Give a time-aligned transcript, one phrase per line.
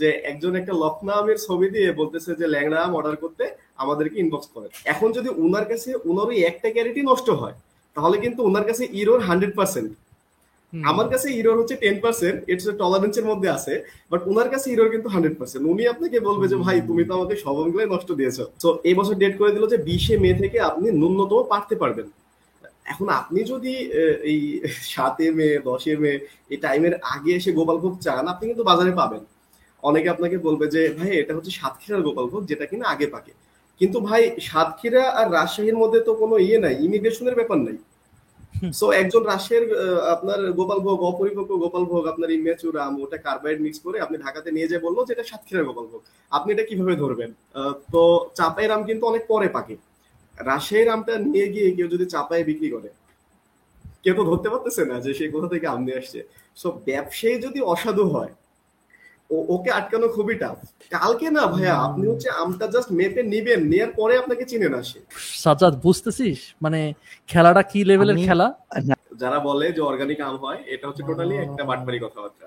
[0.00, 3.44] যে একজন একটা লখনা আমের ছবি দিয়ে বলতেছে যে ল্যাংড়া আম অর্ডার করতে
[3.82, 7.56] আমাদেরকে ইনবক্স করেন এখন যদি উনার কাছে উনার ওই একটা ক্যারেটই নষ্ট হয়
[7.96, 9.90] তাহলে কিন্তু উনার কাছে ইরোর হান্ড্রেড পার্সেন্ট
[10.72, 13.74] আমার কাছে ইরোর হচ্ছে টেন পার্সেন্ট ইটস টলারেন্সের মধ্যে আছে
[14.10, 17.34] বাট উনার কাছে ইরোর কিন্তু হান্ড্রেড পার্সেন্ট উনি আপনাকে বলবে যে ভাই তুমি তো আমাকে
[17.44, 20.86] সব অঙ্কগুলোই নষ্ট দিয়েছ। তো এই বছর ডেট করে দিল যে বিশে মে থেকে আপনি
[21.00, 22.06] ন্যূনতম পারতে পারবেন।
[22.92, 23.72] এখন আপনি যদি
[24.30, 24.40] এই
[24.92, 26.12] সাতে মে দশে মে
[26.52, 29.22] এই টাইমের আগে এসে গোপালভোগ চান আপনি কিন্তু বাজারে পাবেন।
[29.88, 33.32] অনেকে আপনাকে বলবে যে ভাই এটা হচ্ছে সাতক্ষীরার গোপালভোগ যেটা কিনা আগে পাকে।
[33.80, 37.78] কিন্তু ভাই সাতক্ষীরা আর রাজশাহীর মধ্যে তো কোনো ইয়ে নাই ইমিগ্রেশনের ব্যাপার নাই।
[38.78, 39.64] সো একজন রাশিয়ার
[40.14, 44.48] আপনার গোপাল ভোগ অপরিপক্ক গোপাল ভোগ আপনার ইমেচুর আম ওটা কার্বাইড মিক্স করে আপনি ঢাকাতে
[44.56, 46.00] নিয়ে যে বলল যে এটা সাতক্ষীরার গোপাল ভোগ
[46.32, 47.30] আপনি এটা কীভাবে ধরবেন?
[47.94, 48.02] তো
[48.38, 49.74] চাপাই রাম কিন্তু অনেক পরে পাকে।
[50.48, 52.88] রাজশাহীর আমটা নিয়ে গিয়ে কেউ যদি চাপায় বিক্রি করে
[54.04, 56.18] কেউ তো ধরতে পারতেছে না যে সে কোথা থেকে আম নিয়ে আসছে।
[56.56, 58.32] সো ব্যবসায়ী যদি অসাধু হয়
[59.54, 60.56] ওকে আটকানো খুবই টাফ
[60.94, 64.98] কালকে না ভাইয়া আপনি হচ্ছে আমটা জাস্ট মেপে নিবেন নেয়ার পরে আপনাকে চিনে না সে
[65.44, 66.38] সাজাদ বুঝতেছিস?
[66.64, 66.80] মানে
[67.28, 68.46] খেলাটা কি লেভেলের খেলা?
[69.22, 72.46] যারা বলে যে অর্গানিক আম হয় এটা হচ্ছে টোটালি একটা বাটবাড়ি কথাবার্তা।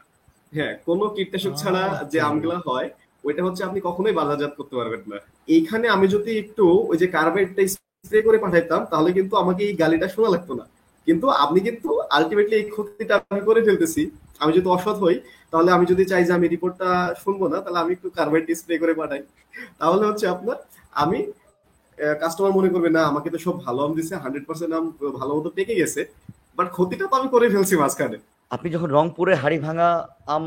[0.56, 2.88] হ্যাঁ কোনো কীটনাশক ছাড়া যে আমগুলা হয়
[3.24, 5.18] ওইটা হচ্ছে আপনি কখনোই বাজারজাত করতে পারবেন না।
[5.56, 10.08] এইখানে আমি যদি একটু ওই যে কার্বাইডটা স্প্রে করে পাঠাইতাম তাহলে কিন্তু আমাকে এই গালিটা
[10.14, 10.66] শোনা লাগতো না।
[11.08, 14.02] কিন্তু আপনি কিন্তু আলটিমেটলি এই ক্ষতিটা আমি করে ফেলতেছি।
[14.42, 15.18] আমি যদি অসৎ হই
[15.52, 16.90] তাহলে আমি যদি চাই যে আমি রিপোর্টটা
[17.24, 19.22] শুনব না তাহলে আমি একটু কার্বাইড স্প্রে করে পাঠাই।
[19.80, 20.58] তাহলে হচ্ছে আপনার
[21.04, 21.20] আমি
[22.22, 24.86] কাস্টমার মনে করবে না আমাকে তো সব ভালো আম দিছে হান্ড্রেড পার্সেন্ট আম
[25.20, 26.02] ভালো মতো পেকে গেছে
[26.58, 28.18] বাট ক্ষতিটা তো আমি করে ফেলছি মাঝখানে।
[28.52, 29.90] আপনি যখন রংপুরে হাড়ি ভাঙা
[30.36, 30.46] আম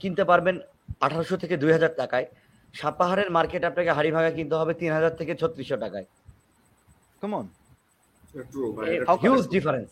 [0.00, 0.56] কিনতে পারবেন
[1.04, 2.26] আঠারোশো থেকে দুই হাজার টাকায়
[2.74, 6.06] সাপাহারের মার্কেট আপনাকে হাড়ি ভাঙা কিনতে হবে তিন হাজার থেকে ছত্রিশশো টাকায়।
[7.20, 7.44] কেমন
[9.22, 9.90] হিউজ ডিফারেন্স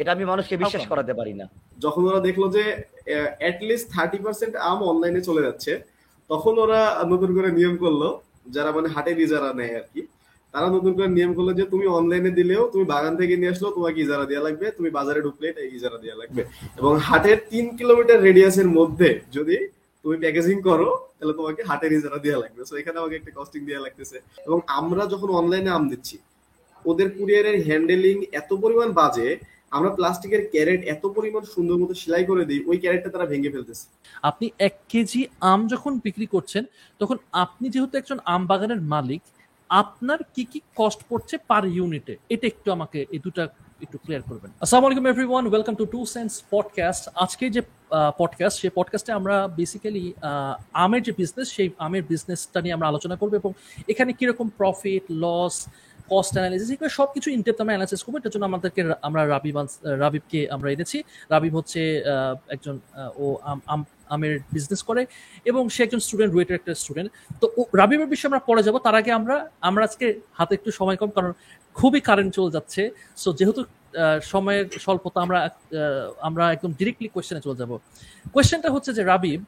[0.00, 1.46] এটা আমি মানুষকে বিশ্বাস করাতে পারি না।
[1.84, 2.62] যখন ওরা দেখল যে
[3.42, 5.72] অ্যাটলিস্ট থার্টি পার্সেন্ট আম অনলাইনে চলে যাচ্ছে
[6.30, 6.80] তখন ওরা
[7.12, 8.02] নতুন করে নিয়ম করল
[8.54, 10.02] যারা মানে হাটের ইজারা নেয় আর কি
[10.54, 13.98] তারা নতুন করে নিয়ম করল যে তুমি অনলাইনে দিলেও তুমি বাগান থেকে নিয়ে আসলেও তোমাকে
[14.04, 16.42] ইজারা দেওয়া লাগবে তুমি বাজারে ঢুকলে এটা ইজারা দেওয়া লাগবে।
[16.80, 19.56] এবং হাটের তিন কিলোমিটার রেডিয়াসের মধ্যে যদি
[20.04, 23.82] তুমি প্যাকেজিং করো তাহলে তোমাকে হাটের ইজারা দেওয়া লাগবে। তো এখানে আমাকে একটা কস্টিং দেওয়া
[23.86, 26.16] লাগতেছে। এবং আমরা যখন অনলাইনে আম দিচ্ছি
[26.84, 29.28] ওদের কুরিয়ারের হ্যান্ডেলিং এত পরিমাণ বাজে
[29.76, 33.84] আমরা প্লাস্টিকের ক্যারেট এত পরিমাণ সুন্দর মতো সেলাই করে দিই, ওই ক্যারেটটা তারা ভেঙে ফেলতেছে।
[34.22, 35.20] আপনি এক কেজি
[35.52, 36.64] আম যখন বিক্রি করছেন,
[37.00, 39.22] তখন আপনি যেহেতু একজন আম বাগানের মালিক,
[39.70, 43.42] আপনার কি কি কস্ট পড়ছে পার ইউনিটে এটা একটু আমাকে এই দুটা
[43.84, 47.62] একটু ক্লিয়ার করবেন। আসসালামু আলাইকুম everyone welcome to to sense podcast আজকে যে
[48.20, 50.04] পডকাস্ট সেই পডকাস্টে আমরা বেসিক্যালি
[50.84, 53.50] আমের যে বিজনেস সেই আমের বিজনেসটা নিয়ে আমরা আলোচনা করব এবং
[53.92, 55.54] এখানে কীরকম প্রফিট লস
[56.12, 59.56] কস্ট অ্যানালিসিস এগুলো সব কিছু ইনটেপ আমরা অ্যানালাইসিস করব। এটার জন্য আমাদেরকে আমরা রাবিব
[60.04, 60.98] রাবিবকে আমরা এনেছি।
[61.32, 61.80] রাবিব হচ্ছে
[62.54, 62.74] একজন
[63.22, 63.26] ও
[64.14, 65.02] আমের বিজনেস করে
[65.50, 67.08] এবং সে একজন স্টুডেন্ট রুয়েটের একটা স্টুডেন্ট
[67.40, 67.46] তো
[67.80, 69.36] রাবিবের বিষয়ে আমরা পরে যাব। তার আগে আমরা
[69.68, 70.06] আমরা আজকে
[70.38, 71.32] হাতে একটু সময় কম কারণ
[71.76, 72.82] খুবই কারেন্ট চলে যাচ্ছে।
[73.22, 73.60] সো যেহেতু
[74.32, 75.38] সময়ের স্বল্পতা আমরা
[76.28, 77.72] আমরা একদম ডিরেক্টলি কোয়েশ্চেনে চলে যাব।
[78.34, 79.40] কোয়েশ্চেনটা হচ্ছে যে, রাবিব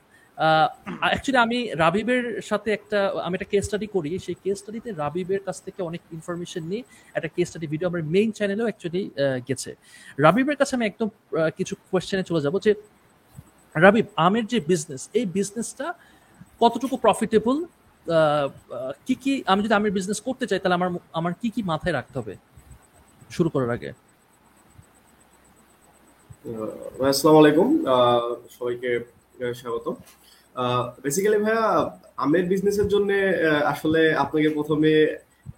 [1.02, 5.56] অ্যাকচুয়ালি আমি রাবিবের সাথে একটা, আমি একটা কেস স্টাডি করি। সেই কেস স্টাডিতে রাবিবের কাছ
[5.66, 6.82] থেকে অনেক ইনফরমেশন নিয়ে
[7.16, 9.02] একটা কেস স্টাডি ভিডিও আমার মেইন চ্যানেলেও অ্যাকচুয়ালি
[9.48, 9.70] গেছে।
[10.24, 11.08] রাবিবের কাছে আমি একদম
[11.58, 12.72] কিছু কোয়েশ্চেনে চলে যাব যে,
[13.84, 15.86] রাবিব, আমের যে বিজনেস এই বিজনেসটা
[16.62, 17.56] কতটুকু প্রফিটেবল
[19.06, 22.16] কি কি, আমি যদি আমের বিজনেস করতে চাই, তাহলে আমার আমার কি কি মাথায় রাখতে
[22.20, 22.34] হবে?
[23.36, 23.90] শুরু করার আগে।
[27.10, 27.68] আসসালামু আলাইকুম।
[28.56, 28.90] সবাইকে
[29.60, 29.86] স্বাগত
[31.04, 31.64] বেসিক্যালি ভাইয়া
[32.24, 33.10] আমের বিজনেসের জন্য
[33.72, 34.92] আসলে আপনাকে প্রথমে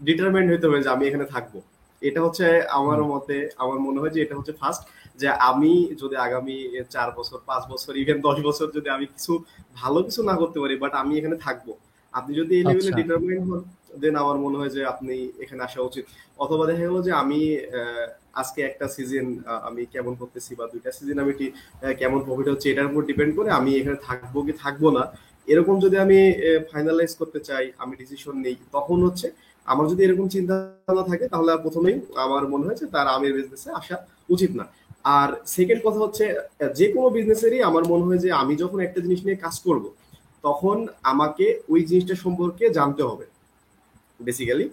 [0.06, 1.54] ডিটারমেন্ট হইতে হবে যে আমি এখানে থাকব।
[2.02, 2.46] এটা হচ্ছে
[2.78, 4.82] আমার মতে আমার মনে হয় যে এটা হচ্ছে ফার্স্ট
[5.20, 5.72] যে আমি
[6.02, 6.56] যদি আগামী
[6.94, 9.32] চার বছর পাঁচ বছর ইভেন দশ বছর যদি আমি কিছু
[9.80, 11.66] ভালো কিছু না করতে পারি বাট আমি এখানে থাকব।
[12.14, 13.60] আপনি যদি এই লেভেলে ডিটারমেন্ট হন
[14.02, 16.04] দেন আমার মনে হয় যে আপনি এখানে আসা উচিত।
[16.44, 17.40] অথবা দেখা গেলো যে আমি
[18.40, 19.26] আজকে একটা সিজন
[19.68, 21.32] আমি কেমন করতেছি বা দুইটা সিজন আমি
[22.00, 25.02] কেমন প্রফিট হচ্ছে এটার উপর ডিপেন্ড করে আমি এখানে থাকব কি থাকব না,
[25.48, 26.18] এরকম যদি আমি
[26.70, 29.26] ফাইনালাইজ করতে চাই, আমি ডিসিশন নেই, তখন হচ্ছে
[29.72, 30.54] আমার যদি এরকম চিন্তা
[30.86, 33.96] ভাবনা থাকে, তাহলে প্রথমেই আমার মনে হয়েছে তার আমের বিজনেসে আসা
[34.34, 34.64] উচিত না।
[35.18, 36.24] আর সেকেন্ড কথা হচ্ছে,
[36.78, 39.84] যে কোনো বিজনেসেরই আমার মনে হয় যে আমি যখন একটা জিনিস নিয়ে কাজ করব,
[40.46, 40.76] তখন
[41.12, 43.24] আমাকে ওই জিনিসটা সম্পর্কে জানতে হবে।
[44.28, 44.66] বেসিক্যালি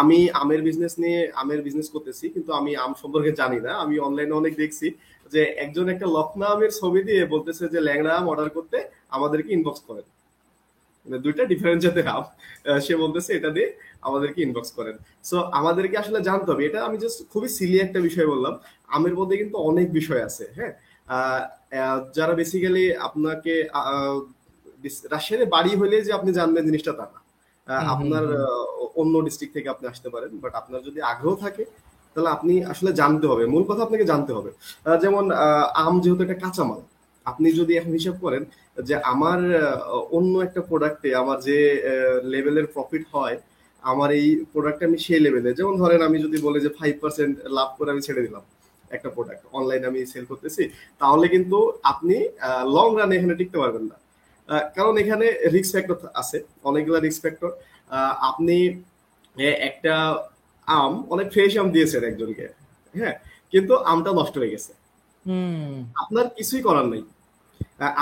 [0.00, 4.34] আমি আমের বিজনেস নিয়ে, আমের বিজনেস করতেছি, কিন্তু আমি আম সম্পর্কে জানি না। আমি অনলাইনে
[4.40, 4.86] অনেক দেখছি
[5.32, 8.76] যে একজন একটা লখনা আমের ছবি দিয়ে বলতেছে যে ল্যাংড়া আম অর্ডার করতে
[9.16, 10.06] আমাদেরকে ইনবক্স করেন।
[11.06, 12.24] মানে দুইটা ডিফারেন্ট জাতের আম
[12.86, 13.68] সে বলতেছে এটা দিয়ে
[14.08, 14.96] আমাদেরকে ইনবক্স করেন।
[15.28, 18.54] সো আমাদেরকে আসলে জানতে হবে। এটা আমি জাস্ট খুবই সিলি একটা বিষয় বললাম।
[18.96, 20.72] আমের মধ্যে কিন্তু অনেক বিষয় আছে হ্যাঁ?
[22.16, 23.54] যারা বেসিক্যালি আপনাকে
[25.12, 27.18] রাজশাহীতে বাড়ি হলে যে আপনি জানবেন জিনিসটা তা না।
[27.94, 28.24] আপনার
[29.00, 31.64] অন্য ডিস্ট্রিক্ট থেকে আপনি আসতে পারেন বাট আপনার যদি আগ্রহ থাকে
[32.16, 34.50] তাহলে আপনি আসলে জানতে হবে। মূল কথা আপনাকে জানতে হবে।
[35.02, 35.24] যেমন
[35.84, 36.80] আম যেহেতু একটা কাঁচামাল
[37.26, 38.42] আপনি যদি এখন হিসাব করেন
[38.88, 39.40] যে আমার
[40.16, 41.58] অন্য একটা প্রোডাক্টে আমার যে
[42.32, 43.36] লেভেলের প্রফিট হয়
[43.82, 47.68] আমার এই প্রোডাক্টে আমি সেই লেভেলে যেমন ধরেন আমি যদি বলি যে ফাইভ পার্সেন্ট লাভ
[47.78, 48.44] করে আমি ছেড়ে দিলাম
[48.90, 50.62] একটা প্রোডাক্ট অনলাইনে আমি সেল করতেছি
[51.00, 52.16] তাহলে কিন্তু আপনি
[52.76, 53.96] লং রানে এখানে টিকতে পারবেন না।
[54.76, 56.38] কারণ এখানে রিস্ক ফ্যাক্টর আছে
[56.68, 57.50] অনেকগুলো রিস্ক ফ্যাক্টর
[58.30, 58.56] আপনি
[59.68, 59.94] একটা
[60.68, 62.44] আম অনেক ফ্রেশ আম দিয়েছেন একজনকে
[62.94, 63.14] হ্যাঁ
[63.52, 64.72] কিন্তু আমটা নষ্ট হয়ে গেছে।
[66.02, 67.02] আপনার কিছুই করার নেই।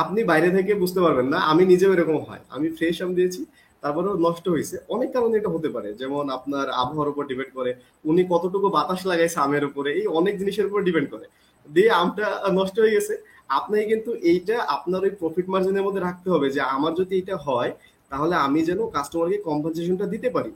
[0.03, 3.41] আপনি বাইরে থেকে বুঝতে পারবেন না আমি নিজেও এরকম হয়। আমি ফ্রেশ আম দিয়েছি
[3.83, 7.71] তারপরে নষ্ট হয়েছে। অনেক কারণে এটা হতে পারে যেমন আপনার আবহাওয়ার উপর ডিপেন্ড করে
[8.11, 11.27] উনি কতটুকু বাতাস লাগাইছে আমের উপরে এই অনেক জিনিসের উপর ডিপেন্ড করে।
[11.67, 12.27] দিয়ে আমটা
[12.59, 13.15] নষ্ট হয়ে গেছে
[13.51, 17.71] আপনাকে কিন্তু এইটা আপনার ওই প্রফিট মার্জিনের মধ্যে রাখতে হবে যে আমার যদি এটা হয়,
[18.11, 20.53] তাহলে আমি যেন কাস্টমারকে কম্পেনসেশনটা দিতে পারি।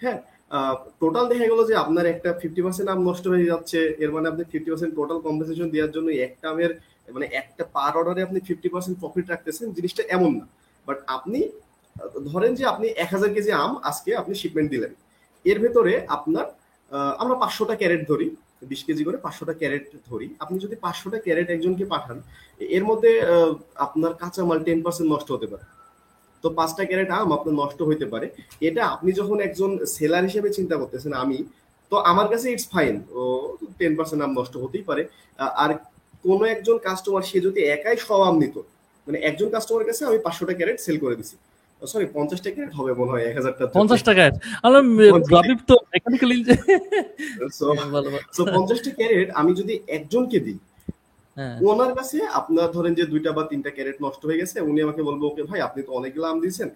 [0.00, 0.18] হ্যাঁ
[1.02, 4.42] টোটাল দেখা গেল যে আপনার একটা ফিফটি পার্সেন্ট আম নষ্ট হয়ে যাচ্ছে, এর মানে আপনি
[4.52, 6.72] ফিফটি পার্সেন্ট টোটাল কম্পেনসেশন দেওয়ার জন্য একটা আমের
[7.14, 10.46] মানে একটা পার অর্ডারে আপনি ফিফটি পার্সেন্ট প্রফিট রাখতেছেন, জিনিসটা এমন না।
[10.86, 11.40] বাট আপনি,
[12.30, 14.92] ধরেন যে আপনি এক হাজার কেজি আম আজকে আপনি শিপমেন্ট দিলেন।
[15.44, 16.46] এর ভেতরে আপনার
[17.22, 18.28] আমরা পাঁচশোটা ক্যারেট ধরি।
[18.70, 22.16] বিশ কেজি করে পাঁচশোটা ক্যারেট ধরি। আপনি যদি পাঁচশোটা ক্যারেট একজনকে পাঠান,
[22.76, 23.10] এর মধ্যে
[23.86, 25.64] আপনার কাঁচামাল টেন পার্সেন্ট নষ্ট হতে পারে।
[26.44, 28.26] তো পাঁচটা ক্যারেট আম আপনার নষ্ট হইতে পারে।
[28.68, 31.38] এটা আপনি যখন একজন সেলার হিসেবে চিন্তা করতেছেন, আমি,
[31.90, 33.22] তো আমার কাছে ইটস ফাইন ও
[33.78, 35.02] টেন পার্সেন্ট আম নষ্ট হতেই পারে।
[35.62, 35.70] আর
[36.24, 38.56] কোন একজন কাস্টমার সে যদি একাই সব আম নিত
[39.06, 41.36] মানে একজন কাস্টমারের কাছে আমি পাঁচশোটা ক্যারেট সেল করে দিছি।
[41.92, 44.32] সরি পঞ্চাশটা ক্যারেট হবে মনে হয় এক হাজারটা পঞ্চাশ টাকায়
[44.66, 46.36] আলাম পঞ্চাশ তো মেকানিক্যালি
[47.58, 47.66] সো
[48.36, 50.58] সো পঞ্চাশটা ক্যারেট আমি যদি একজনকে দিই
[51.36, 55.02] হ্যাঁ। ওনার কাছে আপনার ধরেন যে দুইটা বা তিনটা ক্যারেট নষ্ট হয়ে গেছে উনি আমাকে
[55.08, 56.68] বলব ওকে ভাই আপনি তো অনেকগুলো আম দিয়েছেন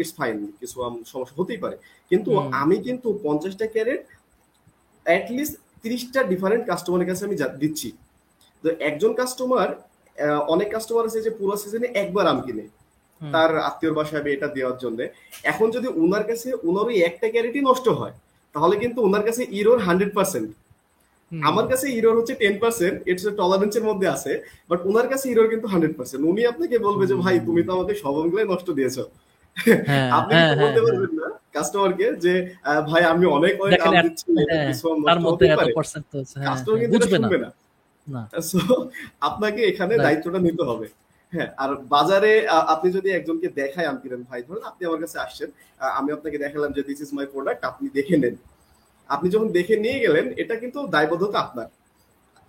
[0.00, 1.76] ইটস ফাইন কিছু আম সমস্যা হতেই পারে।
[2.10, 2.30] কিন্তু
[2.62, 4.02] আমি কিন্তু পঞ্চাশটা ক্যারেট
[5.06, 7.88] অ্যাটলিস্ট তিরিশটা ডিফারেন্ট কাস্টমারের কাছে আমি দিচ্ছি।
[8.64, 9.68] তো একজন কাস্টমার
[10.54, 12.64] অনেক কাস্টমার আছে যে পুরো সিজনে একবার আম কিনে।
[13.34, 14.98] তার আত্মীয় বাসায় এটা দেওয়ার জন্য।
[15.52, 18.14] এখন যদি ওনার কাছে ওনার ওই একটা ক্যারেটই নষ্ট হয়
[18.54, 20.48] তাহলে কিন্তু ওনার কাছে ইরোর হান্ড্রেড পার্সেন্ট
[21.32, 24.32] আমার কাছে হিরোর হচ্ছে টেন পার্সেন্ট ইটস টলারেন্সের মধ্যে আছে
[24.70, 27.92] বাট ওনার কাছে হিরোর কিন্তু হান্ড্রেড পার্সেন্ট উনি আপনাকে বলবে যে ভাই তুমি তো আমাকে
[28.02, 28.96] সব অঙ্কগুলোই নষ্ট দিয়েছ।
[29.88, 32.34] হ্যাঁ আপনি হ্যাঁ হ্যাঁ বলতে পারবেন না কাস্টমারকে যে
[32.90, 34.56] ভাই আমি অনেক অনেক আম দিচ্ছি এটা
[35.10, 37.50] তার মধ্যে এত পার্সেন্ট তো আছে, কাস্টমার কিন্তু শুনবে না।
[38.08, 38.58] না। সো
[39.28, 40.86] আপনাকে এখানে দায়িত্বটা নিতে হবে।
[41.32, 42.32] হ্যাঁ আর বাজারে
[42.74, 45.48] আপনি যদি একজনকে দেখায় আম কিনেন ভাই ধরেন আপনি আমার কাছে আসছেন
[45.98, 48.34] আমি আপনাকে দেখালাম যে দিস ইজ মাই প্রোডাক্ট আপনি দেখে নেন।
[49.10, 51.68] আপনি যখন দেখে নিয়ে গেলেন এটা কিন্তু দায়বদ্ধতা আপনার।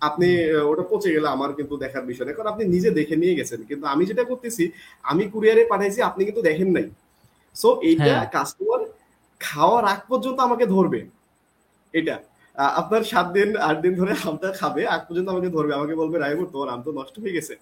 [0.02, 0.28] আপনি
[0.70, 3.84] ওটা পচে গেলে আমার কিন্তু দেখার বিষয় না কারণ আপনি নিজে দেখে নিয়ে গেছেন। কিন্তু
[3.86, 4.64] আমি যেটা করতেছি
[5.04, 6.86] আমি কুরিয়ারে পাঠাইছি আপনি কিন্তু দেখেন নাই।
[7.56, 8.80] সো এইটা হ্যাঁ। কাস্টমার
[9.40, 11.00] খাওয়ার আগ পর্যন্ত আমাকে ধরবে।
[11.94, 12.16] এটা
[12.80, 16.48] আপনার সাত দিন আট দিন ধরে আমটা খাবে আগ পর্যন্ত আমাকে ধরবে। আমাকে বলবে রাইবুর
[16.54, 17.54] তোর আম তো নষ্ট হয়ে গেছে।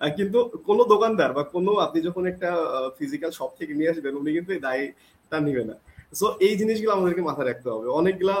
[0.00, 0.38] কিন্তু
[0.68, 2.50] কোনো দোকানদার বা কোনো আপনি যখন একটা
[2.98, 5.76] ফিজিক্যাল শপ থেকে নিয়ে আসবেন, উনি কিন্তু এই দায়টা নিবে না।
[6.20, 8.36] সো এই জিনিসগুলো আমাদেরকে মাথায় রাখতে হবে। অনেকগুলা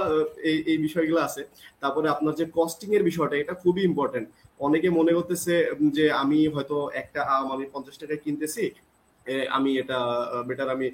[0.50, 1.42] এই এই বিষয়গুলো আছে।
[1.82, 4.26] তারপরে আপনার যে কস্টিং এর বিষয়টা, এটা খুবই ইম্পর্টেন্ট
[4.66, 5.54] অনেকে মনে করতেছে
[5.96, 8.64] যে, আমি হয়তো একটা আম আমি পঞ্চাশ টাকায় কিনতেছি
[9.56, 9.98] আমি এটা
[10.48, 10.86] বেটার আমি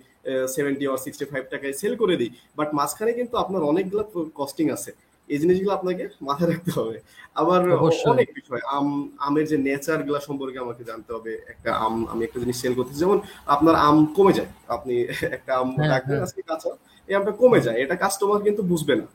[0.55, 4.03] সেভেন্টি আর সিক্সটি ফাইভ টাকায় সেল করে দিই। বাট মাঝখানে কিন্তু আপনার অনেকগুলো
[4.41, 4.91] কস্টিং আছে।
[5.29, 7.01] এই জিনিসগুলো আপনাকে মাথায় রাখতে হবে।
[7.35, 7.61] আবার
[8.05, 8.87] অনেক বিষয় আম
[9.19, 13.21] আমের যে নেচারগুলা সম্পর্কে আমাকে জানতে হবে। একটা আম আমি একটা জিনিস সেল করতেছি যেমন
[13.47, 14.95] আপনার আম কমে যায়। আপনি
[15.31, 16.71] একটা আম হ্যাঁ, রাখবেন হ্যাঁ। আজকে কাঁচা
[17.09, 19.07] এই আমটা কমে যায়। এটা কাস্টমার কিন্তু বুঝবে না।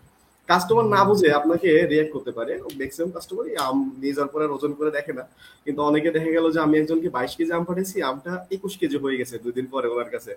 [0.49, 4.91] কাস্টমার না বুঝে আপনাকে রিয়াক্ট করতে পারে। ম্যাক্সিমাম কাস্টমার আম নিয়ে যাওয়ার পরে ওজন করে
[4.91, 5.23] দেখে না।
[5.65, 9.17] কিন্তু অনেকে দেখে গেল যে আমি একজনকে বাইশ কেজি আম পাঠিয়েছি আমটা একুশ কেজি হয়ে
[9.17, 10.31] গেছে দুই দিন পরে ওনার কাছে।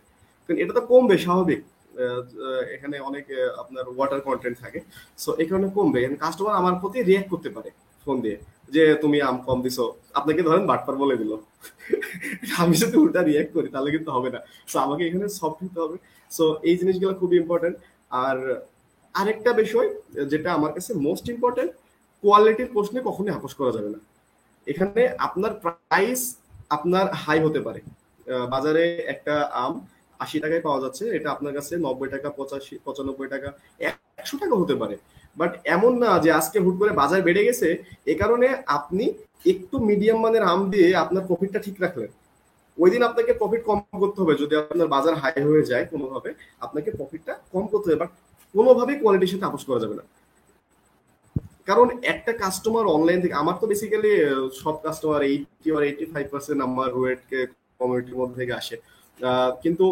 [0.45, 1.61] কারণ এটা তো কমবে স্বাভাবিক।
[2.75, 3.25] এখানে অনেক
[3.59, 4.81] আপনার ওয়াটার কন্টেন্ট থাকে।
[5.19, 7.71] সো এই কারণে কমবে। কাস্টমার আমার প্রতি রিয়াক্ট করতে পারে
[8.07, 8.37] ফোন দিয়ে।
[8.71, 9.85] যে, তুমি আম কম দিছো।
[10.15, 11.33] আপনাকে ধরেন বাটপার বলে দিল।
[12.63, 15.97] আমি যদি উল্টা রিয়াক্ট করি, তাহলে কিন্তু হবে না। সো আমাকে এখানে সফট হতে হবে।
[16.31, 17.77] সো এই জিনিসগুলো খুবই ইম্পর্টেন্ট
[18.11, 18.37] আর
[19.15, 19.89] আরেকটা বিষয়
[20.27, 21.71] যেটা আমার কাছে মোস্ট ইম্পর্টেন্ট
[22.23, 23.99] কোয়ালিটির প্রশ্নে কখনোই আপোষ করা যাবে না।
[24.67, 26.21] এখানে আপনার প্রাইস
[26.69, 27.81] আপনার হাই হতে পারে।
[28.51, 29.87] বাজারে একটা আম
[30.25, 33.49] আশি টাকায় পাওয়া যাচ্ছে, এটা আপনার কাছে নব্বই টাকা, পঁচাশি, পঁচানব্বই টাকা,
[34.21, 34.97] একশো টাকা হতে পারে।
[35.40, 37.69] বাট এমন না যে আজকে হুট করে বাজার বেড়ে গেছে,
[38.12, 39.04] এ কারণে আপনি
[39.52, 42.11] একটু মিডিয়াম মানের আম দিয়ে আপনার প্রফিটটা ঠিক রাখলেন।
[42.78, 46.31] ওই দিন আপনাকে প্রফিট কম করতে হবে, যদি আপনার বাজার হাই হয়ে যায় কোনোভাবে,
[46.64, 48.11] আপনাকে প্রফিটটা কম করতে হবে বাট
[48.54, 50.04] কোনোভাবেই কোয়ালিটির সাথে আপোষ করা যাবে না।
[51.69, 54.12] কারণ একটা কাস্টমার অনলাইন থেকে, আমার তো বেসিক্যালি
[54.62, 57.38] সব কাস্টমার এইটি আর এইটি ফাইভ পার্সেন্ট আমার ওয়েটকে
[57.78, 58.76] কমিউনিটির মধ্যে থেকে আসে।
[59.64, 59.87] কিন্তু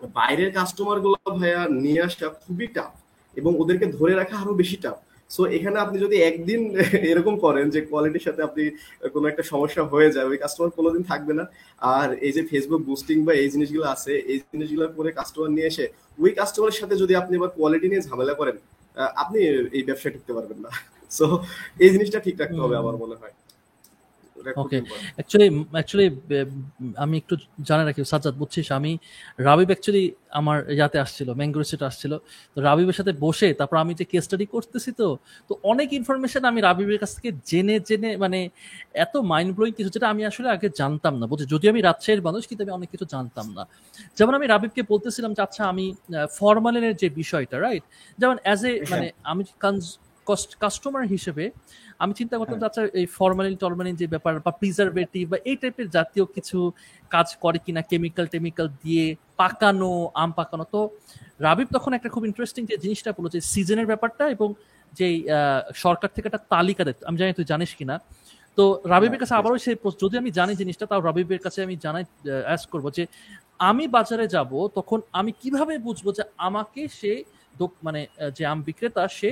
[0.00, 2.92] বাইরের কাস্টমারগুলো ভাইয়া নিয়ে আসা খুবই টাফ
[3.36, 4.96] এবং ওদেরকে ধরে রাখা আরও বেশি টাফ
[5.30, 6.60] সো এখানে আপনি যদি একদিন
[7.10, 8.62] এরকম করেন যে কোয়ালিটির সাথে আপনি
[9.14, 11.44] কোনো একটা সমস্যা হয়ে যায় ওই কাস্টমার কোনোদিন থাকবে না।
[11.94, 15.84] আর এই যে ফেসবুক বুস্টিং বা এই জিনিসগুলো আছে এই জিনিসগুলো করে কাস্টমার নিয়ে এসে
[16.18, 18.56] ওই কাস্টমারের সাথে যদি আপনি এবার কোয়ালিটি নিয়ে ঝামেলা করেন
[18.96, 19.38] আহ, আপনি
[19.76, 20.70] এই ব্যবসায় টিকতে পারবেন না।
[21.18, 21.26] সো
[21.80, 23.34] এই জিনিসটা ঠিক রাখতে হবে আমার মনে হয়।
[24.38, 24.84] Important.
[25.16, 26.08] অ্যাকচুয়ালি অ্যাকচুয়ালি
[27.04, 27.34] আমি একটু
[27.68, 28.66] জানা রাখি সাজ্জাদ বুঝছিস?
[28.78, 28.92] আমি
[29.46, 30.04] রাবিব অ্যাকচুয়ালি
[30.40, 32.12] আমার ইয়াতে আসছিল ম্যাঙ্গো রিসেট আসছিল।
[32.54, 35.08] তো রাবিবের সাথে বসে তারপর আমি যে কেস স্টাডি করতেছি তো
[35.48, 38.38] তো অনেক ইনফরমেশন আমি রাবিবের কাছ থেকে জেনে জেনে মানে
[39.04, 42.42] এত মাইন্ড ব্লোয়িং কিছু যেটা আমি আসলে আগে জানতাম না বুঝছি যদিও আমি রাজশাহীর মানুষ
[42.48, 43.62] কিন্তু আমি অনেক কিছু জানতাম না।
[44.18, 45.84] যেমন আমি রাবিবকে বলতেছিলাম যে আচ্ছা আমি
[46.38, 47.84] ফরমালিনের যে বিষয়টা রাইট
[48.20, 49.42] যেমন অ্যাজ এ মানে আমি
[50.62, 51.44] কাস্টমার হিসেবে
[52.02, 55.88] আমি চিন্তা করতাম যে আচ্ছা এই ফরমালিন টরমালিন যে ব্যাপার বা প্রিজারভেটিভ বা এই টাইপের
[55.96, 56.58] জাতীয় কিছু
[57.14, 59.04] কাজ করে কিনা কেমিক্যাল টেমিক্যাল দিয়ে
[59.40, 59.92] পাকানো
[60.22, 60.80] আম পাকানো। তো
[61.46, 64.48] রাবিব তখন একটা খুব ইন্টারেস্টিং যে জিনিসটা বলো যে সিজনের ব্যাপারটা এবং
[64.98, 65.08] যে
[65.84, 67.96] সরকার থেকে একটা তালিকা দেয় আমি জানি তুই জানিস কিনা।
[68.58, 72.04] তো রাবিবের কাছে আবারও সে যদি আমি জানি জিনিসটা তাও রাবিবের কাছে আমি জানাই
[72.48, 73.04] অ্যাস করব যে
[73.70, 77.12] আমি বাজারে যাব তখন আমি কীভাবে বুঝব যে আমাকে সে
[77.86, 78.00] মানে
[78.36, 79.30] যে আম বিক্রেতা সে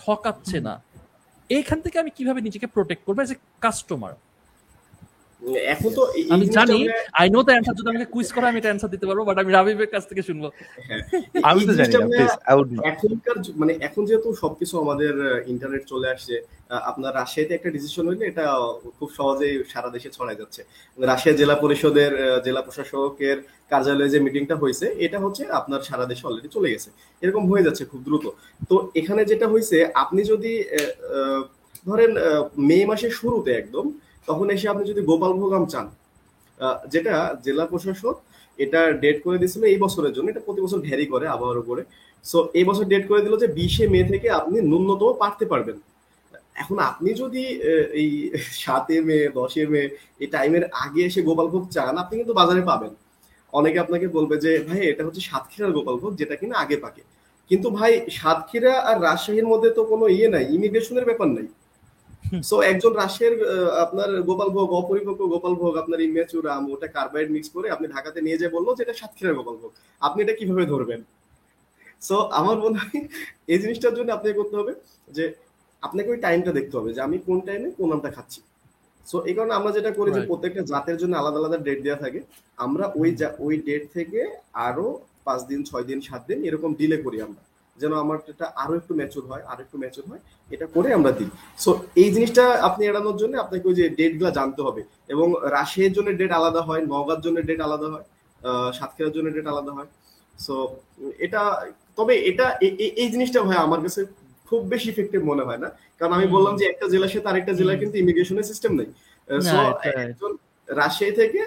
[0.00, 0.74] ঠকাচ্ছে না।
[1.50, 4.12] এইখান থেকে আমি কীভাবে নিজেকে প্রোটেক্ট করব এজ এ কাস্টমার
[5.72, 6.78] এখন তো আমি জানি
[7.20, 9.50] আই নো দ্য অ্যান্সার যদি আমাকে কুইজ করা আমি এটা অ্যান্সার দিতে পারব বাট আমি
[9.52, 10.44] রাবিবের কাছ থেকে শুনব।
[11.48, 11.94] আমি এই তো জানি
[12.90, 15.12] এখনকার মানে এখন যেহেতু সবকিছু আমাদের
[15.52, 16.34] ইন্টারনেট চলে আসছে
[16.66, 18.44] আহ, আপনার রাশিয়াতে একটা ডিসিশন হইলে এটা
[18.98, 20.60] খুব সহজেই সারা দেশে ছড়াই যাচ্ছে।
[20.98, 22.12] রাশিয়া জেলা পরিষদের
[22.46, 23.36] জেলা প্রশাসকের
[23.70, 26.88] কার্যালয়ে যে মিটিংটা হয়েছে এটা হচ্ছে আপনার সারা দেশে অলরেডি চলে গেছে।
[27.22, 28.24] এরকম হয়ে যাচ্ছে খুব দ্রুত।
[28.70, 30.80] তো এখানে যেটা হয়েছে আপনি যদি আহ,
[31.16, 31.42] আহ,
[31.86, 32.24] ধরেন আহ,
[32.68, 33.86] মে মাসের শুরুতে একদম
[34.28, 35.86] তখন এসে আপনি যদি গোপালভোগ আম চান
[36.92, 37.14] যেটা
[37.44, 38.16] জেলা প্রশাসক
[38.58, 41.82] এটা ডেট করে দিয়েছিল এই বছরের জন্য, এটা প্রতি বছর ভ্যারি করে আবহাওয়ার উপরে।
[42.24, 45.76] সো এই বছর ডেট করে দিল যে বিশে মে থেকে আপনি ন্যূনতম পারতে পারবেন।
[46.62, 47.42] এখন আপনি যদি
[48.00, 48.08] এই
[48.62, 49.82] সাতে মে, দশে মে
[50.22, 52.92] এই টাইমের আগে এসে গোপালভোগ চান, আপনি কিন্তু বাজারে পাবেন।
[53.52, 57.02] অনেকে আপনাকে বলবে যে, ভাই, এটা হচ্ছে সাতক্ষীরার গোপালভোগ যেটা কিনা আগে পাকে।
[57.50, 61.46] কিন্তু ভাই, সাতক্ষীরা আর রাজশাহীর মধ্যে তো কোনো ইয়ে নাই ইমিগ্রেশনের ব্যাপার নাই।
[62.48, 63.34] সো একজন রাশিয়ার
[63.84, 68.48] আপনার গোপালভোগ অপরিপক্ক গোপালভোগ আপনার ইমেচুর আম ওটা কার্বাইড মিক্স করে আপনি ঢাকাতে নিয়ে যে
[68.56, 69.70] বলল যে এটা সাতক্ষীরার গোপালভোগ
[70.06, 71.00] আপনি এটা কীভাবে ধরবেন?
[72.08, 73.00] সো আমার মনে হয়
[73.52, 74.72] এই জিনিসটার জন্য আপনাকে করতে হবে
[75.16, 75.24] যে
[75.82, 78.40] আপনাকে ওই টাইমটা দেখতে হবে যে আমি কোন টাইমে কোন আমটা খাচ্ছি।
[79.06, 82.20] সো এই কারণে আমরা যেটা করি যে প্রত্যেকটা জাতের জন্য আলাদা আলাদা ডেট দেওয়া থাকে।
[82.64, 83.10] আমরা ওই
[83.46, 84.20] ওই ডেট থেকে
[84.68, 84.86] আরও
[85.26, 87.42] পাঁচ দিন ছয় দিন সাত দিন এরকম ডিলে করি আমরা।
[87.80, 90.22] যেন আমার এটা আরও একটু ম্যাচুর হয় আরও একটু ম্যাচুর হয়
[90.54, 91.30] এটা করে আমরা দিই।
[91.64, 91.70] সো
[92.02, 94.82] এই জিনিসটা আপনি এড়ানোর জন্য আপনাকে ওই যে ডেটগুলা জানতে হবে।
[95.14, 98.06] এবং রাশিয়ার জন্য ডেট আলাদা হয় নগার জন্য ডেট আলাদা হয়
[98.76, 99.88] সাতক্ষীরার জন্য ডেট আলাদা হয়।
[100.44, 100.54] সো
[101.26, 101.40] এটা
[101.98, 102.46] তবে এটা
[103.02, 104.00] এই জিনিসটা হয় আমার কাছে
[104.48, 105.68] খুব বেশি ইফেক্টিভ মনে হয় না।
[105.98, 108.88] কারণ আমি বললাম যে একটা জেলার সাথে আরেকটা জেলায় কিন্তু ইমিগ্রেশনের সিস্টেম নেই.
[110.04, 110.32] একজন
[110.68, 111.40] রাজশাহী থেকে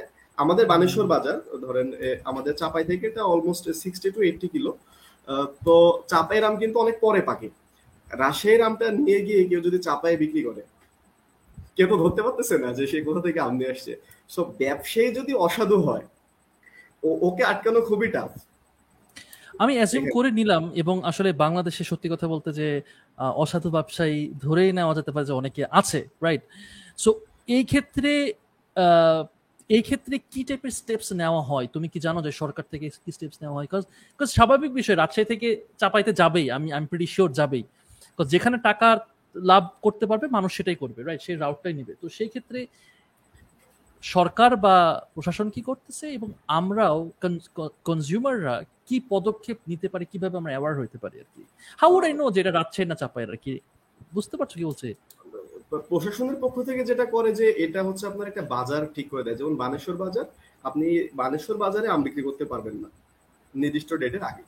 [0.44, 1.88] আমাদের বানেশ্বর বাজার ধরেন
[2.32, 4.72] আমাদের চাপাই থেকে এটা almost sixty to eighty kilo.
[5.66, 5.76] তো
[6.08, 7.48] চাপাই রাম কিন্তু অনেক পরে পাকে
[8.12, 10.62] রাজশাহীর আমটা নিয়ে গিয়ে কেউ যদি চাপায় বিক্রি করে
[11.78, 13.92] কেউ তো ধরতে পারতেছে না যে সে কোথা থেকে আম নিয়ে আসছে।
[14.30, 16.06] সো ব্যবসায়ী যদি অসাধু হয়
[17.04, 18.32] ও- ওকে আটকানো খুবই টাফ
[19.60, 22.68] আমি অ্যাজিউম করে নিলাম এবং আসলে বাংলাদেশে সত্যি কথা বলতে যে
[23.38, 26.42] অসাধু ব্যবসায়ী ধরেই নেওয়া যেতে পারে যে অনেকে আছে রাইট
[27.00, 27.10] সো
[27.50, 28.12] এই ক্ষেত্রে
[28.76, 29.22] আহ,
[29.76, 31.66] এই ক্ষেত্রে কি টাইপের স্টেপস নেওয়া হয়?
[31.76, 33.68] তুমি কি জানো যে সরকার থেকে কি স্টেপস নেওয়া হয়?
[34.14, 35.48] বিকজ স্বাভাবিক বিষয়, রাজশাহী থেকে
[35.82, 37.64] চাপাইতে যাবেই, আমি আমি প্রিটি শিওর যাবেই।
[38.12, 38.88] বিকজ যেখানে টাকা
[39.36, 42.60] লাভ করতে পারবে, মানুষ সেটাই করবে রাইট সেই রাউটটাই নেবে। তো সেই ক্ষেত্রে
[44.04, 44.76] সরকার বা
[45.14, 46.98] প্রশাসন কি করতেছে এবং আমরাও
[47.88, 48.56] কনজিউমাররা
[48.88, 51.44] কি পদক্ষেপ নিতে পারি, কীভাবে আমরা অ্যাওয়ার হইতে পারি আর কি?
[51.82, 53.54] হাউ উড আই নো যে এটা রাজশাহী না চাপায় আর কি?
[54.16, 54.88] বুঝতে পারছ কি বলছে?
[55.72, 59.56] প্রশাসনের পক্ষ থেকে যেটা করে যে এটা হচ্ছে আপনার একটা বাজার ঠিক করে দেয়। যেমন
[59.56, 60.26] বানেশ্বর বাজার
[60.64, 62.90] আপনি বানেশ্বর বাজারে আম বিক্রি করতে পারবেন না
[63.54, 64.44] নির্দিষ্ট ডেটের আগে।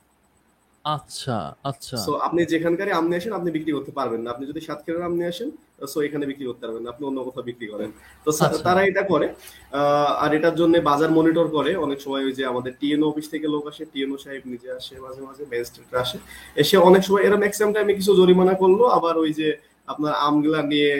[0.84, 4.60] আচ্ছা আচ্ছা। সো আপনি যেখানকারই আম নিয়ে আসেন আপনি বিক্রি করতে পারবেন না। আপনি যদি
[4.60, 5.50] সাতক্ষীরার আম নিয়ে আসেন
[5.86, 7.90] সো এখানে বিক্রি করতে পারবেন না। আপনি অন্য কোথাও বিক্রি করেন।
[8.26, 9.26] তো আচ্ছা। তারা এটা করে।
[9.72, 13.46] আহ, আর এটার জন্য বাজার মনিটর করে। অনেক সময় ওই যে আমাদের টিএনও অফিস থেকে
[13.48, 16.18] লোক আসে টিএনও সাহেব নিজে আসে মাঝে মাঝে ম্যাজিস্ট্রেট আসে।
[16.56, 19.48] এসে অনেক সময় এরা ম্যাক্সিমাম টাইমে কিছু জরিমানা করল আবার ওই যে
[19.88, 20.92] আপনার আমগুলা নিয়ে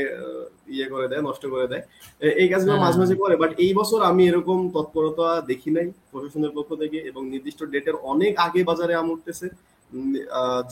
[0.75, 1.83] ইয়ে করে দেয় নষ্ট করে দেয়।
[2.43, 6.53] এই কাজগুলো হ্যাঁ। মাঝে মাঝে করে বাট এই বছর আমি এরকম তৎপরতা দেখি নাই প্রশাসনের
[6.57, 9.47] পক্ষ থেকে এবং নির্দিষ্ট ডেটের অনেক আগে বাজারে আম উঠতেছে।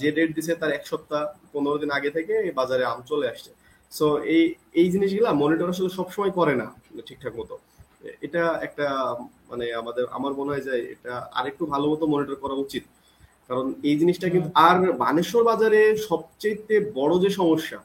[0.01, 3.51] যে ডেট দিছে তার এক সপ্তাহ পনেরো দিন আগে থেকে বাজারে আম চলে আসছে।
[3.93, 4.43] সো এই
[4.81, 6.67] এই জিনিসগুলা মনিটর আসলে সবসময় করে না
[7.09, 7.55] ঠিকঠাক মতো।
[8.27, 8.87] এটা একটা
[9.51, 12.85] মানে আমাদের আমার মনে হয় যে এটা আরেকটু ভালো মতো মনিটর করা উচিত।
[13.49, 17.79] কারণ এই জিনিসটা কিন্তু আর বানেশ্বর বাজারে সবচেয়ে বড় যে সমস্যা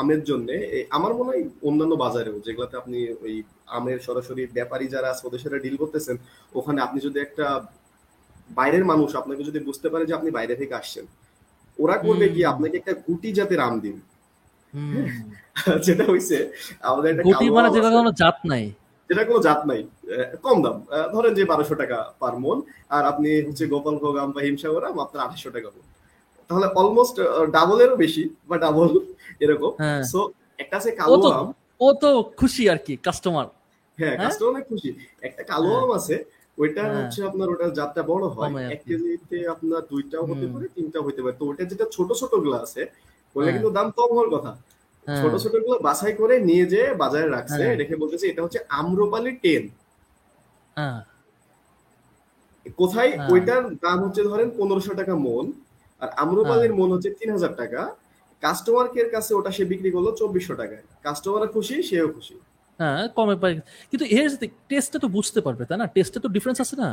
[0.00, 0.48] আমের জন্য
[0.96, 3.34] আমার মনে হয় অন্যান্য বাজারেও যেগুলোতে আপনি ওই
[3.78, 6.16] আমের সরাসরি ব্যাপারী যারা আছে ওদের সাথে ডিল করতেছেন
[6.58, 7.46] ওখানে আপনি যদি একটা
[8.58, 11.04] বাইরের মানুষ আপনাকে যদি বুঝতে পারে যে আপনি বাইরে থেকে আসছেন
[11.78, 13.96] ওরা করবে কি আপনাকে একটা গুটি জাতের আম দিন
[15.86, 16.36] যেটা হইছে
[16.90, 18.64] আমাদের একটা গুটি মানে যেটা কোনো জাত নাই।
[19.08, 19.80] যেটা কোনো জাত নাই
[20.46, 20.76] কম দাম।
[21.14, 22.58] ধরেন যে বারোশো টাকা পার মন
[22.96, 25.84] আর আপনি হচ্ছে গোপাল আম বা হিমসাগর আম আপনার আঠাশশো টাকা মন।
[26.50, 27.16] তাহলে অলমোস্ট
[27.50, 28.88] ডাবলেরও বেশি বা ডাবল
[29.40, 30.18] এরকম। হ্যাঁ। সো
[30.58, 31.46] একটা আছে কালো আম।
[31.80, 33.46] ও তো খুশি আর কি কাস্টমার
[33.98, 34.24] হ্যাঁ হ্যাঁ?
[34.24, 34.90] কাস্টমার অনেক খুশি।
[35.22, 36.16] একটা কালো হ্যাঁ। আম আছে
[36.58, 41.02] ওইটা হ্যাঁ। হচ্ছে আপনার ওটা জাতটা বড় হয়। এক কেজিতে আপনার দুইটাও হতে পারে তিনটাও
[41.02, 42.82] হতে পারে। তো ওটা যেটা ছোট ছোটগুলো আছে
[43.36, 44.52] ওগুলো হ্যাঁ। কিন্তু দাম কম হওয়ার কথা।
[45.06, 49.32] হ্যাঁ। ছোট ছোটগুলো বাছাই করে নিয়ে যে বাজারে রাখছে হ্যাঁ। রেখে বলতেছে এটা হচ্ছে আম্রপালি
[49.44, 49.62] টেন
[50.76, 50.98] হ্যাঁ।
[52.78, 53.10] কোথায়?
[53.12, 55.46] হ্যাঁ। ওইটার দাম হচ্ছে ধরেন পনেরোশো টাকা মন।
[56.02, 57.80] আর আম্রপালির মন হচ্ছে তিন হাজার টাকা।
[58.42, 62.34] কাস্টমার কেয়ার কাছে ওটা সে বিক্রি করল চব্বিশশো টাকায়। কাস্টমার খুশি সেও খুশি।
[62.80, 63.52] হ্যাঁ কমে পাই
[63.90, 64.30] কিন্তু এর
[64.70, 65.86] টেস্টটা তো বুঝতে পারবে তাই না?
[65.94, 66.88] টেস্টে তো ডিফারেন্স আছে না?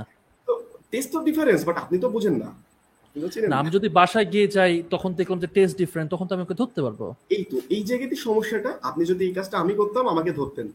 [0.92, 2.50] টেস্ট তো ডিফারেন্স বাট আপনি তো বুঝেন না।
[3.62, 6.80] আমি যদি বাসায় গিয়ে যাই তখন দেখলাম যে টেস্ট ডিফারেন্ট তখন তো আমি ওকে ধরতে
[6.86, 7.02] পারব।
[7.36, 10.68] এই তো এই জায়গাতে সমস্যাটা। আপনি যদি এই কাজটা আমি করতাম আমাকে ধরতেন।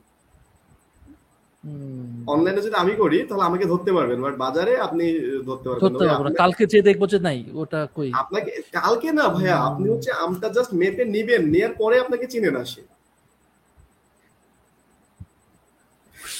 [2.32, 5.04] অনলাইনে যদি আমি করি তাহলে আমাকে ধরতে পারবেন বাট বাজারে আপনি
[5.48, 5.66] ধরতে
[6.10, 8.10] পারবেন কালকে যে দেখব যে নাই ওটা কই?
[8.22, 12.62] আপনাকে কালকে না ভাইয়া আপনি হচ্ছে আমটা জাস্ট মেপে নিবেন নেয়ার পরে আপনাকে চিনে না
[12.64, 12.82] সে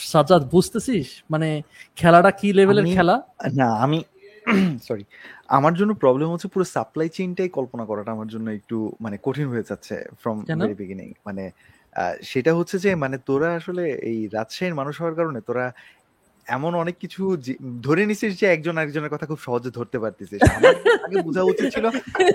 [0.06, 1.08] সাজাদ বুঝতেছিস?
[1.30, 1.48] মানে
[1.98, 3.16] খেলাটা কি লেভেলের খেলা?
[3.58, 3.98] না আমি
[4.88, 5.04] সরি
[5.48, 9.64] আমার জন্য প্রবলেম হচ্ছে পুরো সাপ্লাই চেইনটাই কল্পনা করাটা আমার জন্য একটু মানে কঠিন হয়ে
[9.70, 10.36] যাচ্ছে ফ্রম?
[10.60, 11.44] ভেরি বিগিনিং মানে
[11.92, 15.72] আহ, সেটা হচ্ছে যে মানে তোরা আসলে এই রাজশাহীর মানুষ হওয়ার কারণে তোরা
[16.46, 20.74] এমন অনেক কিছু যে- ধরে নিছিস যে একজন আরেকজনের কথা খুব সহজে ধরতে পারতেছিস আমার
[21.04, 21.86] আগে বোঝা উচিত ছিল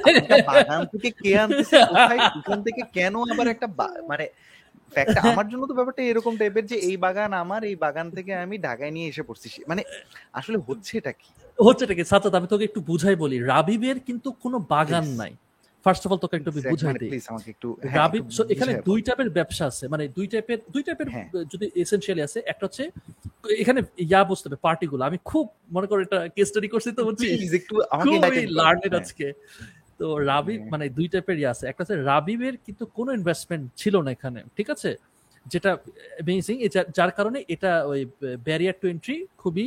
[0.05, 4.27] একটা বাগান থেকে কে আনতেছে কোথায় ওখান থেকে কেন আবার একটা বা- মানে
[4.91, 8.57] ফ্যাক্ট আমার জন্য তো ব্যাপারটা এরকম টাইপের যে এই বাগান আমার এই বাগান থেকে আমি
[8.57, 9.83] ঢাকায় নিয়ে এসে পড়ছি। মানে
[10.33, 11.29] আসলে হচ্ছে এটা কি?
[11.59, 12.03] হচ্ছে এটা কি?
[12.03, 15.35] সাজাদ আমি তোকে একটু বুঝাই বলি। রাবিবের কিন্তু কোনো বাগান নাই।
[15.85, 18.07] ফার্স্ট অফ অল তোকে একটু বুঝাই মানে দিই। আমাকে একটু হ্যাঁ,
[18.53, 22.63] এখানে দুই টাইপের ব্যবসা আছে। মানে দুই টাইপের দুই টাইপের হ্যাঁ। যদি এসেনশিয়ালি আছে একটা
[22.67, 22.83] হচ্ছে
[23.63, 27.01] এখানে ইয়া বুঝতে হবে পার্টিগুলো আমি খুব মনে করো এটা কেস স্টাডি করছি তো
[27.93, 29.27] আমাকে খুবই লার্নেড হ্যাঁ। আজকে।
[29.99, 33.95] তো রাবিব হ্যাঁ। মানে দুই টাইপের ইয়ে আছে। একটা হচ্ছে রাবিবের কিন্তু কোনো ইনভেস্টমেন্ট ছিল
[34.05, 34.91] না এখানে ঠিক আছে?
[35.45, 35.71] যেটা
[36.17, 36.55] অ্যামেজিং
[36.97, 37.99] যার কারণে এটা ওই
[38.47, 39.65] ব্যারিয়ার টু এন্ট্রি খুবই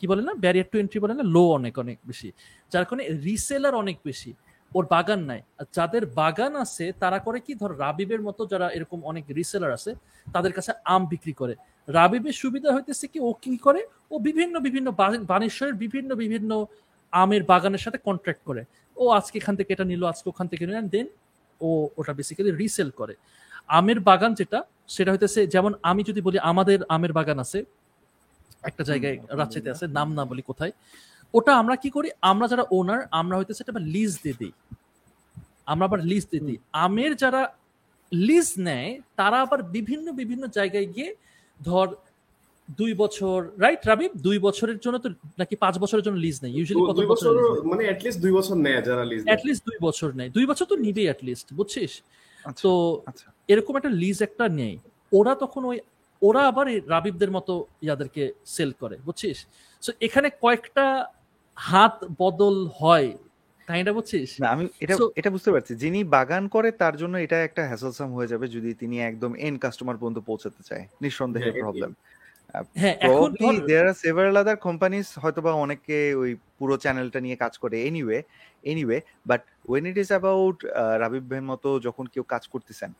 [0.00, 0.32] কি বলে না?
[0.44, 1.24] ব্যারিয়ার টু এন্ট্রি বলে না?
[1.34, 2.28] লো অনেক অনেক বেশি।
[2.72, 4.30] যার কারণে রিসেলার অনেক বেশি।
[4.76, 5.40] ওর বাগান নাই।
[5.76, 7.52] যাদের বাগান আছে তারা করে কি?
[7.60, 9.90] ধর রাবিবের মতো যারা এরকম অনেক রিসেলার আছে
[10.34, 11.54] তাদের কাছে আম বিক্রি করে।
[11.88, 13.18] রাবিবের সুবিধা হইতেছে কি?
[13.28, 13.80] ও কি করে?
[14.12, 14.88] ও বিভিন্ন বিভিন্ন
[15.32, 16.50] বানেশ্বরের বিভিন্ন বিভিন্ন
[17.12, 18.62] আমের বাগানের সাথে কন্ট্রাক্ট করে।
[18.96, 21.06] ও আজকে এখান থেকে এটা নিল আজকে ওখান থেকে নিল দেন
[21.60, 23.14] ও ওটা বেসিক্যালি রিসেল করে।
[23.78, 24.58] আমের বাগান যেটা
[24.94, 27.58] সেটা হইতেছে যেমন আমি যদি বলি আমাদের আমের বাগান আছে
[28.68, 30.72] একটা জায়গায় রাজশাহীতে আছে নাম না বলি কোথায়
[31.34, 32.08] ওটা আমরা কি করি?
[32.30, 34.52] আমরা যারা ওনার আমরা হইতেছে এটা লিজ দিয়ে দিই।
[35.72, 37.42] আমরা আবার লিজ দিয়ে দিই। আমের যারা
[38.12, 38.90] লিজ নেয়
[39.20, 41.10] তারা আবার বিভিন্ন বিভিন্ন জায়গায় গিয়ে
[41.60, 41.88] ধর
[42.80, 44.10] দুই বছর রাইট রাবিব?
[44.26, 45.08] দুই বছরের জন্য তো
[45.40, 47.32] নাকি পাঁচ বছরের জন্য লিজ নেই ইউজুয়ালি কত বছর
[47.70, 51.06] মানে অ্যাটলিস্ট দুই বছর নেয় যারা লিজ অ্যাটলিস্ট দুই বছর নেয়। দুই বছর তো নিবেই
[51.08, 51.92] অ্যাটলিস্ট বুঝছিস?
[52.44, 52.72] আচ্ছা, তো
[53.10, 54.74] আচ্ছা। এরকম একটা লিজ একটা নেই
[55.12, 55.76] ওরা তখন ওই
[56.22, 57.52] ওরা আবার রাবিবদের মতো
[57.86, 58.22] ইয়াদেরকে
[58.54, 59.38] সেল করে বুঝছিস?
[59.82, 60.86] সো এখানে কয়েকটা
[61.56, 63.08] হাত বদল হয়।
[63.68, 64.30] কাইন্ডা বুঝছিস?
[64.40, 68.30] না আমি এটা এটা বুঝতে পারছি। যিনি বাগান করে তার জন্য এটা একটা হ্যাসলসাম হয়ে
[68.32, 71.90] যাবে যদি তিনি একদম এন্ড কাস্টমার পর্যন্ত পৌঁছাতে চায়। নিঃসন্দেহে প্রবলেম
[72.76, 77.36] হ্যাঁ এখন প্রবাবলি ধর দেয়ার আর সেভারাল আদার কোম্পানিজ হয়তোবা অনেকে ওই পুরো চ্যানেলটা নিয়ে
[77.36, 78.18] কাজ করে anyway
[78.64, 80.56] anyway but when it is about
[81.02, 82.90] Rabib ভাইয়ের মতো যখন কেউ কাজ করতেছেন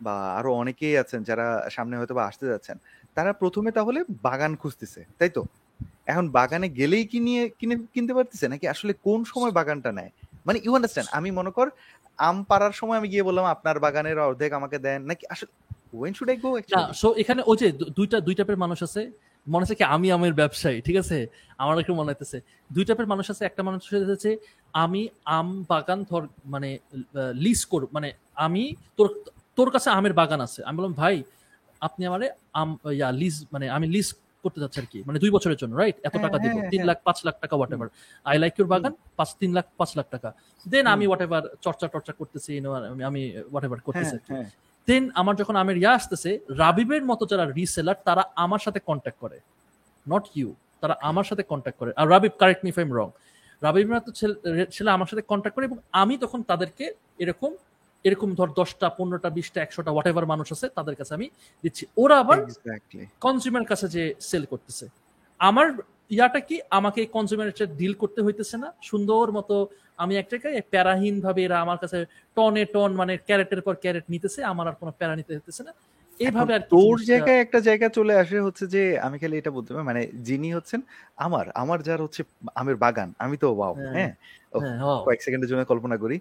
[0.00, 2.76] বা আরও অনেকেই আছেন যারা সামনে হয়তো বা আসতে যাচ্ছেন
[3.16, 5.42] তারা প্রথমে তাহলে বাগান খুঁজতেছে তাই তো?
[6.10, 8.46] এখন বাগানে গেলেই কি নিয়ে কিনে কিনতে পারতেছে?
[8.52, 10.10] নাকি আসলে কোন সময় বাগানটা নেয়?
[10.46, 11.66] মানে ইউ আন্ডারস্ট্যান্ড আমি মনে কর
[12.28, 15.50] আম পাড়ার সময় আমি গিয়ে বললাম আপনার বাগানের অর্ধেক আমাকে দেন। নাকি আসলে
[15.98, 17.66] ওয়েন শুড আই গো না সো এখানে ওই যে
[17.98, 19.02] দুইটা দুই টাইপের মানুষ আছে।
[19.46, 21.18] মনে হচ্ছে কি আমি আমের ব্যবসায়ী ঠিক আছে?
[21.62, 22.38] আমার একটু মনে হইতেছে।
[22.74, 24.30] দুই টাইপের মানুষ আছে একটা মানুষ হচ্ছে
[24.84, 25.02] আমি
[25.36, 26.22] আম বাগান ধর
[26.54, 26.70] মানে
[27.44, 28.08] লিজ কর মানে
[28.44, 28.62] আমি
[28.98, 29.08] তোর
[29.56, 31.16] তোর কাছে আমের বাগান আছে। আমি বললাম ভাই
[31.86, 32.26] আপনি আমারে
[32.60, 34.08] আম ইয়া লিজ মানে আমি লিজ
[34.44, 36.80] করতে যাচ্ছি আর কি। মানে দুই বছরের জন্য রাইট এত হ্যাঁ, টাকা দিব হ্যাঁ, তিন
[36.80, 37.88] হ্যাঁ। লাখ পাঁচ লাখ টাকা whatever
[38.26, 40.28] I like your বাগান পাঁচ তিন লাখ পাঁচ লাখ টাকা।
[40.66, 42.52] দেন আমি হোয়াট এভার চর্চা টর্চা করতেছি
[43.04, 44.16] আমি- হোয়াট এভার করতেছি
[44.88, 49.38] দেন আমার যখন আমের ইয়া আসতেছে রাবিবের মতো যারা রিসেলার তারা আমার সাথে কন্ট্যাক্ট করে।
[50.06, 50.48] নট ইউ
[50.80, 53.08] তারা আমার সাথে কন্ট্যাক্ট করে। আর Rabib correct me if I'm wrong
[53.62, 54.38] রাবিবের মতো ছেলে-
[54.70, 56.84] ছেলে আমার সাথে কন্ট্যাক্ট করে এবং আমি তখন তাদেরকে
[57.18, 57.50] এরকম
[58.04, 61.26] এরকম ধর দশটা পনেরোটা বিশটা একশোটা হোয়াট এভার মানুষ আছে তাদের কাছে আমি
[61.64, 62.38] দিচ্ছি। ওরা আবার
[63.20, 64.84] কনজিউমার কাছে যে সেল করতেছে।
[65.40, 65.66] আমার
[66.16, 66.56] ইয়াটা কি?
[66.78, 67.48] আমাকে কনজিউমার
[67.80, 69.54] ডিল করতে হইতেছে না। সুন্দর মতো
[70.02, 71.98] আমি এক জায়গায় প্যারাহীন ভাবে এরা আমার কাছে
[72.36, 75.72] টনে টন মানে ক্যারেটের পর ক্যারেট নিতেছে আমার আর কোনো প্যারা নিতে হইতেছে না।
[76.20, 79.84] এইভাবে আর তোর জায়গায় একটা জায়গা চলে আসে হচ্ছে যে আমি খালি এটা বলতে পারি
[79.84, 80.80] মানে যিনি হচ্ছেন
[81.16, 82.22] আমার আমার যার হচ্ছে
[82.54, 84.12] আমের বাগান আমি তো ওয়াও হ্যাঁ। হ্যাঁ
[84.52, 85.00] হ্যাঁ.
[85.06, 86.16] কয়েক সেকেন্ডের জন্য কল্পনা করি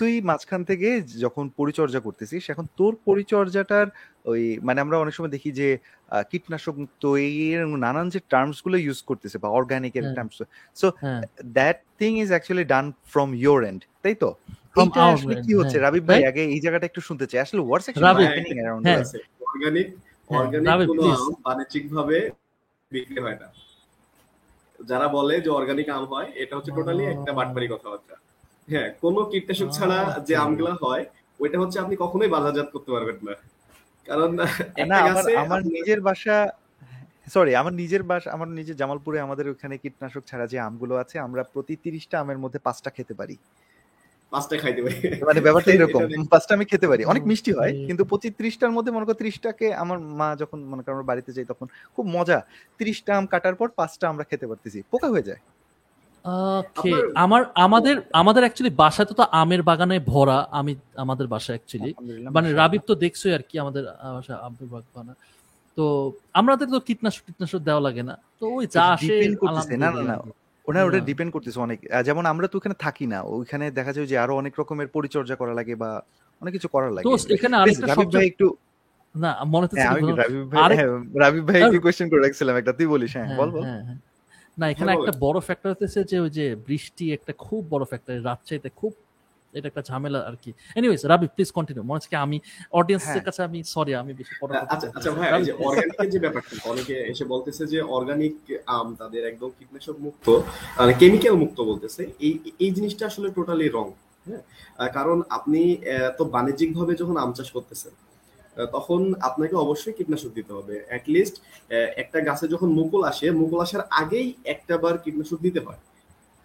[0.00, 3.86] তুই মাঝখান থেকে যখন পরিচর্যা করতেছিস এখন তোর পরিচর্যাটার
[4.24, 5.68] ওই মানে আমরা অনেক সময় দেখি যে
[6.30, 7.02] কীটনাশক মুক্ত
[7.46, 10.38] এর নানান যে টার্মসগুলো ইউজ করতেছে বা অর্গানিক এর। Terms
[10.76, 10.86] so
[11.52, 14.30] that thing is actually done from your end তাই তো
[15.46, 18.54] কি হচ্ছে হ্যাঁ। রাবিব ভাই আগে এই জায়গাটা একটু শুনতে চাই আসলে what's actually happening
[18.58, 18.84] around.
[19.48, 19.88] Organic
[20.30, 22.18] হ্যাঁ, অর্গানিক কোনো আম বাণিজ্যিক ভাবে
[22.92, 23.48] বিক্রি হয় না।
[24.80, 28.14] যারা বলে যে অর্গানিক আম হয় এটা হচ্ছে টোটালি একটা বাটপারি কথাবার্তা।
[28.68, 31.02] হ্যাঁ কোনো কীটনাশক ছাড়া যে আচ্ছা। আমগুলা হয়
[31.40, 33.34] ওইটা হচ্ছে আপনি কখনোই বাজারজাত করতে পারবেন না।
[34.06, 34.30] কারণ
[35.44, 36.36] আমার নিজের বাসা
[37.26, 41.42] সরি আমার নিজের বাসা আমার নিজের জামালপুরে আমাদের ওখানে কীটনাশক ছাড়া যে আমগুলো আছে আমরা
[41.52, 43.36] প্রতি তিরিশটা আমের মধ্যে পাঁচটা খেতে পারি।
[44.32, 44.96] পাঁচটা খাইতে পারি
[45.28, 46.00] মানে ব্যাপারটা এরকম।
[46.32, 49.98] পাঁচটা আমি খেতে পারি। অনেক মিষ্টি হয় কিন্তু প্রতি ত্রিশটার মধ্যে মনে করো ত্রিশটাকে আমার
[50.20, 52.38] মা যখন মনে করো আমরা বাড়িতে যাই তখন খুব মজা।
[52.78, 55.40] ত্রিশটা আম কাটার পর পাঁচটা আমরা খেতে পারতেছি। পোকা হয়ে যায়।
[56.24, 56.90] ওকে
[57.24, 61.90] আমার আমাদের আমাদের অ্যাকচুয়ালি বাসায় তো তো আমের বাগানে ভরা আমি আমাদের বাসা অ্যাকচুয়ালি
[62.36, 63.82] মানে রাবিব তো দেখছোই আর কি আমাদের
[64.16, 65.12] বাসা আমের বাগানে।
[65.76, 65.84] তো
[66.32, 69.14] আমাদের তো কীটনাশক কীটনাশক দেওয়া লাগে না। তো ওই যা আসে
[69.76, 70.14] না, না,
[70.70, 74.16] আলহামদুলিল্লাহ। ওটা ডিপেন্ড করতেছে অনেক যেমন আমরা তো ওখানে থাকি না ওইখানে দেখা যায় যে
[74.18, 75.90] আরও অনেক রকমের পরিচর্যা করা লাগে বা
[76.42, 77.04] অনেক কিছু করার লাগে
[77.36, 78.46] এখানে আরেকটা ভাই একটু
[79.14, 80.16] না মনে হচ্ছে হ্যাঁ বলুন?
[80.50, 80.90] ভাই আরেক- হ্যাঁ,
[81.48, 83.98] ভাই কি কোশ্চেন করে রাখছিলাম একটা তুই বলিস হ্যাঁ হ্যাঁ, বল বল হ্যাঁ, হ্যাঁ।
[84.56, 88.12] না এখানে হ্যাঁ, একটা বড় ফ্যাক্টর হতেছে যে ওই যে বৃষ্টি একটা খুব বড় ফ্যাক্টর
[88.24, 88.92] রাজশাহীতে খুব
[89.54, 92.38] এটা একটা ঝামেলা আর কি এনিওয়েজ রাবি প্লিজ কন্টিনিউ মনে হচ্ছে আমি
[92.72, 95.52] অডিয়েন্সের হ্যাঁ। কাছে আমি সরি আমি বেশি বলতে আচ্ছা আচ্ছা ভাই এই যে.
[95.66, 98.34] অর্গানিকের যে ব্যাপারটা অনেকে এসে বলতেছে যে অর্গানিক
[98.76, 100.26] আম তাদের একদম কীটনাশক মুক্ত
[100.78, 102.32] মানে কেমিক্যাল মুক্ত বলতেছে। এই
[102.64, 103.86] এই জিনিসটা আসলে টোটালি রং
[104.26, 104.42] হ্যাঁ?
[104.92, 105.60] কারণ আপনি
[106.18, 107.94] তো বাণিজ্যিক ভাবে যখন আম চাষ করতেছেন
[108.74, 111.36] তখন আপনাকে অবশ্যই কীটনাশক দিতে হবে। অ্যাটলিস্ট
[112.02, 115.80] একটা গাছে যখন মুকুল আসে মুকুল আসার আগেই একটা বার কীটনাশক দিতে হয়।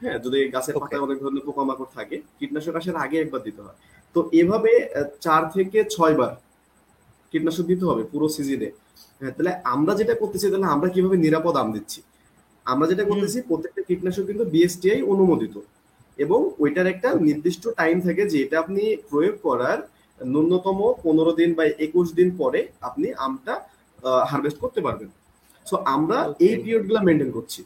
[0.04, 3.78] হ্যাঁ যদি গাছের পাতায় অনেক ধরনের পোকামাকড় থাকে কীটনাশক আসার আগে একবার দিতে হয়।
[4.16, 4.72] তো এভাবে
[5.26, 6.34] চার থেকে ছয় বার
[7.32, 8.70] কীটনাশক দিতে হবে পুরো সিজনে।
[9.36, 12.00] তাহলে আমরা যেটা করতেছি তাহলে আমরা কীভাবে নিরাপদ আম দিচ্ছি?
[12.66, 15.56] আমরা যেটা করতেছি প্রত্যেকটা কীটনাশক কিন্তু বিএসটিআই অনুমোদিত।
[16.20, 19.80] এবং ওইটার একটা নির্দিষ্ট টাইম থাকে যে এটা আপনি প্রয়োগ করার
[20.20, 23.54] ন্যূনতম পনেরো দিন বা একুশ দিন পরে আপনি আমটা
[24.30, 25.10] হারভেস্ট করতে পারবেন।
[25.66, 27.62] সো আমরা এই পিরিয়ডগুলা মেনটেন করছি।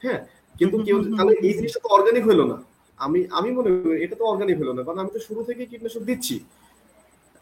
[0.00, 0.20] হ্যাঁ
[0.60, 2.56] কিন্তু কেউ তাহলে এই জিনিসটা তো অর্গানিক হলো না।
[2.98, 6.02] আমি আমি মনে করি এটা তো অর্গানিক হলো না কারণ আমি তো শুরু থেকে কীটনাশক
[6.02, 6.36] দিচ্ছি।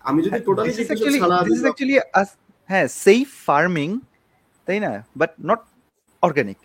[0.05, 1.37] আমি যদি টোটালি This কীটনাশক ছাড়া
[2.15, 2.39] a-
[2.71, 3.89] হ্যাঁ সেফ ফার্মিং
[4.69, 4.91] তাই না?
[5.17, 5.61] বাট নট
[6.23, 6.59] অর্গানিক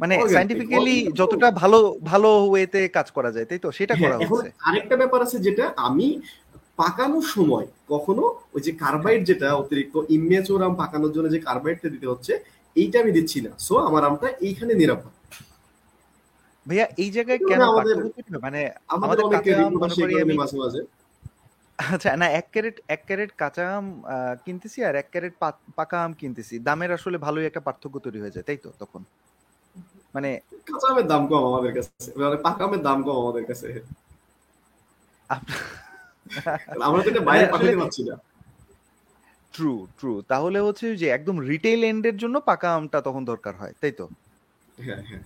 [0.00, 3.68] মানে সাইন্টিফিক্যালি যতটা ভালো ভালো ওয়েতে কাজ করা যায় তাই তো?
[3.78, 6.06] সেটা করা হ্যাঁ, এখন হচ্ছে। আরেকটা ব্যাপার আছে যেটা আমি
[6.78, 12.06] পাকানোর সময় কখনো ওই যে কার্বাইড যেটা অতিরিক্ত ইমেচোর আম পাকানোর জন্য যে কার্বাইডটা দিতে
[12.06, 12.32] হচ্ছে
[12.76, 15.12] এইটা আমি দিচ্ছি না। সো আমার আমটা এইখানে নিরাপদ।
[16.66, 17.62] ভাইয়া এই জায়গায় কেন?
[18.42, 19.24] মানে আমাদের
[21.78, 23.86] আচ্ছা না এক ক্যারেট এক ক্যারেট কাঁচা আম
[24.44, 25.34] কিনতেছি আর এক ক্যারেট
[25.76, 29.02] পাকা আম কিনতেছি। দামের আসলে ভালোই একটা পার্থক্য তৈরি হয়ে যায় তাই তো তখন?
[30.14, 30.30] মানে
[30.66, 33.68] কাঁচা আমের দাম কম আমাদের কাছে মানে পাকা আমের দাম কম আমাদের কাছে।
[36.86, 38.14] আমরা তো এটা বাইরে পাঠাতে পারছি না।
[39.54, 43.92] ট্রু ট্রু তাহলে হচ্ছে যে একদম রিটেল এন্ডের জন্য পাকা আমটা তখন দরকার হয় তাই
[43.92, 44.04] তো?
[44.78, 45.22] হ্যাঁ হ্যাঁ।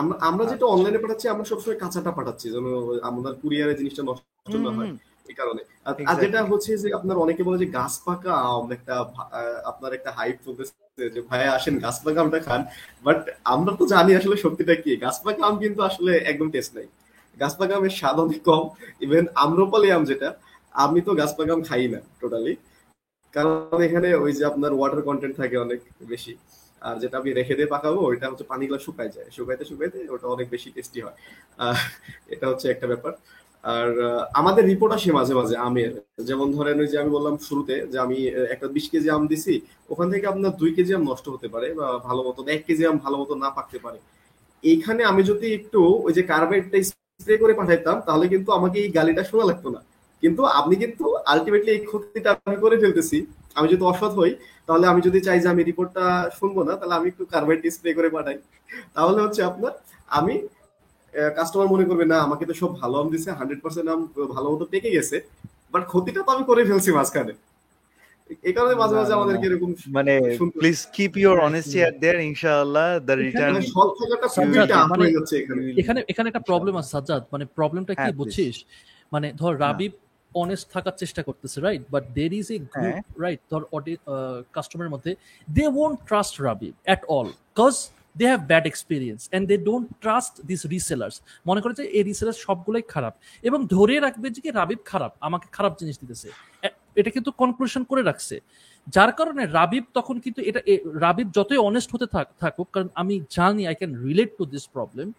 [0.00, 2.66] আমরা আমরা যেটা অনলাইনে পাঠাচ্ছি আমরা সবসময় কাঁচাটা পাঠাচ্ছি যেন
[3.08, 4.90] আমাদের কুরিয়ারে জিনিসটা নষ্ট না হয়
[5.30, 5.62] এই কারণে।
[6.10, 8.94] আর যেটা হচ্ছে যে আপনার অনেকে বলে যে গাছ পাকা আম একটা
[9.70, 10.74] আপনার একটা হাইপ চলতেছে
[11.14, 12.60] যে ভাইয়া আসেন গাছ পাকা আমটা খান।
[13.06, 13.20] বাট
[13.54, 16.86] আমরা তো জানি আসলে সত্যিটা কি। গাছ পাকা আম কিন্তু আসলে একদম টেস্ট নাই।
[17.36, 18.64] গাছ পাকা আমের স্বাদ অনেক কম।
[19.06, 20.28] ইভেন আম্রপালি আম যেটা
[20.84, 22.52] আমি তো গাছ পাকা আম খাই না টোটালি
[23.34, 25.80] কারণ এখানে ওই যে আপনার ওয়াটার কন্টেন্ট থাকে অনেক
[26.12, 26.32] বেশি।
[26.82, 30.46] আর যেটা আমি রেখে দিয়ে পাকাবো, ওইটা হচ্ছে পানিগুলো শুকায় যায়। শুকাইতে শুকাইতে ওটা অনেক
[30.50, 31.16] বেশি টেস্টি হয়।
[32.34, 33.12] এটা হচ্ছে একটা ব্যাপার।
[33.64, 33.88] আর
[34.40, 35.92] আমাদের রিপোর্ট আসে মাঝে মাঝে আমের।
[36.28, 39.60] যেমন ধরেন ওই যে আমি বললাম শুরুতে যে আমি একটা বিশ কেজি আম দিছি,
[39.90, 42.96] ওখান থেকে আপনার দুই কেজি আম নষ্ট হতে পারে বা ভালো মতো এক কেজি আম
[42.98, 43.98] ভালো মতো না পাকতে পারে।
[44.64, 49.24] এইখানে আমি যদি একটু ওই যে কার্বাইডটা স্প্রে করে পাঠাইতাম, তাহলে কিন্তু আমাকে এই গালিটা
[49.24, 49.80] শোনা লাগতো না।
[50.22, 54.32] কিন্তু আপনি কিন্তু আলটিমেটলি এই ক্ষতিটা আমি করে ফেলতেছি। আমি যদি অসৎ হই
[54.68, 56.04] তাহলে আমি যদি চাই যে আমি রিপোর্টটা
[56.38, 58.36] শুনব না তাহলে আমি একটু কার্বাইড ডিসপ্লে করে পাঠাই।
[58.96, 59.72] তাহলে হচ্ছে আপনার
[60.18, 60.34] আমি
[61.36, 64.00] কাস্টমার মনে করবে না আমাকে তো সব ভালো আম দিছে হান্ড্রেড পার্সেন্ট আম
[64.34, 65.16] ভালো মতো পেকে গেছে
[65.74, 67.32] বাট ক্ষতিটা তো আমি করে ফেলছি মাঝখানে।
[68.48, 70.12] এই কারণে মাঝে মাঝে আমাদেরকে এরকম মানে
[70.58, 75.00] please keep your honesty at there ইনশাআল্লাহ দ্য রিটার্ন মানে সৎ থাকাটা খুবই টাফ মানে
[75.02, 78.54] হয়ে যাচ্ছে এখানে। এখানে এখানে একটা প্রবলেম আছে সাজ্জাদ। মানে প্রবলেমটা কি হ্যাঁ, বুঝছিস?
[79.12, 79.92] মানে ধর রাবিব
[80.34, 83.20] অনেস্ট থাকার চেষ্টা করতেছে right but there is a group.
[83.20, 83.62] Right ধর
[84.52, 85.16] কাস্টমারের মধ্যে
[85.50, 90.46] they won't trust Rabib at all cause they have bad experience and they don't trust
[90.46, 94.78] this resellers মনে করে যে এই রিসেলার সবগুলোই খারাপ। এবং ধরে রাখবে যে কি রাবিব
[94.84, 96.30] খারাপ আমাকে খারাপ জিনিস দিতেছে।
[96.96, 98.40] এটা কিন্তু কনক্লুশন করে রাখছে।
[98.86, 100.60] যার কারণে রাবিব তখন কিন্তু এটা
[101.00, 105.12] রাবিব যতই অনেস্ট হতে থাক- থাকুক কারণ আমি জানি I can relate to this problem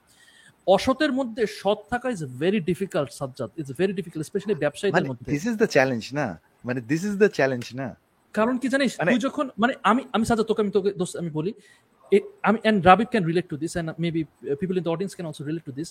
[0.70, 5.30] অসতের মধ্যে সৎ থাকা is very difficult subject it's very difficult specially ব্যবসায়ীদের মানে মধ্যে।
[5.34, 6.26] দিস ইজ দ্য চ্যালেঞ্জ না?
[6.66, 7.88] মানে দিস ইজ দ্য চ্যালেঞ্জ না?
[8.36, 11.32] কারণ কি জানিস মানে- তুই যখন মানে আমি আমি সাজা তোকে আমি তোকে দোস্ত আমি
[11.38, 11.52] বলি
[12.44, 14.22] আমি and Rabib can relate to this and maybe
[14.60, 15.90] people in the audience can also relate to this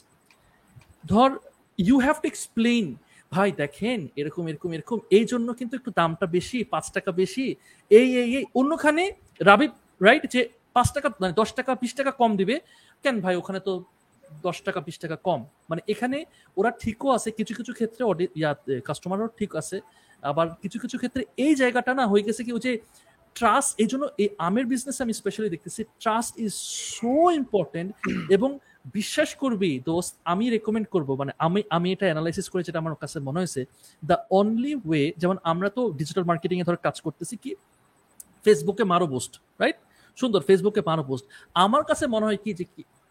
[1.05, 1.31] ধর
[1.79, 2.85] ইউ হ্যাভ টু এক্সপ্লেইন
[3.33, 7.47] ভাই দেখেন এরকম এরকম এরকম এই জন্য কিন্তু একটু দামটা বেশি পাঁচ টাকা বেশি
[7.91, 9.05] এই এই এই। অন্যখানে
[9.41, 10.41] রাবিব রাইট যে
[10.77, 12.57] পাঁচ টাকা মানে দশ টাকা বিশ টাকা কম দিবে
[13.05, 13.73] কেন ভাই ওখানে তো
[14.47, 16.19] দশ টাকা, বিশ টাকা কম। মানে এখানে
[16.59, 18.03] ওরা ঠিকও আছে, কিছু কিছু ক্ষেত্রে
[18.89, 19.77] কাস্টমারও ঠিক আছে,
[20.31, 22.73] আবার কিছু কিছু ক্ষেত্রে এই জায়গাটা না হয়ে গেছে কি যে
[23.37, 26.53] ট্রাস্ট এই জন্য এই আমের বিজনেস আমি স্পেশালি দেখতেছি ট্রাস্ট ইজ
[26.95, 27.89] সো ইম্পর্টেন্ট
[28.37, 28.51] এবং
[28.99, 33.19] বিশ্বাস করবি, দোস্ত, আমি রেকমেন্ড করব মানে আমি আমি এটা অ্যানালাইসিস করে যেটা আমার কাছে
[33.29, 33.63] মনে হয়েছে
[34.03, 37.51] দ্য অনলি ওয়ে যেমন আমরা তো ডিজিটাল মার্কেটিং এ ধর কাজ করতেছি কি
[38.45, 39.79] ফেসবুকে মারো পোস্ট রাইট
[40.19, 41.25] সুন্দর ফেসবুকে মারো পোস্ট
[41.65, 42.65] আমার কাছে মনে হয় কি, যে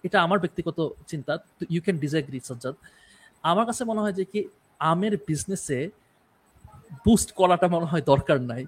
[0.03, 1.37] এটা আমার ব্যক্তিগত চিন্তা
[1.69, 2.75] ইউ ক্যান ডিজাগ্রি সাজ্জাদ।
[3.43, 4.47] আমার কাছে মনে হয় যে কি
[4.79, 5.89] আমের বিজনেসে
[7.05, 8.65] বুস্ট করাটা মনে হয় দরকার নাই।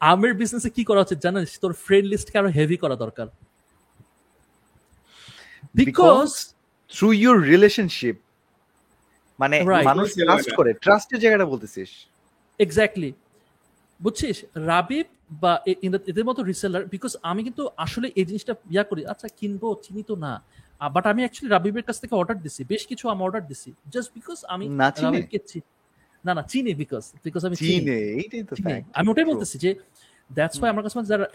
[0.00, 1.60] আমের বিজনেসে কি করা উচিত জানিস?
[1.60, 3.26] তোর ফ্রেন্ড লিস্টকে আরও হেভি করা দরকার।
[5.74, 6.54] বিকজ
[6.96, 8.16] থ্রু ইউর রিলেশনশিপ
[9.40, 11.88] মানে মানুষ ট্রাস্ট জায়গাটা। করে ট্রাস্টের জায়গাটা বলতেছিস।
[12.58, 13.12] এক্স্যাক্টলি
[14.02, 14.44] বুঝছিস?
[14.54, 19.28] রাবিব বা এদের- এদের মতো রিসেলার বিকজ আমি কিন্তু আসলে এই জিনিসটা ইয়া করি আচ্ছা
[19.28, 20.42] কিনবো চিনি তো না।
[20.88, 24.44] বাট আমি অ্যাকচুয়ালি রাবিবের কাছ থেকে অর্ডার দিছি বেশ কিছু আমি অর্ডার দিছি জাস্ট বিকজ
[24.48, 24.68] আমি?
[25.02, 25.60] রাবিবকে
[26.24, 27.90] না না চিনি বিকজ বিকজ আমি চিনি।
[28.94, 29.74] আমি ওটাই বলতেছি যে
[30.34, 31.26] দ্যাটস ওয়াই আমার কাছে যারা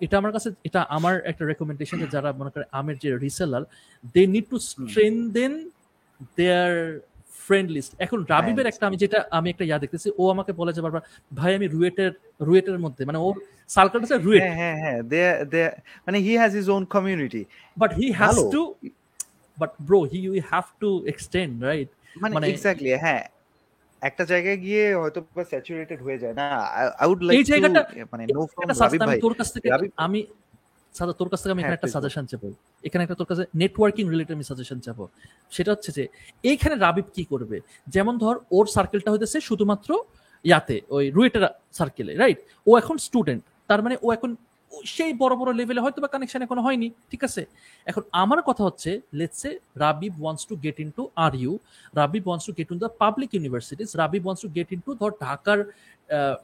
[0.00, 3.64] এটা আমার কাছে এটা আমার একটা রেকমেন্ডেশন যারা মনে করে আমের যে reseller
[4.14, 5.70] they need to strengthen
[6.36, 7.00] their
[7.52, 10.80] friend list এখন রাবিবের একটা আমি যেটা আমি একটা ইয়া দেখতেছি ও আমাকে বলে যে
[10.80, 11.02] বারবার
[11.34, 13.34] ভাই আমি রুয়েটের রুয়েটের মধ্যে। মানে ওর
[13.68, 15.60] সার্কেলটা আছে রুয়েট। হ্যাঁ হ্যাঁ হ্যাঁ দে দে
[16.06, 17.44] মানে he has his own community
[17.76, 18.62] but he has to
[19.58, 23.22] but bro he you have to extend right মানে মানে- এক্স্যাক্টলি হ্যাঁ।
[24.02, 26.46] একটা জায়গায় গিয়ে হয়তো স্যাচুরেটেড হয়ে যায়। না
[26.98, 29.18] আই উড লাইক এই জায়গাটা- মানে নো ফ্রম রাবিব ভাই।
[29.96, 30.20] আমি
[30.94, 32.48] সাদা তোর কাছ থেকে আমি এখানে হ্যাঁ, একটা সাজেশন চাবো।
[32.86, 35.04] এখানে একটা তোর কাছে নেটওয়ার্কিং রিলেটেড আমি সাজেশন চাবো।
[35.54, 36.04] সেটা হচ্ছে যে
[36.50, 37.56] এইখানে রাবিব কি করবে?
[37.94, 39.90] যেমন ধর ওর সার্কেলটা হইতেছে শুধুমাত্র
[40.44, 41.44] ইয়াতে ওই রুয়েটের
[41.78, 44.30] সার্কেলে রাইট ও এখন স্টুডেন্ট তার মানে ও এখন
[44.94, 47.42] সেই বড় বড় লেভেলে হয়তো বা কানেকশন এখনও হয়নি ঠিক আছে?
[47.86, 49.42] এখন আমার কথা হচ্ছে let's
[49.82, 51.52] Rabib wants to get into are you
[52.00, 55.58] Rabib wants to get in the public universities Rabib wants to get into ধর ঢাকার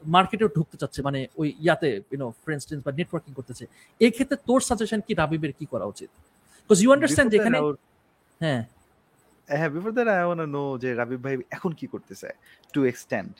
[0.05, 3.67] মার্কেটে ঢুকতে চাচ্ছে মানে ওই ইয়াতে ইউনো ফ্রেন্ডস বা নেটওয়ার্কিং করতেছে।
[3.99, 6.09] এই ক্ষেত্রে তোর সাজেশন কি রাবিবের কি করা উচিত?
[6.69, 7.59] বিকজ ইউ আন্ডারস্ট্যান্ড যেখানে
[8.41, 8.63] হ্যাঁ।
[9.47, 12.29] হ্যাঁ before that I want know যে রাবিব ভাই এখন কি করতেছে
[12.73, 13.31] টু এক্সটেন্ড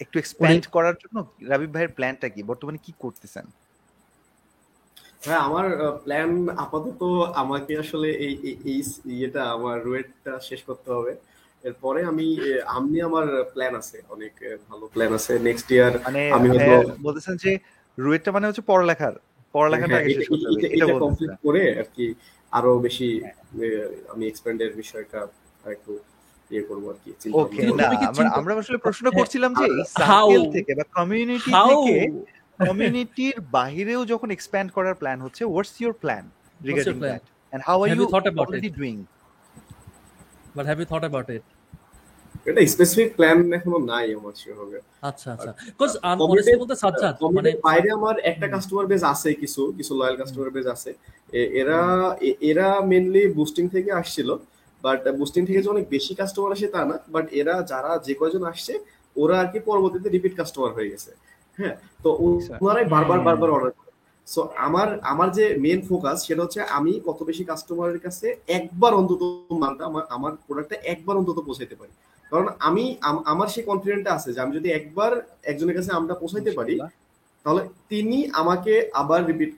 [0.00, 2.42] একটু এক্সপ্যান্ড করার জন্য রাবিব ভাইয়ের প্ল্যানটা কি?
[2.42, 3.46] বর্তমানে কি করতেছেন?
[5.24, 7.02] হ্যাঁ আমার প্ল্যান আপাতত
[7.34, 11.16] আমাকে আসলে এই এই- এই ইয়েটা আমার রুয়েটটা শেষ করতে হবে।
[11.64, 12.26] এরপরে আমি
[12.68, 14.32] আমনি আমার প্ল্যান আছে অনেক
[14.68, 17.50] ভালো প্ল্যান আছে নেক্সট ইয়ার মানে আমি হয়তো- বলতেছেন যে
[17.98, 19.14] রুয়েটটা মানে হচ্ছে পড়ালেখার
[19.54, 22.06] পড়ালেখাটা হ্যাঁ, আগে শেষ করতে হবে এটা- এটা এটা বলতেছেন। কমপ্লিট করে আর কি
[22.52, 23.08] আরও বেশি
[24.12, 25.18] আমি এক্সপ্যান্ডের বিষয়টা
[25.66, 25.92] একটু
[26.50, 30.72] ইয়ে করব আর কি ওকে না আমরা আমরা আসলে প্রশ্ন হ্যাঁ, করছিলাম যে সার্কেল থেকে
[30.74, 31.94] বা কমিউনিটি থেকে
[32.58, 35.72] কমিউনিটির বাহিরেও যখন এক্সপ্যান্ড করার প্ল্যান হচ্ছে what's
[36.02, 36.24] plan
[36.60, 37.22] regarding that
[37.52, 38.96] and how are you you thought about already doing
[40.54, 41.44] but have you thought about it
[42.46, 47.50] এটা স্পেসিফিক প্ল্যান এখনও নাই আমার সেভাবে আচ্ছা আচ্ছা। বিকজ Community- অনেস্টলি বলতে সাজ্জাদ মানে
[47.68, 50.90] বাইরে আমার একটা কাস্টমার বেজ আছে কিছু কিছু লয়াল কাস্টমার বেজ আছে।
[51.60, 51.80] এরা
[52.50, 54.28] এরা মেনলি বুস্টিং থেকে আসছিল
[54.84, 58.42] বাট বুস্টিং থেকে যে অনেক বেশি কাস্টমার আসে তা না বাট এরা যারা যে কয়জন
[58.44, 58.72] আসছে
[59.16, 61.10] ওরা আর কি পরবর্তীতে রিপিট কাস্টমার হয়ে গেছে।
[61.58, 63.72] হ্যাঁ তো আচ্ছা। ওনারাই বারবার বারবার অর্ডার
[64.26, 68.26] সো আমার আমার যে মেন ফোকাস সেটা হচ্ছে আমি কত বেশি কাস্টমারের কাছে
[68.58, 69.22] একবার অন্তত
[69.62, 71.92] মালটা আমার আমার প্রোডাক্টটা একবার অন্তত পৌঁছাইতে পারি।
[72.32, 72.84] কারণ আমি
[73.32, 76.74] আমার সেই কনফিডেন্টটা আছে যে আমি যদি একবার একজনের কাছে আমটা পৌঁছাইতে পারি
[77.44, 79.50] তাহলে তিনি আমাকে আবার রিপিট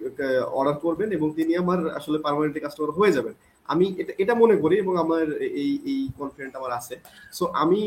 [0.58, 3.34] অর্ডার করবেন এবং তিনি আমার আসলে পার্মানেন্ট কাস্টমার হয়ে যাবেন।
[3.68, 5.24] আমি এটা এটা মনে করি এবং আমার
[5.60, 6.94] এই এই কনফিডেন্ট আমার আছে।
[7.32, 7.80] সো আমি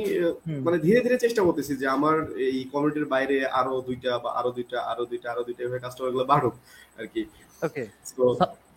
[0.66, 2.16] মানে ধীরে ধীরে চেষ্টা করতেছি যে আমার
[2.48, 6.56] এই কমিউনিটির বাইরে আরও দুইটা বা আরও দুইটা আরও দুইটা আরও দুইটা এভাবে কাস্টমারগুলো বাড়ুক
[7.00, 7.22] আর কি
[7.62, 8.24] ওকে So,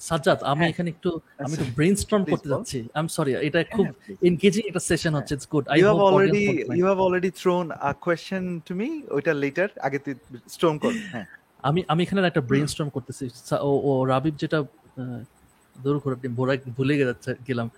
[0.01, 3.31] সাজ্জাদ আমি হ্যাঁ। এখানে একটু আমি আচ্ছা, একটু ব্রেইনস্টর্ম please করতে। যাচ্ছি। আই এম সরি
[3.49, 6.45] এটা খুব হ্যাঁ, এনগেজিং একটা সেশন হচ্ছে it's good I you have hope already
[6.79, 10.15] you have already thrown a question to me ওইটা later আগে তুই
[10.55, 11.27] স্ট্রং কর হ্যাঁ।
[11.65, 13.25] আমি আমি এখানে একটা ব্রেইনস্টর্ম করতেছি।
[13.89, 14.59] ও রাবিব যেটা
[15.85, 16.29] দূর করে আপনি
[16.79, 17.69] ভুলে যাচ্ছে গেলাম।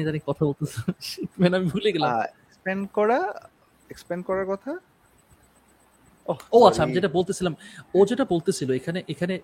[0.00, 0.78] জানি কথা বলতেছে।
[1.40, 2.10] মানে আমি ভুলে গেলাম।
[2.44, 3.18] এক্সপ্যান্ড করা
[3.90, 4.72] এক্সপ্যান্ড করার কথা?
[6.52, 7.54] ও আচ্ছা আমি যেটা বলতেছিলাম
[7.94, 9.34] ও যেটা বলতেছিল এখানে এখানে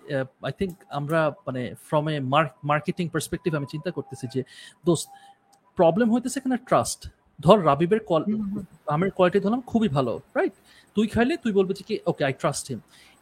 [0.43, 2.15] আই থিঙ্ক আমরা মানে ফ্রম এ
[2.71, 4.41] মার্কেটিং পার্সপেক্টিভ আমি চিন্তা করতেছি যে
[4.85, 5.07] দোস্ত
[5.79, 7.01] প্রবলেম হইতেছে এখানে ট্রাস্ট
[7.41, 8.23] ধর রাবিবের কল
[8.95, 10.55] আমের কোয়ালিটি ধরলাম খুবই ভালো রাইট
[10.97, 12.81] তুই খাইলে তুই বলবি যে কি ওকে আই ট্রাস্ট হিম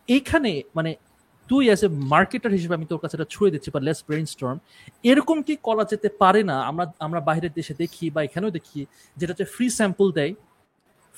[0.08, 0.90] এইখানে মানে
[1.52, 4.56] তুই অ্যাজ এ মার্কেটার হিসেবে আমি তোর কাছে এটা ছুঁয়ে দিচ্ছি বা লেস ব্রেইন স্টর্ম
[5.10, 6.56] এরকম কি করা যেতে পারে না?
[6.70, 8.80] আমরা আমরা বাইরের দেশে দেখি বা এখানেও দেখি,
[9.18, 10.32] যেটা হচ্ছে ফ্রি স্যাম্পল দেয়।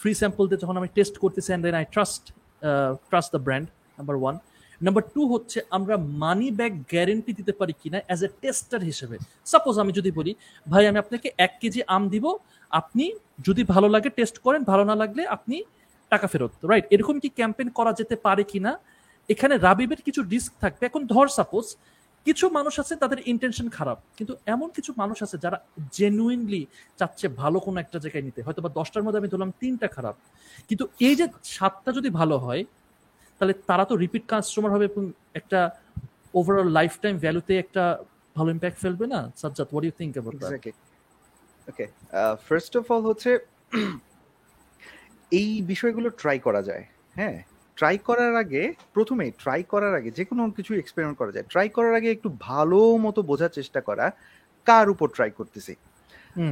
[0.00, 2.24] ফ্রি স্যাম্পল দিয়ে যখন আমি টেস্ট করতেছি and then I trust
[3.08, 3.66] trust the brand
[3.98, 4.34] number one
[4.86, 5.94] number two হচ্ছে আমরা
[6.24, 9.16] মানি ব্যাক গ্যারেন্টি দিতে পারি কিনা অ্যাজ এ টেস্টার হিসেবে।
[9.52, 10.32] সাপোজ আমি যদি বলি,
[10.72, 12.24] ভাই, আমি আপনাকে এক কেজি আম দিব,
[12.80, 13.04] আপনি
[13.46, 15.56] যদি ভালো লাগে টেস্ট করেন, ভালো না লাগলে আপনি
[16.12, 18.72] টাকা ফেরত। রাইট এরকম কি ক্যাম্পেইন করা যেতে পারে কিনা?
[19.32, 21.66] এখানে রাবিবের কিছু রিস্ক থাকবে। এখন ধর সাপোজ
[22.26, 25.58] কিছু মানুষ আছে তাদের ইন্টেনশন খারাপ, কিন্তু এমন কিছু মানুষ আছে যারা
[25.98, 26.62] জেনুইনলি
[26.98, 30.16] চাচ্ছে ভালো কোনো একটা জায়গায় নিতে। হয়তো বা দশটার মধ্যে আমি ধরলাম তিনটা খারাপ।
[30.68, 32.62] কিন্তু এই যে সাতটা যদি ভালো হয়,
[33.38, 35.04] তাহলে তারা তো রিপিট কাস্টমার হবে এবং
[35.40, 35.60] একটা
[36.38, 37.82] ওভারঅল লাইফ টাইম ভ্যালুতে একটা
[38.36, 39.20] ভালো ইম্প্যাক্ট ফেলবে না?
[39.40, 40.52] Sajjad what you think about that.
[41.70, 41.84] Okay
[42.46, 43.30] first of all হচ্ছে,
[45.40, 46.84] এই বিষয়গুলো ট্রাই করা যায়
[47.18, 47.38] হ্যাঁ?
[47.78, 48.62] ট্রাই করার আগে
[48.94, 52.80] প্রথমেই ট্রাই করার আগে যে কোনো কিছু এক্সপেরিমেন্ট করা যায় ট্রাই করার আগে একটু ভালো
[53.04, 54.06] মতো বোঝার চেষ্টা করা
[54.66, 55.72] কার উপর ট্রাই করতেছি?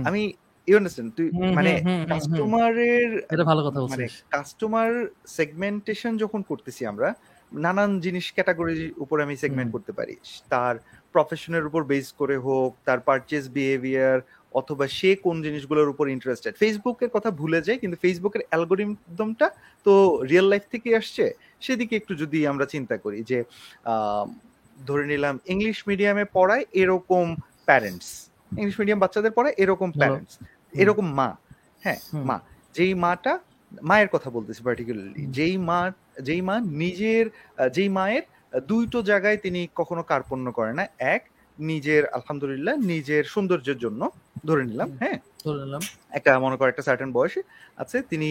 [0.08, 0.22] আমি
[0.68, 1.72] ইউ আন্ডারস্ট্যান্ড তুই মানে।
[2.12, 4.90] কাস্টমারের এটা ভালো কথা মানে কাস্টমার
[5.38, 7.08] সেগমেন্টেশন যখন করতেছি আমরা
[7.52, 10.14] নানান জিনিস ক্যাটাগরির উপর আমি সেগমেন্ট করতে পারি।
[10.52, 10.74] তার
[11.14, 14.18] প্রফেশনের উপর বেস করে হোক তার পারচেজ বিহেভিয়ার
[14.60, 19.46] অথবা সে কোন জিনিসগুলোর উপর ইন্টারেস্টেড ফেসবুকের কথা ভুলে যাই কিন্তু ফেসবুকের অ্যালগোরিদমটা
[19.86, 19.92] তো
[20.30, 21.24] রিয়েল লাইফ থেকে আসছে।
[21.64, 23.38] সেদিকে একটু যদি আমরা চিন্তা করি যে
[24.88, 27.26] ধরে নিলাম ইংলিশ মিডিয়ামে পড়ায় এরকম
[27.68, 28.08] প্যারেন্টস
[28.60, 30.34] ইংলিশ মিডিয়াম বাচ্চাদের পড়ায় এরকম প্যারেন্টস
[30.82, 31.28] এরকম মা
[31.84, 32.36] হ্যাঁ মা
[32.76, 33.32] যেই মাটা
[33.88, 35.80] মায়ের কথা বলতেছি পার্টিকুলারলি যেই মা
[36.26, 37.24] যেই মা নিজের
[37.76, 38.24] যেই মায়ের
[38.70, 40.84] দুইটো জায়গায় তিনি কখনো কার্পণ্য করে না।
[41.14, 41.22] এক
[41.58, 44.00] নিজের আলহামদুলিল্লাহ নিজের সৌন্দর্যের জন্য
[44.48, 45.18] ধরে নিলাম হ্যাঁ?
[45.46, 45.82] ধরে নিলাম।
[46.18, 47.40] একটা মনে করো একটা সার্টেন বয়সে
[47.82, 48.28] আছে তিনি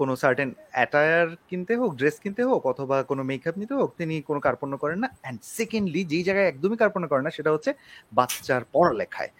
[0.00, 4.40] কোনো সার্টেন অ্যাটায়ার কিনতে হোক ড্রেস কিনতে হোক অথবা কোনো মেকআপ নিতে হোক তিনি কোনো
[4.46, 7.70] কার্পণ্য করেন না। অ্যান্ড সেকেন্ডলি যেই জায়গায় একদমই কার্পণ্য করেন না সেটা হচ্ছে
[8.12, 9.32] বাচ্চার পড়ালেখায়।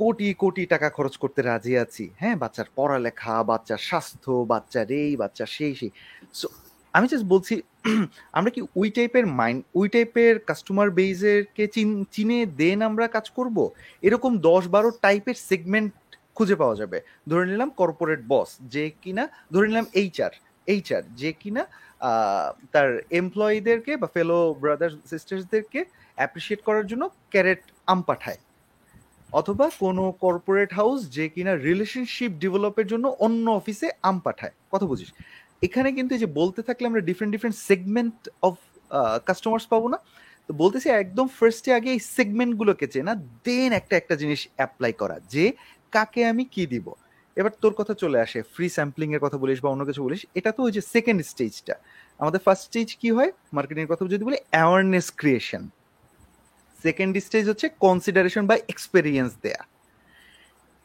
[0.00, 2.36] কোটি কোটি টাকা খরচ করতে রাজি আছি হ্যাঁ?
[2.42, 5.90] বাচ্চার পড়ালেখা বাচ্চার স্বাস্থ্য বাচ্চার এই বাচ্চা সেই সেই।
[6.40, 6.46] সো
[6.96, 7.54] আমি জাস্ট বলছি,
[8.38, 11.64] আমরা কি ওই টাইপের মাইন্ড ওই টাইপের কাস্টমার বেজেরকে
[12.14, 13.56] চিনে দেন আমরা কাজ করব?
[14.06, 15.90] এরকম দশ বারো টাইপের সেগমেন্ট
[16.36, 16.98] খুঁজে পাওয়া যাবে।
[17.30, 20.32] ধরে নিলাম কর্পোরেট বস যে কিনা, ধরে নিলাম এইচআর
[20.72, 21.62] এইচআর যে কিনা
[22.74, 25.80] তার এমপ্লয়ীদেরকে বা ফেলো ব্রাদার সিস্টার্সদেরকে
[26.18, 28.40] অ্যাপ্রিসিয়েট করার জন্য ক্যারেট আম পাঠায়।
[29.40, 35.10] অথবা কোনো কর্পোরেট হাউস যে কিনা রিলেশনশিপ ডেভেলপের জন্য অন্য অফিসে আম পাঠায়। কথা বুঝিস?
[35.66, 38.18] এখানে কিন্তু যে বলতে থাকলে আমরা different different segment
[38.48, 38.54] of
[39.28, 39.98] customers পাবো না।
[40.46, 43.12] তো বলতেছি একদম ফার্স্টে আগে এই সেগমেন্টগুলোকে চেনা
[43.46, 45.44] দেন একটা একটা জিনিস অ্যাপ্লাই করা, যে
[45.94, 46.86] কাকে আমি কি দিব।
[47.36, 50.50] এবার তোর কথা চলে আসে ফ্রি স্যাম্পলিং এর কথা বলিস বা অন্য কিছু বলিস, এটা
[50.56, 51.74] তো ওই যে সেকেন্ড স্টেজটা
[52.20, 53.30] আমাদের ফার্স্ট স্টেজ কি হয়?
[53.56, 55.62] মার্কেটিং এর কথা যদি বলি অ্যাওয়ারনেস ক্রিয়েশন
[56.84, 59.62] সেকেন্ড স্টেজ হচ্ছে কনসিডারেশন বা এক্সপেরিয়েন্স দেয়া।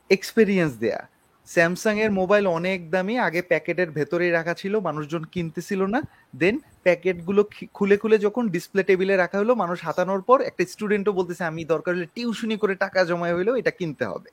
[0.09, 0.99] এক্সপেরিয়েন্স দেয়া।
[1.47, 5.99] স্যামসাং এর মোবাইল অনেক দামি, আগে প্যাকেটের ভেতরেই রাখা ছিল, মানুষজন কিনতেছিল না।
[6.41, 6.55] দেন
[6.85, 7.41] প্যাকেটগুলো
[7.77, 11.91] খুলে খুলে যখন ডিসপ্লে টেবিলে রাখা হলো, মানুষ হাতানোর পর একটা স্টুডেন্টও বলতেছে, আমি দরকার
[11.95, 14.29] হলে টিউশনি করে টাকা জমা হইলেও এটা কিনতে হবে।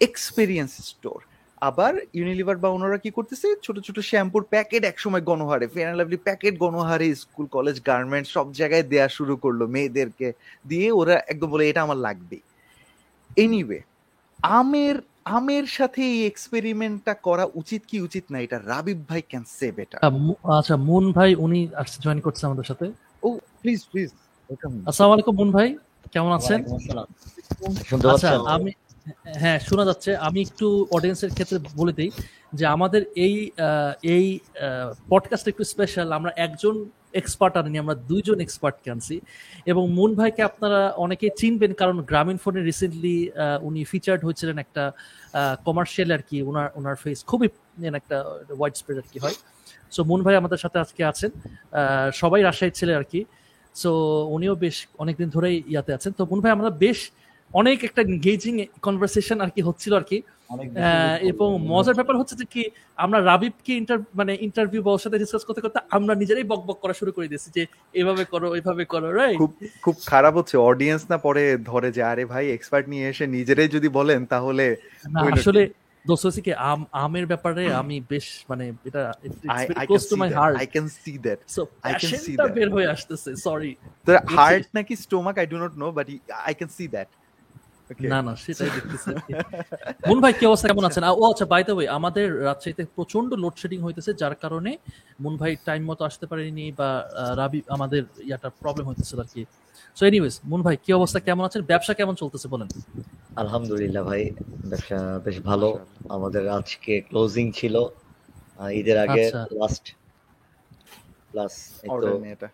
[0.00, 1.20] এক্সপেরিয়েন্স স্টোর
[1.68, 3.48] আবার ইউনিলিভার বা ওনারা কি করতেছে?
[3.64, 8.46] ছোট ছোট শ্যাম্পুর প্যাকেট একসময় গণহারে ফেয়ার অ্যান্ড লাভলি প্যাকেট গণহারে স্কুল কলেজ গার্মেন্টস সব
[8.58, 10.28] জায়গায় দেয়া শুরু করল মেয়েদেরকে।
[10.68, 12.42] দিয়ে ওরা একদম বলে, এটা আমার লাগবেই।
[13.44, 13.78] এনিওয়ে
[14.60, 14.96] আমের
[15.26, 18.38] আমের সাথে এই এক্সপেরিমেন্টটা করা উচিত কি উচিত না?
[18.46, 20.00] এটা রাবিব ভাই ক্যান সে বেটার
[20.58, 21.60] আচ্ছা মুন ভাই উনি
[22.04, 22.86] জয়েন করছে আমাদের সাথে।
[23.22, 23.28] ও
[23.62, 24.08] প্লিজ প্লিজ
[24.50, 25.68] ওয়েলকাম আসসালামু আলাইকুম মুন ভাই
[26.12, 26.60] কেমন আছেন?
[28.12, 28.70] আচ্ছা আমি
[29.40, 32.10] হ্যাঁ শোনা যাচ্ছে। আমি একটু অডিয়েন্সের ক্ষেত্রে বলে দিই
[32.58, 33.36] যে আমাদের এই
[34.16, 34.26] এই
[35.12, 36.74] পডকাস্ট একটু স্পেশাল আমরা একজন
[37.20, 39.16] এক্সপার্ট আনিনি আমরা দুইজন এক্সপার্টকে আনছি।
[39.70, 43.16] এবং মুন ভাইকে আপনারা অনেকেই চিনবেন, কারণ গ্রামীণ ফোনে রিসেন্টলি
[43.68, 44.84] উনি ফিচার্ড হয়েছিলেন একটা
[45.66, 47.48] কমার্শিয়াল আর কি ওনার ওনার ফেস খুবই
[48.00, 48.16] একটা
[48.58, 49.36] ওয়াইড স্প্রেড আর কি হয়।
[49.94, 51.30] সো মুন ভাই আমাদের সাথে আজকে আছেন।
[52.20, 53.20] সবাই রাজশাহীর ছেলে আর কি।
[53.82, 53.90] সো
[54.34, 56.98] উনিও বেশ অনেকদিন ধরেই ইয়াতে আছেন। তো মুন ভাই, আমরা বেশ
[57.60, 58.54] অনেক একটা এনগেজিং
[58.86, 60.18] কনভারসেশন আর কি হচ্ছিল আর কি।
[61.32, 62.62] এবং মজার ব্যাপার হচ্ছে যে কি
[63.04, 66.78] আমরা রাবিবকে ইন্টার মানে ইন্টারভিউ বা ওর সাথে ডিসকাস করতে করতে আমরা নিজেরাই বক বক
[66.84, 67.62] করা শুরু করে দিয়েছি যে
[68.00, 69.52] এভাবে করো এভাবে করো রাইট খুব
[69.84, 73.88] খুব খারাপ হচ্ছে। অডিয়েন্স না পরে ধরে যে আরে ভাই এক্সপার্ট নিয়ে এসে নিজেরাই যদি
[73.98, 74.66] বলেন তাহলে?
[75.36, 75.62] আসলে
[76.04, 79.02] দোস্ত হচ্ছে কি আম আমের ব্যাপারে আমি বেশ মানে এটা
[79.88, 81.38] close to my heart I can see that.
[81.56, 81.62] So
[82.02, 82.56] can see প্যাশনটা that.
[82.56, 83.72] বের হয়ে আসতেছে সরি
[84.38, 86.06] হার্ট নাকি stomach I do not know but
[86.48, 87.08] I can see that
[88.12, 89.10] না না সেটাই দেখতেছি
[90.08, 90.66] মুন ভাই কি অবস্থা?
[90.70, 91.02] কেমন আছেন?
[91.20, 94.72] ও আচ্ছা বাই দ্য ওয়ে আমাদের রাজশাহীতে প্রচণ্ড লোডশেডিং হইতেছে যার কারণে
[95.22, 96.88] মুন ভাই টাইম মতো আসতে পারেনি বা
[97.40, 99.42] রাবি আমাদের ইয়াটা প্রবলেম হইতেছে আর কি।
[99.96, 101.18] সো এনিওয়েজ মুন ভাই কি অবস্থা?
[101.26, 101.62] কেমন আছেন?
[101.70, 102.68] ব্যবসা কেমন চলতেছে বলেন?
[103.42, 104.22] আলহামদুলিল্লাহ ভাই
[104.70, 105.68] ব্যবসা বেশ ভালো।
[106.16, 107.74] আমাদের আজকে ক্লোজিং ছিল
[108.80, 109.84] ঈদের আগে আচ্ছা। লাস্ট
[111.32, 111.54] প্লাস
[112.34, 112.48] এটা।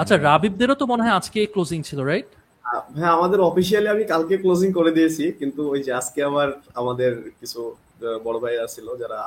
[0.00, 2.30] আচ্ছা রাবিবদেরও তো মনে হয় আজকে ক্লোজিং ছিল রাইট
[2.64, 7.10] ভাই আমাদের অফিসিয়ালি আমি কালকে ক্লোজিং করে দিয়েছি কিন্তু ওই যে আজকে আবার আমাদের
[7.40, 7.60] কিছু
[8.24, 9.18] বড় ভাই ছিল যারা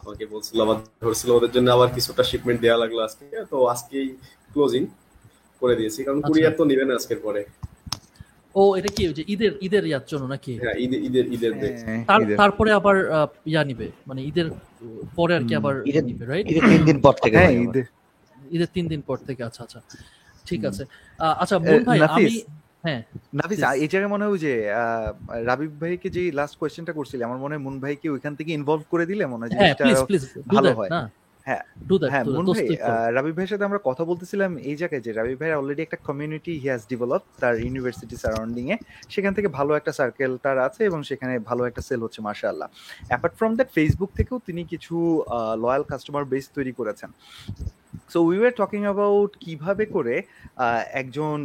[0.00, 4.06] আমাকে বলছিল আবার ধরছিল ওদের জন্য আবার কিছুটা শিপমেন্ট দেওয়া লাগল আজকে তো আজকেই
[4.52, 4.82] ক্লোজিং
[5.62, 7.42] করে দিয়েছি কারণ আচ্ছা। কুরিয়ার তো নিবেন আজকের পরে।
[8.54, 10.52] ও এটা কি ওই যে ঈদের ঈদের ইয়ার জন্য নাকি?
[10.56, 14.46] হ্যাঁ ঈদের ঈদের ঈদের হ্যাঁ, তার তারপরে আবার আহ, ইয়া নিবে মানে ঈদের
[15.16, 17.86] পরে আর কি আবার ঈদের- নিবে রাইট ঈদের তিন দিন পর থেকে হ্যাঁ ঈদের।
[18.50, 19.80] ঈদের তিন দিন পর থেকে আচ্ছা আচ্ছা
[20.44, 20.82] ঠিক আছে।
[21.36, 22.24] আচ্ছা মুন ভাই আমি
[22.86, 23.00] হ্যাঁ।
[23.38, 24.52] নাফিস এই জায়গায় মনে হয় যে
[25.48, 29.04] রাবিব ভাইকে যে লাস্ট কোয়েশ্চেনটা করছিলে আমার মনে হয় মুন ভাইকে ওইখান থেকে ইনভলভ করে
[29.10, 29.84] দিলে মনে হয় হ্যাঁ জিনিসটা
[30.54, 30.90] ভালো হয়।
[31.46, 31.64] হ্যাঁ,
[32.12, 35.10] হ্যাঁ মুন ভাই ভাইয়ের সাথে আমরা কথা বলতেছিলাম এই জায়গায় যে
[35.40, 38.76] ভাই অলরেডি একটা কমিউনিটি হি হ্যাজ ডেভেলপ তার ইউনিভার্সিটি সারাউন্ডিং এ
[39.14, 42.68] সেখান থেকে ভালো একটা সার্কেল তার আছে এবং সেখানে ভালো একটা সেল হচ্ছে মাশাআল্লাহ।
[43.10, 44.94] অ্যাপার্ট ফ্রম দ্যাট ফেসবুক থেকেও তিনি কিছু
[45.64, 47.10] লয়াল কাস্টমার বেস তৈরি করেছেন।
[48.12, 50.14] So we were talking about কীভাবে করে
[51.00, 51.36] একজন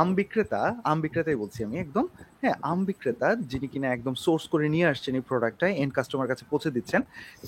[0.00, 2.06] আম বিক্রেতা, আম বিক্রেতাই বলছি আমি একদম
[2.42, 6.44] হ্যাঁ আম বিক্রেতা যিনি কিনা একদম সোর্স করে নিয়ে আসছেন এই প্রোডাক্টটা এন্ড কাস্টমার কাছে
[6.50, 7.00] পৌঁছে দিচ্ছেন,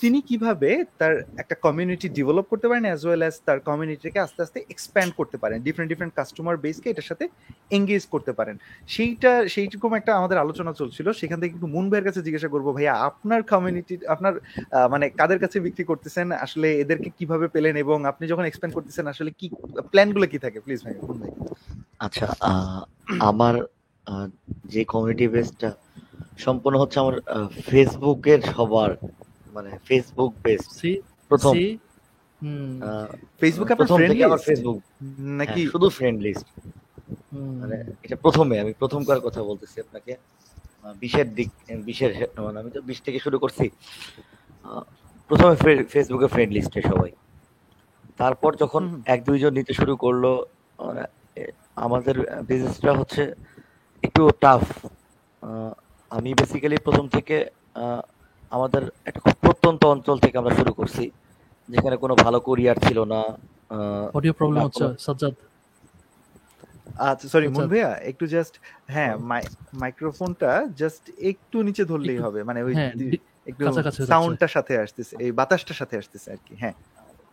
[0.03, 0.71] তিনি কীভাবে
[1.01, 5.37] তার একটা কমিউনিটি ডেভেলপ করতে পারেন অ্যাজ ওয়েল অ্যাজ তার কমিউনিটিকে আস্তে আস্তে এক্সপ্যান্ড করতে
[5.43, 7.25] পারেন ডিফারেন্ট ডিফারেন্ট কাস্টমার বেসকে এটার সাথে
[7.77, 8.57] এঙ্গেজ করতে পারেন।
[8.95, 12.93] সেইটা, সেইরকম একটা আমাদের আলোচনা চলছিল, সেখান থেকে একটু মুন ভাইয়ের কাছে জিজ্ঞাসা করব, ভাইয়া,
[13.09, 14.35] আপনার কমিউনিটি আপনার
[14.93, 16.27] মানে কাদের কাছে বিক্রি করতেছেন?
[16.45, 19.47] আসলে এদেরকে কীভাবে পেলেন এবং আপনি যখন এক্সপ্যান্ড করতেছেন আসলে কি
[19.93, 20.59] প্ল্যানগুলো কি থাকে?
[20.61, 21.31] প্লিজ ভাই ভাই।
[21.99, 22.81] আচ্ছা আহ,
[23.21, 23.55] আমার
[24.65, 25.69] যে কমিউনিটি বেসটা
[26.39, 27.17] সম্পূর্ণ হচ্ছে আমার
[27.69, 28.91] ফেসবুকের সবার
[29.53, 30.91] মানে ফেসবুক বেস সি
[31.31, 31.65] প্রথম। সি
[32.41, 33.09] হুম আহ,
[33.63, 34.79] আপনার প্রথম ফ্রেন্ড থেকে আমার ফেসবুক
[35.41, 36.47] নাকি শুধু ফ্রেন্ড লিস্ট
[37.61, 40.13] মানে এটা প্রথমে আমি প্রথমকার কথা বলতেছি আপনাকে।
[41.01, 41.49] বিশের দিক
[41.85, 42.11] বিশের
[42.45, 43.67] মানে আমি তো বিশ থেকে শুরু করছি।
[45.31, 45.55] প্রথমে
[45.93, 47.11] ফেসবুকে ফ্রেন্ড লিস্টে সবাই।
[48.23, 50.25] তারপর যখন। এক দুইজন নিতে শুরু করল
[50.79, 51.03] মানে,
[51.77, 52.17] আমাদের
[52.49, 53.23] বিজনেসটা হচ্ছে
[54.03, 54.63] একটু টাফ
[56.11, 57.37] আমি বেসিক্যালি প্রথম থেকে
[57.77, 58.01] আহ,
[58.53, 61.05] আমাদের একটা খুব প্রত্যন্ত অঞ্চল থেকে আমরা শুরু করছি
[61.69, 63.21] যেখানে কোনো ভালো কুরিয়ার ছিল না
[63.71, 65.35] আহ, অডিও প্রবলেম হচ্ছে সাজ্জাদ।
[67.07, 68.55] আচ্ছা সরি। মুন ভাইয়া একটু জাস্ট
[68.95, 69.13] হ্যাঁ
[69.83, 70.51] মাইক্রোফোনটা
[70.81, 72.93] জাস্ট একটু নিচে ধরলেই হবে মানে ওই হ্যাঁ
[73.51, 73.63] একটু
[74.11, 76.75] সাউন্ডটার সাথে আসতেছে এই বাতাসটার সাথে আসতেছে আর কি হ্যাঁ।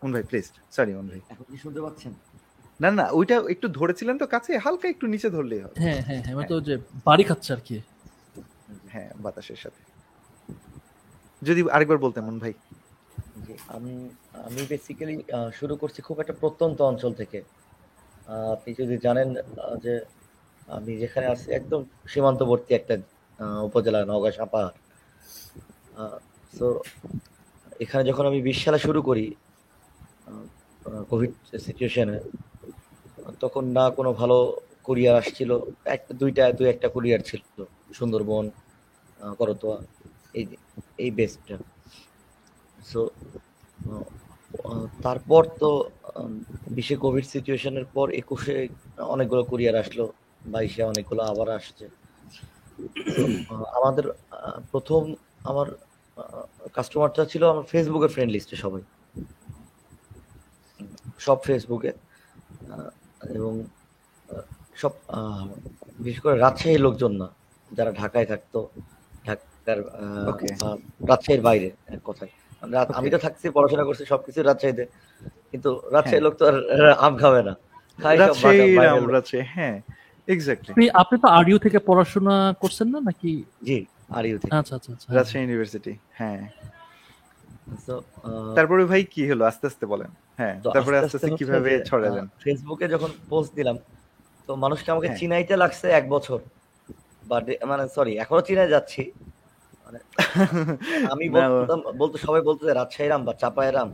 [0.01, 2.11] মুন ভাই প্লিজ সরি মুন ভাই। এখন কি শুনতে পাচ্ছেন?
[2.79, 6.47] না না ওইটা একটু ধরেছিলেন তো কাছে হালকা একটু নিচে ধরলেই হবে। হ্যাঁ হ্যাঁ হ্যাঁ
[6.51, 6.73] তো যে
[7.05, 7.77] বাড়ি খাচ্ছে আর কি।
[8.93, 9.81] হ্যাঁ বাতাসের সাথে।
[11.41, 12.53] যদি আরেকবার বলতেন মুন ভাই।
[13.67, 13.93] আমি
[14.47, 15.15] আমি বেসিক্যালি
[15.59, 17.39] শুরু করছি খুব একটা প্রত্যন্ত অঞ্চল থেকে।
[18.55, 19.27] আপনি যদি জানেন
[19.83, 19.93] যে
[20.67, 22.95] আমি যেখানে আছি একদম সীমান্তবর্তী একটা
[23.39, 24.73] আহ, উপজেলা নওগাঁ সাপাহার
[26.53, 26.67] সো
[27.79, 29.25] এখানে যখন আমি বিশ সালে শুরু করি
[31.09, 31.31] কোভিড
[31.65, 32.17] সিচুয়েশনে
[33.43, 34.37] তখন না কোনো ভালো
[34.87, 35.51] কুরিয়ার আসছিল।
[35.95, 37.41] একটা দুইটা, দুই একটা কুরিয়ার ছিল।
[37.97, 38.45] সুন্দরবন
[39.39, 39.77] করতোয়া,
[40.39, 40.43] এই
[41.03, 41.55] এই বেসটা
[42.89, 43.01] সো
[45.05, 45.69] তারপর তো
[46.77, 48.55] বিশে কোভিড সিচুয়েশনের পর একুশে
[49.13, 50.05] অনেকগুলো কুরিয়ার আসলো।
[50.53, 51.85] বাইশে অনেকগুলো আবার আসছে।
[53.77, 54.05] আমাদের
[54.71, 55.01] প্রথম
[55.51, 55.67] আমার
[56.75, 58.83] কাস্টমারটা ছিল আমার ফেসবুকে ফ্রেন্ড লিস্টে সবাই।
[61.19, 61.91] সব ফেসবুকে
[63.37, 63.53] এবং
[64.81, 64.93] সব
[66.03, 67.27] বিশেষ করে রাজশাহীর লোকজন না
[67.71, 68.59] যারা ঢাকায় থাকতো
[69.27, 69.79] ঢাকার
[71.09, 72.31] রাজশাহীর বাইরে এক কথায়।
[72.99, 74.83] আমি তো থাকছি পড়াশোনা করছি সবকিছু রাজশাহীতে
[75.51, 76.57] কিন্তু রাজশাহীর লোক তো আর
[77.05, 77.53] আম খাবে না।
[79.55, 79.75] হ্যাঁ
[80.27, 83.31] এক্স্যাক্টলি আপনি আপনি তো আরইউ থেকে পড়াশোনা করছেন না নাকি?
[83.67, 83.77] জি
[84.17, 86.41] আরইউ থেকে। আচ্ছা আচ্ছা আচ্ছা। রাজশাহী ইউনিভার্সিটি হ্যাঁ।
[88.55, 89.43] তারপরে ভাই কি হলো?
[89.45, 90.09] আস্তে আস্তে বলেন।
[90.39, 92.25] হ্যাঁ তারপরে আস্তে আস্তে কীভাবে ছড়ালেন?
[92.43, 93.77] ফেসবুকে যখন পোস্ট দিলাম
[94.49, 96.39] তো মানুষকে আমাকে হ্যাঁ। চিনাইতে লাগছে এক বছর।
[97.23, 99.01] বা মানে সরি এখনও চিনাই যাচ্ছি।
[99.85, 99.99] মানে
[101.13, 103.89] আমি বলতাম বলতো সবাই বলতো যে রাজশাহী রাম বা চাপায় রাম।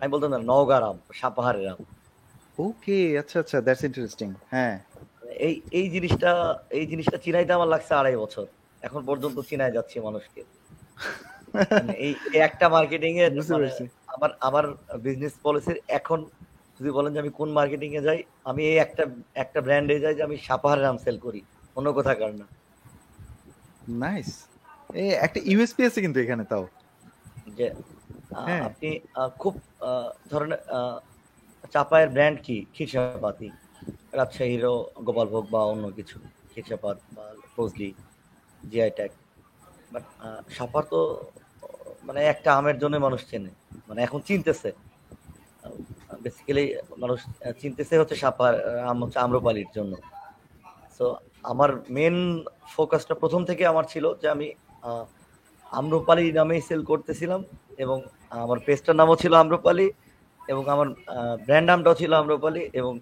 [0.00, 1.78] আমি বলতাম না নওগাঁ রাম সাপাহারের রাম।
[2.58, 4.74] ওকে আচ্ছা আচ্ছা দ্যাটস ইন্টারেস্টিং হ্যাঁ।
[5.46, 6.30] এই এই জিনিসটা
[6.70, 8.46] এই জিনিসটা চিনাইতে আমার লাগছে আড়াই বছর।
[8.82, 11.30] এখন পর্যন্ত চিনাই যাচ্ছে মানুষকে। মানে
[11.98, 13.84] এই এই একটা মার্কেটিং এর মানে পেরেছি।
[14.14, 14.64] আমার আমার
[14.98, 16.18] বিজনেস পলিসির এখন
[16.80, 19.02] যদি বলেন যে আমি কোন মার্কেটিং এ যাই আমি এই একটা
[19.34, 21.40] একটা ব্র্যান্ডে যাই যে আমি সাপাহার রাম সেল করি
[21.76, 22.46] অন্য কোথাকার না।
[24.02, 24.30] নাইস
[24.94, 26.64] এই একটা ইউএসপি আছে কিন্তু এখানে তাও।
[27.58, 27.66] যে
[28.46, 28.88] হ্যাঁ। আপনি
[29.38, 29.54] খুব
[30.30, 30.52] ধরেন
[31.74, 32.56] চাপায়ের ব্র্যান্ড কি?
[32.74, 33.48] খিরসাপাতি
[34.12, 34.74] রাজশাহীরও
[35.04, 36.16] গোপালভোগ বা অন্য কিছু
[36.52, 37.24] খিরসাপাত বা
[37.54, 37.90] ফজলি
[38.62, 39.10] জিআই ট্যাগ
[39.96, 40.06] বাট
[40.56, 41.00] সাপার তো
[42.06, 43.50] মানে একটা আমের জন্য মানুষ চেনে।
[43.88, 44.70] মানে এখন চিনতেছে।
[46.24, 46.64] বেসিক্যালি
[47.02, 47.18] মানুষ
[47.60, 48.52] চিনতেছে হচ্ছে সাপার
[48.90, 49.92] আম হচ্ছে আম্রপালির জন্য।
[50.96, 51.04] সো
[51.52, 52.16] আমার মেন
[52.74, 54.46] ফোকাসটা প্রথম থেকে আমার ছিল যে আমি
[55.66, 57.40] আম্রপালি নামেই সেল করতেছিলাম
[57.84, 57.98] এবং
[58.44, 59.86] আমার পেজটার নামও ছিল আম্রপালি
[60.40, 60.88] এবং আমার
[61.46, 62.92] ব্র্যান্ড নামটাও ছিল আম্রপালি এবং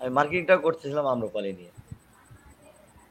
[0.00, 1.72] আমি মার্কেটিংটাও করতেছিলাম আম্রপালি নিয়ে।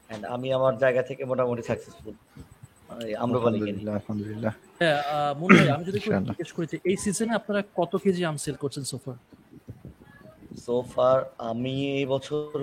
[0.07, 2.15] অ্যান্ড আমি আমার জায়গা থেকে মোটামুটি সাকসেসফুল
[2.91, 4.99] আলহামদুলিল্লাহ হ্যাঁ,
[5.39, 9.17] মুন আমি যদি জিজ্ঞেস করি এই সিজনে আপনারা কত কেজি আম সেল করছেন সোফার
[10.65, 10.73] সো
[11.51, 12.53] আমি এই বছর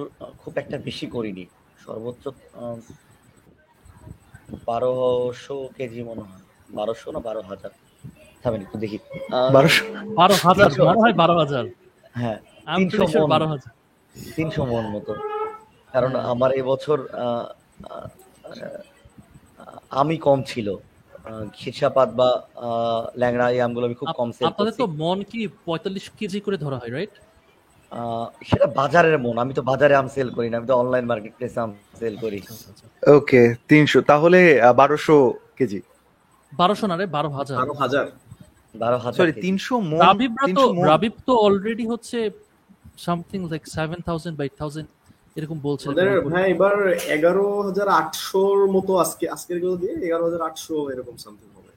[0.43, 1.45] খুব একটা বেশি করিনি।
[1.85, 2.25] সর্বোচ্চ
[4.69, 6.43] বারোশো কেজি মনে হয়।
[6.79, 7.73] বারোশো না বারো হাজার?
[8.43, 8.99] থামেন একটু দেখি।
[9.57, 9.83] বারোশো।
[10.21, 11.65] বারো হাজার তিনশো। মনে হয় বারো হাজার।
[12.15, 12.39] হ্যাঁ
[12.73, 13.73] আমি তিনশো। বারো হাজার।
[14.73, 15.13] মন মতো।
[15.95, 16.99] কারণ আমার এবছর
[19.97, 20.69] আমি কম ছিল।
[21.57, 22.29] খিরসাপাত বা
[22.59, 26.39] আহ, ল্যাংড়া এই আমগুলো আমি খুব কম সেল আপনাদের করছি। তো মন কি পঁয়তাল্লিশ কেজি
[26.41, 27.15] করে ধরা হয় রাইট
[27.93, 31.33] আহ, সেটা বাজারের মন। আমি তো বাজারে আম সেল করি না আমি তো অনলাইন মার্কেট
[31.39, 31.71] প্লেসে আম
[32.01, 32.39] সেল করি।
[33.03, 33.41] ওকে
[33.71, 34.41] তিনশো। তাহলে
[34.81, 35.17] বারোশো
[35.59, 35.81] কেজি।
[36.53, 38.05] বারোশো না রে বারো হাজার। আরও হাজার।
[38.75, 42.19] বারো হাজার সরি কেজি। তিনশো মন রাবিবরা তো রাবিব তো অলরেডি হচ্ছে
[42.99, 44.89] সামথিং লাইক সেভেন থাউজেন্ড বা এইট থাউজেন্ড
[45.39, 46.77] এরকম বলছে হ্যাঁ ভাই এবার
[47.17, 51.71] এগারো হাজার আটশোর মতো আজকে আজকেরগুলো দিয়ে এগারো হাজার আটশো এরকম সামথিং হবে।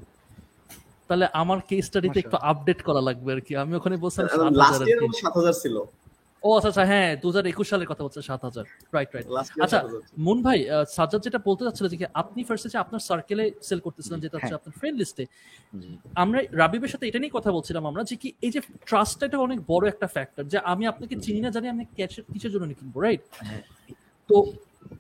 [1.07, 4.87] তাহলে আমার কেস স্টাডিতে একটু আপডেট করা লাগবে আর কি। আমি ওখানে বলছিলাম লাস্ট আর
[4.89, 5.75] ইয়ার কি। সাত হাজার ছিল।
[6.43, 8.65] ও আচ্ছা আচ্ছা হ্যাঁ দু হাজার একুশ সালের কথা হচ্ছে সাত হাজার।
[8.95, 9.27] রাইট রাইট
[9.65, 9.79] আচ্ছা
[10.25, 10.59] মুন ভাই
[10.97, 14.59] সাজ্জাদ যেটা বলতে চাচ্ছিল যে আপনি ফার্স্টে যে আপনার সার্কেলে সেল করতেছিলেন যেটা হচ্ছে হ্যাঁ।
[14.59, 15.23] আপনার ফ্রেন্ড লিস্টে
[16.23, 19.59] আমরা রাবিবের সাথে এটা নিয়ে কথা বলছিলাম আমরা যে কি এই যে ট্রাস্টটা এটা অনেক
[19.71, 23.21] বড় একটা ফ্যাক্টর যে আমি আপনাকে চিনি না জানি আমি ক্যাশের কিসের জন্য কিনবো রাইট
[23.39, 23.63] হ্যাঁ।
[24.29, 24.35] তো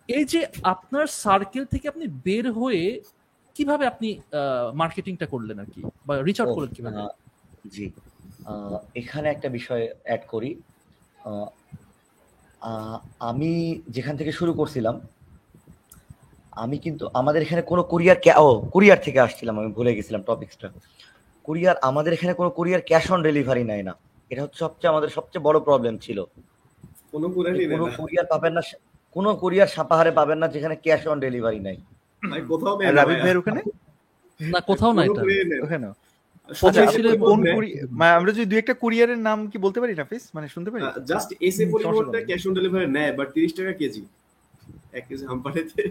[0.09, 0.39] এই যে
[0.73, 2.83] আপনার সার্কেল থেকে আপনি বের হয়ে
[3.55, 4.09] কীভাবে আপনি
[4.73, 5.81] মার্কেটিংটা করলেন আর কি?
[6.07, 6.97] বা রিচ আউট করলেন কীভাবে?
[7.67, 7.85] জি।
[8.95, 10.49] এখানে একটা বিষয় অ্যাড করি।
[13.29, 13.49] আমি
[13.95, 14.95] যেখান থেকে শুরু করছিলাম
[16.63, 20.67] আমি কিন্তু আমাদের এখানে কোনো কুরিয়ার ও কুরিয়ার থেকে আসছিলাম আমি ভুলে গেছিলাম টপিক্সটা
[21.45, 23.93] কুরিয়ার আমাদের এখানে কোনো কুরিয়ার ক্যাশ অন ডেলিভারি নেয় না।
[24.31, 26.17] এটা হচ্ছে সবচেয়ে আমাদের সবচেয়ে বড় প্রবলেম ছিল।
[27.13, 28.61] কোনো নেই কুরিয়ার পাবেন না
[29.15, 31.77] কোনো কুরিয়ার সাপাহারে পাবেন না যেখানে ক্যাশ অন ডেলিভারি নাই।
[32.51, 33.61] কোথাও নেই না রাবিব ভাইয়ের ওখানে?
[34.39, 35.21] না কোথাও না। এটা
[35.65, 35.85] ওখানে
[36.51, 36.81] আচ্ছা,
[37.99, 40.23] মানে আমরা যদি দুই একটা কুরিয়ারের নাম কি বলতে পারি নাফিস?
[40.35, 40.83] মানে শুনতে পারি?
[41.11, 44.03] জাস্ট এসে পরিবর্তে ক্যাশ অন ডেলিভারি নেয় বাট তিরিশ টাকা কেজি।
[44.97, 45.81] এক কেজি আম পাঠাতে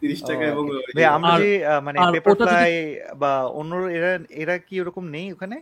[0.00, 0.64] তিরিশ টাকা এবং
[0.96, 1.50] ভাই আমরা যে
[1.86, 2.72] মানে পেপার ফ্লাই
[3.22, 4.10] বা অন্য এরা
[4.42, 5.56] এরা কি ওরকম নেই ওখানে?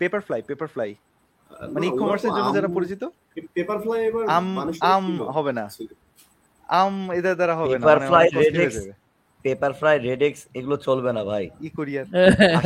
[0.00, 0.90] পেপার ফ্লাই পেপার ফ্লাই
[1.74, 3.02] মানে ই কমার্সের জন্য যারা পরিচিত?
[3.56, 4.46] পেপার ফ্লাই এবার আম
[4.92, 5.04] আম
[5.36, 5.64] হবে না।
[6.68, 8.26] আম এদের দ্বারা হবে না Paper মানে fly,
[9.40, 12.06] হয়ে। পেপার ফ্রাই রেড এক্স এগুলো চলবে না ভাই। ই কোরিয়ার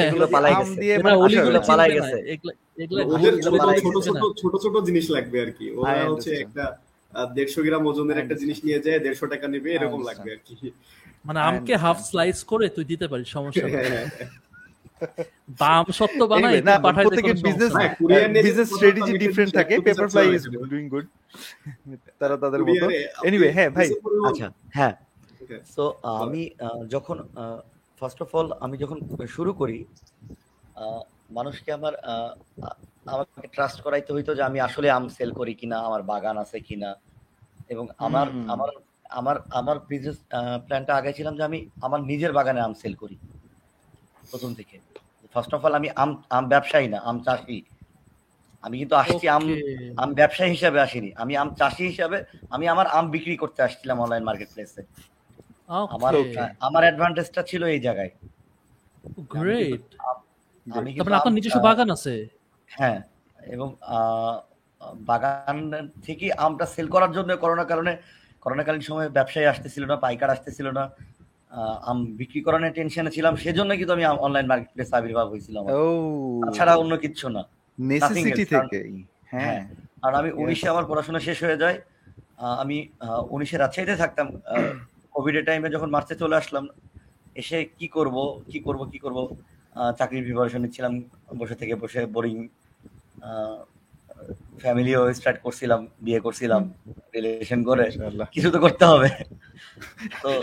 [0.09, 2.19] এগুলো পালাই গেছে। দিয়ে মানে ওলিগুলো এগুলো পালাই না, গেছে।
[3.15, 4.11] ওদের ছোট পালাই ছোট গেছে
[4.41, 6.65] ছোট ছোট জিনিস লাগবে আর কি। ওরা হচ্ছে একটা
[7.37, 10.55] দেড়শো গ্রাম ওজনের একটা জিনিস নিয়ে যায় দেড়শো টাকা নেবে এরকম লাগবে আর কি।
[11.27, 14.07] মানে আমকে হাফ স্লাইস করে তুই দিতে পারিস সমস্যা নেই। হ্যাঁ,
[15.63, 20.07] দাম সত্য বানাই না পাঠাই প্রত্যেকের বিজনেস নাই। courier নিয়ে বিজনেস স্ট্র্যাটেজি ডিফারেন্ট থাকে paper
[20.13, 21.07] fly is doing good
[22.21, 22.87] তারা তাদের মতো।
[23.57, 23.89] হ্যাঁ, ভাই।
[24.29, 24.47] আচ্ছা
[24.79, 24.95] হ্যাঁ।
[25.45, 25.61] Okay.
[25.75, 25.85] সো
[26.25, 26.43] আমি
[26.95, 27.17] যখন
[28.01, 28.99] ফার্স্ট অফ অল আমি যখন
[29.37, 29.79] শুরু করি
[31.39, 31.95] মানুষকে আমার
[33.15, 36.91] আমাকে ট্রাস্ট করাইতে হইতো যে আমি আসলে আম সেল করি কিনা আমার বাগান আছে কিনা।
[37.73, 38.71] এবং আমার আমার
[39.19, 40.19] আমার আমার বিজনেস
[40.67, 43.17] প্ল্যানটা আগে ছিলাম যে আমি আমার নিজের বাগানে আম সেল করি।
[44.31, 44.77] প্রথম থেকে।
[45.35, 47.59] ফার্স্ট অফ অল আমি আম আম ব্যবসায়ী না আম চাষি।
[48.65, 49.45] আমি কিন্তু আসছি আম
[50.03, 52.19] আম ব্যবসায়ী হিসাবে আসিনি। আমি আম চাষি হিসাবে
[52.55, 54.83] আমি আমার আম বিক্রি করতে আসছিলাম অনলাইন মার্কেট প্লেসে
[55.95, 56.13] আমার.
[56.61, 58.11] আমার অ্যাডভান্টেজটা ছিল এই জায়গায়.
[60.67, 62.15] আমি তারপরে আপনার নিজস্ব বাগান আছে?
[62.71, 62.99] হ্যাঁ
[63.39, 64.35] এবং আহ,
[65.03, 65.57] বাগান
[66.07, 67.93] থেকে আমটা সেল করার জন্য করোনা কারণে
[68.43, 70.85] করোনাকালীন সময়ে ব্যবসায়ী আসতেছিল না পাইকার আসতেছিল না।
[71.53, 75.65] আহ, আম বিক্রি করানোর টেনশনে ছিলাম সেজন্য কিন্তু আমি অনলাইন মার্কেট প্লেস আবির্ভাব হয়েছিল। ও
[76.43, 77.43] তাছাড়া অন্য কিচ্ছু না।
[77.79, 78.95] নেসেসিটি থেকেই
[79.33, 79.61] হ্যাঁ। হ্যাঁ
[80.05, 81.77] আর আমি উনিশে আমার পড়াশোনা শেষ হয়ে যায়
[82.37, 82.77] আহ, আমি
[83.31, 84.27] উনিশে রাজশাহীতে থাকতাম
[85.15, 86.65] কোভিড এর টাইমে যখন মার্চে চলে আসলাম
[87.37, 88.17] এসে কি করব
[88.51, 89.19] কি করব কি করব
[89.77, 90.93] আহ, চাকরির প্রিপারেশন নিচ্ছিলাম
[91.39, 92.37] বসে থেকে বসে বোরিং
[94.59, 96.63] ফ্যামিলিও স্টার্ট করছিলাম বিয়ে করছিলাম
[97.15, 97.85] রিলেশন করে।
[98.35, 99.09] কিছু তো করতে হবে
[100.23, 100.31] তো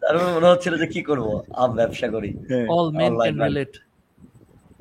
[0.00, 2.30] তারপর মনে হচ্ছিল যে কি করব আম ব্যবসা করি।
[2.68, 3.48] All men Online can market.
[3.48, 3.76] relate.
[3.76, 3.84] যে-
[4.70, 4.79] এই তো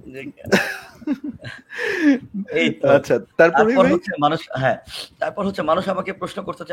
[2.90, 3.16] আচ্ছা
[3.54, 4.78] তারপর হচ্ছে মানুষ হ্যাঁ
[5.20, 6.64] তারপর হচ্ছে মানুষ আমাকে প্রশ্ন করতে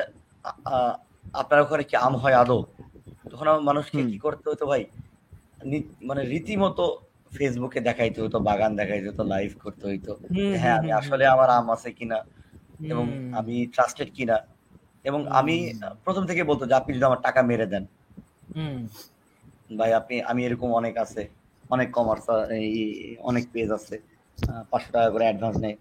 [0.70, 0.96] আ-
[1.34, 2.60] আপনার ওখানে কি আম হয় আদৌ?
[3.30, 4.82] তখন আমার মানুষকে কি করতে হতো ভাই?
[6.00, 6.84] মানে রীতিমতো
[7.32, 10.10] ফেসবুকে দেখাইতে হতো বাগান দেখাইতে হতো লাইভ করতে হইতো
[10.56, 12.18] হ্যাঁ আমি আসলে আমার আম আছে কিনা
[12.90, 14.36] এবং আমি ট্রাস্টেড কিনা
[15.04, 15.54] এবং আমি
[16.04, 17.84] প্রথম থেকে বলতো যে আপনি যদি আমার টাকা মেরে দেন
[18.56, 18.76] হুম,
[19.78, 21.22] ভাই আপনি আমি এরকম অনেক আছে।
[21.74, 22.26] অনেক কমার্স
[22.58, 22.70] এই
[23.30, 23.96] অনেক পেজ আছে।
[24.70, 25.74] পাঁচশো টাকা করে অ্যাডভান্স নেই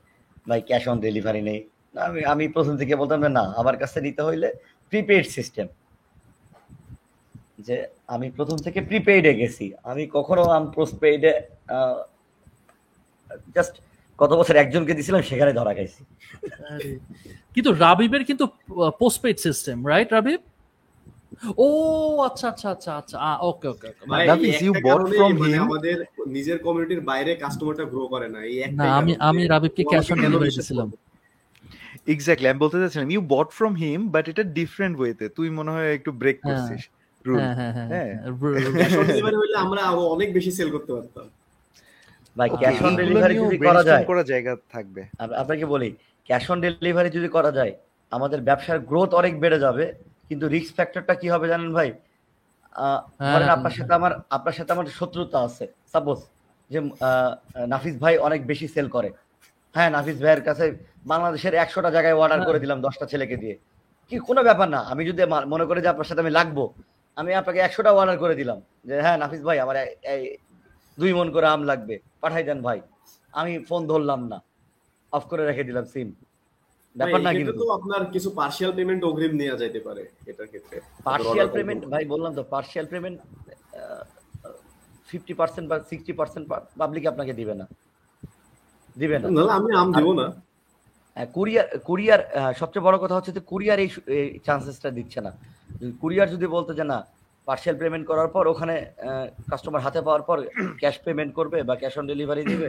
[0.49, 1.59] ভাই ক্যাশ অন ডেলিভারি নেই
[2.05, 4.47] আমি আমি প্রথম থেকে বলতাম যে না, আমার কাছে নিতে হইলে
[4.91, 5.67] প্রিপেড সিস্টেম
[7.67, 7.75] যে
[8.13, 11.33] আমি প্রথম থেকে প্রিপেইডে গেছি। আমি কখনো আমি পোস্টপেইডে
[13.55, 13.73] জাস্ট
[14.19, 15.85] গত বছর একজনকে দিছিলাম, সেখানে ধরা আরে।
[17.55, 18.45] কিন্তু রাবিবের কিন্তু
[19.01, 20.41] পোস্টপেড সিস্টেম রাইট রাবিব?
[21.57, 21.69] ও
[22.27, 23.17] আচ্ছা আচ্ছা আচ্ছা আচ্ছা।
[23.49, 24.03] ওকে ওকে একটা
[24.87, 25.65] কারণেই from মানে him?
[25.67, 25.97] আমাদের
[26.27, 30.51] নিজের কমিউনিটির বাইরে কাস্টমারটা গ্রো করে না। এই না আমি আমি রাবিবকে ক্যাশ অন ডেলিভারি
[30.79, 30.97] করবে?
[32.07, 35.89] এক্স্যাক্টলি আমি বলতে চাচ্ছিলাম you bought from him but এটা ডিফারেন্ট ওয়েতে তুই মনে হয়
[35.97, 36.81] একটু ব্রেক হ্যাঁ। করছিস
[37.25, 38.09] হ্যাঁ হ্যাঁ হ্যাঁ হ্যাঁ।
[39.65, 39.81] আমরা
[40.15, 41.25] অনেক বেশি সেল করতে পারতাম।
[42.35, 45.01] ভাই ক্যাশ অন ডেলিভারি যদি করা যায়। করার জায়গা থাকবে।
[45.41, 45.89] আপনাকে বলি
[46.29, 47.73] ক্যাশ অন ডেলিভারি যদি করা যায়
[48.11, 49.85] আমাদের ব্যবসার গ্রোথ অনেক বেড়ে যাবে।
[50.29, 51.89] কিন্তু রিস্ক ফ্যাক্টরটা কি হবে জানেন ভাই?
[53.31, 56.19] ধরেন হ্যাঁ। আপনার সাথে আমার আপনার সাথে আমার শত্রুতা আছে। সাপোজ
[56.71, 56.79] যে
[57.73, 59.09] নাফিস ভাই অনেক বেশি সেল করে।
[59.75, 60.65] হ্যাঁ নাফিস ভাইয়ের কাছে
[61.11, 63.55] বাংলাদেশের একশোটা জায়গায় অর্ডার করে দিলাম দশটা ছেলেকে দিয়ে।
[64.11, 65.19] কি কোনো ব্যাপার না। আমি যদি
[65.53, 66.63] মনে করি যে আপনার সাথে আমি লাগবো
[67.17, 69.75] আমি আপনাকে একশোটা অর্ডার করে দিলাম। যে হ্যাঁ নাফিস ভাই আমার
[70.97, 72.79] দুই মন করে আম লাগবে। পাঠাই দেন ভাই।
[73.33, 74.37] আমি ফোন ধরলাম না।
[75.13, 76.07] অফ করে রেখে দিলাম সিম
[76.95, 80.75] ব্যাপার না কিন্তু। তো আপনার কিছু পার্সিয়াল পেমেন্ট অগ্রিম নেওয়া যাইতে পারে এটার ক্ষেত্রে।
[81.07, 83.17] পার্শিয়াল পেমেন্ট ভাই বললাম তো পার্শিয়াল পেমেন্ট
[85.09, 86.45] ফিফটি পার্সেন্ট বা সিক্সটি পার্সেন্ট
[86.81, 87.65] পাবলিক আপনাকে দিবে না।
[88.97, 89.27] দিবে না।
[89.57, 90.27] আমি আম দিব না।
[91.35, 92.21] কুরিয়ার কুরিয়ার
[92.61, 93.89] সবচেয়ে বড় কথা হচ্ছে যে কুরিয়ার এই
[94.47, 95.31] চান্সেসটা দিচ্ছে না।
[96.01, 96.97] কুরিয়ার যদি বলতো যে না
[97.47, 98.75] পার্সিয়াল পেমেন্ট করার পর ওখানে
[99.51, 100.37] কাস্টমার হাতে পাওয়ার পর
[100.81, 102.67] ক্যাশ পেমেন্ট করবে বা ক্যাশ অন ডেলিভারি দিবে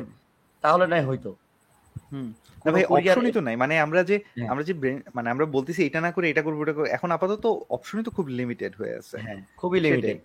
[0.64, 1.30] তাহলে নাই হয়তো।
[2.12, 2.28] হুম।
[2.64, 4.72] না ভাই অপশনই তো নাই। মানে আমরা যে হ্যাঁ। আমরা যে
[5.16, 8.26] মানে আমরা বলতেছি এটা না করে এটা করব এটা করব এখন আপাতত অপশনই তো খুব
[8.38, 10.18] লিমিটেড হয়ে আছে। হ্যাঁ খুবই লিমিটেড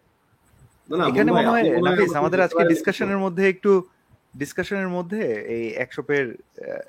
[0.89, 3.72] না না এখানে মনে হয় হয় নাফিস আমাদের আজকে ডিসকাশনের মধ্যে একটু
[4.34, 5.19] ডিসকাশনের মধ্যে
[5.55, 6.26] এই একশপের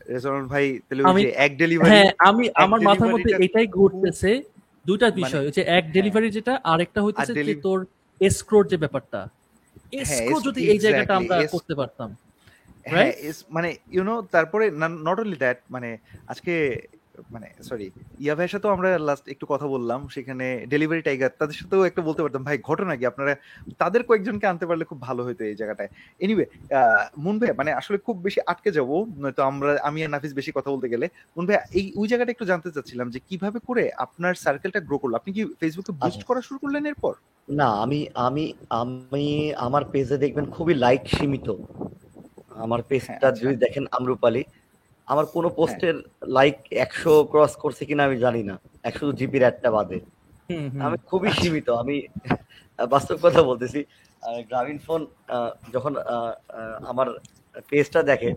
[0.08, 4.30] রেজনাল ভাই তাহলে ওই যে এক ডেলিভারি হ্যাঁ আমি আমার মাথার মধ্যে এটাই ঘুরতেছে
[4.86, 7.78] দুইটা মানে- বিষয় হচ্ছে এক ডেলিভারি যেটা আর একটা হইতেছে যে তোর
[8.20, 9.20] এসক্রোর যে ব্যাপারটা।
[9.94, 12.08] এসক্রো যদি এই জায়গাটা আমরা করতে পারতাম।
[12.90, 13.10] হ্যাঁ
[13.56, 14.64] মানে ইউ নো তারপরে
[15.06, 15.88] নট অনলি দ্যাট মানে
[16.32, 16.54] আজকে
[17.34, 17.86] মানে সরি
[18.24, 22.20] ইয়া ভাইয়ের সাথেও আমরা লাস্ট একটু কথা বললাম সেখানে ডেলিভারি টাইগার তাদের সাথেও একটা বলতে
[22.22, 23.04] পারতাম ভাই ঘটনা কি?
[23.12, 23.32] আপনারা
[23.82, 25.90] তাদের কয়েকজনকে আনতে পারলে খুব ভালো হতো এই জায়গাটায়।
[26.24, 26.46] এনিওয়ে
[27.24, 28.90] মুন ভাই মানে আসলে খুব বেশি আটকে যাব
[29.22, 31.06] নয়তো আমরা আমি আর নাফিস বেশি কথা বলতে গেলে।
[31.36, 35.14] মুন ভাই এই ওই জায়গাটা একটু জানতে চাচ্ছিলাম যে কীভাবে করে আপনার সার্কেলটা গ্রো করল?
[35.20, 37.12] আপনি কি ফেসবুকে বুস্ট আচ্ছা। করা শুরু করলেন এরপর?
[37.48, 38.44] না আমি আমি
[38.82, 39.26] আমি
[39.66, 41.48] আমার পেজে দেখবেন খুবই লাইক সীমিত।
[42.64, 44.42] আমার পেজটা আচ্ছা। যদি দেখেন আমরুপালি
[45.08, 45.96] আমার কোনো পোস্টের
[46.36, 48.54] লাইক একশো ক্রস করছে কিনা আমি জানি না।
[48.88, 49.98] একশো জিপির একটা বাদে।
[50.84, 51.96] আমি খুবই সীমিত। আমি
[52.78, 53.80] বাস্তব কথা বলতেছি
[54.48, 55.00] গ্রামীণ ফোন
[55.74, 55.92] যখন
[56.90, 57.08] আমার
[57.70, 58.30] পেজটা দেখে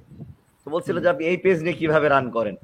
[0.62, 2.56] তো বলছিল যে আপনি এই পেজ নিয়ে কীভাবে রান করেন?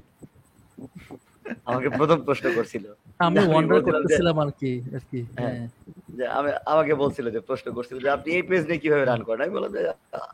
[1.70, 2.86] আমাকে প্রথম প্রশ্ন করছিল।
[3.26, 5.68] আমি ওয়ান্ডার করতেছিলাম আর কি আর কি হ্যাঁ। হ্যাঁ।
[6.18, 9.40] যে আমি আমাকে বলছিল যে প্রশ্ন করছিল যে আপনি এই পেজ নিয়ে কীভাবে রান করেন?
[9.46, 9.82] আমি বললাম যে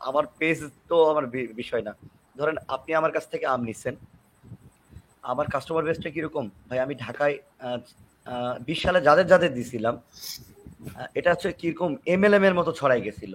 [0.08, 0.58] আমার পেজ
[0.90, 1.24] তো আমার
[1.60, 1.92] বিষয় না।
[2.36, 3.94] ধরেন আপনি আমার কাছ থেকে আম নিচ্ছেন।
[5.32, 6.44] আমার কাস্টমার বেসটা কীরকম?
[6.68, 7.36] ভাই আমি ঢাকায়
[8.68, 9.94] বিশ সালে যাদের যাদের দিছিলাম
[11.18, 11.90] এটা হচ্ছে কীরকম?
[12.14, 13.32] এমএলএম এর মতো ছড়াই গেছিল।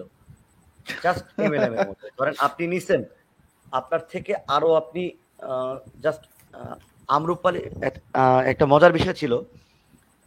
[1.04, 3.00] জাস্ট এমএলএম এর মতো। ধরেন আপনি নিছেন
[3.78, 5.02] আপনার থেকে আরও আপনি
[6.04, 6.22] জাস্ট
[7.08, 7.60] আমরুপালি
[8.12, 9.40] আহ, একটা মজার বিষয় ছিল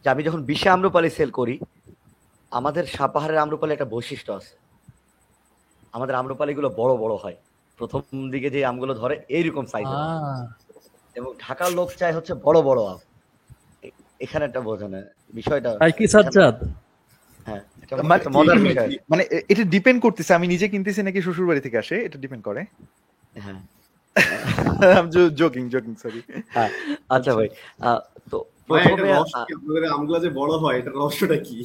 [0.04, 1.58] যে আমি যখন বিশে আমরুপালি সেল করি
[2.50, 4.56] আমাদের সাপাহারের আমরুপালি একটা বৈশিষ্ট্য আছে।
[5.92, 7.36] আমাদের আমরুপালিগুলো বড় বড় হয়।
[7.76, 9.86] প্রথম দিকে যে আমগুলো ধরে এইরকম সাইজ
[11.14, 12.98] এবং ঢাকার লোক চায় হচ্ছে বড় বড় আম।
[14.20, 15.02] এখানে একটা বোঝা না
[15.34, 16.64] বিষয়টা কি সাজ্জাদ?
[17.46, 17.60] হ্যাঁ
[18.04, 21.78] মানে- একটা মজার বিষয়। মানে এটা ডিপেন্ড করতেছে আমি নিজে কিনতেছি নাকি শ্বশুর বাড়ি থেকে
[21.78, 22.64] আসে এটা ডিপেন্ড করে?
[23.34, 23.77] হ্যাঁ।
[25.34, 26.20] জোকিং জোকিং সরি
[27.08, 27.48] আচ্ছা ভাই
[28.30, 29.10] তো প্রথমে
[29.88, 31.58] আমগুলা যে বড় হয় এটা রহস্যটা কি?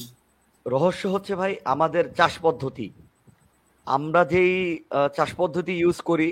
[0.66, 2.88] রহস্য হচ্ছে ভাই আমাদের চাষ পদ্ধতি।
[3.88, 4.54] আমরা যেই
[4.91, 6.30] আহ, চাষ পদ্ধতি ইউজ করি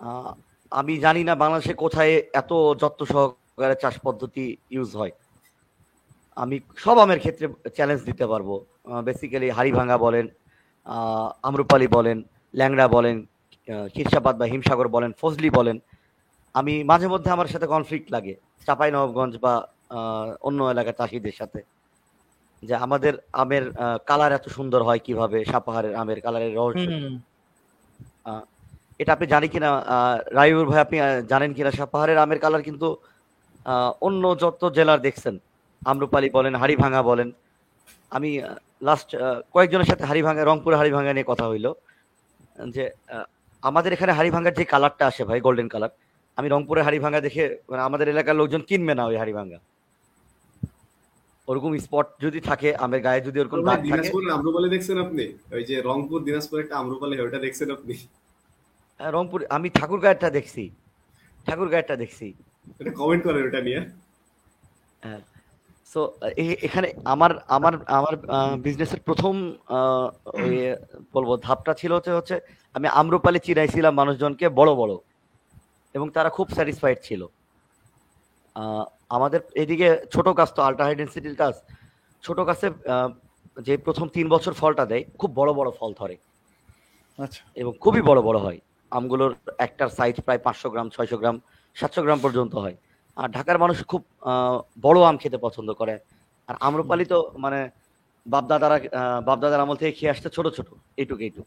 [0.00, 0.30] আহ,
[0.72, 5.12] আমি জানি না বাংলাদেশে কোথায় এত যত্ন সহকারে চাষ পদ্ধতি ইউজ হয়।
[6.36, 8.48] আমি সব আমের ক্ষেত্রে চ্যালেঞ্জ দিতে পারব।
[9.04, 10.26] বেসিক্যালি হাড়িভাঙ্গা বলেন
[10.86, 12.18] আহ, আম্রপালি বলেন
[12.54, 13.16] ল্যাংড়া বলেন
[13.94, 15.76] খিরসাবাদ বা হিমসাগর বলেন ফজলি বলেন
[16.54, 18.34] আমি মাঝে মধ্যে আমার সাথে কনফ্লিক্ট লাগে।
[18.66, 19.54] চাপাই নবাবগঞ্জ বা
[20.48, 21.60] অন্য এলাকার চাষিদের সাথে।
[22.62, 23.64] যে আমাদের আমের
[24.06, 25.38] কালার এত সুন্দর হয় কীভাবে?
[25.44, 26.88] সাপাহারের আমের কালারের রহস্য।
[29.02, 29.68] এটা আপনি জানি কিনা?
[30.38, 30.96] রাইউর ভাই আপনি
[31.28, 31.70] জানেন কিনা?
[31.70, 32.88] সাপাহারের আমের কালার কিন্তু
[33.72, 35.34] আহ, অন্য যত জেলার দেখছেন
[35.86, 37.28] আম্রপালি বলেন হাড়িভাঙ্গা বলেন
[38.16, 38.30] আমি
[38.88, 39.10] লাস্ট
[39.54, 41.66] কয়েকজনের সাথে হাড়িভাঙ্গা রংপুরে হাড়িভাঙ্গা নিয়ে কথা হইল।
[42.74, 42.84] যে
[43.62, 45.90] আমাদের এখানে হাড়িভাঙ্গার যে কালারটা আসে ভাই গোল্ডেন কালার
[46.36, 49.58] আমি রংপুরে হাড়িভাঙ্গা দেখে মানে আমাদের এলাকার লোকজন কিনবে না ওই হাড়িভাঙ্গা।
[51.48, 55.32] ওরকম স্পট যদি থাকে আমের গায়ে যদি ওরকম দাগ থাকে আম্রপালি দেখছেন আপনি?
[55.52, 57.94] ওই যে রংপুর দিনাজপুর একটা আম্রপালি হয় ওটা দেখছেন আপনি?
[59.00, 60.70] হ্যাঁ, রংপুর আমি ঠাকুর গায়েরটা দেখছি।
[61.46, 62.34] ঠাকুর গায়েরটা দেখছি।
[62.80, 63.80] এটা কমেন্ট করেন ওটা নিয়ে।
[65.88, 66.00] সো
[66.66, 68.14] এখানে আমার আমার আমার
[68.66, 69.34] বিজনেসের প্রথম
[71.14, 72.36] বলব ধাপটা ছিল হচ্ছে হচ্ছে
[72.74, 74.92] আমি আম্রপালি চিনাইছিলাম মানুষজনকে বড় বড়।
[75.94, 77.22] এবং তারা খুব স্যাটিসফাইড ছিল।
[79.10, 81.56] আমাদের এদিকে ছোট গাছ তো আল্ট্রা হাই ডেন্সিটির গাছ
[82.24, 82.66] ছোট গাছে
[83.66, 86.16] যে প্রথম তিন বছর ফলটা দেয় খুব বড় বড় ফল ধরে।
[87.18, 88.58] আচ্ছা। এবং খুবই বড় বড় হয়।
[88.92, 91.36] আমগুলোর একটার সাইজ প্রায় পাঁচশো গ্রাম ছয়শো গ্রাম
[91.76, 92.76] সাতশো গ্রাম পর্যন্ত হয়।
[93.18, 94.02] আর ঢাকার মানুষ খুব
[94.86, 95.94] বড় আম খেতে পছন্দ করে।
[96.48, 97.60] আর আম্রপালি তো মানে
[98.26, 98.76] বাপদাদারা
[99.28, 100.68] বাপদাদার আমল থেকে খেয়ে আসতে ছোট ছোট
[101.00, 101.46] এইটুকু এইটুক।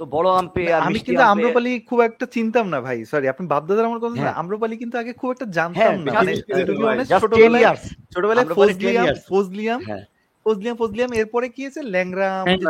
[0.00, 3.88] তো বড় আম পেয়ে আমি কিন্তু আম্রপালি খুব একটা চিনতাম না ভাই সরি আপনি বাপদাদার
[3.88, 6.32] আমার কথা না হ্যাঁ। আম্রপালি কিন্তু আগে খুব একটা হ্যাঁ জানতাম না মানে
[7.10, 7.76] 10 ছোটবেলায়
[8.14, 10.04] ছোটবেলায় আম্রপালি 10 ফজলিয়াম। ফজলিয়াম হ্যাঁ।
[10.48, 12.28] ফজলিয়াম ফজলিয়াম এরপরে কি আছে ল্যাংরা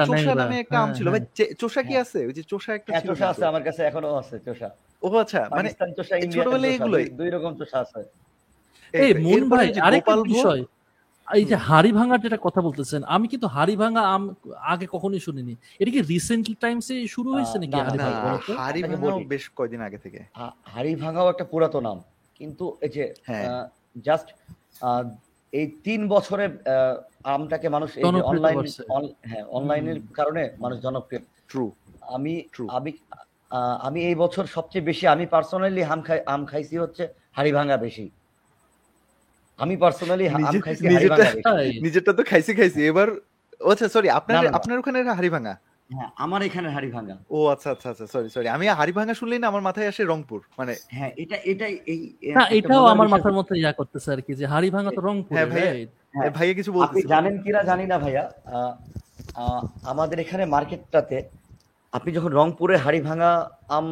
[0.08, 1.22] চোষা নামে একটা আম হ্যাঁ, ছিল। ভাই
[1.62, 2.18] চোষা কি হ্যাঁ। আছে?
[2.28, 4.68] ওই যে চোষা একটা হ্যাঁ ছিল চোষা আছে আমার কাছে এখনও আছে চোষা।
[5.02, 5.68] ও আচ্ছা মানে
[6.32, 7.04] ছোটবেলায় এগুলোই?
[7.18, 8.00] দুই- রকম চোষা আছে।
[8.94, 10.62] এই মুন ভাই আরেকটা বিষয়
[11.28, 14.22] এই যে হাড়ি ভাঙার যেটা কথা বলতেছেন আমি কিন্তু হাড়ি ভাঙা আম
[14.72, 19.44] আগে কখনোই শুনিনি। এটা কি রিসেন্ট টাইমসে শুরু হয়েছে নাকি হাড়ি ভাঙা হাড়ি বলি। বেশ
[19.56, 20.20] কয়দিন আগে থেকে।
[20.72, 21.98] হাড়ি ভাঙাও একটা পুরাতন নাম
[22.40, 23.44] কিন্তু এই যে হ্যাঁ।
[24.04, 24.28] জাস্ট
[25.52, 26.94] এই তিন বছরে আহ,
[27.28, 27.90] আমটাকে মানুষ
[28.24, 28.56] অনলাইন
[29.22, 31.64] হ্যাঁ অনলাইনের কারণে মানুষ জনপ্রিয়। ট্রু
[32.08, 32.90] আমি ট্রু আমি
[33.50, 37.02] আহ, আমি এই বছর সবচেয়ে বেশি আমি পার্সোনালি আম খাই আম খাইছি হচ্ছে
[37.32, 38.04] হাড়ি ভাঙা বেশি।
[39.58, 41.52] আমি পার্সোনালি আম খাইছি হাড়ি নিজেরটা- ভাঙা
[41.82, 43.08] নিজেরটা তো খাইছি খাইছি। এবার
[43.60, 45.54] ও আচ্ছা সরি আপনার। আপনার ওখানে হাড়ি ভাঙা?
[45.91, 49.41] হ্যাঁ আমার এখানে হাড়ি ভাঙা। ও আচ্ছা আচ্ছা আচ্ছা সরি সরি আমি হাড়ি ভাঙা শুনলেই
[49.43, 52.01] না আমার মাথায় আসে রংপুর মানে হ্যাঁ এটা এটাই এই
[52.39, 55.49] না এটাও আমার মাথার মধ্যে ইয়া করতেছে আর কি যে হাড়ি ভাঙা তো রংপুর হ্যাঁ,
[55.53, 55.72] ভাইয়া।
[56.14, 58.24] হ্যাঁ। ভাইয়া কিছু আপনি জানেন কিনা জানি না ভাইয়া।
[59.93, 61.16] আমাদের এখানে মার্কেটটাতে
[61.93, 63.30] আপনি যখন রংপুরে হাড়ি ভাঙা
[63.76, 63.86] আম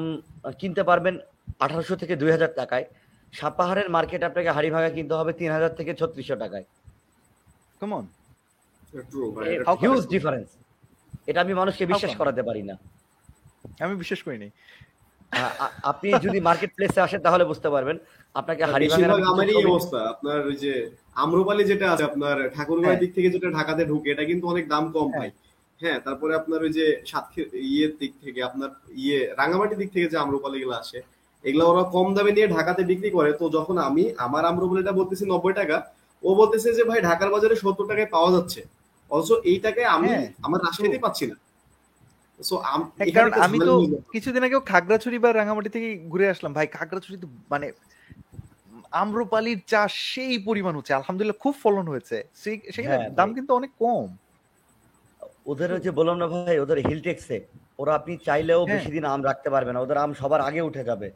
[0.60, 1.14] কিনতে পারবেন
[1.60, 2.84] আঠারোশো থেকে দুই হাজার টাকায়
[3.32, 6.64] সাপাহারের মার্কেট আপনাকে হাড়ি ভাঙা কিনতে হবে তিন হাজার থেকে ছত্রিশশো টাকায়।
[7.80, 8.04] কাম অন
[9.10, 9.82] True, ভাই, এটা How come?
[9.84, 10.48] হিউজ ডিফারেন্স
[11.28, 12.74] এটা আমি মানুষকে বিশ্বাস করাতে পারি না।
[13.80, 14.48] আমি বিশ্বাস করিনি
[15.32, 17.96] আ- আ- আপনি যদি মার্কেট প্লেসে আসেন তাহলে বুঝতে পারবেন।
[18.34, 18.86] আপনাকে আমারই
[19.66, 20.72] অবস্থা। আপনার ওই যে
[21.16, 24.84] আম্রপালি যেটা আছে আপনার ঠাকুরগাঁও হ্যাঁ। দিক থেকে যেটা ঢাকাতে ঢুকে এটা কিন্তু অনেক দাম
[24.92, 25.30] কম হ্যাঁ। পাই
[25.80, 30.18] হ্যাঁ তারপরে আপনার ওই যে সাতক্ষীর ইয়ের দিক থেকে আপনার ইয়ে রাঙামাটির দিক থেকে যে
[30.18, 30.98] আম্রপালি গুলো আসে
[31.44, 35.52] এগুলো ওরা কম দামে নিয়ে ঢাকাতে বিক্রি করে। তো যখন আমি আমার আম্রপালিটা বলতেছি নব্বই
[35.52, 35.76] টাকা
[36.22, 38.60] ও বলতেছে যে ভাই ঢাকার বাজারে সত্তর টাকায় পাওয়া যাচ্ছে।
[39.10, 41.34] অথচ এই টাকায় আমি হ্যাঁ, আমার রাজশাহীতে পাচ্ছি না।
[42.98, 43.80] হ্যাঁ, কারণ আমি তো
[44.12, 47.72] কিছুদিন আগেও খাগড়াছড়ি বা রাঙামাটি থেকে ঘুরে আসলাম। ভাই খাগড়াছড়ি তো মানে
[48.92, 54.16] আম্রপালির চাষ সেই পরিমাণ হচ্ছে। আলহামদুলিল্লাহ খুব ফলন হয়েছে। সেই- হ্যাঁ, দাম কিন্তু অনেক কম।
[55.46, 57.40] ওদের যে বললাম না ভাই ওদের হিলটেক্সে
[57.78, 61.10] ওরা আপনি চাইলেও। বেশি দিন আম রাখতে পারবে না। ওদের আম সবার আগে উঠে যাবে।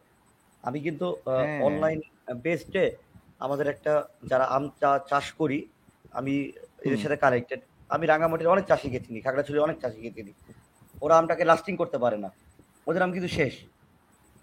[0.63, 1.17] আমি কিন্তু।
[1.63, 2.01] অনলাইন
[2.37, 2.97] বেসডে
[3.39, 5.67] আমাদের একটা যারা আম চা- চাষ করি
[6.13, 7.61] আমি এদের সাথে কানেক্টেড
[7.91, 10.33] আমি রাঙামাটির অনেক চাষিকে চিনি খাগড়াছড়ির অনেক চাষিকে চিনি
[11.03, 12.29] ওরা আমটাকে লাস্টিং করতে পারে না
[12.87, 13.55] ওদের আম কিন্তু শেষ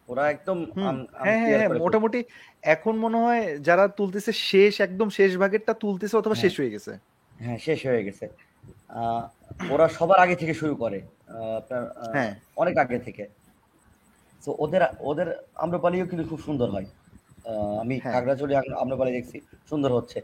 [0.09, 2.19] ওরা একদম হ্যাঁ হ্যাঁ হ্যাঁ। মোটামুটি
[2.65, 6.91] এখন মনে হয় যারা তুলতেছে শেষ একদম শেষ ভাগেরটা তুলতেছে অথবা। শেষ হয়ে গেছে
[7.35, 8.25] হ্যাঁ শেষ হয়ে গেছে
[8.95, 9.23] আহ,
[9.69, 10.99] ওরা সবার আগে থেকে শুরু করে
[11.59, 11.81] আপনার
[12.15, 13.23] হ্যাঁ। অনেক আগে থেকে
[14.43, 19.37] তো ওদের ওদের আম্রপালিও কিন্তু খুব সুন্দর হয় আহ, আমি। খাগড়াছড়ি আম্রপালি দেখছি
[19.69, 20.19] সুন্দর হচ্ছে।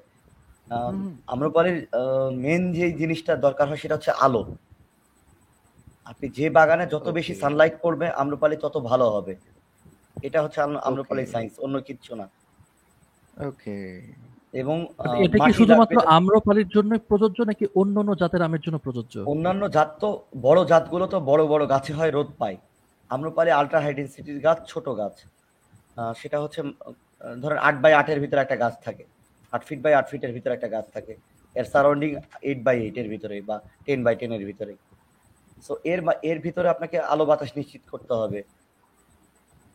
[1.28, 1.88] আম্রপালির
[2.32, 4.56] মেন যে জিনিসটা দরকার হয় সেটা হচ্ছে আলো।
[6.06, 9.36] আপনি যে বাগানে যত বেশি সানলাইট পড়বে আম্রপালি তত ভালো হবে।
[10.24, 12.30] এটা হচ্ছে আম- আম্রপালির সায়েন্স অন্য কিচ্ছু না।
[13.48, 14.14] ওকে
[14.54, 14.86] এবং
[15.26, 19.20] এটা কি শুধুমাত্র আম্রপালির জন্য প্রযোজ্য নাকি অন্য অন্য জাতের আমের জন্য প্রযোজ্য?
[19.20, 22.58] অন্যান্য জাত তো বড় জাতগুলো তো বড় বড় গাছে হয় রোদ পায়।
[23.10, 25.24] আম্রপালি আলট্রা হাই ডেন্সিটির গাছ ছোট গাছ।
[25.96, 26.64] আহ, সেটা হচ্ছে
[27.42, 29.13] ধরেন আট বাই আটের ভিতরে একটা গাছ থাকে।
[29.56, 31.14] আট ফিট বাই আট ফিটের ভিতরে একটা গাছ থাকে।
[31.56, 32.10] এর সারাউন্ডিং
[32.50, 34.74] এইট বাই এইটের ভিতরে বা টেন বাই টেনের ভিতরে।
[35.66, 36.00] সো এর
[36.30, 38.40] এর ভিতরে আপনাকে আলো বাতাস নিশ্চিত করতে হবে।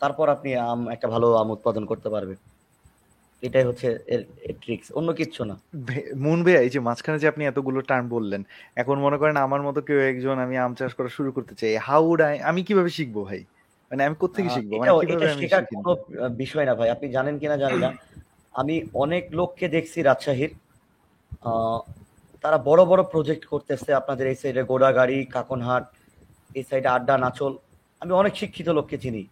[0.02, 2.38] তারপর আপনি আম একটা ভালো আম উৎপাদন করতে পারবেন
[3.42, 5.54] এটাই হচ্ছে এর ট্রিক্স অন্য কিচ্ছু না।
[6.24, 8.42] মুন ভাইয়া এই যে মাঝখানে যে আপনি এতগুলো টার্ম বললেন
[8.82, 12.02] এখন মনে করেন আমার মতো কেউ একজন আমি আম চাষ করা শুরু করতে চাই হাউ
[12.10, 13.40] উড আই আমি কীভাবে শিখব ভাই?
[13.90, 14.70] মানে আমি কোত্থেকে আহ, শিখব?
[14.80, 15.92] মানে কীভাবে আমি কোনো
[16.42, 17.90] বিষয় না ভাই আপনি জানেন কিনা জানি না।
[18.60, 20.52] আমি অনেক লোককে দেখছি রাজশাহীর।
[22.44, 25.84] তারা বড় বড় প্রজেক্ট করতেছে আপনাদের এই সাইডে গোড়াগাড়ি কাকনহাট
[26.58, 27.52] এই সাইডে আড্ডা নাচল।
[28.02, 29.22] আমি অনেক শিক্ষিত লোককে চিনি।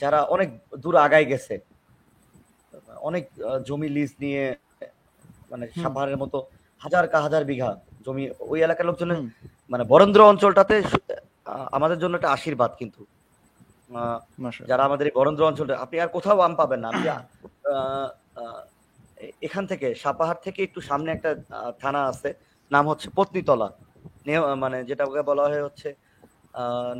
[0.00, 0.48] যারা অনেক
[0.82, 1.54] দূর আগায় গেছে।
[3.08, 3.24] অনেক
[3.68, 4.44] জমি লিজ নিয়ে
[5.50, 6.38] মানে সাভারের মতো
[6.82, 7.70] হাজার কা হাজার বিঘা
[8.04, 9.18] জমি ওই এলাকার লোকজনের
[9.72, 10.76] মানে বরেন্দ্র অঞ্চলটাতে
[11.76, 13.00] আমাদের জন্য একটা আশীর্বাদ কিন্তু।
[14.70, 17.08] যারা আমাদের এই বরেন্দ্র অঞ্চলটা আপনি আর কোথাও আম পাবেন না। আপনি
[19.46, 21.30] এখান থেকে সাপাহার থেকে একটু সামনে একটা
[21.82, 22.30] থানা আছে
[22.70, 23.68] নাম হচ্ছে পত্নীতলা।
[24.62, 25.88] মানে যেটাকে বলা হয় হচ্ছে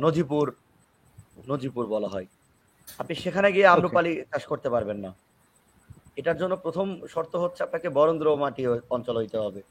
[0.05, 0.45] নজিপুর
[1.51, 2.27] নজিপুর বলা হয়।
[3.01, 5.11] আপনি সেখানে গিয়ে আম্রপালি চাষ করতে পারবেন না।
[6.19, 8.63] এটার জন্য প্রথম শর্ত হচ্ছে আপনাকে বরেন্দ্র মাটি
[8.95, 9.61] অঞ্চল হইতে হবে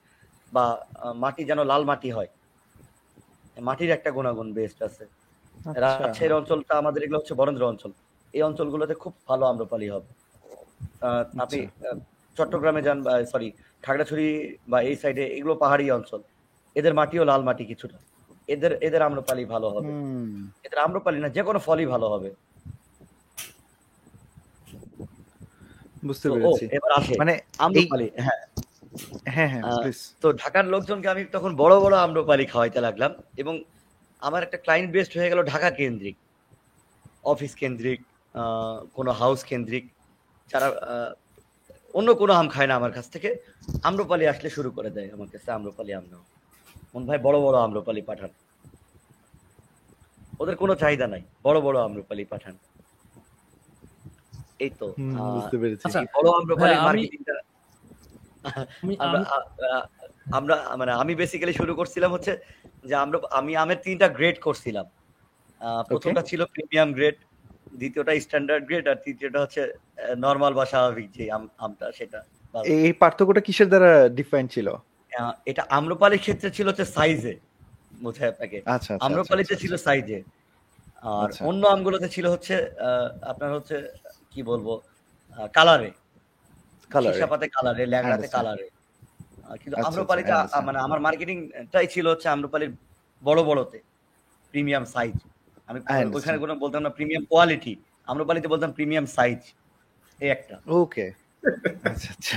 [0.52, 0.64] বা
[1.22, 2.30] মাটি যেন লাল মাটি হয়।
[3.68, 5.04] মাটির একটা গুণাগুণ বেস্ট আছে।
[5.82, 7.92] রাজশাহীর অঞ্চলটা আমাদের এগুলো হচ্ছে বরেন্দ্র অঞ্চল।
[8.34, 10.10] এই অঞ্চলগুলোতে খুব ভালো আম্রপালি হবে।
[11.38, 11.58] আপনি
[12.36, 13.48] চট্টগ্রামে যান বা সরি
[13.82, 14.26] খাগড়াছড়ি
[14.68, 16.20] বা এই সাইডে এগুলো পাহাড়ি অঞ্চল।
[16.76, 17.98] এদের মাটিও লাল মাটি কিছুটা।
[18.48, 19.90] এদের এদের আম্রপালি ভালো হবে।
[20.64, 22.30] এদের আম্রপালি না যে কোনো ফলই ভালো হবে।
[26.04, 28.42] বুঝতে পেরেছি। এবার আসে। মানে আম্রপালি হ্যাঁ।
[29.26, 29.64] হ্যাঁ হ্যাঁ
[30.22, 33.54] তো ঢাকার লোকজনকে আমি তখন বড় বড় আম্রপালি খাওয়াইতে লাগলাম এবং
[34.26, 36.16] আমার একটা ক্লায়েন্ট বেস্ট হয়ে গেল ঢাকা কেন্দ্রিক
[37.32, 38.00] অফিস কেন্দ্রিক
[38.96, 39.84] কোনো হাউস কেন্দ্রিক।
[40.50, 40.68] যারা
[41.98, 43.28] অন্য কোনো আম খায় না আমার কাছ থেকে
[43.88, 46.22] আম্রপালি আসলে শুরু করে দেয় আমার কাছে আম্রপালি আম নাও
[46.92, 48.30] মন ভাই বড় বড় আম্রপালি পাঠান।
[50.42, 52.54] ওদের কোনো চাহিদা নাই বড় বড় আম্রপালি পাঠান।
[54.64, 54.86] এই তো
[55.86, 57.34] আচ্ছা, বড় আম্রপালি মার্কেটিংটা
[60.26, 62.32] আমরা মানে আমি বেসিক্যালি শুরু করছিলাম হচ্ছে
[62.84, 64.86] যে আমরা আমি আমের তিনটা গ্রেড করছিলাম
[65.90, 67.16] প্রথমটা ছিল প্রিমিয়াম গ্রেড
[67.78, 69.62] দ্বিতীয়টা স্ট্যান্ডার্ড গ্রেড আর তৃতীয়টা হচ্ছে
[70.18, 71.24] নর্মাল বা স্বাভাবিক যে
[71.58, 72.18] আমটা সেটা
[72.84, 74.68] এই পার্থক্যটা কিসের দ্বারা ডিফাইন ছিল
[75.46, 77.34] এটা আম্রপালির ক্ষেত্রে ছিল হচ্ছে সাইজে
[78.02, 80.18] বোঝায় আপনাকে আচ্ছা আচ্ছা, আম্রপালিতে আচ্ছা, ছিল আচ্ছা। সাইজে
[81.12, 82.54] আর। অন্য আমগুলোতে ছিল হচ্ছে
[83.22, 83.76] আপনার হচ্ছে
[84.32, 84.66] কি বলব
[85.54, 85.90] কালারে।
[87.32, 88.26] পাতে কালারে ল্যাংড়াতে.
[88.28, 88.66] কালারে
[89.60, 92.72] কিন্তু আচ্ছা, আম্রপালিটা আচ্ছা, মানে আমার মার্কেটিংটাই ছিল হচ্ছে আম্রপালির
[93.22, 93.78] বড় বড়তে
[94.54, 95.14] প্রিমিয়াম সাইজ।
[95.68, 95.78] আমি
[96.16, 97.72] ওইখানে কোনো বলতাম না প্রিমিয়াম কোয়ালিটি
[98.08, 99.40] আম্রপালিতে বলতাম প্রিমিয়াম সাইজ
[100.20, 101.06] এই একটা। ওকে
[101.84, 102.36] আচ্ছা আচ্ছা।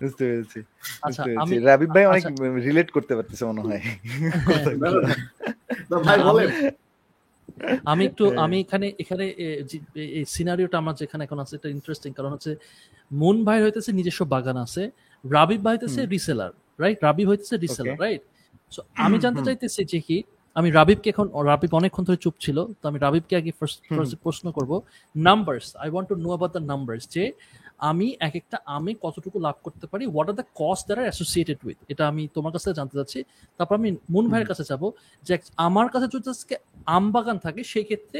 [0.00, 0.60] বুঝতে পেরেছি
[1.02, 1.22] আচ্ছা
[1.68, 2.22] রাবিব ভাই অনেক।
[2.68, 3.80] রিলেট করতে পারতেছে মনে হয়।
[6.06, 6.48] ভাই বলেন।
[7.92, 9.24] আমি একটু হ্যাঁ। আমি এখানে এখানে
[10.18, 12.52] এই সিনারিওটা আমার যেখানে এখন আছে এটা ইন্টারেস্টিং কারণ হচ্ছে
[13.10, 14.82] মুন ভাই হইতেছে নিজস্ব বাগান আছে।
[15.34, 16.52] রাবিব হইতেছে রিসেলার
[16.82, 18.22] রাইট রাবিব হইতেছে রিসেলার রাইট
[18.72, 20.16] সো আমি জানতে চাইতেছি যে কি
[20.56, 24.72] আমি রাবিবকে এখন রাবিব অনেকক্ষণ ধরে চুপ ছিল তো আমি রাবিবকে আগে ফার্স্ট প্রশ্ন করব
[25.14, 27.24] numbers I want to know about the numbers যে
[27.90, 31.58] আমি এক একটা আমি কতটুকু লাভ করতে পারি what are the cost there are associated
[31.64, 33.18] with এটা আমি তোমার কাছে জানতে চাচ্ছি
[33.60, 34.82] তারপর আমি মুন ভাইয়ের কাছে যাব
[35.24, 36.54] যে আমার কাছে যদি আজকে
[36.86, 38.18] আম বাগান থাকে সেই ক্ষেত্রে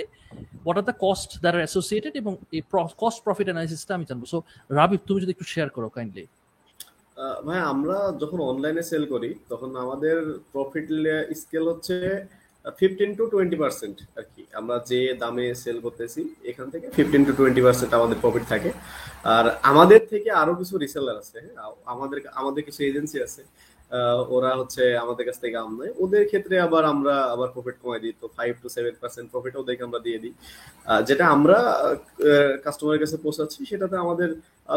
[0.64, 2.62] what are the cost there are associated এবং এই
[3.02, 4.38] কস্ট প্রফিট অ্যানালিসিসটা আমি জানব। সো
[4.70, 6.24] রাবিব তুমি যদি একটু শেয়ার করো কাইন্ডলি
[7.46, 10.16] ভাই আমরা যখন অনলাইনে সেল করি, তখন আমাদের
[10.54, 10.86] প্রফিট
[11.40, 11.96] স্কেল হচ্ছে
[12.80, 17.32] ফিফটিন টু টোয়েন্টি পার্সেন্ট আর কি আমরা যে দামে সেল করতেছি, এখান থেকে ফিফটিন টু
[17.38, 18.70] টোয়েন্টি পার্সেন্ট আমাদের প্রফিট থাকে।
[19.34, 21.70] আর আমাদের থেকে আরও কিছু রিসেলার আছে হ্যাঁ?
[21.92, 23.42] আমাদের আমাদের কিছু এজেন্সি আছে
[24.36, 28.14] ওরা হচ্ছে আমাদের কাছ থেকে আম নেয়। ওদের ক্ষেত্রে আবার আমরা আবার প্রফিট কমাই দিই।
[28.20, 30.34] তো five to seven percent profit ওদেরকে আমরা দিয়ে দিই।
[31.08, 31.58] যেটা আমরা
[32.64, 34.28] কাস্টমারের কাছে পৌঁছাচ্ছি, সেটাতে আমাদের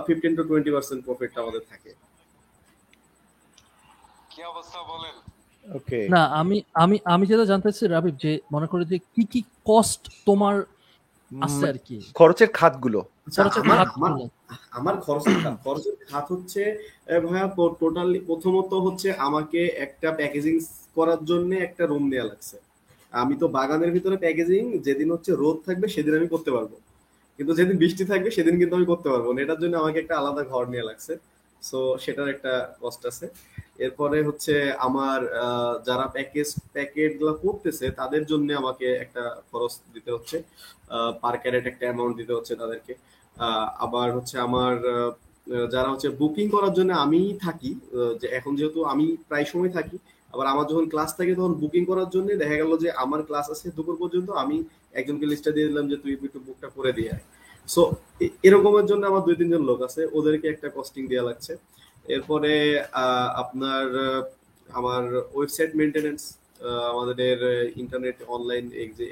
[0.07, 1.91] fifteen to twenty percent profit আমাদের থাকে।
[4.41, 5.15] কি অবস্থা বলেন?
[5.75, 9.43] ওকে না আমি আমি আমি যেটা জানতে চাচ্ছি রাবিব যে মনে করি যে কি কি
[9.65, 10.63] কস্ট তোমার
[11.41, 12.01] আছে আর কি?
[12.13, 13.03] খরচের খাতগুলো।
[14.71, 16.77] আমার- খরচের খাত খরচের খাত হচ্ছে
[17.29, 20.59] ভাইয়া টোটালি প্রথমত হচ্ছে আমাকে একটা প্যাকেজিং
[20.95, 22.59] করার জন্য একটা রুম নেওয়া লাগছে।
[23.11, 26.69] আমি তো বাগানের ভিতরে প্যাকেজিং যেদিন হচ্ছে রোদ থাকবে সেদিন আমি করতে পারব।
[27.37, 30.43] কিন্তু যেদিন বৃষ্টি থাকবে সেদিন কিন্তু আমি করতে পারব না। এটার জন্য আমাকে একটা আলাদা
[30.43, 31.17] ঘর নেওয়া লাগছে।
[31.61, 33.27] সো সেটার একটা কস্ট আছে।
[33.85, 34.53] এরপরে হচ্ছে
[34.87, 35.19] আমার
[35.87, 40.37] যারা প্যাকেজ প্যাকেটগুলো করতেছে, তাদের জন্য আমাকে একটা খরচ দিতে হচ্ছে
[41.23, 42.93] পার ক্যারেট একটা অ্যামাউন্ট দিতে হচ্ছে তাদেরকে।
[43.85, 44.73] আবার হচ্ছে আমার
[45.73, 47.71] যারা হচ্ছে বুকিং করার জন্য আমি থাকি
[48.21, 49.97] যে এখন যেহেতু আমি প্রায় সময় থাকি,
[50.33, 53.67] আবার আমার যখন ক্লাস থাকে তখন বুকিং করার জন্য দেখা গেল যে আমার ক্লাস আছে
[53.77, 54.57] দুপুর পর্যন্ত, আমি
[54.99, 57.23] একজনকে লিস্টটা দিয়ে দিলাম যে তুই একটু বুকটা করে দিয়ে আয়।
[57.73, 57.81] সো
[58.47, 61.53] এরকমের জন্য আমার দুই তিনজন লোক আছে, ওদেরকে একটা কস্টিং দেওয়া লাগছে।
[62.05, 62.53] এরপরে
[63.43, 63.85] আপনার
[64.69, 65.03] আমার
[65.37, 66.21] ওয়েবসাইট মেনটেনেন্স
[66.91, 67.37] আমাদের
[67.81, 68.65] ইন্টারনেট অনলাইন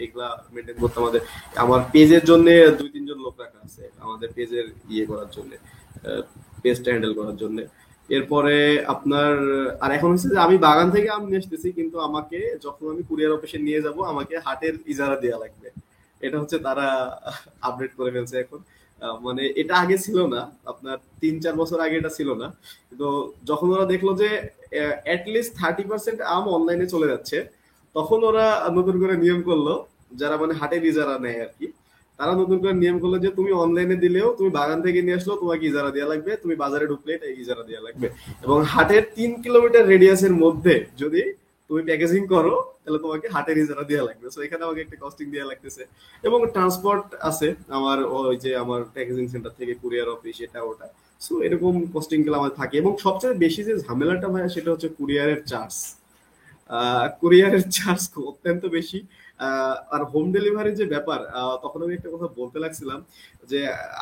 [0.06, 1.22] এগুলা মেনটেন করতে আমাদের,
[1.64, 2.48] আমার পেজের জন্য
[2.80, 5.52] দুই তিনজন লোক রাখা আছে, আমাদের পেজের ইয়ে করার জন্য
[6.64, 7.58] পেজটা হ্যান্ডেল করার জন্য।
[8.10, 8.56] এরপরে
[8.94, 9.34] আপনার,
[9.84, 13.36] আর এখন হচ্ছে যে আমি বাগান থেকে আম নিয়ে আসতেছি, কিন্তু আমাকে যখন আমি কুরিয়ার
[13.38, 15.68] অফিসে নিয়ে যাব, আমাকে হাটের ইজারা দেওয়া লাগবে।
[16.26, 16.88] এটা হচ্ছে তারা
[17.68, 18.60] আপডেট করে ফেলছে এখন।
[19.26, 20.41] মানে এটা আগে ছিল না।
[20.72, 22.47] আপনার তিন, চার বছর আগে এটা ছিল না।
[23.00, 23.08] তো
[23.50, 24.30] যখন ওরা দেখল যে
[25.08, 27.38] অ্যাটলিস্ট থার্টি পার্সেন্ট আম অনলাইনে চলে যাচ্ছে,
[27.95, 28.45] তখন ওরা
[28.78, 29.68] নতুন করে নিয়ম করল,
[30.22, 31.68] যারা মানে হাটে ইজারা নেয় আর কি,
[32.20, 35.64] তারা নতুন করে নিয়ম করল যে, তুমি অনলাইনে দিলেও তুমি বাগান থেকে নিয়ে আসলেও তোমাকে
[35.72, 38.08] ইজারা দেওয়া লাগবে, তুমি বাজারে ঢুকলে এটা ইজারা দেওয়া লাগবে।
[38.45, 41.22] এবং হাটের তিন কিলোমিটার রেডিয়াসের মধ্যে যদি
[41.70, 42.53] তুমি প্যাকেজিং করো,
[42.84, 45.84] তাহলে তোমাকে হাটের ইজারা দেওয়া লাগবে। সো এখানে আমাকে একটা কস্টিং দেওয়া লাগতেছে।
[46.28, 47.47] এবং ট্রান্সপোর্ট আছে,
[47.80, 50.88] আমার ওই যে আমার প্যাকেজিং সেন্টার থেকে কুরিয়ার অফিস এটা ওটা।
[51.26, 55.76] সো এরকম কস্টিংগুলো আমাদের থাকে। এবং সবচেয়ে বেশি যে ঝামেলাটা হয় সেটা হচ্ছে কুরিয়ারের চার্জ
[57.22, 58.01] কুরিয়ারের চার্জ
[58.32, 58.99] অত্যন্ত বেশি।
[59.93, 61.20] আর হোম ডেলিভারির যে ব্যাপার
[61.63, 62.99] তখন আমি একটা কথা বলতে লাগছিলাম
[63.51, 63.59] যে,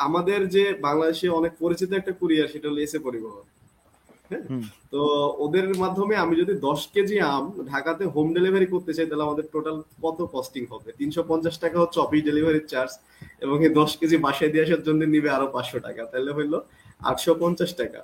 [0.07, 3.45] আমাদের যে বাংলাদেশে অনেক পরিচিত একটা কুরিয়ার সেটা হলো এসে পরিবহন।
[4.93, 4.99] তো
[5.45, 9.77] ওদের মাধ্যমে আমি যদি দশ কেজি আম ঢাকাতে হোম ডেলিভারি করতে চাই তাহলে আমাদের টোটাল
[10.03, 10.89] কত কস্টিং হবে?
[10.99, 12.91] তিনশো পঞ্চাশ টাকা হচ্ছে অফিস ডেলিভারির চার্জ
[13.45, 16.53] এবং এই দশ কেজি বাসায় দিয়ে আসার জন্য নিবে আরও পাঁচশো টাকা। তাহলে হইল
[17.09, 18.01] আটশো পঞ্চাশ টাকা।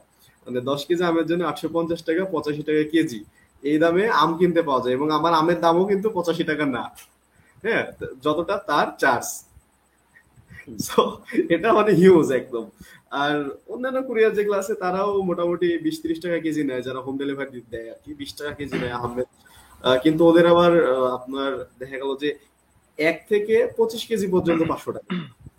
[0.48, 3.20] মানে দশ কেজি আমের জন্য আটশো পঞ্চাশ টাকা পঁচাশি টাকা কেজি।
[3.64, 6.84] এই দামে আম কিনতে পাওয়া যায় এবং আমার আমের দামও কিন্তু পঁচাশি টাকা না।
[7.64, 7.84] হ্যাঁ?
[8.26, 9.28] যতটা তার চার্জ
[11.56, 12.66] এটা মানে হিউজ একদম।
[13.22, 13.36] আর
[13.74, 17.88] অন্যান্য কুরিয়ার যেগুলো আছে, তারাও মোটামুটি বিশ ত্রিশ টাকা কেজি নেয়, যারা হোম ডেলিভারি দেয়
[17.94, 19.30] আর কি। বিশ টাকা কেজি নেয় আহমেদ।
[20.04, 20.72] কিন্তু ওদের আবার
[21.18, 21.52] আপনার
[21.82, 22.30] দেখা গেল যে
[23.00, 25.10] এক থেকে পঁচিশ কেজি পর্যন্ত পাঁচশো টাকা।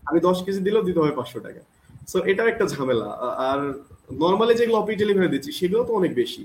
[0.09, 1.63] আমি দশ কেজি দিলেও দিতে হবে পাঁচশো টাকা।
[2.11, 3.09] সো এটাও একটা ঝামেলা।
[3.49, 3.61] আর
[4.23, 6.43] নর্মালি যেগুলো অফিস ডেলিভারি দিচ্ছি, সেগুলো তো অনেক বেশি।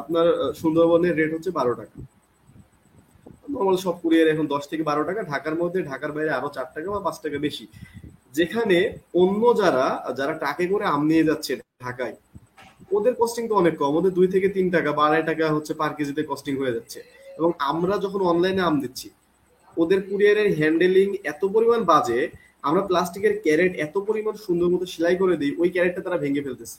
[0.00, 0.26] আপনার
[0.60, 1.96] সুন্দরবনের রেট হচ্ছে বারো টাকা।
[3.54, 6.88] নর্মাল সব কুরিয়ার এখন দশ থেকে বারো টাকা। ঢাকার মধ্যে, ঢাকার বাইরে আরও চার টাকা
[6.94, 7.64] বা পাঁচ টাকা বেশি।
[8.32, 8.78] যেখানে
[9.22, 9.86] অন্য যারা
[10.18, 11.52] যারা টাকে করে আম নিয়ে যাচ্ছে
[11.86, 12.14] ঢাকায়,
[12.96, 15.92] ওদের কস্টিং তো অনেক কম। ওদের দুই থেকে তিন টাকা বা আড়াই টাকা হচ্ছে পার
[15.98, 16.98] কেজিতে কস্টিং হয়ে যাচ্ছে।
[17.38, 19.08] এবং আমরা যখন অনলাইনে আম দিচ্ছি,
[19.76, 22.20] ওদের কুরিয়ারের হ্যান্ডেলিং এত পরিমাণ বাজে,
[22.68, 26.78] আমরা প্লাস্টিকের ক্যারেট এত পরিমাণ সুন্দর মতো সেলাই করে দিই, ওই ক্যারেটটা তারা ভেঙে ফেলতেছে।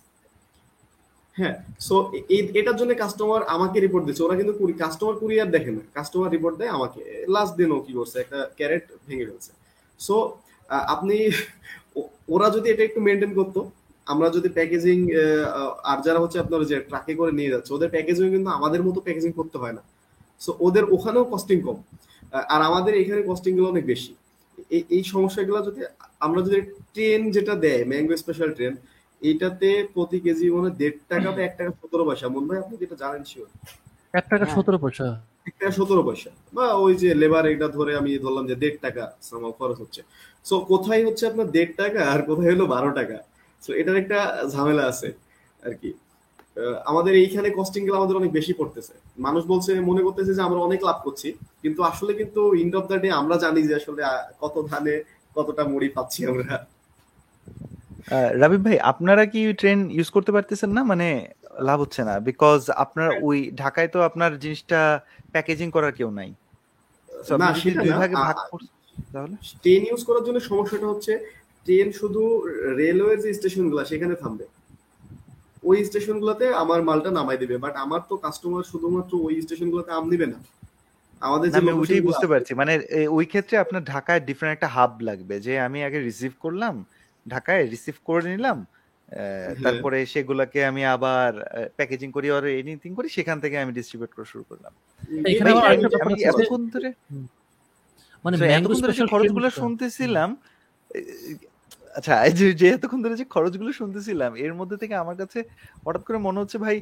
[1.37, 1.55] হ্যাঁ
[1.87, 1.95] সো
[2.59, 6.71] এটার জন্য কাস্টমার আমাকে রিপোর্ট দিচ্ছে। ওরা কিন্তু কাস্টমার কুরিয়ার দেখে না। কাস্টমার রিপোর্ট দেয়
[6.77, 7.01] আমাকে।
[7.35, 8.17] লাস্ট দিনও কি করছে?
[8.23, 9.51] একটা ক্যারেট ভেঙে ফেলছে।
[9.99, 10.15] সো
[10.93, 11.15] আপনি
[12.33, 13.59] ওরা যদি এটা একটু মেনটেন করতো
[14.07, 14.97] আমরা যদি প্যাকেজিং
[15.91, 19.31] আর যারা হচ্ছে আপনার যে ট্রাকে করে নিয়ে যাচ্ছে ওদের প্যাকেজিং কিন্তু আমাদের মতো প্যাকেজিং
[19.39, 19.81] করতে হয় না।
[20.41, 21.77] সো ওদের ওখানেও কস্টিং কম।
[22.53, 24.11] আর আমাদের এখানে কস্টিংগুলো অনেক বেশি।
[24.75, 25.81] এই এই সমস্যাগুলো যদি
[26.25, 26.59] আমরা যদি
[26.93, 28.73] ট্রেন যেটা দেয় ম্যাঙ্গো স্পেশাল ট্রেন
[29.21, 32.95] এটাতে প্রতি কেজি মানে দেড় টাকা বা এক টাকা সতেরো পয়সা। মনে হয় আপনি যেটা
[33.03, 33.49] জানেন শিওর
[34.13, 35.07] এক টাকা হ্যাঁ। সতেরো পয়সা।
[35.47, 39.51] এক সতেরো পয়সা। বা ওই যে লেবার এটা ধরে আমি ধরলাম যে দেড় টাকা somehow
[39.59, 40.01] খরচ হচ্ছে।
[40.49, 43.17] সো কোথায় হচ্ছে আপনার দেড় টাকা আর কোথায় হলো বারো টাকা?
[43.63, 44.19] সো এটার একটা
[44.53, 45.09] ঝামেলা আছে
[45.67, 45.91] আর কি
[46.91, 48.93] আমাদের এইখানে কস্টিংগুলো আমাদের অনেক বেশি পড়তেছে।
[49.27, 51.29] মানুষ বলছে, মনে করতেছে যে আমরা অনেক লাভ করছি,
[51.63, 54.01] কিন্তু আসলে কিন্তু ইন্ড অফ দ্য ডে আমরা জানি যে আসলে
[54.41, 54.93] কত ধানে
[55.37, 56.55] কতটা মুড়ি পাচ্ছি আমরা।
[58.41, 60.81] রাবিব ভাই, আপনারা কি ট্রেন ইউজ করতে পারতেছেন না?
[60.91, 61.07] মানে
[61.67, 64.79] লাভ হচ্ছে না। বিকজ আপনার ওই ঢাকায় তো আপনার জিনিসটা
[65.33, 66.29] প্যাকেজিং করার কেউ নাই।
[67.41, 68.35] না, সেটা দুই ভাগে ভাগ
[69.13, 69.35] তাহলে?
[69.63, 71.13] ট্রেন ইউজ করার জন্য সমস্যাটা হচ্ছে
[71.65, 72.21] ট্রেন শুধু
[72.81, 74.45] রেলওয়ের যে স্টেশনগুলো সেখানে থামবে।
[75.69, 80.27] ওই স্টেশনগুলোতে আমার মালটা নামাই দিবে বাট আমার তো কাস্টমার শুধুমাত্র ওই স্টেশনগুলোতে আম নিবে
[80.33, 80.39] না।
[81.21, 82.73] আমাদের যে ওইটাই বুঝতে পারছি। মানে
[83.17, 86.75] ওই ক্ষেত্রে আপনার ঢাকায় ডিফারেন্ট একটা হাব লাগবে যে আমি আগে রিসিভ করলাম
[87.25, 88.57] ঢাকায় রিসিভ করে নিলাম
[89.63, 91.31] তারপরে সেগুলোকে আমি আবার
[91.75, 94.73] প্যাকেজিং করি আর এনিথিং করি সেখান থেকে আমি ডিস্ট্রিবিউট করা শুরু করলাম।
[96.03, 96.89] আমি যে- এতক্ষণ ধরে
[98.25, 100.29] মানে ম্যাঙ্গো এতক্ষণ ধরে স্পেশাল খরচগুলো শুনতেছিলাম
[101.95, 102.13] আচ্ছা
[102.57, 105.39] যে এতক্ষণ ধরে যে খরচগুলো শুনতেছিলাম এর মধ্যে থেকে আমার কাছে
[105.85, 106.77] হঠাৎ করে মনে হচ্ছে ভাই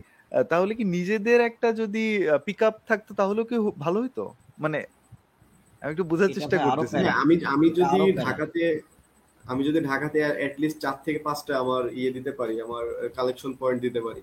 [0.45, 2.03] তাহলে কি নিজেদের একটা যদি
[2.45, 4.23] পিক আপ থাকতো তাহলেও কি হো- ভালো হইতো?
[4.59, 4.79] মানে
[5.81, 8.61] আমি একটু বোঝার চেষ্টা করতেছি। হ্যাঁ, আমি আমি যদি ঢাকাতে
[9.51, 12.83] আমি যদি ঢাকাতে অ্যাটলিস্ট চার থেকে পাঁচটা আমার ইয়ে দিতে পারি আমার
[13.17, 14.21] কালেকশন পয়েন্ট দিতে পারি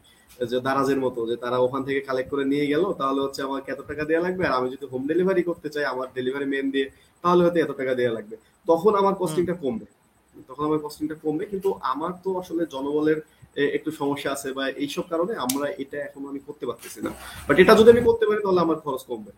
[0.51, 3.81] যে দারাজের মতো যে তারা ওখান থেকে কালেক্ট করে নিয়ে গেল তাহলে হচ্ছে আমার এত
[3.91, 6.87] টাকা দেওয়া লাগবে। আর আমি যদি হোম ডেলিভারি করতে চাই আমার ডেলিভারি মেন দিয়ে
[7.25, 8.37] তাহলে হয়তো এত টাকা দেওয়া লাগবে।
[8.69, 9.87] তখন আমার কস্টিংটা কমবে।
[10.49, 13.19] তখন আমার কস্টিংটা কমবে কিন্তু আমার তো আসলে জনবলের
[13.77, 17.11] একটু সমস্যা আছে বা এইসব কারণে আমরা এটা এখন আমি করতে পারতেছি না।
[17.47, 19.33] বাট এটা যদি আমি করতে পারি তাহলে আমার খরচ কমবে।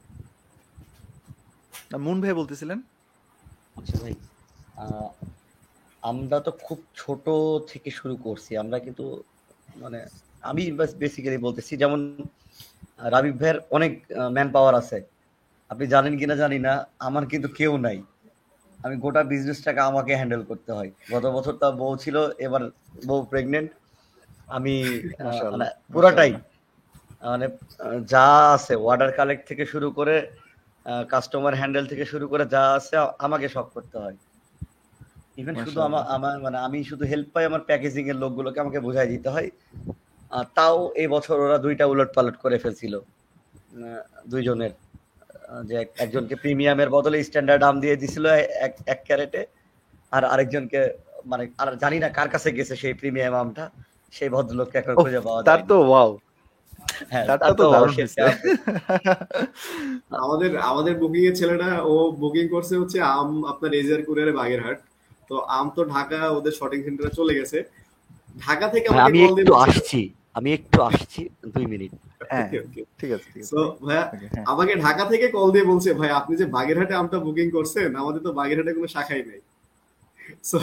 [2.06, 2.78] মুন ভাই বলতেছিলেন?
[3.78, 4.14] আচ্ছা ভাই
[4.82, 5.08] আহ,
[6.02, 7.24] আমরা তো খুব ছোট
[7.70, 9.04] থেকে শুরু করছি। আমরা কিন্তু
[9.76, 9.98] মানে
[10.42, 10.62] আমি
[11.02, 12.00] বেসিক্যালি বলতেছি যেমন
[13.14, 13.92] রাবিব ভাইয়ের অনেক
[14.34, 14.98] ম্যান পাওয়ার আছে।
[15.70, 17.98] আপনি জানেন কিনা জানি না আমার কিন্তু কেউ নাই।
[18.80, 22.62] আমি গোটা বিজনেসটাকে আমাকে হ্যান্ডেল করতে হয়। গত বছর তো বউ ছিল এবার
[23.08, 23.70] বউ প্রেগনেন্ট
[24.56, 24.74] আমি
[25.52, 26.32] মানে পুরাটাই
[27.22, 27.46] মানে
[28.12, 28.26] যা
[28.56, 30.14] আছে অর্ডার কালেক্ট থেকে শুরু করে
[31.12, 32.94] কাস্টমার হ্যান্ডেল থেকে শুরু করে যা আছে
[33.26, 34.16] আমাকে সব করতে হয়।
[35.40, 39.08] ইভেন শুধু আমার আমার মানে আমি শুধু হেল্প পাই আমার প্যাকেজিং এর লোকগুলোকে আমাকে বোঝাই
[39.14, 39.48] দিতে হয়।
[40.32, 42.94] আর তাও এই বছর ওরা দুইটা উলট পালট করে ফেলছিল।
[44.32, 44.72] দুইজনের।
[45.68, 45.74] যে
[46.04, 48.24] একজনকে প্রিমিয়ামের বদলে স্ট্যান্ডার্ড দাম দিয়ে দিছিল
[48.66, 49.42] এক এক ক্যারেটে
[50.12, 50.80] আর আরেকজনকে
[51.30, 53.64] মানে আর জানি না কার কাছে গেছে সেই প্রিমিয়াম আমটা
[54.14, 56.10] সেই ভদ্রলোককে এখন খুঁজে পাওয়া তার যায় তো ওয়াও
[57.12, 57.26] হ্যাঁ।
[60.24, 64.78] আমাদের আমাদের বুকিং এর ছেলেটা ও বুকিং করছে হচ্ছে আম আপনার এজিয়ার কুরিয়ারে বাগেরহাট।
[65.30, 67.58] তো আম তো ঢাকা ওদের শটিং সেন্টারে চলে গেছে।
[68.36, 70.00] ঢাকা থেকে আমি একটু আসছি
[70.38, 71.20] আমি একটু আসছি
[71.54, 71.92] দুই মিনিট।
[72.32, 72.48] হ্যাঁ.
[73.00, 73.28] ঠিক আছে
[73.86, 77.88] ভাইয়া হ্যাঁ। আমাকে ঢাকা থেকে কল দিয়ে বলছে ভাই আপনি যে বাগেরহাটে আমটা বুকিং করছেন
[78.02, 79.40] আমাদের তো বাগেরহাটে কোনো শাখাই নেই।
[80.50, 80.58] সো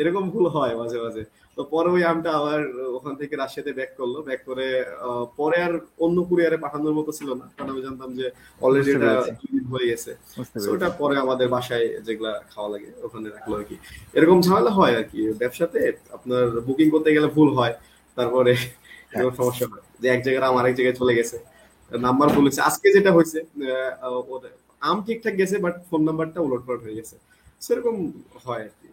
[0.00, 1.22] এরকম ভুল হয় মাঝে মাঝে।
[1.56, 2.60] তো পরে ওই আমটা আবার
[2.98, 4.66] ওখান থেকে রাশিয়াতে ব্যাক করল। ব্যাক করে
[5.38, 5.74] পরে আর
[6.04, 8.26] অন্য কুরিয়ারে পাঠানোর মতো ছিল না। কারণ আমি জানতাম যে
[8.64, 9.10] অলরেডি এটা।
[9.72, 10.10] হয়ে গেছে।
[10.74, 13.76] ওটা পরে আমাদের বাসায় যেগুলা খাওয়া লাগে ওখানে রাখল আর কি।
[14.18, 15.80] এরকম ঝামেলা হয় আর কি। ব্যবসাতে
[16.16, 17.74] আপনার বুকিং করতে গেলে ভুল হয়
[18.16, 18.52] তারপরে
[19.14, 21.36] এরকম সমস্যা হয় যে এক জায়গায় আম আরেক জায়গায় চলে গেছে।
[21.90, 23.38] নাম্বার ভুল হয়েছে আজকে যেটা হয়েছে
[24.88, 27.16] আম ঠিকঠাক গেছে বাট ফোন নাম্বারটা উলট পালট হয়ে গেছে।
[27.64, 27.94] সেরকম
[28.44, 28.88] হয় আর কি।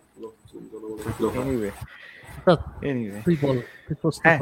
[4.23, 4.39] হয়।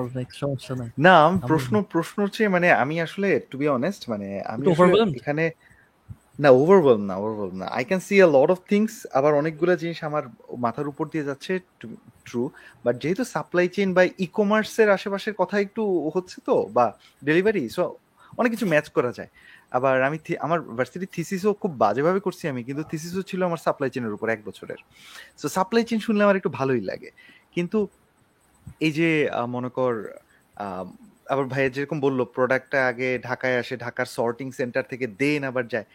[1.00, 1.16] না
[1.48, 4.70] প্রশ্ন প্রশ্ন হচ্ছে মানে আমি আসলে টু বি অনেস্ট মানে আমি?
[5.18, 5.44] এখানে
[6.40, 10.00] না ওভারওয়েলম না ওভারওয়েলম না। I can see a lot of things আবার অনেকগুলো জিনিস
[10.04, 10.24] আমার
[10.60, 11.54] মাথার উপর দিয়ে যাচ্ছে
[12.26, 12.44] ট্রু
[12.86, 15.84] বাট যেহেতু সাপ্লাই চেইন বা ই কমার্সের আশেপাশের কথা একটু
[16.16, 16.86] হচ্ছে তো বা
[17.22, 17.84] ডেলিভারি সো
[18.38, 19.32] অনেক কিছু ম্যাচ করা যায়।
[19.72, 24.14] আবার আমি আমার ভার্সিটি থিসিসও খুব বাজেভাবে করছি আমি কিন্তু থিসিসও ছিল আমার সাপ্লাই চেনের
[24.14, 24.80] উপর এক বছরের।
[25.38, 27.10] সো সাপ্লাই চেন শুনলে আমার একটু ভালোই লাগে।
[27.56, 27.80] কিন্তু
[28.86, 29.10] এই যে
[29.56, 29.94] মনে কর
[31.34, 35.88] আবার ভাইয়া যেরকম বলল প্রোডাক্টটা আগে ঢাকায় আসে ঢাকার সর্টিং সেন্টার থেকে দেন আবার যায়।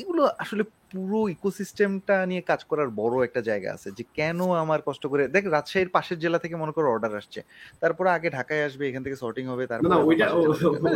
[0.00, 0.62] এগুলো আসলে
[0.92, 5.44] পুরো ইকোসিস্টেমটা নিয়ে কাজ করার বড় একটা জায়গা আছে যে কেন আমার কষ্ট করে দেখ
[5.56, 7.40] রাজশাহীর পাশের জেলা থেকে মনে করো অর্ডার আসছে।
[7.82, 9.98] তারপরে আগে ঢাকায় আসবে এখান থেকে সর্টিং হবে তারপরে না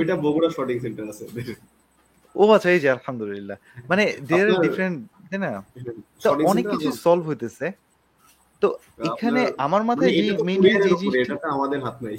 [0.00, 1.24] ওইটা বগুড়া শটিং সেন্টার আছে।
[2.40, 3.56] ও আচ্ছা এই যে আলহামদুলিল্লাহ।
[3.90, 4.96] মানে দেয়ার ডিফারেন্ট
[5.30, 5.52] তাই না?
[6.50, 7.66] অনেক কিছু সলভ হইতেছে।
[8.62, 8.68] তো
[9.08, 12.16] এখানে আমার মানে মাথায় যে মেইনলি যে জিনিসটা আমাদের হাত নাই।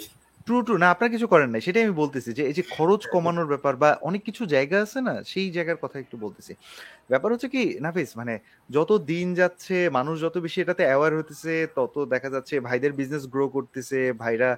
[0.48, 3.48] ট্রু ট্রু না আপনার কিছু করেন নাই। সেটাই আমি বলতেছি যে এই যে খরচ কমানোর
[3.53, 6.53] ব্যাপার বা অনেক কিছু জায়গা আছে না সেই জায়গার কথা একটু বলতেছি।
[7.11, 8.34] ব্যাপার হচ্ছে কি নাফিস মানে
[8.70, 13.45] যত দিন যাচ্ছে মানুষ যত বেশি এটাতে অ্যাওয়ার হতেছে তত দেখা যাচ্ছে ভাইদের বিজনেস গ্রো
[13.49, 14.49] করতেছে ভাইরা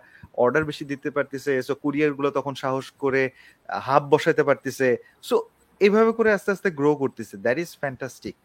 [0.44, 3.24] অর্ডার বেশি দিতে পারতেছে সো কুরিয়ারগুলো তখন সাহস করে
[3.70, 4.88] হাব বসাইতে পারতেছে।
[5.24, 5.36] সো
[5.82, 8.36] এইভাবে করে আস্তে আস্তে গ্রো করতেছে। দ্যাট ইজ ফ্যান্টাস্টিক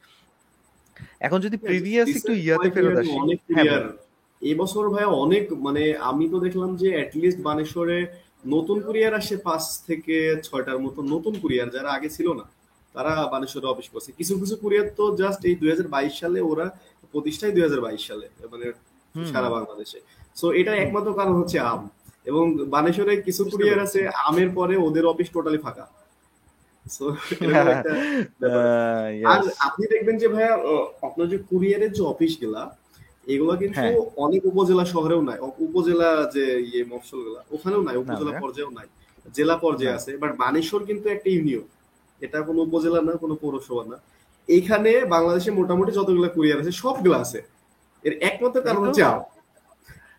[1.20, 3.10] এখন যদি প্রিভিয়াস একটু ইয়াতে ফেরত আসি।
[3.56, 3.66] হ্যাঁ
[4.42, 8.06] এই বছর ভাই অনেক মানে আমি তো দেখলাম যে অ্যাটলিস্ট বানেশ্বরে
[8.46, 12.44] নতুন কুরিয়ার আসে পাঁচ থেকে ছয়টার মতো নতুন কুরিয়ার যারা আগে ছিল না
[12.94, 16.70] তারা বানেশ্বরে অফিস করছে। কিছু কিছু কুরিয়ার তো জাস্ট এই দুই হাজার বাইশ সালে ওরা
[17.14, 18.72] প্রতিষ্ঠায় দুই হাজার বাইশ সালে মানে।
[19.14, 19.98] সারা বাংলাদেশে।
[20.36, 21.88] সো এটা একমাত্র কারণ হচ্ছে আম।
[22.26, 26.68] এবং বানেশ্বরে কিছু কুরিয়ার আছে আমের পরে ওদের অফিস টোটালি ফাঁকা So, এরকম একটা ব্যাপার।
[26.68, 26.69] আহ,
[29.32, 30.58] আর আপনি দেখবেন যে ভাইয়া
[31.02, 32.76] আপনার যে কুরিয়ারের যে অফিসগুলা
[33.26, 38.70] এগুলো কিন্তু হ্যাঁ। অনেক উপজেলা শহরেও নাই। উপজেলা যে ইয়ে মফসলগুলা ওখানেও নাই উপজেলা পর্যায়েও
[38.70, 38.86] নাই।
[39.34, 41.62] জেলা পর্যায়ে আছে বাট বানেশ্বর কিন্তু একটা ইউনিয়ন
[42.22, 43.98] এটা কোনো উপজেলা না কোনো পৌরসভা না।
[44.48, 47.42] এখানে বাংলাদেশে মোটামুটি যতগুলো কুরিয়ার আছে সবগুলো আছে।
[48.04, 49.02] এর একমাত্র কারণ হচ্ছে।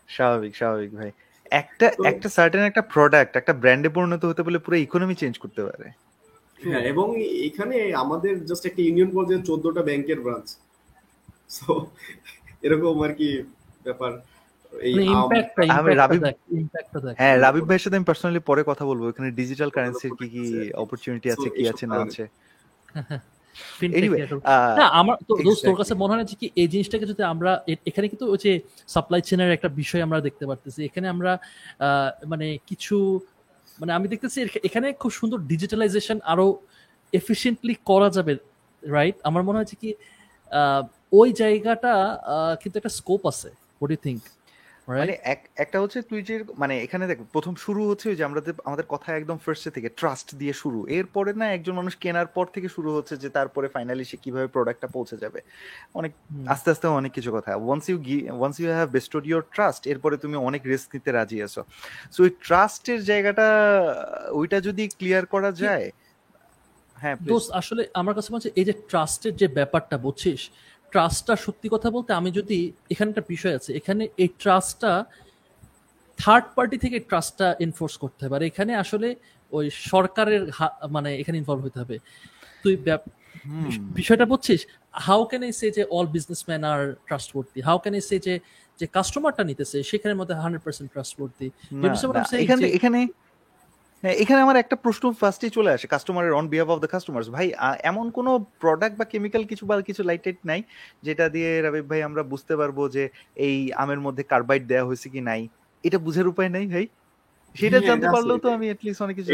[0.08, 1.12] স্বাভাবিক স্বাভাবিক ভাই।
[1.52, 6.11] একটা একটা সার্টেন একটা প্রোডাক্ট একটা ব্র্যান্ডে পরিণত হতে বলে পুরো ইকোনমি চেঞ্জ করতে পারে।
[6.62, 7.08] হ্যাঁ এবং
[7.48, 10.48] এখানে আমাদের জাস্ট একটা ইউনিয়ন পর্যায়ে চোদ্দটা ব্যাংকের ব্রাঞ্চ
[11.50, 11.72] সো
[12.64, 13.30] এরকম আর কি
[13.84, 14.12] ব্যাপার।
[14.74, 15.30] এই মানে আম-
[15.98, 16.24] রাবিব-
[17.20, 20.44] হ্যাঁ রাবিব ভাইয়ের সাথে আমি পার্সোনালি পরে কথা বলব। এখানে ডিজিটাল কারেন্সির কি কি
[20.74, 22.24] অপরচুনিটি আছে কি আছে না আছে।
[25.00, 25.38] আমার তোর
[25.78, 27.52] কাছে মনে হয় যে কি এই জিনিসটাকে যদি আমরা
[27.86, 28.52] এখানে কিন্তু ওই যে
[28.88, 31.32] সাপ্লাই চেনের একটা বিষয় আমরা দেখতে পারতেছি। এখানে আমরা
[31.80, 32.98] আহ, মানে কিছু
[33.82, 36.48] মানে আমি দেখতেছি এখানে খুব সুন্দর ডিজিটালাইজেশন আরও
[37.14, 38.34] এফিসিয়েন্টলি করা যাবে
[38.84, 39.90] রাইট আমার মনে হচ্ছে কি
[41.12, 41.94] ওই জায়গাটা
[42.62, 44.22] কিন্তু একটা স্কোপ আছে হোয়াট ইউ থিঙ্ক
[44.88, 45.14] মানে
[45.64, 49.38] একটা হচ্ছে তুই যে মানে এখানে দেখ প্রথম শুরু হচ্ছে যে আমরা আমাদের কথা একদম
[49.46, 53.30] ফার্স্ট থেকে ট্রাস্ট দিয়ে শুরু। এরপরে না একজন মানুষ কেনার পর থেকে শুরু হচ্ছে যে
[53.38, 55.40] তারপরে ফাইনালি সে কীভাবে প্রোডাক্টটা পৌঁছে যাবে।
[56.00, 56.12] অনেক
[56.54, 57.98] আস্তে আস্তে অনেক কিছু কথা। Once you
[58.40, 61.62] once you have bestowed your trust এরপরে তুমি অনেক রিস্ক নিতে রাজি আছো।
[62.14, 63.48] সো ওই ট্রাস্টের জায়গাটা
[64.40, 65.88] ওইটা যদি ক্লিয়ার করা যায়
[66.98, 67.16] হ্যাঁ.
[67.32, 70.42] দোস্ত আসলে আমার কাছে মনে হচ্ছে এই যে ট্রাস্টের যে ব্যাপারটা বুঝছিস?
[70.94, 72.60] ট্রাস্টটা সত্যি কথা বলতে আমি যদি
[72.94, 74.92] এখানে একটা বিষয় আছে এখানে এই ট্রাস্টটা
[76.20, 79.08] থার্ড পার্টি থেকে ট্রাস্টটা এনফোর্স করতে হবে। আর এখানে আসলে
[79.52, 80.44] ওই সরকারের
[80.96, 81.96] মানে এখানে ইনভলভ হতে হবে।
[82.64, 82.74] তুই
[84.00, 84.62] বিষয়টা বুঝছিস?
[85.08, 88.34] হাউ ক্যান আই সে যে all businessman are trust trustworthy how can I say যে
[88.80, 91.48] যে কাস্টমারটা নিতেছে সেখানের মধ্যে হান্ড্রেড পার্সেন্ট ট্রাস্টওয়ার্দি
[92.44, 93.00] এখানে এখানে
[94.04, 97.48] এখানে আমার একটা প্রশ্ন ফার্স্টেই চলে আসে কাস্টমারের on behalf of the customers ভাই
[97.84, 98.28] এমন কোন
[98.60, 100.62] প্রোডাক্ট বা কেমিক্যাল কিছু বা কিছু লাইট টাইট নাই
[101.04, 103.04] যেটা দিয়ে রাবিব ভাই আমরা বুঝতে পারব যে
[103.48, 105.42] এই আমের মধ্যে কার্বাইড দেওয়া হয়েছে কি নাই।
[105.84, 106.86] এটা বুঝার উপায় নাই ভাই?
[107.56, 109.30] সেটা হ্যাঁ, জানতে পারলেও তো আমি এটলিস্ট অনেক কিছু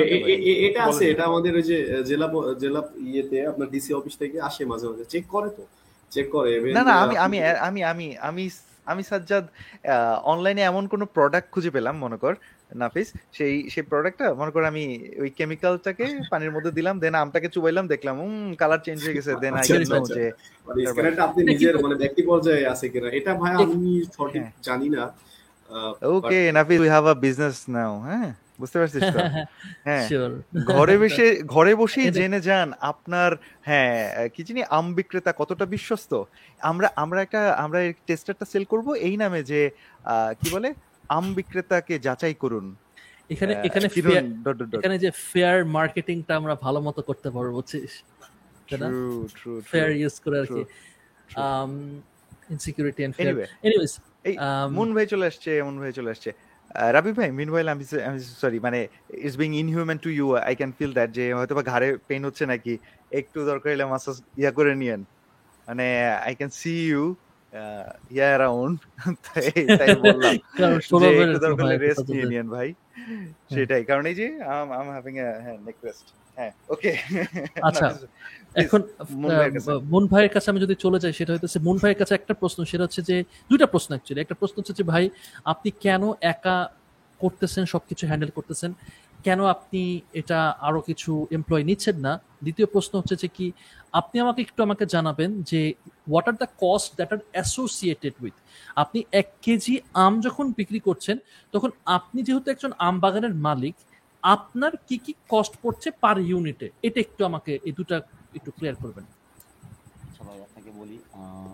[0.67, 2.27] এটা আছে এটা আমাদের ওই যে জেলা
[2.59, 5.63] জেলা ইয়েতে আপনার ডিসি অফিস থেকে আসে মাঝে মাঝে। চেক করে তো।
[6.11, 7.37] চেক করে না না আমি আমি
[7.67, 8.43] আমি আমি আমি
[8.87, 9.45] আমি সাজ্জাদ
[10.23, 12.33] অনলাইনে এমন কোন প্রোডাক্ট খুঁজে পেলাম মনে কর
[12.71, 14.83] নাফিস সেই সেই প্রোডাক্টটা মনে কর আমি
[15.17, 19.53] ওই কেমিক্যালটাকে পানির মধ্যে দিলাম দেন আমটাকে চুবাইলাম দেখলাম হুম কালার চেঞ্জ হয়ে গেছে দেন
[19.53, 20.23] আই আচ্ছা, ক্যান আচ্ছা, নো আচ্ছা। যে
[20.97, 23.07] মানে আপনি নিজের মানে ব্যক্তি পর্যায়ে আছে কিনা?
[23.19, 25.03] এটা ভাই আমি সঠিক হ্যাঁ। জানি না
[26.11, 28.29] okay Nafis we have a business now হ্যাঁ?
[28.59, 29.19] বুঝতে পারছিস তো?
[29.87, 30.31] হ্যাঁ। শিওর
[30.71, 33.31] ঘরে বসে ঘরে বসেই জেনে যান আপনার
[33.67, 33.95] হ্যাঁ
[34.35, 36.11] কি জানি আম বিক্রেতা কতটা বিশ্বস্ত?
[36.61, 39.61] আমরা আমরা একটা আমরা টেস্টারটা সেল করব এই নামে যে
[40.05, 40.69] আহ, কি বলে?
[41.09, 42.65] আম বিক্রেতাকে যাচাই করুন
[43.29, 43.87] এখানে এখানে.
[44.77, 47.93] এখানে যে ফেয়ার মার্কেটিংটা আমরা ভালো মতো করতে পারব বুঝছিস.
[49.71, 50.61] ফেয়ার ইউজ করে আর কি.
[52.53, 53.33] Insecurity and fear
[53.67, 53.91] anyways
[54.77, 56.29] Moon ভাই চলে আসছে মুন ভাই চলে আসছে
[56.95, 57.83] রাবি ভাই মিন ভাই আমি
[58.41, 58.79] সরি মানে
[59.25, 62.43] it's being inhuman to you I can feel that যে হয়তো বা ঘাড়ে পেন হচ্ছে
[62.53, 62.73] নাকি
[63.19, 65.01] একটু দরকার হলে মাসাজ ইয়া করে নিয়েন
[65.67, 65.85] মানে
[66.27, 67.03] I can see you
[68.15, 68.77] yeah around
[69.25, 70.33] তাই বললাম
[71.01, 72.69] যে একটু দরকার রেস্ট নিয়ে ভাই
[73.55, 76.07] সেটাই। কারণ এই যে আম আম হ্যাভিং এ হ্যাঁ নেক রেস্ট
[76.37, 76.91] হ্যাঁ ওকে
[77.63, 77.87] আচ্ছা
[78.63, 78.81] এখন
[79.91, 82.83] মুন ভাইয়ের কাছে। আমি যদি চলে যাই সেটা হচ্ছে মুন ভাইয়ের কাছে একটা প্রশ্ন সেটা
[82.83, 83.15] হচ্ছে যে
[83.49, 85.03] দুইটা প্রশ্ন অ্যাকচুয়ালি একটা প্রশ্ন হচ্ছে যে ভাই
[85.45, 86.03] আপনি কেন
[86.33, 86.57] একা
[87.19, 88.71] করতেছেন সবকিছু হ্যান্ডেল করতেছেন?
[89.19, 89.81] কেন আপনি
[90.13, 92.13] এটা আরও কিছু এমপ্লয় নিচ্ছেন না?
[92.43, 93.45] দ্বিতীয় প্রশ্ন হচ্ছে যে কি
[93.93, 95.61] আপনি আমাকে একটু আমাকে জানাবেন যে
[96.03, 98.35] what are the cost that are associated with
[98.77, 99.73] আপনি এক কেজি
[100.03, 101.17] আম যখন বিক্রি করছেন
[101.53, 103.75] তখন আপনি যেহেতু একজন আম বাগানের মালিক
[104.23, 107.95] আপনার কি কি কস্ট পড়ছে পার ইউনিটে এটা একটু আমাকে এই দুটা
[108.35, 109.05] একটু ক্লিয়ার করবেন।
[110.05, 111.53] আচ্ছা ভাই আপনাকে বলি আহ,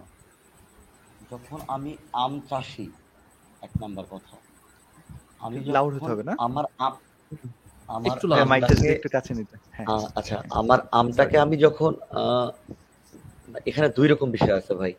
[1.31, 1.91] যখন আমি
[2.23, 2.88] আম চাষি
[3.61, 4.35] এক নাম্বার কথা
[5.41, 6.34] আমি যখন হতে হবে না?
[6.48, 6.94] আমার আম
[7.90, 8.16] আমার
[8.52, 9.88] মাইকটা যদি একটু কাছে নিতে। হ্যাঁ।
[10.20, 11.92] আচ্ছা আমার আমটাকে আমি যখন
[13.66, 14.94] এখানে দুই রকম বিষয় আছে ভাই।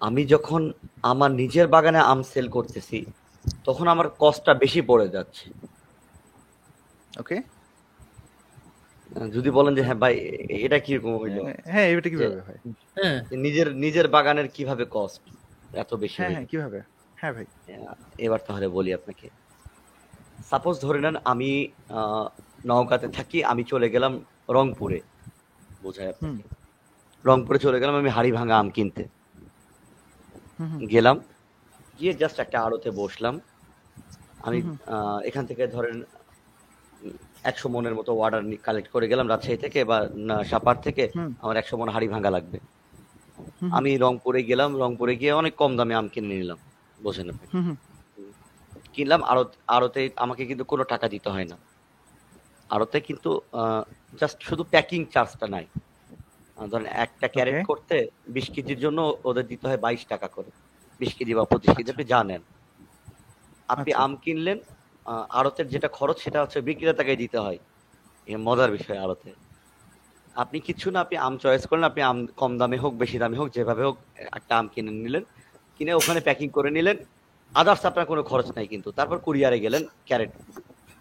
[0.00, 0.62] আমি যখন
[1.02, 2.98] আমার নিজের বাগানে আম সেল করতেছি
[3.64, 5.46] তখন আমার কস্টটা বেশি পড়ে যাচ্ছে।
[7.18, 7.36] ওকে
[9.32, 10.14] যদি বলেন যে হ্যাঁ ভাই
[10.66, 11.38] এটা কীরকম হইল?
[11.72, 12.58] হ্যাঁ এটা কীভাবে হয়?
[12.96, 15.22] হ্যাঁ। নিজের নিজের বাগানের কীভাবে কস্ট
[15.82, 16.78] এত বেশি হ্যাঁ হ্যাঁ কীভাবে?
[17.22, 17.46] হ্যাঁ ভাই।
[18.26, 19.26] এবার তাহলে বলি আপনাকে।
[20.50, 21.50] সাপোজ ধরে নেন আমি
[22.70, 24.12] নওগাঁতে থাকি আমি চলে গেলাম
[24.56, 24.98] রংপুরে।
[25.84, 26.42] বোঝায় আপনাকে।
[27.24, 29.02] রংপুরে চলে গেলাম আমি হাড়ি ভাঙা আম কিনতে।
[30.94, 31.16] গেলাম
[31.98, 33.34] গিয়ে জাস্ট একটা আড়তে বসলাম।
[34.46, 34.58] আমি
[35.28, 35.96] এখান থেকে ধরেন
[37.50, 39.98] একশো মনের মতো অর্ডার কালেক্ট করে গেলাম রাজশাহী থেকে বা
[40.50, 41.04] সাপার থেকে।
[41.42, 42.58] আমার একশো মন হাড়ি ভাঙা লাগবে
[43.78, 46.58] আমি রংপুরে গেলাম রংপুরে গিয়ে অনেক কম দামে আম কিনে নিলাম।
[47.02, 47.46] বোঝেন আপনি।
[48.94, 51.56] কিনলাম আড়ত আড়তে আমাকে কিন্তু কোনো টাকা দিতে হয় না।
[52.70, 53.30] আড়তে কিন্তু
[54.20, 55.66] জাস্ট শুধু প্যাকিং চার্জটা নাই।
[56.56, 57.96] ধরেন একটা ক্যারেট করতে
[58.36, 58.98] বিশ কেজির জন্য
[59.28, 60.50] ওদের দিতে হয় বাইশ টাকা করে।
[61.00, 62.40] বিশ কেজি বা পঁচিশ কেজি আপনি জানেন
[63.68, 64.58] আপনি আচ্ছা। আম কিনলেন
[65.30, 67.58] আড়তের যেটা খরচ সেটা হচ্ছে বিক্রেতাকে দিতে হয়।
[68.28, 69.30] এ মজার বিষয় আড়তে।
[70.36, 73.48] আপনি কিছু না আপনি আম চয়েস করলেন আপনি আম কম দামে হোক বেশি দামে হোক
[73.56, 73.96] যেভাবে হোক
[74.38, 75.24] একটা আম কিনে নিলেন।
[75.82, 76.96] কিনে ওখানে প্যাকিং করে নিলেন।
[77.54, 80.30] আদার্স আপনার কোনো খরচ নাই কিন্তু। তারপর কুরিয়ারে গেলেন ক্যারেট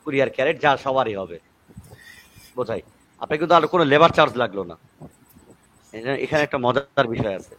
[0.06, 1.40] কুরিয়ার ক্যারেট যা সবারই হবে।
[2.56, 2.82] বোঝাই?
[3.20, 4.78] আপনার কিন্তু আর কোনো লেবার চার্জ লাগল না।
[6.08, 7.56] এখানে- একটা মজার বিষয় আছে।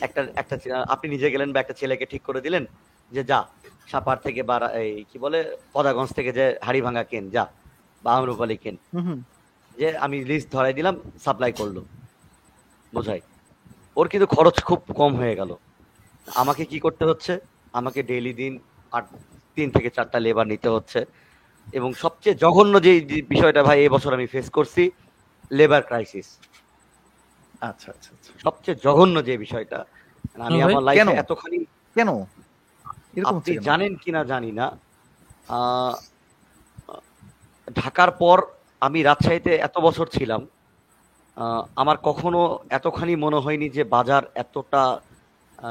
[0.00, 2.66] একটা একটা আপনি নিজে গেলেন বা একটা ছেলেকে ঠিক করে দিলেন
[3.12, 3.46] যে যা
[3.86, 5.56] সাপার থেকে বা এই কি বলে?
[5.72, 7.46] পদাগঞ্জ থেকে যে হাড়ি ভাঙা কেন যা
[8.02, 8.76] বা আমরুপালি কেন।
[9.78, 11.82] যে আমি লিস্ট ধরাই দিলাম সাপ্লাই করল।
[12.94, 13.20] বোঝাই?
[13.96, 15.56] ওর কিন্তু খরচ খুব কম হয়ে গেল।
[16.34, 17.40] আমাকে কি করতে হচ্ছে?
[17.72, 18.58] আমাকে ডেইলি দিন
[18.92, 19.04] আট
[19.54, 21.06] তিন থেকে চারটা লেবার নিতে হচ্ছে।
[21.72, 24.90] এবং সবচেয়ে জঘন্য যে বিষয়টা ভাই এবছর আমি ফেস করছি
[25.52, 26.38] লেবার ক্রাইসিস
[27.60, 29.84] আচ্ছা আচ্ছা আচ্ছা। সবচেয়ে জঘন্য যে বিষয়টা।
[30.38, 31.08] আমি আমার লাইফে কেন?
[31.08, 32.08] এতখানি কেন?
[33.24, 33.58] আপনি?
[33.58, 34.78] জানেন কিনা জানি না।
[35.48, 35.94] আহ,
[37.76, 38.42] ঢাকার পর
[38.80, 40.46] আমি রাজশাহীতে এত বছর ছিলাম।
[41.36, 45.00] আহ, আমার কখনো এতখানি মনে হয়নি যে বাজার এতটা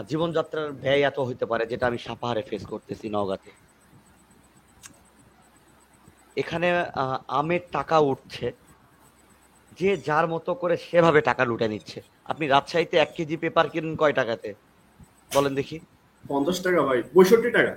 [0.10, 3.52] জীবনযাত্রার ব্যয় এত হইতে পারে যেটা আমি সাপাহারে ফেস করতেছি নওগাঁতে।
[6.42, 6.68] এখানে
[7.40, 8.48] আমের টাকা উঠছে
[9.80, 12.00] যে যার মতো করে সেভাবে টাকা লুটে নিচ্ছে।
[12.32, 14.50] আপনি রাজশাহীতে এক কেজি পেপার কিনুন কয় টাকাতে?
[15.36, 15.78] বলেন দেখি।
[16.32, 17.74] পঞ্চাশ টাকা ভাই পঁয়ষট্টি টাকা।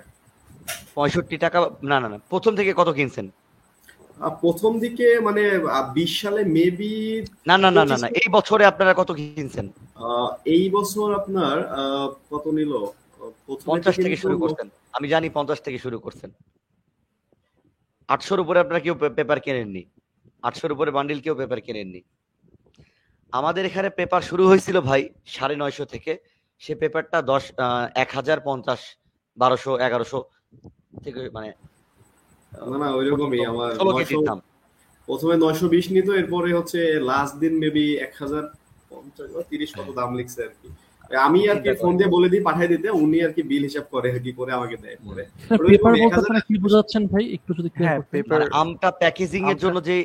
[0.96, 1.58] পঁয়ষট্টি টাকা
[1.90, 3.26] না না না প্রথম থেকে কত কিনছেন?
[4.42, 5.42] প্রথম দিকে মানে
[5.94, 6.94] বিশ সালে মেবি
[7.48, 9.66] না না না না না এই বছরে আপনারা কত কিনছেন?
[10.56, 11.56] এই বছর আপনার
[12.30, 12.72] কত নিল?
[13.68, 14.66] পঞ্চাশ থেকে শুরু করছেন।
[14.96, 16.30] আমি জানি পঞ্চাশ থেকে শুরু করছেন।
[18.08, 19.82] আটশোর উপরে আপনারা কেউ পেপার কেনেননি।
[20.42, 22.00] আটশোর উপরে বান্ডিল কেউ পেপার কেনেননি।
[23.32, 26.12] আমাদের এখানে পেপার শুরু হয়েছিল ভাই সাড়ে নয়শো থেকে।
[26.62, 27.44] সে পেপারটা দশ
[28.02, 28.80] এক হাজার পঞ্চাশ
[29.36, 30.18] বারোশো এগারোশো
[31.04, 31.48] থেকে মানে
[32.52, 33.70] না না ওইরকমই আমার
[35.08, 36.78] প্রথমে নয়শো বিশ নিত এরপরে হচ্ছে
[37.10, 38.44] লাস্ট দিন মেবি এক হাজার
[38.90, 40.68] পঞ্চাশ বা তিরিশ কত দাম লিখছে আর কি।
[41.20, 44.08] আমি আর কি ফোন দিয়ে বলে দিই পাঠিয়ে দিতে উনি আর কি বিল হিসাব করে
[44.14, 45.22] আর কি করে আমাকে দেয় পরে।
[45.66, 47.24] পেপার বলতে 1000 আপনারা কি বোঝাচ্ছেন ভাই?
[47.36, 49.96] একটু যদি হ্যাঁ পেপার মানে আমটা প্যাকেজিং এর জন্য যে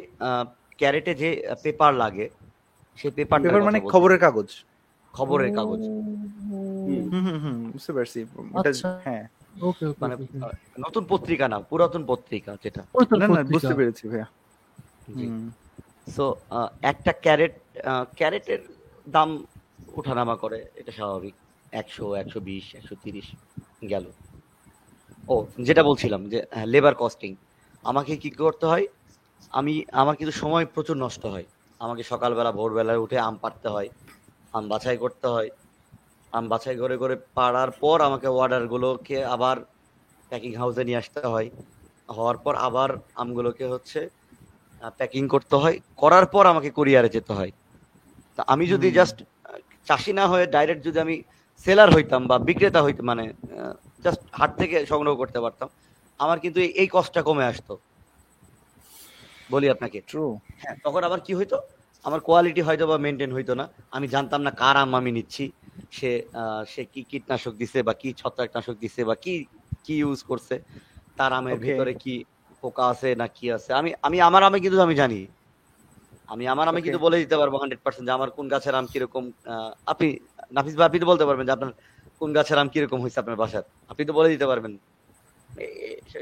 [0.80, 1.30] ক্যারেটে যে
[1.64, 2.26] পেপার লাগে
[2.98, 4.48] সেই পেপার পেপার মানে খবরের কাগজ।
[5.14, 5.82] খবরের কাগজ।
[6.88, 7.04] হুম।
[7.44, 8.20] হুম বুঝতে পারছি।
[8.60, 9.24] আচ্ছা। হ্যাঁ।
[10.02, 10.16] মানে
[10.80, 12.82] নতুন পত্রিকা না পুরাতন পত্রিকা যেটা।
[13.54, 14.28] বুঝতে পেরেছি ভাইয়া।
[15.08, 15.44] হুম।
[16.08, 16.26] সো
[16.84, 17.54] একটা ক্যারেট
[18.18, 18.62] ক্যারেটের
[19.08, 19.30] দাম
[19.96, 21.36] ওঠানামা করে এটা স্বাভাবিক।
[21.72, 23.28] একশো একশো বিশ একশো তিরিশ
[23.90, 24.06] গেল।
[25.28, 27.32] ও যেটা বলছিলাম যে লেবার কস্টিং
[27.84, 28.86] আমাকে কি করতে হয়?
[29.54, 31.46] আমি আমার কিন্তু সময় প্রচুর নষ্ট হয়।
[31.82, 33.90] আমাকে সকালবেলা ভোরবেলায় উঠে আম পাড়তে হয়
[34.54, 35.50] আম বাছাই করতে হয়।
[36.34, 39.58] আম বাছাই করে করে পাড়ার পর আমাকে অর্ডারগুলোকে আবার
[40.30, 41.50] প্যাকিং হাউসে নিয়ে আসতে হয়।
[42.10, 44.00] হওয়ার পর আবার আমগুলোকে হচ্ছে
[44.98, 47.52] প্যাকিং করতে হয়। করার পর আমাকে কুরিয়ারে যেতে হয়।
[48.36, 49.18] তা আমি যদি জাস্ট
[49.86, 51.16] চাষি না হয়ে ডাইরেক্ট যদি আমি
[51.66, 53.34] সেলার হইতাম বা বিক্রেতা হইতাম মানে
[54.04, 55.70] জাস্ট হাট থেকে সংগ্রহ করতে পারতাম
[56.20, 57.78] আমার কিন্তু এই- এই কষ্টটা কমে আসতো।
[59.52, 61.58] বলি আপনাকে। ট্রু হ্যাঁ তখন আবার কি হইতো?
[62.06, 63.66] আমার কোয়ালিটি হয়তো বা মেনটেন হইতো না।
[63.96, 65.44] আমি জানতাম না কার আম আমি নিচ্ছি।
[65.98, 66.12] সে
[66.74, 69.34] সে কি কীটনাশক দিছে বা কি ছত্রাকনাশক দিছে বা কি
[69.86, 70.56] কি ইউজ করছে
[71.18, 72.14] তার আমের ভিতরে কি
[72.64, 75.20] পোকা আছে না কি আছে। আমি আমি আমার আমে কিন্তু আমি জানি।
[76.34, 76.80] আমি আমার আমে.
[76.86, 79.24] কিন্তু বলে দিতে পারব হান্ড্রেড পার্সেন্ট যে আমার কোন গাছের আম কীরকম
[79.92, 80.08] আপনি
[80.56, 81.72] নাফিস ভাই আপনি তো বলতে পারবেন যে আপনার
[82.22, 84.74] কোন গাছের আম কীরকম হয়েছে আপনার বাসার। আপনি তো বলে দিতে পারবেন।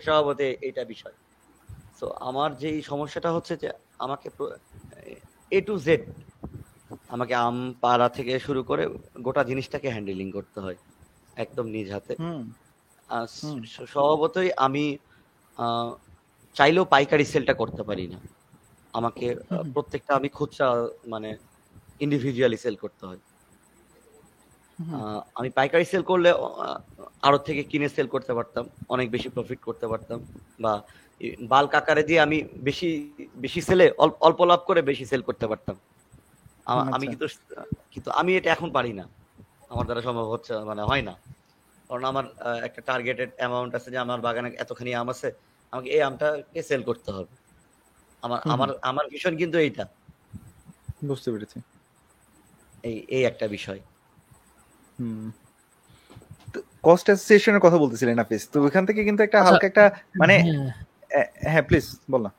[0.06, 1.16] স্বভাবতে এইটা বিষয়।
[1.99, 3.68] তো আমার যে এই সমস্যাটা হচ্ছে যে
[4.06, 4.28] আমাকে
[5.52, 6.02] এ টু জেড
[7.10, 8.84] আমাকে আম পাড়া থেকে শুরু করে
[9.26, 10.78] গোটা জিনিসটাকে হ্যান্ডেলিং করতে হয়
[11.38, 12.14] একদম নিজ হাতে।
[13.86, 14.84] স্বভাবতই আমি
[16.56, 18.19] চাইলেও পাইকারি সেলটা করতে পারি না।
[18.94, 19.26] আমাকে
[19.73, 20.68] প্রত্যেকটা আমি খুচরা
[21.07, 21.30] মানে
[21.99, 23.22] ইন্ডিভিজুয়ালি সেল করতে হয়।
[25.40, 26.30] আমি পাইকারি সেল করলে
[27.23, 30.19] আরও থেকে কিনে সেল করতে পারতাম অনেক বেশি প্রফিট করতে পারতাম
[30.60, 30.73] বা
[31.48, 32.89] বাল্ক আকারে দিয়ে আমি বেশি
[33.35, 33.85] বেশি সেলে
[34.22, 35.76] অল্প লাভ করে বেশি সেল করতে পারতাম।
[36.65, 37.26] আমি আচ্ছা। কিন্তু
[37.91, 39.06] কিন্তু আমি এটা এখন পারি না।
[39.69, 41.14] আমার দ্বারা সম্ভব হচ্ছে মানে হয় না।
[41.89, 42.26] কারণ আমার
[42.64, 45.27] একটা টার্গেটেড অ্যামাউন্ট আছে যে আমার বাগানে এতখানি আম আছে
[45.73, 47.34] আমাকে এই আমটাকে সেল করতে হবে।
[48.23, 49.85] আমার আমার আমার ভীষণ কিন্তু এইটা।
[51.06, 51.57] বুঝতে পেরেছি।
[52.84, 53.80] এই এই একটা বিষয়।
[54.99, 55.26] হুম।
[56.84, 59.85] কস্ট অ্যাসোসিয়েশনের কথা বলতেছিলেন নাফিস। তো ওইখান থেকে কিন্তু একটা আচ্ছা, হালকা একটা
[60.19, 60.35] মানে
[61.12, 62.32] হ্যাঁ। হ্যাঁ প্লিজ বল না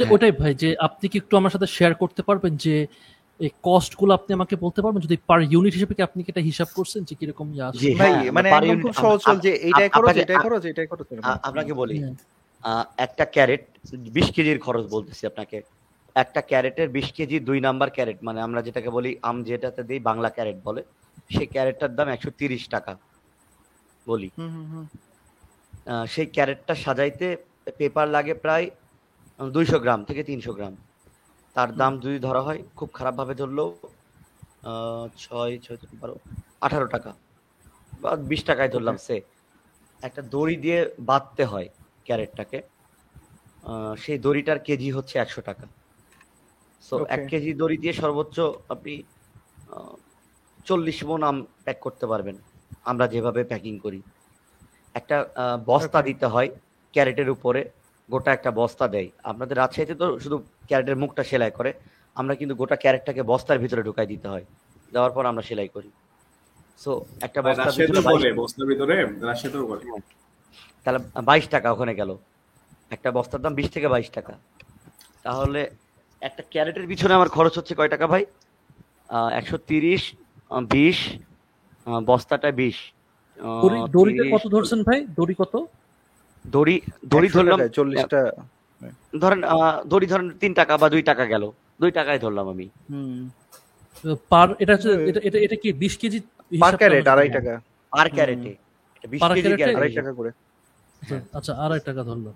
[0.00, 2.74] হ্যাঁ। ওটাই ভাই যে আপনি কি একটু আমার সাথে শেয়ার করতে পারবেন যে
[3.40, 6.68] এই কস্টগুলো আপনি আমাকে বলতে পারবেন যদি পার ইউনিট হিসেবে কি আপনি কি এটা হিসাব
[6.74, 7.66] করছেন যে কীরকম ইয়ে?
[7.74, 11.06] জি ভাই হ্যাঁ, মানে একদম খুব সহজ যে এইটাই খরচ আপনাকে- এটাই খরচ এটাই খরচ
[11.42, 12.14] আপনাকে বলি হ্যাঁ।
[12.64, 13.64] আহ, একটা ক্যারেট
[14.16, 15.56] বিশ কেজির খরচ বলতেছি আপনাকে
[16.16, 20.28] একটা ক্যারেটের বিশ কেজি দুই নাম্বার ক্যারেট মানে আমরা যেটাকে বলি আম যেটাতে দিই বাংলা
[20.30, 20.80] ক্যারেট বলে
[21.30, 22.92] সেই ক্যারেটটার দাম একশো তিরিশ টাকা
[24.06, 24.28] বলি
[26.06, 27.26] সেই ক্যারেটটা সাজাইতে
[27.78, 28.66] পেপার লাগে প্রায়
[29.54, 30.74] দুইশো গ্রাম থেকে তিনশো গ্রাম।
[31.56, 33.68] তার দাম যদি ধরা হয় খুব খারাপভাবে ধরলেও
[35.24, 36.14] ছয় ছয় বারো
[36.66, 37.10] আঠারো টাকা
[38.02, 39.16] বা বিশ টাকায় ধরলাম সে
[40.00, 40.78] একটা দড়ি দিয়ে
[41.10, 41.68] বাঁধতে হয়
[42.06, 42.58] ক্যারেটটাকে
[44.04, 45.64] সেই দড়িটার কেজি হচ্ছে একশো টাকা।
[46.82, 48.36] সো এক কেজি দড়ি দিয়ে সর্বোচ্চ
[48.74, 48.92] আপনি
[50.66, 52.36] চল্লিশ মন আম প্যাক করতে পারবেন।
[52.90, 54.00] আমরা যেভাবে প্যাকিং করি।
[54.94, 55.16] একটা
[55.70, 56.50] বস্তা দিতে হয়
[56.94, 57.70] ক্যারেটের উপরে
[58.10, 61.72] গোটা একটা বস্তা দেয়। আপনাদের রাজশাহীতে তো শুধু ক্যারেটের মুখটা সেলাই করে
[62.14, 64.44] আমরা কিন্তু গোটা ক্যারেটটাকে বস্তার ভিতরে ঢুকাই দিতে হয়।
[64.92, 65.90] দেওয়ার পর আমরা সেলাই করি।
[66.78, 68.32] সো একটা বস্তার ভিতরে করে
[70.84, 72.16] তাহলে বাইশ টাকা ওখানে গেল।
[72.90, 74.32] একটা বস্তার দাম বিশ থেকে বাইশ টাকা।
[75.22, 75.70] তাহলে
[76.20, 78.26] একটা ক্যারেটের পিছনে আমার খরচ হচ্ছে কয় টাকা ভাই?
[79.32, 80.14] একশো তিরিশ
[80.68, 81.18] বিশ
[82.06, 82.92] বস্তাটা বিশ
[83.40, 85.06] আহ, দড়ি- দড়িটা কত ধরছেন ভাই?
[85.16, 85.66] দড়ি কত?
[86.44, 88.20] দড়ি দড়ি ধরলাম চল্লিশটা।
[89.18, 91.44] ধরেন আহ, দড়ি ধরেন তিন টাকা বা দুই টাকা গেল।
[91.80, 93.20] দুই টাকায় ধরলাম আমি। হুম।
[94.30, 94.90] পার এটা হচ্ছে
[95.24, 96.18] এটা এটা কি বিশ কেজি
[96.60, 97.52] পার ক্যারেট আড়াই টাকা।
[97.92, 98.52] পার ক্যারেটে।
[99.04, 100.30] বিশ কেজি আড়াই টাকা করে।
[101.02, 102.32] আচ্ছা, আচ্ছা আড়াই টাকা ধরলো।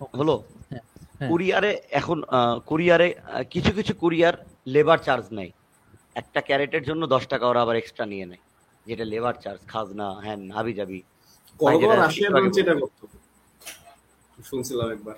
[0.00, 0.16] Okay.
[0.18, 0.34] হলো।
[0.70, 0.84] হ্যাঁ,
[1.18, 2.18] হ্যাঁ। কুরিয়ারে এখন
[2.66, 3.08] কুরিয়ারে
[3.50, 4.34] কিছু কিছু কুরিয়ার
[4.66, 5.50] লেবার চার্জ নেয়।
[6.16, 8.42] একটা ক্যারেটের জন্য দশ টাকা ওরা আবার এক্সট্রা নিয়ে নেয়।
[8.86, 10.98] যেটা লেবার চার্জ খাজনা হ্যান হাবি যাবি
[11.78, 13.04] যেটা রাশিয়ার এটা করতো
[14.44, 15.16] শুনছিলাম একবার।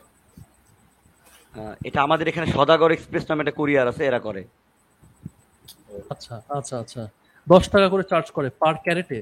[1.85, 4.43] এটা আমাদের এখানে সদাগর এক্সপ্রেস নামে একটা কুরিয়ার আছে এরা করে।
[6.11, 7.03] আচ্ছা আচ্ছা আচ্ছা।
[7.47, 9.19] দশ টাকা করে চার্জ করে পার ক্যারেটে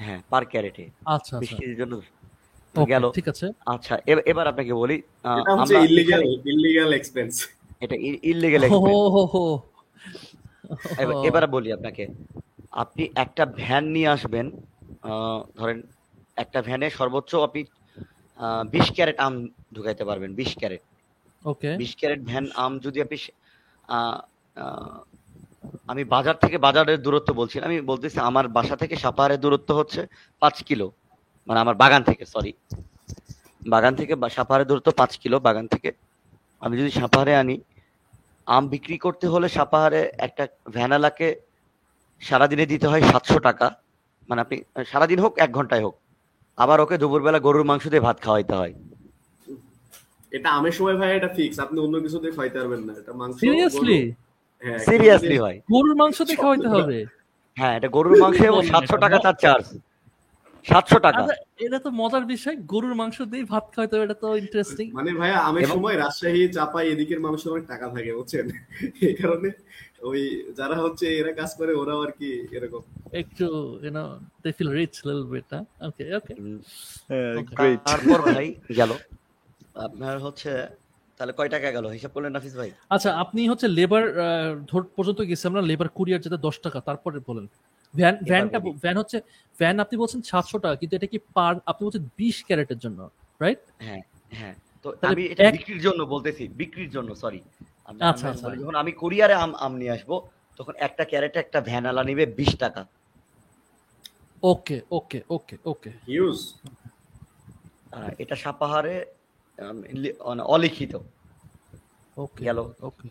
[0.00, 1.94] হ্যাঁ পার ক্যারেটে আচ্ছা বিশ আচ্ছা কেজির জন্য
[2.74, 3.94] গেল। ঠিক আছে। আচ্ছা
[4.26, 4.96] এবার আপনাকে বলি
[5.52, 7.34] আমরা ইলিগাল এখানে- ইলিগাল এক্সপেন্স
[7.80, 9.44] এটা ইলিগেল ও হো হো হো।
[10.98, 12.04] এবার- এবার বলি আপনাকে
[12.74, 14.46] আপনি একটা ভ্যান নিয়ে আসবেন
[15.02, 15.78] আহ, ধরেন
[16.36, 17.60] একটা ভ্যানে সর্বোচ্চ আপনি
[18.74, 19.34] বিশ ক্যারেট আম
[19.74, 20.82] ঢুকাইতে পারবেন বিশ ক্যারেট।
[21.42, 23.16] ওকে। বিশ ক্যারেট ভ্যান আম যদি আপনি
[25.90, 30.00] আমি বাজার থেকে বাজারের দূরত্ব বলছি আমি বলতেছি আমার বাসা থেকে সাপাহারের দূরত্ব হচ্ছে
[30.42, 30.86] পাঁচ কিলো
[31.48, 32.52] মানে আমার বাগান থেকে সরি
[33.72, 35.90] বাগান থেকে সাপাহারের দূরত্ব পাঁচ কিলো বাগান থেকে।
[36.62, 37.56] আমি যদি সাপাহারে আনি
[38.46, 40.44] আম বিক্রি করতে হলে সাপাহারে একটা
[40.76, 41.28] ভ্যানালাকে
[42.22, 43.66] সারাদিনে দিতে হয় সাতশো টাকা।
[44.28, 44.56] মানে আপনি
[44.90, 45.94] সারাদিন হোক এক ঘন্টায় হোক।
[46.58, 48.72] আবার ওকে দুপুরবেলা গরুর মাংস দিয়ে ভাত খাওয়াইতে হয়।
[50.32, 53.34] এটা আমের সময় ভাই এটা ফিক্স আপনি অন্য কিছু দিয়ে খাইতে পারবেন না। এটা মাংস
[53.44, 53.98] সিরিয়াসলি
[54.62, 56.98] হ্যাঁ সিরিয়াসলি ভাই গরুর মাংস দিয়ে খাওয়াইতে হবে?
[57.56, 59.02] হ্যাঁ এটা গরুর মাংস এবং বলেন সাতশো এটা?
[59.04, 59.66] টাকা তার চার্জ
[60.66, 61.36] সাতশো টাকা। আচ্ছা,
[61.66, 65.38] এটা তো মজার বিষয়। গরুর মাংস দিয়ে ভাত খাওয়াইতে হবে এটা তো ইন্টারেস্টিং মানে ভাইয়া
[65.48, 68.46] আমের সময় রাজশাহী চাপাই এদিকের মানুষের অনেক টাকা থাকে বুঝছেন?
[69.08, 69.48] এই কারণে
[70.00, 70.20] ওই
[70.58, 72.82] যারা হচ্ছে এরা কাজ করে ওরাও আর কি এরকম।
[73.22, 73.46] একটু
[73.84, 74.04] you know
[74.42, 75.50] they feel rich little bit
[75.88, 76.34] okay okay.
[77.50, 78.46] Great তারপর ভাই
[78.80, 78.90] গেল।
[79.86, 80.50] আপনার হচ্ছে
[81.20, 81.86] তাহলে কয় টাকা গেল?
[81.96, 82.70] হিসাব করলেন নাফিস ভাই?
[82.94, 84.04] আচ্ছা আপনি হচ্ছে লেবার
[84.96, 87.46] পর্যন্ত গেছি আমরা লেবার কুরিয়ার যেটা দশ টাকা তারপরে বলেন।
[87.94, 89.18] ভ্যান ভ্যানটা ভ্যান হচ্ছে
[89.56, 92.98] ভ্যান আপনি বলছেন সাতশো টাকা কিন্তু এটা কি পার আপনি বলছেন বিশ ক্যারেটের জন্য
[93.40, 94.02] রাইট হ্যাঁ
[94.32, 94.54] হ্যাঁ।
[94.84, 97.40] তো আমি এটা বিক্রির জন্য বলতেছি বিক্রির জন্য সরি
[97.88, 100.10] আচ্ছা, আচ্ছা। যখন আমি কুরিয়ারে আম আম নিয়ে আসব
[100.56, 102.86] তখন একটা ক্যারেটে একটা ভ্যানালা নিবে বিশ টাকা।
[104.42, 106.54] ওকে ওকে ওকে ওকে। হিউজ
[108.18, 109.06] এটা সাপাহারে
[110.24, 110.94] মানে অলিখিত।
[112.16, 113.08] ওকে গেল। ওকে।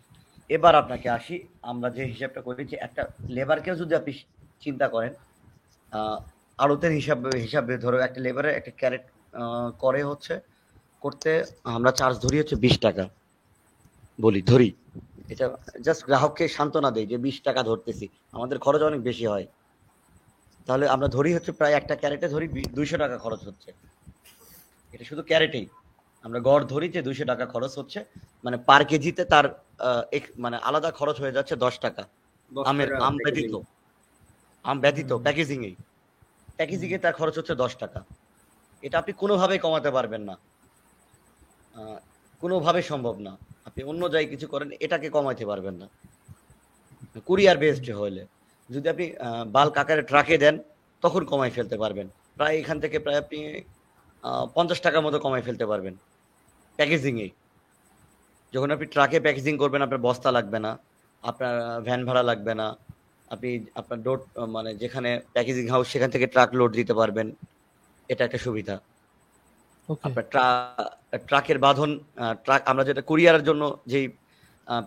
[0.50, 4.12] এবার আপনাকে আসি আমরা যে হিসাবটা করি যে একটা লেবারকেও যদি আপনি
[4.60, 5.12] চিন্তা করেন
[5.92, 6.18] আহ,
[6.58, 9.04] আড়তের হিসাব হিসাবে ধরো একটা লেবারের একটা ক্যারেট
[9.78, 10.40] করে হচ্ছে
[11.00, 13.08] করতে আমরা চার্জ ধরি হচ্ছে বিশ টাকা।
[14.20, 14.72] বলি ধরি।
[15.28, 19.46] এটা জাস্ট গ্রাহককে সান্ত্বনা দেয় যে বিশ টাকা ধরতেছি। আমাদের খরচ অনেক বেশি হয়।
[20.66, 23.72] তাহলে আমরা ধরি হচ্ছে প্রায় একটা ক্যারেটে ধরি দুইশো টাকা খরচ হচ্ছে।
[24.92, 25.66] এটা শুধু ক্যারেটেই।
[26.22, 28.04] আমরা গড় ধরি যে দুইশো টাকা খরচ হচ্ছে।
[28.44, 32.04] মানে পার কেজিতে তার আহ, এক- মানে আলাদা খরচ হয়ে যাচ্ছে দশ টাকা।
[32.66, 33.58] আমের আম ব্যতীত।
[34.62, 35.74] আম ব্যতীত প্যাকেজিং এ
[36.56, 38.04] প্যাকেজিং এ তার খরচ হচ্ছে দশ টাকা।
[38.82, 40.32] এটা আপনি কোনোভাবে কমাতে পারবেন না।
[41.74, 41.96] আহ,
[42.40, 43.36] কোনোভাবে সম্ভব না।
[43.78, 45.86] আপনি অন্য জায়গায় কিছু করেন, এটাকে কমাইতে পারবেন না।
[47.28, 48.22] কুরিয়ার বেসড হলে
[48.70, 49.06] যদি আপনি
[49.56, 50.54] বাল্ক আকারে ট্রাকে দেন,
[51.02, 52.06] তখন কমাই ফেলতে পারবেন।
[52.36, 53.38] প্রায় এখান থেকে প্রায় আপনি
[54.56, 55.94] পঞ্চাশ টাকার মতো কমাই ফেলতে পারবেন
[56.78, 57.28] প্যাকেজিংয়ে।
[58.52, 60.72] যখন আপনি ট্রাকে প্যাকেজিং করবেন, আপনার বস্তা লাগবে না,
[61.22, 61.54] আপনার
[61.86, 62.66] ভ্যান ভাড়া লাগবে না,
[63.34, 63.50] আপনি,
[63.80, 64.18] আপনার ডোর
[64.54, 67.26] মানে যেখানে প্যাকেজিং হাউস সেখান থেকে ট্রাক লোড দিতে পারবেন।
[68.12, 68.74] এটা একটা সুবিধা।
[69.88, 70.24] আপনার
[71.28, 71.90] ট্রাকের বাঁধন
[72.44, 74.06] ট্রাক আমরা যেটা কুরিয়ারের জন্য যেই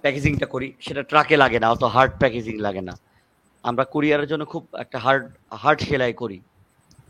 [0.01, 2.93] প্যাকেজিংটা করি সেটা ট্রাকে লাগে না অত হার্ড প্যাকেজিং লাগে না।
[3.63, 5.23] আমরা কুরিয়ারের জন্য খুব একটা হার্ড
[5.61, 6.37] হার্ড সেলাই করি।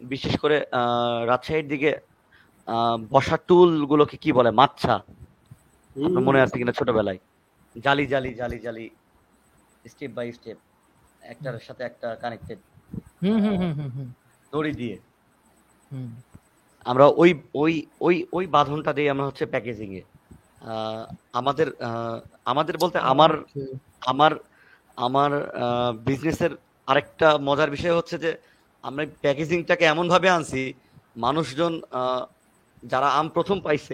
[0.03, 0.57] বিশেষ করে
[1.27, 1.91] রাজশাহীর দিকে
[3.11, 4.95] বসার টুলগুলোকে কি বলে মাচ্ছা।
[6.25, 7.19] মনে আছে কিনা ছোটবেলায়?
[7.75, 8.85] জালি জালি জালি জালি
[9.85, 10.57] স্টেপ বাই স্টেপ
[11.23, 12.59] একটার সাথে একটা কানেক্টেড
[13.21, 14.09] হুম হুম হুম হুম হুম।
[14.53, 14.95] দড়ি দিয়ে।
[16.85, 20.01] আমরা ওই ওই ওই ওই বাঁধনটা দিয়ে আমরা হচ্ছে প্যাকেজিং এ
[21.33, 21.67] আমাদের
[22.45, 23.31] আমাদের বলতে আমার
[24.05, 24.31] আমার
[24.97, 25.31] আমার
[26.05, 26.51] বিজনেসের
[26.87, 28.31] আরেকটা মজার বিষয় হচ্ছে যে
[28.83, 30.61] আমরা প্যাকেজিংটাকে এমন ভাবে আনছি
[31.17, 31.73] মানুষজন
[32.83, 33.93] যারা আম প্রথম পাইছে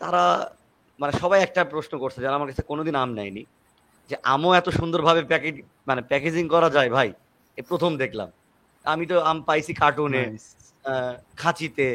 [0.00, 0.24] তারা
[1.00, 3.44] মানে সবাই একটা প্রশ্ন করছে যারা আমার কাছে কোনোদিন আম নেয়নি
[4.10, 5.54] যে আমও এত সুন্দরভাবে প্যাকেজ
[5.86, 7.08] মানে প্যাকেজিং করা যায় ভাই?
[7.58, 8.28] এ প্রথম দেখলাম।
[8.84, 10.22] আমি তো আম পাইছি কার্টুনে
[11.36, 11.88] খাঁচিতে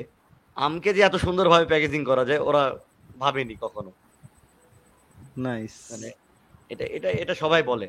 [0.59, 2.63] আমকে যে এত সুন্দরভাবে প্যাকেজিং করা যায় ওরা
[3.19, 3.91] ভাবেনি কখনো।
[5.45, 6.09] নাইস মানে
[6.69, 7.87] এটা এটা এটা সবাই বলে।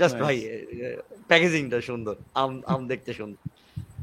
[0.00, 0.36] জাস্ট ভাই
[1.30, 3.40] প্যাকেজিংটা সুন্দর আম আম দেখতে সুন্দর।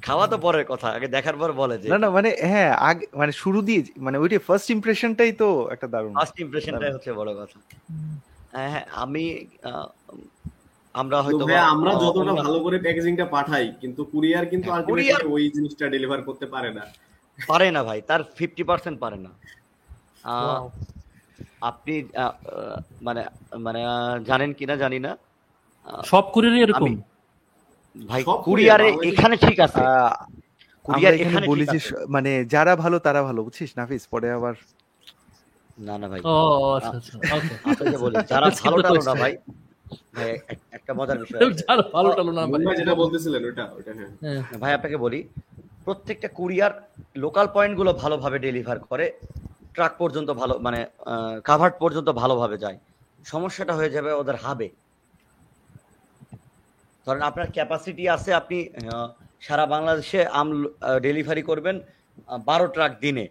[0.05, 3.31] খাওয়া তো পরের কথা আগে দেখার পর বলে যে। না না মানে হ্যাঁ আগে মানে
[3.41, 7.57] শুরু দিয়ে মানে ওইটা ফার্স্ট ইমপ্রেশনটাই তো একটা দারুণ। ফার্স্ট ইমপ্রেশনটাই হচ্ছে বড় কথা।
[8.55, 9.23] হ্যাঁ হ্যাঁ, আমি
[10.95, 11.43] আমরা হয়তো
[11.73, 16.45] আমরা যতটা ভালো করে প্যাকেজিংটা পাঠাই কিন্তু কুরিয়ার কিন্তু হ্যাঁ, আলটিমেটলি ওই জিনিসটা ডেলিভার করতে
[16.53, 16.83] পারে না।
[17.39, 19.31] পারে না ভাই তার ফিফটি পার্সেন্ট পারে না।
[20.25, 20.61] আহ,
[21.61, 21.93] আপনি
[23.01, 23.21] মানে
[23.57, 23.79] মানে
[24.25, 25.11] জানেন কিনা জানি না।
[26.03, 26.91] সব কুরিয়ারই এরকম।
[27.95, 29.81] ভাই কুরিয়ারে এখানে ঠিক আছে।
[30.85, 33.69] কুরিয়ার এখানে বলি যে মানে যারা ভালো তারা ভালো বুঝছিস?
[33.77, 34.53] নাফিস পরে আবার
[35.77, 36.35] না না ভাই। ও
[36.77, 37.13] আচ্ছা আচ্ছা
[37.81, 39.33] ওকে। বলি যারা ভালো the টালো না ভাই
[40.15, 40.31] ভাই
[40.71, 44.71] একটা মজার বিষয় যারা ভালো টালো না ভাই। যেটা বলতেছিলেন ওটা ওটা হ্যাঁ। হ্যাঁ। ভাই
[44.73, 45.19] আপনাকে বলি
[45.85, 46.73] প্রত্যেকটা কুরিয়ার
[47.23, 49.05] লোকাল পয়েন্টগুলো ভালোভাবে ডেলিভার করে,
[49.75, 50.79] ট্রাক পর্যন্ত ভালো মানে
[51.47, 52.77] কাভার্ড পর্যন্ত ভালোভাবে যায়।
[53.31, 54.67] সমস্যাটা হয়ে যাবে ওদের হাবে।
[57.05, 58.57] ধরেন আপনার ক্যাপাসিটি আছে, আপনি
[59.45, 60.47] সারা বাংলাদেশে আম
[61.07, 61.75] ডেলিভারি করবেন
[62.49, 63.25] বারো ট্রাক দিনে।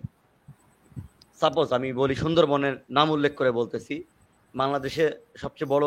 [1.40, 3.94] সাপোজ আমি বলি সুন্দরবনের নাম উল্লেখ করে বলতেছি,
[4.54, 5.04] বাংলাদেশে
[5.42, 5.86] সবচেয়ে বড়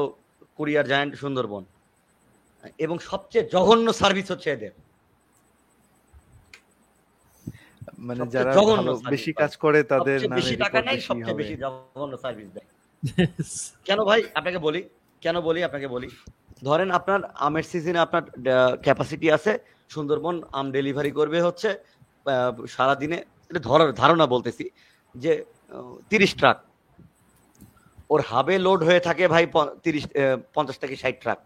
[0.57, 1.63] কুরিয়ার জায়ান্ট সুন্দরবন।
[2.85, 4.73] এবং সবচেয়ে জঘন্য সার্ভিস হচ্ছে এদের।
[7.99, 12.49] মানে যারা ভালো বেশি কাজ করে তাদের নামে বেশি টাকা নেয় সবচেয়ে বেশি জঘন্য সার্ভিস
[12.55, 12.67] দেয়।
[13.87, 14.21] কেন ভাই?
[14.35, 14.81] আপনাকে বলি
[15.21, 16.07] কেন বলি আপনাকে বলি।
[16.63, 18.23] ধরেন আপনার আমের সিজনে আপনার
[18.85, 19.51] ক্যাপাসিটি আছে
[19.89, 21.69] সুন্দরবন আম ডেলিভারি করবে হচ্ছে
[22.25, 23.17] আহ, সারাদিনে
[23.51, 24.65] এটা ধরার ধারণা বলতেছি
[25.15, 25.31] যে
[26.11, 26.57] তিরিশ ট্রাক
[28.09, 29.43] ওর হাবে লোড হয়ে থাকে ভাই
[29.83, 30.03] তিরিশ
[30.55, 31.39] পঞ্চাশ থেকে ষাট ট্রাক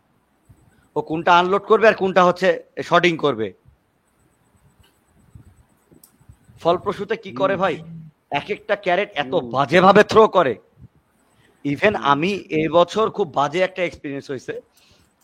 [0.95, 2.47] ও কোনটা আনলোড করবে আর কোনটা হচ্ছে
[2.83, 3.47] শর্টিং করবে।
[6.61, 7.83] ফলপ্রসূতে কি করে ভাই?
[8.31, 10.55] এক একটা ক্যারেট এত বাজেভাবে থ্রো করে।
[11.63, 14.61] ইভেন আমি এবছর খুব বাজে একটা এক্সপিরিয়েন্স হয়েছে।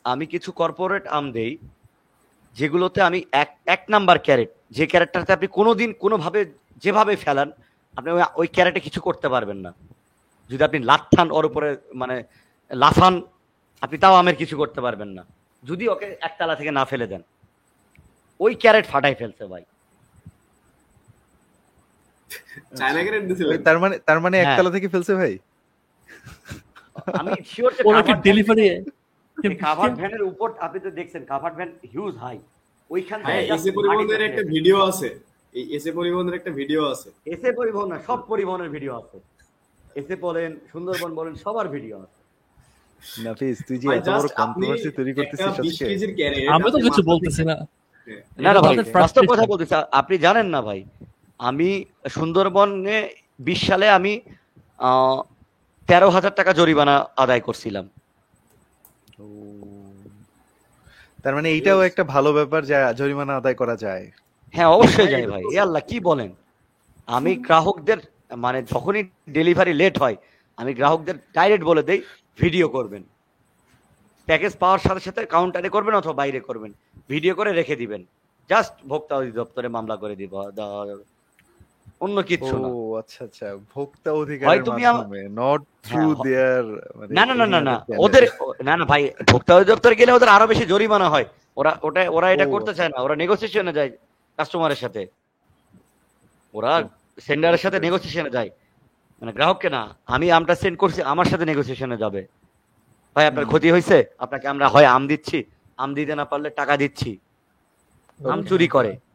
[0.04, 1.58] আমি কিছু কর্পোরেট আম দেই
[2.54, 6.46] যেগুলোতে আমি এক এক নাম্বার ক্যারেট যে ক্যারেটটাতে আপনি কোনোদিন কোনোভাবে
[6.78, 7.52] যেভাবে ফেলান
[7.96, 9.74] আপনি ওই- ওই ক্যারেটে কিছু করতে পারবেন না।
[10.50, 12.24] যদি আপনি লাথান ওর উপরে মানে
[12.72, 13.22] লাফান
[13.82, 15.26] আপনি তাও আমের কিছু করতে পারবেন না।
[15.64, 17.22] যদি ওকে একতলা থেকে না ফেলে দেন
[18.40, 19.64] ওই ক্যারেট ফাটাই ফেলছে ভাই।
[22.80, 25.34] চায়না গ্রেড দিছিলেন তার মানে তার মানে হ্যাঁ। একতলা থেকে ফেলছে ভাই।
[27.20, 28.66] আমি শিওর ওরা কি ডেলিভারি
[29.66, 32.38] কাভার্ড ভ্যানের উপর আপনি তো দেখছেন কাভার্ড ভ্যান হিউজ হাই
[32.90, 35.08] ওইখান হ্যাঁ থেকে এসে পরিবহনের একটা ভিডিও আছে।
[35.54, 39.18] এই এসে পরিবহনের একটা ভিডিও আছে। এসে পরিবহন না সব পরিবহনের ভিডিও আছে।
[40.00, 42.20] এসে বলেন সুন্দরবন বলেন সবার ভিডিও আছে।
[43.26, 46.24] নাফিস তুই যে এত বড় কন্ট্রোভার্সি তৈরি একটা করতেছিস আজকে।
[46.56, 47.56] আমি তো কিছু বলতেছি না।
[48.46, 50.80] না না ভাই বাস্তব কথা বলতেছি আপনি জানেন না ভাই।
[51.40, 51.70] আমি
[52.16, 52.98] সুন্দরবনে
[53.48, 54.14] বিশ সালে আমি
[55.88, 57.86] তেরো হাজার টাকা জরিমানা আদায় করছিলাম।
[61.24, 64.06] তার মানে এইটাও একটা ভালো ব্যাপার যা জরিমানা আদায় করা যায়।
[64.56, 66.30] হ্যাঁ অবশ্যই যাই ভাই। এ আল্লাহ কি বলেন?
[67.18, 68.00] আমি গ্রাহকদের
[68.44, 69.04] মানে যখনই
[69.38, 70.18] ডেলিভারি লেট হয়
[70.58, 72.00] আমি গ্রাহকদের ডাইরেক্ট বলে দেই
[72.42, 73.04] ভিডিও করবেন।
[74.28, 76.72] প্যাকেজ পাওয়ার সাথে সাথে কাউন্টারে করবেন অথবা বাইরে করবেন।
[77.14, 78.02] ভিডিও করে রেখে দিবেন।
[78.50, 81.06] জাস্ট ভোক্তা অধিদপ্তরে মামলা করে দিব দেওয়া যাবে
[82.02, 86.66] অন্য কিচ্ছু না। ও আচ্ছা আচ্ছা ভোক্তা অধিকারের মাধ্যমে নট থ্রু দেয়ার
[87.18, 87.76] না না না না
[88.06, 88.24] ওদের
[88.68, 89.02] না না ভাই
[89.32, 91.28] ভোক্তা অধিদপ্তর গেলে ওদের আরও বেশি জরিমানা হয়।
[91.60, 93.92] ওরা ওটা ওরা এটা করতে চায় না ওরা নেগোসিয়েশনে যায়
[94.38, 95.02] কাস্টমারের সাথে।
[96.54, 96.72] ওরা
[97.28, 98.50] সেন্ডারের সাথে নেগোসিয়েশনে যায়।
[99.22, 99.82] মানে গ্রাহককে না
[100.16, 102.22] আমি আমটা সেন্ড করছি আমার সাথে নেগোসিয়েশনে যাবে।
[103.16, 103.98] ভাই আপনার ক্ষতি হয়েছে?
[104.24, 105.38] আপনাকে আমরা হয় আম দিচ্ছি
[105.82, 107.12] আম দিতে না পারলে টাকা দিচ্ছি।
[108.20, 109.07] আম চুরি করে। Wow.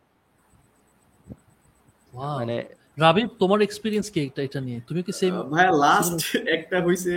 [2.13, 2.57] মানে
[2.99, 4.79] রাবিব তোমার এক্সপিরিয়েন্স কি এটা এটা নিয়ে?
[4.89, 6.19] তুমি কি সেম ভাইয়া লাস্ট
[6.57, 7.15] একটা হইছে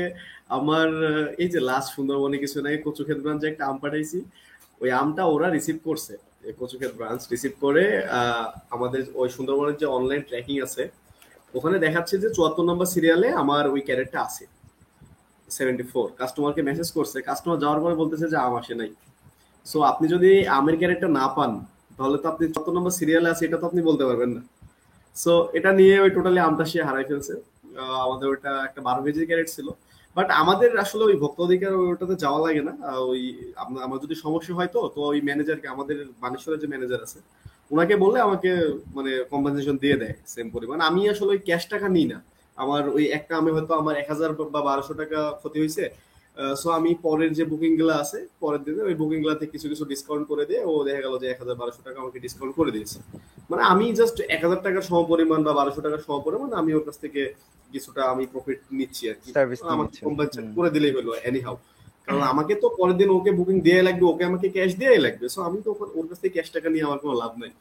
[0.58, 0.88] আমার
[1.44, 4.20] এই যে লাস্ট সুন্দরবনে কিছু নাই কচুক্ষেত ব্রাঞ্চে একটা আম পাঠাইছি।
[4.82, 6.14] ওই আমটা ওরা রিসিভ করছে।
[6.62, 7.84] কচুক্ষেত ব্রাঞ্চ রিসিভ করে
[8.76, 10.84] আমাদের ওই সুন্দরবনের যে অনলাইন ট্র্যাকিং আছে
[11.54, 14.44] ওখানে দেখাচ্ছে যে চুয়াত্তর নম্বর সিরিয়ালে আমার ওই ক্যারেটটা আছে।
[15.48, 18.92] সেভেন্টি ফোর কাস্টমারকে মেসেজ করছে কাস্টমার যাওয়ার পরে বলতেছে যে আম আসে নাই।
[19.66, 21.52] সো আপনি যদি আমের ক্যারেটটা না পান
[21.98, 24.42] তাহলে তো আপনি চুয়াত্তর নম্বর সিরিয়ালে আছে এটা তো আপনি বলতে পারবেন না।
[25.16, 27.34] সো এটা নিয়ে ওই টোটালি আমটা হারাই ফেলছে।
[28.06, 29.68] আমাদের ওটা একটা বারো কেজি ক্যারেট ছিল।
[30.18, 32.74] বাট আমাদের আসলে ওই ভক্ত অধিকার ওটাতে যাওয়া লাগে না।
[33.12, 33.22] ওই
[33.86, 37.20] আমার যদি সমস্যা হয় তো তো ওই ম্যানেজারকে আমাদের বানেশ্বরের যে ম্যানেজার আছে
[37.74, 38.50] ওনাকে বললে আমাকে
[38.98, 42.18] মানে কম্পেনসেশন দিয়ে দেয় সেম পরিমাণ। আমি আসলে ওই ক্যাশ টাকা নিই না।
[42.58, 45.84] আমার ওই একটা আমে হয়তো আমার এক হাজার বা বারোশো টাকা ক্ষতি হয়েছে।
[46.62, 50.44] সো আমি পরের যে বুকিংগুলো আছে পরের দিনে ওই বুকিং গুলাতে কিছু কিছু ডিসকাউন্ট করে
[50.50, 52.98] দিয়ে ও দেখা গেল যে এক হাজার বারোশো টাকা আমাকে ডিসকাউন্ট করে দিয়েছে।
[53.52, 57.22] মানে আমি জাস্ট এক হাজার টাকার সমপরিমাণ বা বারোশো টাকার সমপরিমাণ আমি ওর কাছ থেকে
[57.74, 61.56] কিছুটা আমি প্রফিট নিচ্ছি আর কি। সার্ভিস আমাকে কম্পেনসেট করে দিলেই হলো এনি হাউ
[62.06, 65.40] কারণ আমাকে তো পরের দিন ওকে বুকিং দিয়ে লাগবে ওকে আমাকে ক্যাশ দিয়েই লাগবে। সো
[65.48, 67.52] আমি তো ওর কাছ থেকে ক্যাশ টাকা নিয়ে আমার কোনো লাভ নাই।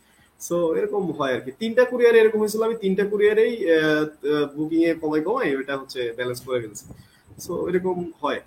[0.40, 3.52] সো এরকম হয় আর কি। তিনটা কুরিয়ারে এরকম হয়েছিল আমি তিনটা কুরিয়ারেই
[4.56, 6.84] বুকিং এ কমাই কমাই ওইটা হচ্ছে ব্যালেন্স করে ফেলছি।
[7.44, 8.40] সো এরকম হয়।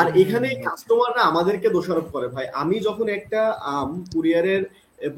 [0.00, 3.40] আর এখানে কাস্টমাররা আমাদেরকে দোষারোপ করে। ভাই, আমি যখন একটা,
[3.76, 4.62] আম কুরিয়ারের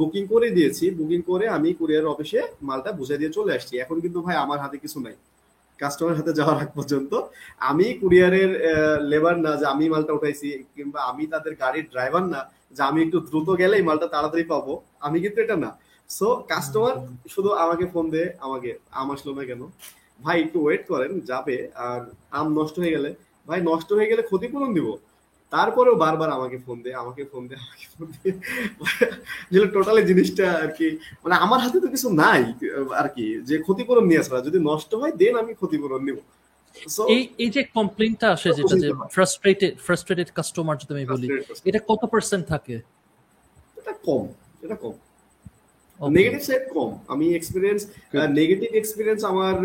[0.00, 4.18] বুকিং করে দিয়েছি বুকিং করে আমি কুরিয়ার অফিসে মালটা বুঝে দিয়ে চলে আসছি। এখন কিন্তু
[4.26, 5.16] ভাই, আমার হাতে কিছু নাই।
[5.78, 7.12] কাস্টমার হাতে যাওয়ার আগ পর্যন্ত
[7.70, 8.50] আমি কুরিয়ারের
[9.10, 12.40] লেবার না যে আমি মালটা উঠাইছি, কিংবা আমি তাদের গাড়ির ড্রাইভার না
[12.76, 14.72] যে আমি একটু দ্রুত গেলেই মালটা তাড়াতাড়ি পাবো,
[15.06, 15.70] আমি কিন্তু এটা না।
[16.10, 16.96] সো কাস্টমার
[17.34, 18.70] শুধু আমাকে ফোন দেয়, আমাকে,
[19.00, 19.62] আম আসলো না কেন?
[20.24, 21.56] ভাই, একটু ওয়েট করেন, যাবে,
[21.86, 22.00] আর
[22.38, 23.10] আম নষ্ট হয়ে গেলে
[23.48, 24.88] ভাই নষ্ট হয়ে গেলে ক্ষতিপূরণ দিব।
[25.52, 28.34] তারপরেও বারবার আমাকে ফোন দেয় আমাকে ফোন দেয় আমাকে ফোন দেয়।
[29.52, 30.86] যেটা টোটালি জিনিসটা আর কি
[31.24, 32.40] মানে আমার হাতে তো কিছু নাই
[33.00, 36.18] আর কি যে ক্ষতিপূরণ নিয়ে আসা। যদি নষ্ট হয় দেন আমি ক্ষতিপূরণ নিব।
[36.96, 41.26] So, এই এই যে কমপ্লেইনটা আসে যেটা যে ফ্রাস্ট্রেটেড ফ্রাস্ট্রেটেড কাস্টমার যদি আমি বলি
[41.68, 42.76] এটা কত পার্সেন্ট থাকে?
[43.78, 44.24] এটা কম
[44.64, 44.94] এটা কম।
[46.00, 47.80] নেগেটিভ সাইড কম। আমি এক্সপিরিয়েন্স
[48.40, 49.56] নেগেটিভ এক্সপিরিয়েন্স আমার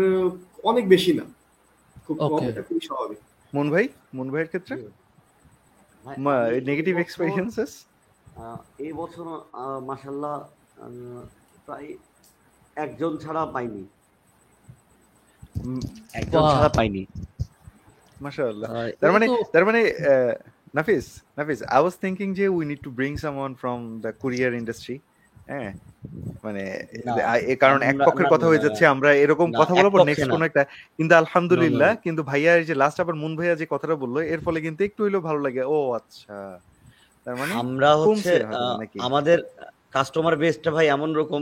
[0.70, 1.24] অনেক বেশি না।
[2.04, 3.20] খুব কম এটা খুবই স্বাভাবিক।
[3.52, 3.84] মন ভাই
[4.14, 4.74] মন ভাইয়ের ক্ষেত্রে?
[6.66, 7.72] নেগেটিভ এক্সপেরিয়েন্সেস
[8.78, 9.26] এই বছর
[9.86, 10.34] মাসাল্লাহ
[11.66, 11.88] প্রায়
[12.76, 13.82] একজন ছাড়া পাইনি।
[16.14, 17.02] একজন ছাড়া পাইনি।
[18.20, 18.68] মাশাআল্লাহ।
[19.00, 20.34] তার মানে তার মানে আহ,
[20.74, 21.06] Nafis
[21.38, 24.96] Nafis I was thinking যে we need to bring someone from the courier industry
[25.52, 25.72] হ্যাঁ?
[26.44, 26.62] মানে
[27.62, 29.72] কারণ এক পক্ষের কথা হয়ে যাচ্ছে আমরা এরকম কথা
[30.08, 30.62] নেক্সট কোন একটা
[30.96, 34.80] কিন্তু আলহামদুলিল্লাহ। কিন্তু ভাইয়া যে লাস্ট আবার মুন ভাইয়া যে কথাটা বলল এর ফলে কিন্তু
[34.88, 36.36] একটু হইলেও ভালো লাগে। ও আচ্ছা।
[37.26, 38.34] তার মানে আমরা হচ্ছে?
[39.08, 39.38] আমাদের
[39.94, 41.40] কাস্টমার বেসটা ভাই এমন রকম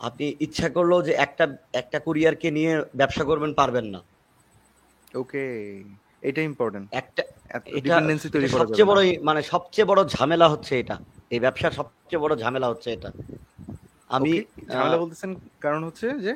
[0.00, 1.44] আপনি ইচ্ছা করলেও যে একটা
[1.80, 4.00] একটা কুরিয়ারকে নিয়ে ব্যবসা করবেন পারবেন না।
[5.22, 5.42] ওকে
[6.28, 7.22] এটা ইম্পর্টেন্ট একটা
[7.68, 10.96] এটা ডিপেন্ডেন্সি তৈরি করা সবচেয়ে বড় মানে সবচেয়ে বড় ঝামেলা হচ্ছে এটা।
[11.34, 11.72] এই ব্যবসার
[12.14, 13.10] সবচেয়ে বড় ঝামেলা হচ্ছে এটা।
[14.16, 14.32] আমি
[14.72, 15.30] ঝামেলা বলতেছেন
[15.64, 16.32] কারণ হচ্ছে যে?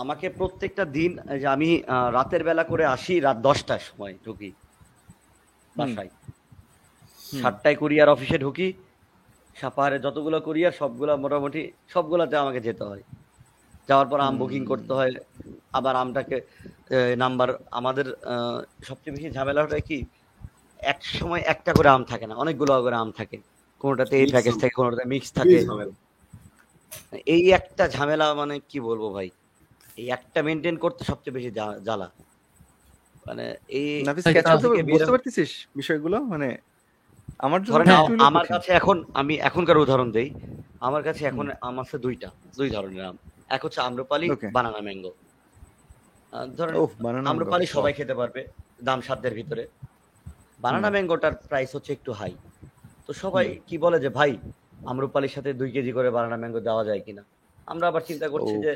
[0.00, 1.10] আমাকে প্রত্যেকটা দিন
[1.40, 1.70] যে আমি
[2.16, 4.50] রাতের বেলা করে আসি রাত দশটার সময় ঢুকি
[5.76, 6.10] বাসায়।
[7.40, 8.68] সাতটায় কুরিয়ার অফিসে ঢুকি
[9.56, 11.60] সাপাহারে যতগুলো কুরিয়ার সবগুলা মোটামুটি
[11.92, 13.02] সবগুলাতে আমাকে যেতে হয়।
[13.88, 15.12] যাওয়ার পর আম বুকিং করতে হয়
[15.78, 16.36] আবার আমটাকে
[17.22, 17.48] নাম্বার
[17.78, 18.06] আমাদের
[18.88, 19.98] সবচেয়ে বেশি ঝামেলা হয় কি
[20.82, 23.38] এক সময় একটা করে আম থাকে না অনেকগুলো করে আম থাকে।
[23.82, 25.58] কোনোটাতে এই প্যাকেজ থাকে কোনোটাতে মিক্স থাকে।
[27.34, 29.28] এই একটা ঝামেলা মানে কি বলব ভাই?
[30.00, 31.50] এই একটা মেনটেন করতে সবচেয়ে বেশি
[31.86, 32.08] জ্বালা।
[33.26, 33.44] মানে
[33.78, 33.88] এই
[34.92, 36.18] বুঝতে পারতেছিস বিষয়গুলো?
[36.32, 36.48] মানে
[37.46, 37.60] আমার
[38.28, 40.28] আমার কাছে এখন আমি এখনকার উদাহরণ দেই।
[40.86, 42.28] আমার কাছে এখন আম আছে দুইটা
[42.58, 43.16] দুই ধরনের আম।
[43.54, 44.26] এক হচ্ছে আম্রপালি
[44.56, 45.12] বানানা ম্যাঙ্গো
[46.58, 46.74] ধরেন
[47.30, 48.40] আম্রপালি সবাই খেতে পারবে
[48.86, 49.64] দাম সাধ্যের ভিতরে।
[50.64, 52.32] বানানা ম্যাঙ্গোটার প্রাইস হচ্ছে একটু হাই
[53.06, 54.32] তো সবাই কি বলে যে ভাই
[54.90, 57.22] আম্রপালির সাথে দুই কেজি করে বানানা ম্যাঙ্গো দেওয়া যায় কিনা?
[57.72, 58.72] আমরা আবার চিন্তা করছি যে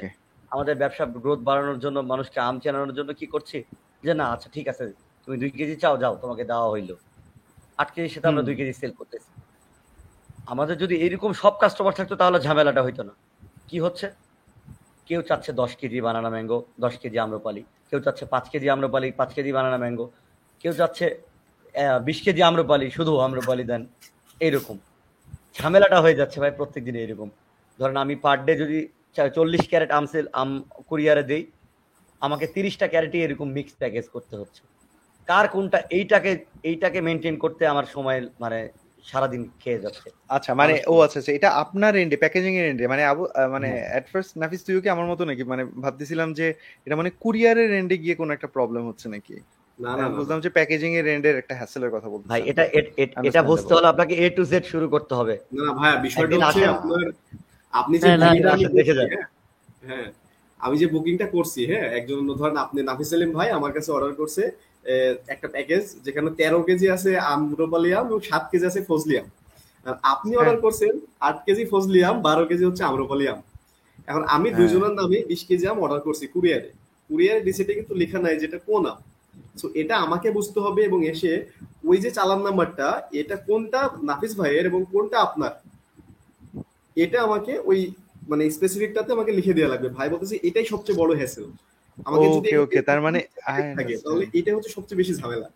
[0.52, 3.58] আমাদের ব্যবসা গ্রোথ বাড়ানোর জন্য মানুষকে আম চেনানোর জন্য কি করছি?
[4.06, 4.84] যে না আচ্ছা ঠিক আছে
[5.24, 6.90] তুমি দুই কেজি চাও যাও তোমাকে দেওয়া হইল।
[7.78, 9.30] আট কেজি সেটা আমরা দুই কেজি সেল করতেছি।
[10.52, 13.14] আমাদের যদি এরকম সব কাস্টমার থাকতো তাহলে ঝামেলাটা হইতো না।
[13.68, 14.06] কি হচ্ছে?
[15.08, 19.30] কেউ চাচ্ছে দশ কেজি বানানা ম্যাঙ্গো দশ কেজি আম্রপালি। কেউ চাচ্ছে পাঁচ কেজি আম্রপালি পাঁচ
[19.36, 20.06] কেজি বানানা ম্যাঙ্গো।
[20.64, 21.06] কেউ চাচ্ছে
[22.08, 23.82] বিশ কেজি আম্রপালি শুধু আম্রপালি দেন।
[24.40, 24.76] এইরকম।
[25.56, 27.28] ঝামেলাটা হয়ে যাচ্ছে ভাই প্রত্যেক দিন এরকম
[27.78, 28.78] ধরেন আমি পার ডে যদি
[29.36, 30.50] চল্লিশ ক্যারেট আমসেল আম
[30.88, 31.42] কুরিয়ারে দেই
[32.22, 34.62] আমাকে তিরিশটা ক্যারেটই এরকম মিক্স প্যাকেজ করতে হচ্ছে।
[35.28, 36.32] কার কোনটা এইটাকে
[36.62, 38.58] এইটাকে মেনটেন করতে আমার সময় মানে
[39.04, 43.02] সারাদিন খেয়ে যাচ্ছে। আচ্ছা মানে ও আচ্ছা আচ্ছা এটা আপনার এন্ডে প্যাকেজিং এর এন্ডে মানে
[43.04, 43.22] আবু
[43.54, 45.42] মানে। এট ফার্স্ট নাফিস তুইও কি আমার মতো নাকি?
[45.52, 46.46] মানে ভাবতেছিলাম যে
[46.86, 49.36] এটা মানে কুরিয়ারের এন্ডে গিয়ে কোনো একটা প্রবলেম হচ্ছে নাকি?
[49.78, 52.62] না না। বুঝলাম যে প্যাকেজিং এর এন্ডের একটা হ্যাসেলের কথা বলতে ভাই এটা
[53.24, 56.62] এটা বুঝতে হলে আপনাকে এ টু জেড শুরু করতে হবে। না না ভাইয়া বিষয়টা হচ্ছে
[56.74, 57.04] আপনার
[57.72, 58.34] আপনি যে হ্যাঁ,
[58.72, 59.26] দেখে করছি, যান। হ্যাঁ,
[59.88, 60.06] হ্যাঁ
[60.60, 64.42] আমি যে বুকিংটা করছি হ্যাঁ একজন ধরেন আপনি নাফিস সেলিম ভাই আমার কাছে অর্ডার করছে
[65.28, 69.26] একটা প্যাকেজ যেখানে তেরো কেজি আছে আম্রপালিয়াম এবং সাত কেজি আছে ফজলিয়াম
[70.12, 73.38] আপনি হ্যাঁ। অর্ডার করছেন আট কেজি ফজলিয়াম বারো কেজি হচ্ছে আম্রপালিয়াম
[74.08, 76.70] এখন আমি হ্যাঁ। দুইজনের নামে বিশ কেজি আম অর্ডার করছি কুরিয়ারে।
[77.10, 78.98] কুরিয়ার রিসিটে কিন্তু লেখা নাই যেটা কোন আম।
[79.56, 81.46] সো এটা আমাকে বুঝতে হবে এবং এসে
[81.84, 85.52] ওই যে চালান নাম্বারটা এটা কোনটা নাফিস ভাইয়ের এবং কোনটা আপনার?
[86.96, 87.92] এটা আমাকে ওই
[88.28, 91.44] মানে স্পেসিফিকটাতে আমাকে লিখে দেওয়া লাগবে। ভাই বলতেছে এটাই সবচেয়ে বড় হ্যাসেল
[92.06, 93.18] আমাকে যদি ওকে ওকে তার মানে
[93.76, 95.48] থাকে তাহলে এটা হচ্ছে সবচেয়ে বেশি ঝামেলা।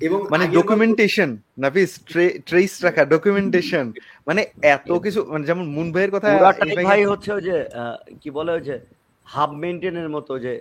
[0.00, 2.00] এবং মানে ডকুমেন্টেশন নাফিস
[2.46, 3.92] ট্রেস রাখা ডকুমেন্টেশন
[4.26, 8.30] মানে এত কিছু মানে যেমন মুন ভাইয়ের কথা ভাই- ভাই হচ্ছে ওই যে আহ, কি
[8.30, 8.80] বলে ওই যে
[9.24, 10.52] হাব মেনটেনের মতো যে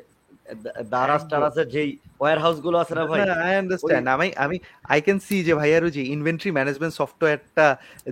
[0.94, 1.90] দারাজ একদম। টারাজের যেই
[2.22, 4.58] ওয়্যার হাউসগুলো আছে না ভাই আই আন্ডারস্ট্যান্ড আমি আমি
[4.94, 7.68] আই ক্যান সি যে ভাইয়ার যে ইনভেন্টরি ম্যানেজমেন্ট সফটওয়্যারটা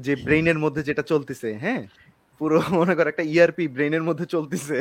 [0.06, 1.84] যে ব্রেইনের মধ্যে যেটা চলতেছে হ্যাঁ?
[2.42, 4.78] পুরো মনে কর একটা ইআরপি ব্রেইনের মধ্যে চলতেছে।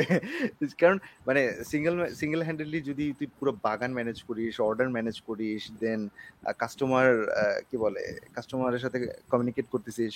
[0.81, 0.97] কারণ
[1.27, 6.01] মানে সিঙ্গেল সিঙ্গেল হ্যান্ডেডলি যদি তুই পুরো বাগান ম্যানেজ করিস অর্ডার ম্যানেজ করিস দেন
[6.61, 7.07] কাস্টমার
[7.69, 8.03] কি বলে
[8.35, 8.97] কাস্টমারের সাথে
[9.31, 10.13] কমিউনিকেট করতেছিস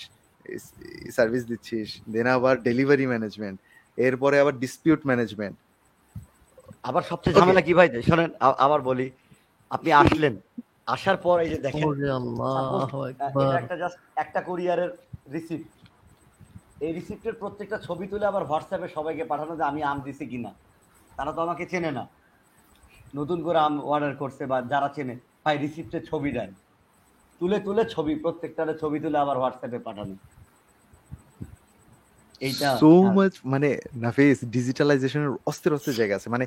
[1.17, 3.57] সার্ভিস দিচ্ছিস দেন আবার ডেলিভারি ম্যানেজমেন্ট
[3.97, 5.55] এরপরে আবার ডিসপিউট ম্যানেজমেন্ট
[6.83, 7.87] আবার সবচেয়ে ঝামেলা কি ভাই?
[8.01, 8.29] শোনেন
[8.65, 9.07] আবার বলি।
[9.71, 10.33] আপনি আসলেন।
[10.87, 11.87] আসার পর এই যে দেখেন
[13.59, 14.91] একটা জাস্ট একটা কুরিয়ারের
[15.33, 15.67] রিসিপ্ট
[16.81, 20.51] এই রিসিপ্টের প্রত্যেকটা ছবি তুলে আবার হোয়াটসঅ্যাপে সবাইকে পাঠানো যে আমি আম দিছি কিনা।
[21.11, 22.03] তারা তো আমাকে চেনে না।
[23.15, 26.49] নতুন করে আম অর্ডার করছে বা যারা চেনে ভাই রিসিপ্টের ছবি দেন।
[27.41, 30.13] তুলে তুলে ছবি প্রত্যেকটা ছবি তুলে আবার হোয়াটসঅ্যাপে পাঠানো।
[32.79, 36.45] সো হ্যাঁ। মাচ মানে নাফিস ডিজিটালাইজেশনের অস্থির অস্থির জায়গা আছে। মানে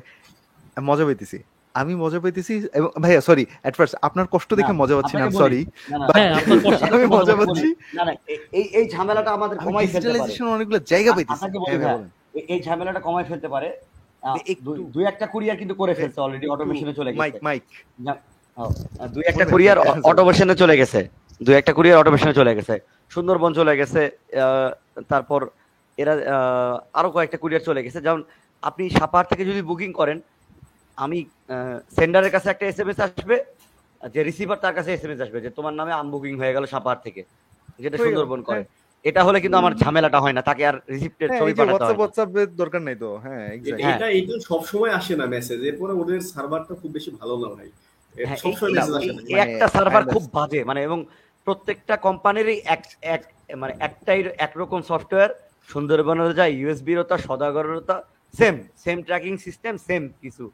[0.81, 1.37] মজা পাইতেছি।
[1.75, 5.61] আমি মজা পাইতেছি এবং ভাইয়া সরি এট ফার্স্ট আপনার কষ্ট দেখে মজা পাচ্ছি না সরি
[6.15, 8.13] হ্যাঁ আপনার কষ্ট আমি মজা পাচ্ছি। না না
[8.53, 11.45] এই এই ঝামেলাটা আমাদের কমাই ফেলতে পারে। ডিজিটালাইজেশন অনেকগুলো জায়গা পাইতেছি।
[11.79, 11.99] হ্যাঁ,
[12.47, 13.69] এই ঝামেলাটা কমাই ফেলতে পারে।
[14.63, 17.63] দুই- একটা কুরিয়ার কিন্তু করে ফেলছে অলরেডি অটোমেশনে চলে মাইক গেছে মাইক
[18.57, 18.69] আহ,
[19.07, 20.99] দুই একটা কুরিয়ার অটোমেশনে চলে গেছে।
[21.41, 22.75] দুই একটা কুরিয়ার অটোমেশনে চলে গেছে।
[23.11, 24.01] সুন্দরবন চলে গেছে
[24.35, 24.69] আহ,
[25.09, 25.41] তারপর
[25.97, 28.21] এরা আহ, আরও কয়েকটা কুরিয়ার চলে গেছে। যেমন
[28.63, 30.17] আপনি সাপার থেকে যদি বুকিং করেন
[30.97, 31.17] আমি
[31.97, 33.35] সেন্ডারের কাছে একটা এসএমএস আসবে
[34.13, 37.21] যে রিসিভার তার কাছে এসএমএস আসবে যে তোমার নামে আম বুকিং হয়ে গেল সাপাহার থেকে
[37.79, 41.39] যেটা সুন্দরবন করে। হ্যাঁ। এটা হলে কিন্তু আমার ঝামেলাটা হয় না তাকে আর রিসিপ্টের হ্যাঁ,
[41.41, 45.13] ছবি পাঠাতে হয়। হোয়াটসঅ্যাপের দরকার নাই তো। হ্যাঁ এটা এক্স্যাক্টলি। এটা এটা সব সময় আসে
[45.15, 47.67] না মেসেজ এরপরে ওদের সার্ভারটা খুব বেশি ভালো না ভাই।
[48.15, 50.99] হ্যাঁ, সব সময় মেসেজ আসে না। মানে একটা সার্ভার খুব বাজে মানে এবং
[51.47, 52.81] প্রত্যেকটা কোম্পানিরই এক
[53.15, 53.21] এক
[53.57, 55.31] মানে একটাই একরকম সফটওয়্যার
[55.69, 57.15] সুন্দরবনের যা ইউএসবির তা
[57.89, 57.95] তা
[58.33, 60.51] same same tracking system same কিছু।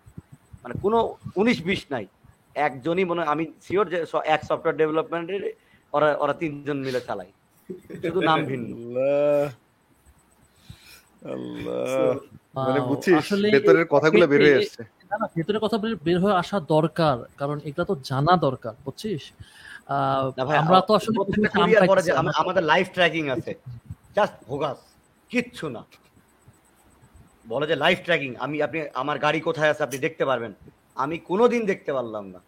[0.64, 0.98] মানে কোনো
[1.36, 2.06] উনিশ বিশ নাই।
[2.68, 5.42] একজনই মনে আমি শিওর যে এক সফটওয়্যার ডেভেলপমেন্টের
[5.94, 7.32] ওরা ওরা তিনজন মিলে চালায়
[8.04, 9.48] শুধু নাম ভিন্ন। আল্লাহ।
[11.34, 12.14] আল্লাহ।
[12.68, 13.26] মানে বুঝছিস
[13.56, 14.82] ভেতরের কথাগুলো বের হয়ে আসছে।
[15.12, 19.24] না না ভেতরে কথা বের বের হয়ে আসা দরকার কারণ এটা তো জানা দরকার বুঝছিস?
[19.96, 21.18] আহ, ভাই আমরা তো আসলে
[22.42, 23.52] আমাদের লাইফ ট্র্যাকিং আছে।
[24.16, 24.80] Just bogus.
[25.32, 25.86] কিচ্ছু না।
[27.48, 30.54] বলে যে লাইভ ট্র্যাকিং আমি আপনি আমার গাড়ি কোথায় আছে আপনি দেখতে পারবেন।
[30.96, 32.40] আমি কোনোদিন দেখতে পারলাম না।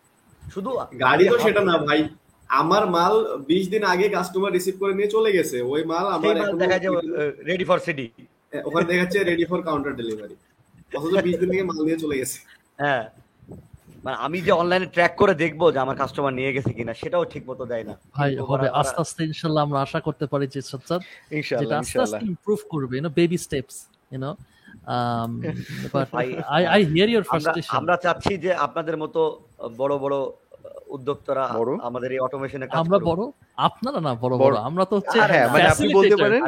[0.53, 0.69] শুধু
[0.99, 2.09] গাড়ি তো সেটা না ভাই।
[2.47, 6.57] আমার মাল বিশ দিন আগে কাস্টমার রিসিভ করে নিয়ে চলে গেছে। ওই মাল আমার এখনো-
[6.57, 6.95] দেখা যায়
[7.45, 8.11] রেডি ফর সিডি
[8.65, 10.35] ওখানে দেখাচ্ছে রেডি ফর কাউন্টার ডেলিভারি
[10.97, 12.39] অথচ বিশ দিন থেকে মাল নিয়ে চলে গেছে।
[12.77, 13.22] হ্যাঁ।
[14.03, 17.43] মানে আমি যে অনলাইনে ট্র্যাক করে দেখব যে আমার কাস্টমার নিয়ে গেছে কিনা সেটাও ঠিক
[17.49, 20.59] মতো দেয় না। ভাই হবে আস্তে আস্তে ইনশাল্লাহ আমরা আশা করতে পারি যে
[21.61, 23.75] যেটা আস্তে আস্তে ইমপ্রুভ করবে you know baby steps
[24.13, 24.31] you know
[26.75, 27.75] I hear your আমরা frustration.
[27.79, 29.21] আমরা চাচ্ছি যে আপনাদের মতো
[29.81, 30.15] বড় বড়
[30.93, 31.43] উদ্যোক্তারা?
[31.87, 33.21] আমাদের এই অটোমেশনে আমরা বড়?
[33.67, 36.41] আপনারা না বড় বড়। আমরা তো হচ্ছে হ্যাঁ মানে আপনি বলতে পারেন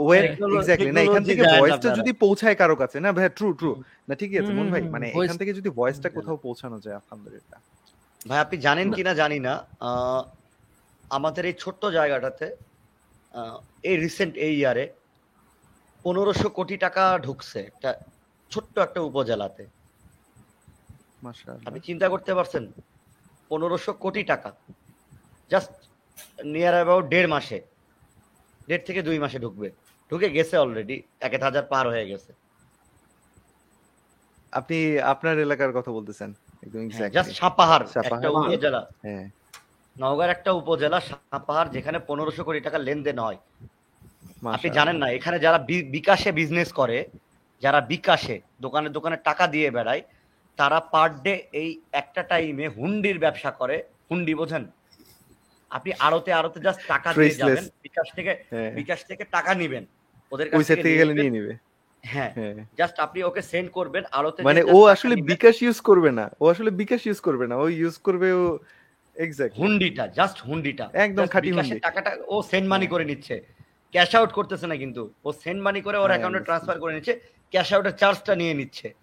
[0.00, 3.70] ওয়েন এক্স্যাক্টলি না এখান থেকে ভয়েসটা যদি পৌঁছায় কারও কাছে না ভাই ট্রু ট্রু
[4.08, 7.58] না ঠিকই আছে মন ভাই মানে এখান থেকে যদি ভয়েসটা কোথাও পৌঁছানো যায় আলহামদুলিল্লাহ
[8.20, 10.22] ভাই আপনি জানেন কিনা জানি না। আহ,
[11.10, 12.46] আমাদের এই ছোট্ট জায়গাটাতে
[13.34, 14.84] আহ, এই রিসেন্ট এই ইয়ারে
[16.04, 17.90] পনেরোশো কোটি টাকা ঢুকছে একটা
[18.52, 19.64] ছোট্ট একটা উপজেলাতে।
[21.66, 22.64] আপনি চিন্তা করতে পারছেন?
[23.50, 24.50] পনেরোশো কোটি টাকা।
[25.50, 25.72] জাস্ট
[26.44, 27.58] নিয়ার অ্যাবাউট দেড় মাসে।
[28.68, 29.68] দেড় থেকে দুই মাসে ঢুকবে।
[30.10, 32.32] ঢুকে গেছে অলরেডি এক এক হাজার পার হয়ে গেছে।
[34.52, 36.30] আপনি আপনার এলাকার কথা বলতেছেন।
[36.62, 36.82] একদম
[37.16, 39.26] জাস্ট সাপাহার সাপাহার। একটা উপজেলা। হ্যাঁ।
[39.96, 43.38] নওগাঁর একটা উপজেলা সাপাহার যেখানে পনেরোশো কোটি টাকা লেনদেন হয়।
[44.56, 45.58] আপনি জানেন না এখানে যারা
[45.96, 47.08] বিকাশে বিজনেস করে
[47.62, 50.02] যারা বিকাশে দোকানে দোকানে টাকা দিয়ে বেড়ায়
[50.56, 54.70] তারা পার ডে এই একটা টাইমে হুন্ডির ব্যবসা করে। হুন্ডি বোঝেন?
[55.70, 59.86] আপনি আড়তে আড়তে জাস্ট টাকা দিয়ে যাবেন বিকাশ থেকে হ্যাঁ। বিকাশ থেকে টাকা নিবেন।
[60.32, 61.58] ওদের কাছ থেকে গেলে নিয়ে। নিবে।
[62.04, 66.30] হ্যাঁ। হ্যাঁ। জাস্ট আপনি ওকে সেন্ড করবেন আড়তে মানে ও আসলে বিকাশ ইউজ করবে না।
[66.40, 68.58] ও আসলে বিকাশ ইউজ করবে না। ও ইউজ করবে ও
[69.16, 73.42] এক্স্যাক্টলি হুন্ডিটা জাস্ট হুন্ডিটা। একদম খাঁটি হুন্ডি। টাকাটা ও সেন্ড মানি করে নিচ্ছে।
[73.92, 77.20] ক্যাশ আউট করতেছে না কিন্তু। ও সেন্ড মানি করে ওর অ্যাকাউন্টে ট্রান্সফার করে নিচ্ছে।
[77.50, 78.94] ক্যাশ আউটের চার্জটা নিয়ে নিচ্ছে।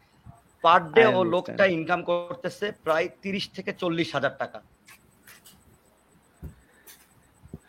[0.63, 4.59] পার ডে ও লোকটা ইনকাম করতেছে প্রায় তিরিশ থেকে চল্লিশ হাজার টাকা।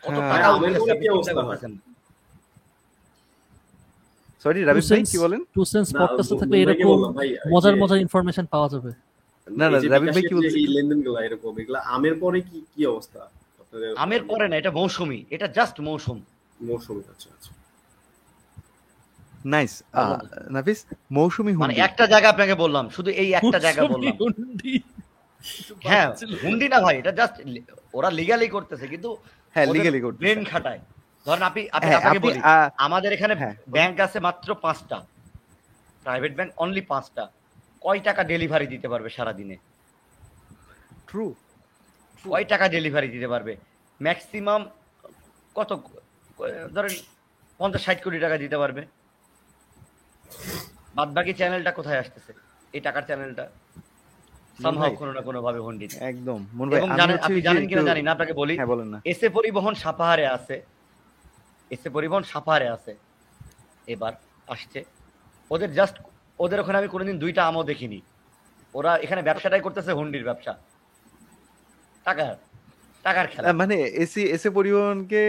[0.03, 0.43] হ্যাঁ?
[4.45, 5.41] সরি ভাই কি বলেন?
[5.55, 6.97] টু সেন্স পডকাস্টে থাকলে এরকম
[7.53, 8.91] মজার মজার ইনফরমেশন পাওয়া যাবে।
[9.47, 10.59] না, না, এই ভাই কি বলছেন?
[10.61, 13.21] এই লেনদেনগুলো এরকম এগুলা আমের পরে কি কি অবস্থা?
[14.05, 16.17] আমের পরে না এটা মৌসুমি এটা জাস্ট মৌসুম।
[16.59, 17.51] মৌসুমী আচ্ছা আচ্ছা।
[19.53, 19.73] নাইস
[20.55, 20.79] নাফিস
[21.17, 24.15] মৌসুমি মানে হুন্ডি। একটা জায়গা আপনাকে বললাম শুধু এই একটা জায়গা বললাম।
[25.89, 26.07] হ্যাঁ
[26.43, 27.35] হুন্ডি না ভাই এটা জাস্ট
[27.97, 29.09] ওরা লিগালি করতেছে কিন্তু
[29.55, 30.79] হ্যাঁ লিগালি করতে ব্রেন খাটায়।
[31.25, 32.39] ধরেন আপনি আপনি হ্যাঁ, আপনাকে বলি
[32.87, 33.33] আমাদের এখানে।
[33.75, 34.97] ব্যাংক আছে মাত্র পাঁচটা।
[36.05, 37.23] প্রাইভেট ব্যাংক অনলি পাঁচটা।
[37.85, 39.55] কয় টাকা ডেলিভারি দিতে পারবে সারা দিনে
[41.09, 41.25] ট্রু
[42.23, 43.53] কয় টাকা ডেলিভারি দিতে পারবে?
[43.99, 44.61] ম্যাক্সিমাম
[45.57, 45.71] কত
[46.75, 46.93] ধরেন
[47.59, 48.81] পঞ্চাশ ষাট কোটি টাকা দিতে পারবে।
[50.95, 52.31] বাদ বাকি চ্যানেলটা কোথায় আসতেছে?
[52.73, 53.45] এই টাকার চ্যানেলটা
[54.63, 58.01] সামহাও কোনো না কোনো ভাবে হন্ডি একদম। মন ভাই আমি জানেন আপনি জানেন কিনা জানি
[58.01, 60.55] না আপনাকে বলি। হ্যাঁ বলেন না। এসে পরিবহন সাপাহারে আছে।
[61.71, 62.93] এসে পরিবহন সাপাহারে আছে।
[63.87, 64.13] এবার
[64.47, 64.79] আসছে।
[65.51, 65.95] ওদের জাস্ট
[66.39, 67.99] ওদের ওখানে আমি কোনোদিন দুইটা আমও দেখিনি।
[68.73, 70.53] ওরা এখানে ব্যবসাটাই করতেছে হুন্ডির ব্যবসা।
[72.05, 72.25] টাকা।
[73.05, 75.21] টাকার খেলা। মানে এসি এসে পরিবহনকে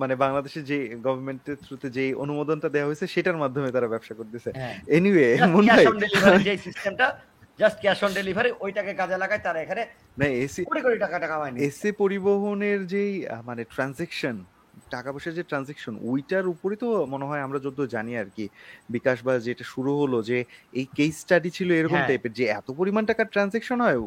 [0.00, 4.74] মানে বাংলাদেশে যে গভর্নমেন্টের থ্রুতে যে অনুমোদনটা দেওয়া হয়েছে সেটার মাধ্যমে তারা ব্যবসা করতেছে। হ্যাঁ।
[4.96, 5.64] এনিওয়ে মন
[6.04, 7.06] ডেলিভারি যে সিস্টেমটা
[7.60, 9.82] জাস্ট ক্যাশ অন ডেলিভারি ওইটাকে কাজে লাগায় তারা এখানে
[10.18, 11.36] না এসি কোটি কোটি টাকা টাকা
[11.68, 13.12] এসে পরিবহনের যেই
[13.48, 14.36] মানে ট্রানজেকশন
[14.90, 18.44] টাকা পয়সার যে ট্রানজেকশন ওইটার উপরে তো মনে হয় আমরা যত জানি আর কি
[18.88, 20.38] বিকাশ বা যেটা শুরু হলো যে
[20.72, 23.98] এই কেস স্টাডি ছিল এরকম হ্যাঁ। টাইপের যে এত পরিমাণ টাকার ট্রানজেকশন হয়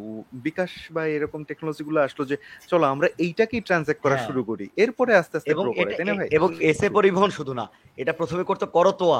[0.43, 2.35] বিকাশ বা এরকম টেকনোলজি গুলো আসলো যে
[2.67, 6.27] চলো আমরা এইটাকেই ট্রানজেক্ট করা হ্যাঁ। শুরু করি। এরপরে আস্তে আস্তে এবং তাই না ভাই?
[6.31, 7.65] এবং এসে পরিবহন শুধু না
[7.97, 9.19] এটা প্রথমে করতো করতোয়া।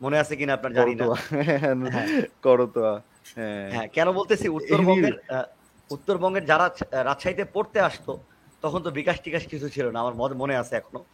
[0.00, 1.04] মনে আছে কিনা আপনার জানি না।
[1.90, 2.06] হ্যাঁ।
[2.42, 2.66] করো
[3.36, 4.46] হ্যাঁ। হ্যাঁ কেন বলতেছি?
[4.48, 5.14] উত্তরবঙ্গের
[5.90, 6.66] উত্তরবঙ্গের যারা
[7.04, 8.12] রাজশাহীতে পড়তে আসতো
[8.62, 11.04] তখন তো বিকাশ টিকাশ কিছু ছিল না আমার মনে- মনে আছে এখনও।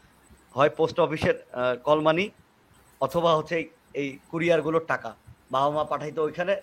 [0.54, 1.36] হয় পোস্ট অফিসের
[1.84, 2.30] কলমানি
[3.00, 3.56] অথবা হচ্ছে
[3.94, 5.10] এই- কুরিয়ারগুলোর টাকা।
[5.50, 6.54] বাবা মা পাঠাইতো ওইখানে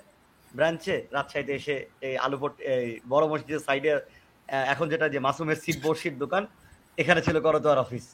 [0.54, 3.92] ব্রাঞ্চে রাজশাহীতে এসে এই আলুপট এই বড় মসজিদের সাইডে
[4.68, 6.44] এখন যেটা যে মাসুমের সিট বর্ষির দোকান
[6.98, 8.06] এখানে ছিল করতোয়ার অফিস।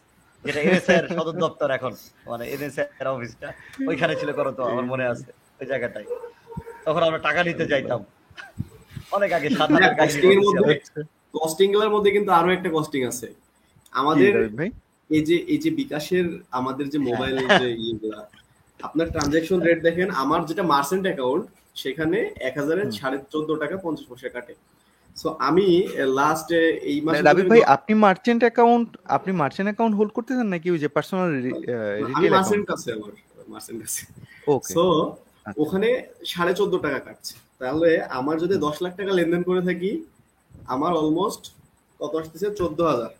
[0.45, 1.93] যেটা এনএসআর সদর দপ্তর এখন
[2.27, 3.47] মানে এনএসআর অফিসটা
[3.87, 5.29] ওইখানে ছিল করতো আমার মনে আছে
[5.59, 6.05] ওই জায়গাটায়।
[6.85, 8.01] তখন আমরা টাকা নিতে যাইতাম।
[9.11, 9.93] অনেক আগে সাত হাজার
[11.33, 13.27] costing এর মধ্যে- কস্টিংগুলোর মধ্যে কিন্তু আরও একটা কস্টিং আছে।
[13.91, 14.33] আমাদের
[15.09, 18.29] এই যে এই যে বিকাশের আমাদের যে মোবাইল যে ইয়েগুলা
[18.79, 21.45] আপনার ট্রানজাকশন রেট দেখেন আমার যেটা মার্চেন্ট অ্যাকাউন্ট
[21.75, 24.53] সেখানে এক হাজারের সাড়ে চোদ্দ টাকা পঞ্চাশ পয়সা কাটে।
[25.17, 26.51] সো আমি লাস্ট
[26.81, 30.79] এই মাসে মানে রাবিব ভাই আপনি মার্চেন্ট অ্যাকাউন্ট আপনি মার্চেন্ট অ্যাকাউন্ট হোল্ড করতেছেন নাকি ওই
[30.79, 33.11] যে পার্সোনাল রিটেল মার্চেন্ট আছে আমার
[33.47, 34.01] মার্চেন্ট আছে।
[34.47, 34.83] ওকে সো
[35.57, 35.89] ওখানে
[36.25, 39.91] সাড়ে চোদ্দ টাকা কাটছে। তাহলে আমার যদি দশ লাখ টাকা লেনদেন করে থাকি
[40.65, 41.43] আমার অলমোস্ট
[41.99, 42.47] কত আসতেছে?
[42.59, 43.11] চোদ্দ হাজার।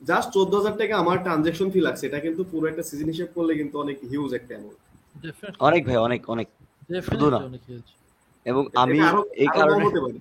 [0.00, 3.52] জাস্ট চোদ্দ হাজার। টাকা আমার ট্রানজাকশন ফি লাগছে। এটা কিন্তু পুরো একটা সিজন হিসেব করলে
[3.54, 4.80] কিন্তু অনেক হিউজ একটা অ্যামাউন্ট
[5.60, 6.46] অনেক ভাই অনেক অনেক।
[7.08, 7.38] শুধু না।
[8.46, 8.98] এবং আমি
[9.36, 10.18] এই কারণে হতে পারে।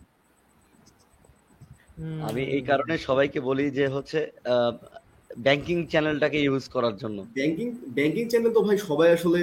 [2.30, 4.20] আমি এই কারণে সবাইকে বলি যে হচ্ছে
[5.32, 7.68] ব্যাংকিং চ্যানেলটাকে ইউজ করার জন্য। ব্যাংকিং
[7.98, 9.40] ব্যাংকিং চ্যানেল তো ভাই সবাই আসলে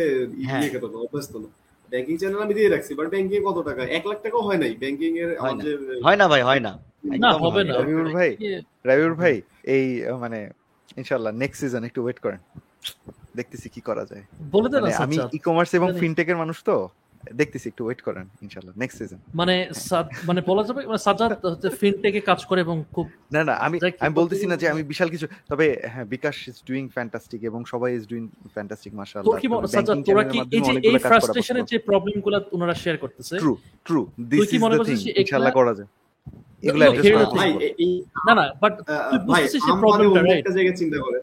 [0.49, 1.49] হ্যাঁ। ইয়ে কত অভ্যস্ত না।
[1.93, 3.83] ব্যাংকিং চ্যানেল আমি দিয়ে রাখছি বাট ব্যাংকিং কত টাকা?
[3.99, 5.63] এক লাখ টাকাও হয় নাই ব্যাংকিং এর হয় না।
[6.07, 6.73] হয় ভাই হয় না।
[7.05, 8.31] না একদম হবে না। রবিউল ভাই
[8.89, 9.35] রবিউর ভাই
[9.75, 9.85] এই
[10.21, 10.39] মানে
[10.97, 12.41] ইনশাআল্লাহ নেক্সট সিজন একটু ওয়েট করেন।
[13.37, 16.77] দেখতেছি কি করা যায়। বলে দেন মানে আমি। ই কমার্স এবং। ফিনটেকের মানুষ তো।
[17.41, 19.55] দেখতেছি একটু ওয়েট করেন ইনশাল্লাহ নেক্সট সিজন মানে
[20.29, 24.15] মানে বলা যাবে মানে সাজাদ হচ্ছে ফিনটেকে কাজ করে এবং খুব না না আমি আমি
[24.21, 28.05] বলতেছি না যে আমি বিশাল কিছু তবে হ্যাঁ বিকাশ ইজ ডুইং ফ্যান্টাস্টিক এবং সবাই ইজ
[28.11, 28.25] ডুইং
[28.55, 32.75] ফ্যান্টাস্টিক তোর মাশাআল্লাহ কি মনে সাজাদ তোরা কি এই যে এই ফ্রাস্ট্রেশনের যে প্রবলেমগুলো ওনারা
[32.83, 33.53] শেয়ার করতেছে true
[33.87, 34.01] true
[34.33, 35.89] this is the thing ইনশাআল্লাহ করা যায়।
[36.67, 36.85] এগুলো
[38.27, 38.73] না না বাট
[39.11, 41.19] তুই মানে প্রবলেমটা রাইট একটা জায়গায় চিন্তা করে।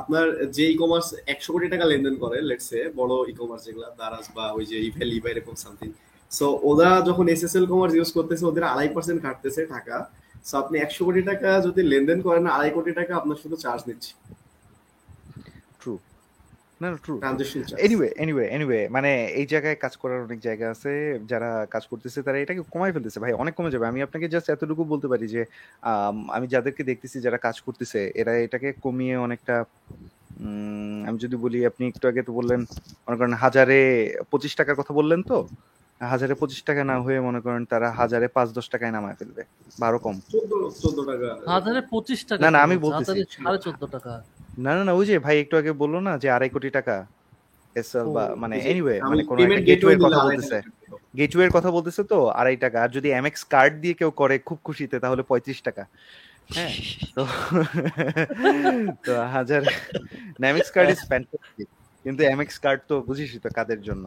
[0.00, 0.26] আপনার
[0.56, 4.44] যে ই কমার্স একশো কোটি টাকা লেনদেন করে লেটসে বড় ই কমার্স যেগুলো, দারাজ বা
[4.56, 5.90] ওই যে ইভেল ইভা এরকম সামথিং
[6.38, 9.96] সো ওরা যখন S S L commerce use করতেছে, ওদের আড়াই পার্সেন্ট কাটতেছে টাকা।
[10.48, 14.12] সো আপনি একশো কোটি টাকা যদি লেনদেন করেন, আড়াই কোটি টাকা আপনার শুধু চার্জ নিচ্ছে।
[16.82, 17.14] না ট্রু
[17.78, 19.10] এনিওয়ে এনিওয়ে এনিওয়ে মানে
[19.40, 20.92] এই জায়গায় কাজ করার অনেক জায়গা আছে
[21.30, 24.82] যারা কাজ করতেছে তারা এটাকে কমাই ফেলতেছে। ভাই অনেক কমে যাবে। আমি আপনাকে জাস্ট এতটুকু
[24.84, 25.42] বলতে পারি যে
[26.36, 29.54] আমি যাদেরকে দেখতেছি যারা কাজ করতেছে এরা এটাকে কমিয়ে অনেকটা
[30.42, 32.60] উম, আমি যদি বলি আপনি একটু আগে তো বললেন
[33.06, 33.78] মনে করেন হাজারে
[34.32, 35.36] পঁচিশ টাকার কথা বললেন তো
[36.00, 39.42] হাজারে পঁচিশ টাকা না হয়ে মনে করেন তারা হাজারে পাঁচ দশ টাকায় নামায় ফেলবে।
[39.78, 40.52] বারো কম। চোদ্দ
[40.82, 44.12] চোদ্দ টাকা। হাজারে পঁচিশ টাকা না, না, আমি বলতেছি। হাজারে সাড়ে চোদ্দ টাকা।
[44.58, 46.96] না না না ওই যে ভাই একটু আগে বলল না যে আড়াই কোটি টাকা
[47.76, 50.58] এসএল বা মানে এনিওয়ে মানে কোন payment একটা গেটওয়ের কথা বলতেছে।
[51.16, 54.96] গেটওয়ের কথা বলতেছে তো আড়াই টাকা। আর যদি এমএক্স কার্ড দিয়ে কেউ করে খুব খুশিতে
[55.00, 55.84] তাহলে পঁয়ত্রিশ টাকা।
[56.50, 56.72] হ্যাঁ
[57.16, 57.22] তো
[59.06, 59.62] তো হাজার
[60.42, 61.68] M X card is fantastic
[62.04, 64.04] কিন্তু এমএক্স কার্ড তো বুঝিসই তো কাদের জন্য।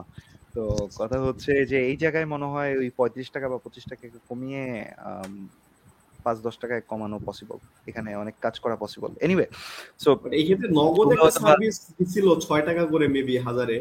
[0.55, 0.61] তো
[0.97, 4.63] কথা হচ্ছে যে এই জায়গায় মনে হয় ওই পঁয়ত্রিশ টাকা বা পঁচিশ টাকা কমিয়ে
[6.25, 7.57] পাঁচ দশ টাকায় কমানো পসিবল
[7.89, 9.45] এখানে অনেক কাজ করা পসিবল এনিওয়ে
[10.03, 13.77] সো এই ক্ষেত্রে নগদ একটা সার্ভিস দিছিল ছয় টাকা করে মেবি হাজারে।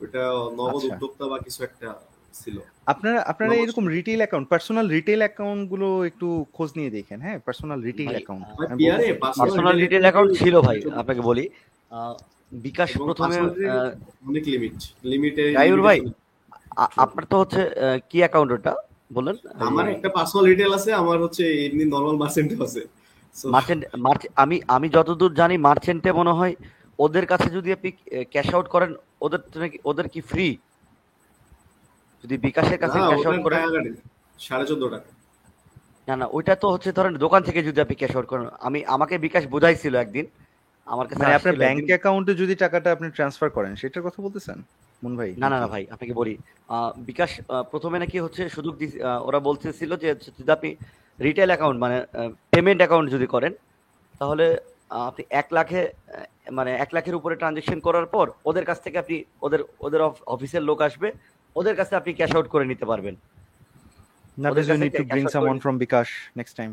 [0.00, 0.22] ওটা
[0.58, 1.88] নগদ আচ্ছা। উদ্যোক্তা বা কিছু একটা
[2.34, 2.56] ছিল।
[2.86, 7.38] আপনারা আপনারা এরকম রিটেল অ্যাকাউন্ট পার্সোনাল রিটেল অ্যাকাউন্টগুলো একটু খোঁজ নিয়ে দেখেন হ্যাঁ?
[7.46, 8.44] Personal retail account
[9.40, 11.44] personal retail account ছিল ভাই আপনাকে বলি।
[12.52, 13.90] বিকাশ প্রথমে personal retail আহ,
[14.28, 15.98] অনেক লিমিট লিমিটে গাইউর ভাই,
[17.04, 18.72] আপনার তো হচ্ছে আহ, কি অ্যাকাউন্ট ওটা?
[19.10, 19.34] বলেন
[19.68, 22.82] আমার একটা পার্সোনাল রিটেল আছে আমার হচ্ছে এমনি নরমাল মার্চেন্ট আছে।
[23.36, 23.82] So, মার্চেন্ট
[24.42, 26.54] আমি আমি যতদূর জানি মার্চেন্টে মনে হয়
[26.98, 27.88] ওদের কাছে যদি আপনি
[28.32, 28.90] ক্যাশ আউট করেন
[29.24, 29.40] ওদের
[29.84, 30.46] ওদের কি ফ্রি
[32.24, 33.60] যদি বিকাশের কাছে না, ক্যাশ আউট করেন
[34.38, 35.08] সাড়ে চোদ্দ টাকা।
[36.08, 39.14] না না ওইটা তো হচ্ছে ধরেন দোকান থেকে যদি আপনি ক্যাশ আউট করেন আমি আমাকে
[39.26, 40.26] বিকাশ বোঝাইছিল একদিন
[40.86, 44.58] আমার কাছে মানে আপনার ব্যাংক অ্যাকাউন্টে যদি টাকাটা আপনি ট্রান্সফার করেন সেটার কথা বলতেছেন?
[45.02, 46.34] মন ভাই না না না ভাই আপনাকে বলি।
[47.08, 47.30] বিকাশ
[47.70, 48.74] প্রথমে নাকি হচ্ছে সুযোগ
[49.28, 50.08] ওরা বলতেছিল যে
[50.38, 50.70] যদি আপনি
[51.18, 51.96] রিটেল অ্যাকাউন্ট মানে
[52.52, 53.52] পেমেন্ট অ্যাকাউন্ট যদি করেন
[54.20, 54.46] তাহলে
[55.08, 55.80] আপনি এক লাখে
[56.52, 60.78] মানে এক লাখের উপরে ট্রানজেকশন করার পর ওদের কাছ থেকে আপনি ওদের ওদের অফিসের লোক
[60.82, 61.08] আসবে
[61.56, 63.14] ওদের কাছে আপনি ক্যাশ আউট করে নিতে পারবেন।
[64.36, 66.70] না ওদের you need to bring someone from bKash next time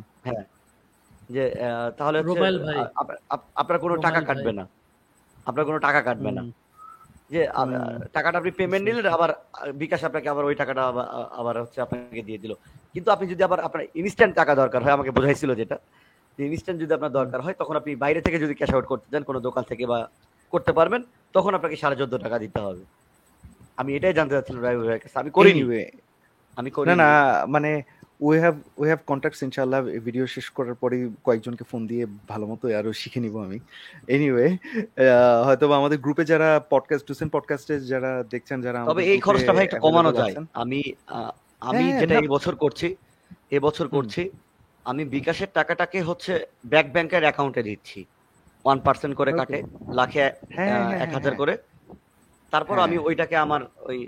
[1.30, 2.18] যে আহ, তাহলে
[3.56, 4.64] আপনার কোনো টাকা কাটবে না।
[5.46, 6.42] আপনার কোনো টাকা কাটবে না।
[7.30, 7.48] যে
[8.14, 9.30] টাকাটা আপনি পেমেন্ট নিলেন আবার
[9.74, 12.54] বিকাশ আপনাকে আবার ওই টাকাটা আবার- হচ্ছে আপনাকে দিয়ে দিল।
[12.94, 15.78] কিন্তু আপনি যদি আবার আপনার ইনস্ট্যান্ট টাকা দরকার হয় আমাকে বোঝাইছিল যেটা
[16.38, 19.24] যে ইনস্ট্যান্ট যদি আপনার দরকার হয় তখন আপনি বাইরে থেকে যদি ক্যাশ আউট করতে চান
[19.24, 20.10] কোনো দোকান থেকে বা
[20.52, 21.04] করতে পারবেন
[21.34, 22.84] তখন আপনাকে সাড়ে চোদ্দ টাকা দিতে হবে।
[23.78, 25.86] আমি এটাই জানতে চাচ্ছিলাম রায় ভাইয়ের কাছে। আমি করিনি।
[26.56, 27.82] আমি না করিনি না মানে
[28.20, 32.64] we have we have contacts ইনশাআল্লাহ ভিডিও শেষ করার পরেই কয়েকজনকে ফোন দিয়ে ভালো মতো
[32.80, 33.58] আরও শিখে নিব আমি।
[34.08, 34.48] এনিওয়ে
[35.48, 39.80] হয়তো আমাদের গ্রুপে যারা পডকাস্ট টুসেন পডকাস্টে যারা দেখছেন যারা তবে এই খরচটা ভাই একটু
[39.80, 40.80] কমানো যায়। আমি
[41.62, 42.88] আমি হ্যাঁ, যেটা এই বছর করছি
[43.52, 44.22] এবছর করছি
[44.86, 46.34] আমি বিকাশের টাকাটাকে হচ্ছে
[46.66, 48.00] ব্যাক ব্যাংকের অ্যাকাউন্টে দিচ্ছি।
[48.66, 49.60] ওয়ান পার্সেন্ট করে কাটে
[50.00, 50.24] লাখে
[50.56, 51.54] হ্যাঁ, হ্যাঁ, এক হাজার। করে।
[52.54, 54.00] তারপর। আমি ওইটাকে আমার ওই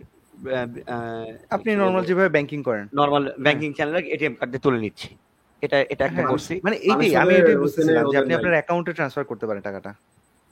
[1.50, 5.10] আপনি নর্মাল যেভাবে ব্যাংকিং করেন। নর্মাল ব্যাংকিং চ্যানেলে এটিএম কার্ড দিয়ে তুলে নিচ্ছি।
[5.64, 9.24] এটা এটা একটা হ্যাঁ, করছি মানে এইটাই আমি এটাই বুঝতেছিলাম যে আপনি আপনার অ্যাকাউন্টে ট্রান্সফার
[9.26, 9.92] করতে পারেন টাকাটা।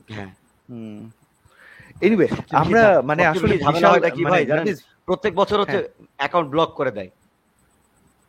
[0.09, 0.31] হ্যাঁ।
[0.69, 1.01] হুম।
[2.01, 4.43] এনিওয়ে আমরা মানে আসলে ঝামেলা হয়টা কি মানে ভাই?
[5.05, 7.09] প্রত্যেক বছর হচ্ছে হ্যাঁ। অ্যাকাউন্ট ব্লক করে দেয়।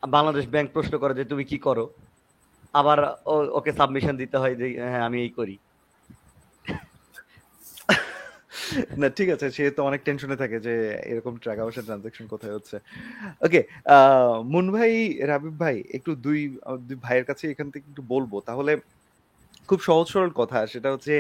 [0.03, 1.85] বাংলাদেশ ব্যাংক প্রশ্ন করে যে তুমি কি করো?
[2.75, 2.99] আবার
[3.51, 5.55] ওকে সাবমিশন দিতে হয় যে হ্যাঁ আমি এই করি।
[9.03, 10.75] না, ঠিক আছে সে তো অনেক টেনশনে থাকে যে
[11.11, 12.77] এরকম টাকা পয়সা ট্রানজাকশন কোথায় হচ্ছে।
[13.47, 13.61] ওকে
[14.53, 14.93] মুন ভাই,
[15.31, 16.41] রাবিব ভাই, একটু দুই
[16.89, 18.73] দুই ভাইয়ের কাছে এখান থেকে একটু বলব। তাহলে
[19.69, 21.15] খুব সহজ সরল কথা, সেটা হচ্ছে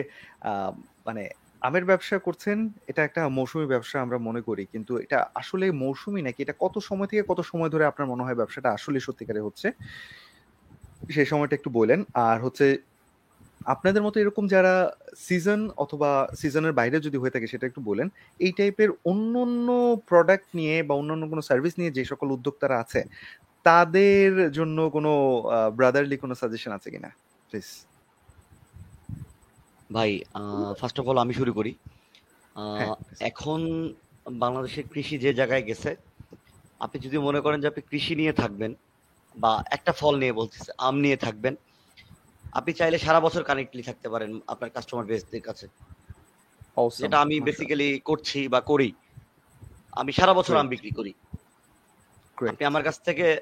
[1.08, 1.22] মানে
[1.62, 2.58] আমের ব্যবসা করছেন,
[2.90, 6.40] এটা একটা মৌসুমী ব্যবসা আমরা মনে করি, কিন্তু এটা আসলে মৌসুমী নাকি?
[6.46, 9.68] এটা কত সময় থেকে কত সময় ধরে আপনার মনে হয় ব্যবসাটা আসলে সত্যিকারে হচ্ছে?
[11.16, 12.66] সেই সময়টা একটু বললেন আর হচ্ছে
[13.66, 14.74] আপনাদের মতো এরকম যারা
[15.18, 16.10] সিজন অথবা
[16.40, 18.06] সিজনের বাইরে যদি হয়ে থাকে সেটা একটু বলেন
[18.40, 19.68] এই টাইপের অন্য অন্য
[20.08, 23.00] প্রোডাক্ট নিয়ে বা অন্যান্য কোনো সার্ভিস নিয়ে যে সকল উদ্যোক্তারা আছে
[23.66, 25.12] তাদের জন্য কোনো
[25.78, 27.10] ব্রাদারলি কোনো সাজেশন আছে কিনা?
[27.50, 27.68] প্লিজ
[29.90, 30.10] ভাই
[30.80, 31.72] ফার্স্ট অফ অল আমি শুরু করি।
[32.76, 32.96] হ্যাঁ।
[33.30, 33.60] এখন
[34.42, 35.90] বাংলাদেশের কৃষি যে জায়গায় গেছে
[36.80, 38.72] আপনি যদি মনে করেন যে আপনি কৃষি নিয়ে থাকবেন
[39.36, 41.54] বা একটা ফল নিয়ে বলতেছে আম নিয়ে থাকবেন
[42.56, 45.66] আপনি চাইলে সারা বছর কানেক্টলি থাকতে পারেন আপনার কাস্টমার বেসদের কাছে.
[46.98, 48.92] যেটা আমি বেসিক্যালি করছি বা করি।
[49.92, 51.12] আমি সারা বছর আম বিক্রি করি।
[52.48, 53.40] আপনি আমার কাছ থেকে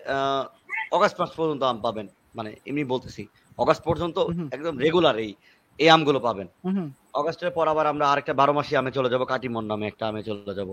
[0.93, 3.27] অগাস্ট মাস পর্যন্ত আম পাবেন। মানে এমনি বলতেছি
[3.59, 4.19] অগাস্ট পর্যন্ত
[4.53, 5.35] একদম রেগুলার এই
[5.79, 9.65] এই আমগুলো পাবেন। হুম, অগাস্টের পর আবার আমরা আরেকটা বারো মাসি আমে চলে যাব কাটিমন
[9.65, 10.69] নামে একটা আমে চলে যাব।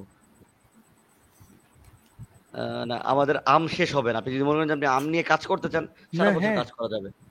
[2.54, 5.48] আহ, না আমাদের আম শেষ হবে না। আপনি যদি মনে করেন আপনি আম নিয়ে কাজ
[5.48, 5.88] করতে চান
[6.18, 7.31] সারা বছর হ্যাঁ। কাজ করা যাবে।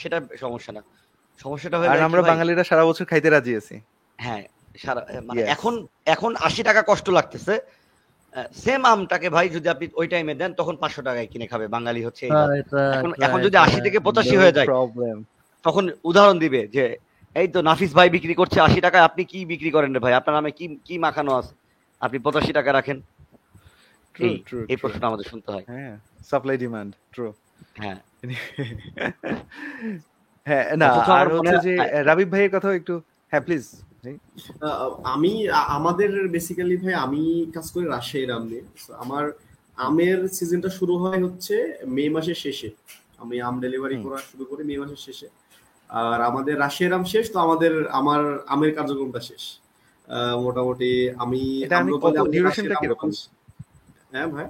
[0.00, 0.82] সেটা সমস্যা না।
[1.40, 3.76] সমস্যাটা হলো আর আমরা বাঙালিরা সারা বছর খাইতে রাজি আছি।
[4.18, 4.42] হ্যাঁ
[4.84, 5.74] সারা মানে এখন
[6.14, 7.54] এখন আশি টাকা কষ্ট লাগতেছে।
[8.64, 12.24] সেম আমটাকে ভাই যদি আপনি ওই টাইমে দেন তখন পাঁচশো টাকায় কিনে খাবে। বাঙালি হচ্ছে
[12.96, 15.16] এখন এখন যদি আশি থেকে পঁচাশি হয়ে যায় প্রবলেম
[15.64, 16.84] তখন উদাহরণ দিবে যে
[17.36, 20.14] এই তো নাফিস ভাই বিক্রি করছে আশি টাকায় আপনি কি বিক্রি করেন রে ভাই?
[20.20, 21.54] আপনার নামে কি কি মাখানো আছে?
[22.00, 22.98] আপনি পঁচাশি টাকা রাখেন।
[24.14, 25.94] ট্রু এই ট্রু এই প্রশ্নটা আমাদের শুনতে হয়। হ্যাঁ
[26.30, 27.26] সাপ্লাই ডিমান্ড ট্রু
[27.82, 27.98] হ্যাঁ।
[30.46, 31.72] হ্যাঁ না আর আমার হচ্ছে যে
[32.08, 32.94] রাবিব ভাইয়ের কথা একটু
[33.32, 33.64] হ্যাঁ প্লিজ
[35.06, 35.32] আমি
[35.68, 37.22] আমাদের বেসিক্যালি ভাই আমি
[37.54, 38.64] কাজ করি রাজশাহীর আম নিয়ে।
[38.98, 39.24] আমার
[39.78, 41.54] আমের সিজনটা শুরু হয় হচ্ছে
[41.86, 42.68] মে মাসের শেষে।
[43.18, 45.28] আমি আম ডেলিভারি করা শুরু করি মে মাসের শেষে।
[45.90, 49.42] আর আমাদের রাজশাহীর আম শেষ তো আমাদের আমার আমের কার্যক্রমটা শেষ।
[50.08, 51.40] আহ, মোটামুটি আমি
[54.12, 54.46] হ্যাঁ ভাই?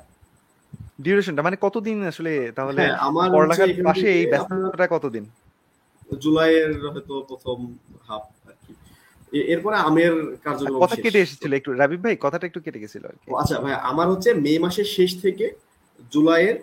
[1.02, 5.24] ডিউরেশনটা মানে কতদিন আসলে তাহলে হ্যাঁ আমার পড়ালেখার পাশে এই ব্যস্ততাটা কতদিন?
[6.22, 7.58] জুলাইয়ের হয়তো প্রথম
[8.08, 8.72] হাফ আর কি।
[9.52, 10.12] এরপরে আমের
[10.44, 13.72] কার্যক্রম কথা কেটে এসেছিল একটু রাবিব ভাই কথাটা একটু কেটে গেছিল আর কি। আচ্ছা ভাই
[13.90, 15.46] আমার হচ্ছে মে মাসের শেষ থেকে
[16.12, 16.56] জুলাইয়ের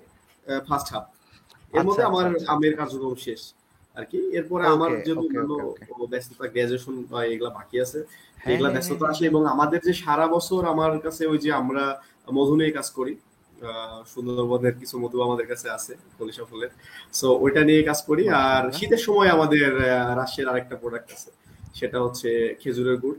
[0.67, 1.05] ফার্স্ট হাফ
[1.73, 3.41] এর মধ্যে আচ্ছা, আমার আচ্ছা, আমের কার্যক্রম শেষ
[3.95, 5.55] আর কি। এরপরে আমার যেহেতু.
[6.13, 7.99] ব্যস্ততা গ্রাজুয়েশন বা এগুলা বাকি আছে
[8.37, 11.83] হ্যাঁ, এগুলা হ্যাঁ, ব্যস্ততা আসে এবং আমাদের যে সারা বছর আমার কাছে ওই যে আমরা
[12.27, 13.13] মধু নিয়ে কাজ করি
[14.07, 16.71] সুন্দরবনের কিছু মধু আমাদের কাছে আছে কলিশা ফুলের।
[17.13, 19.65] সো ওইটা নিয়ে কাজ করি। আর শীতের সময় আমাদের
[20.17, 21.29] রাজশাহীর আরেকটা প্রোডাক্ট আছে।
[21.73, 22.29] সেটা হচ্ছে
[22.61, 23.17] খেজুরের গুড়।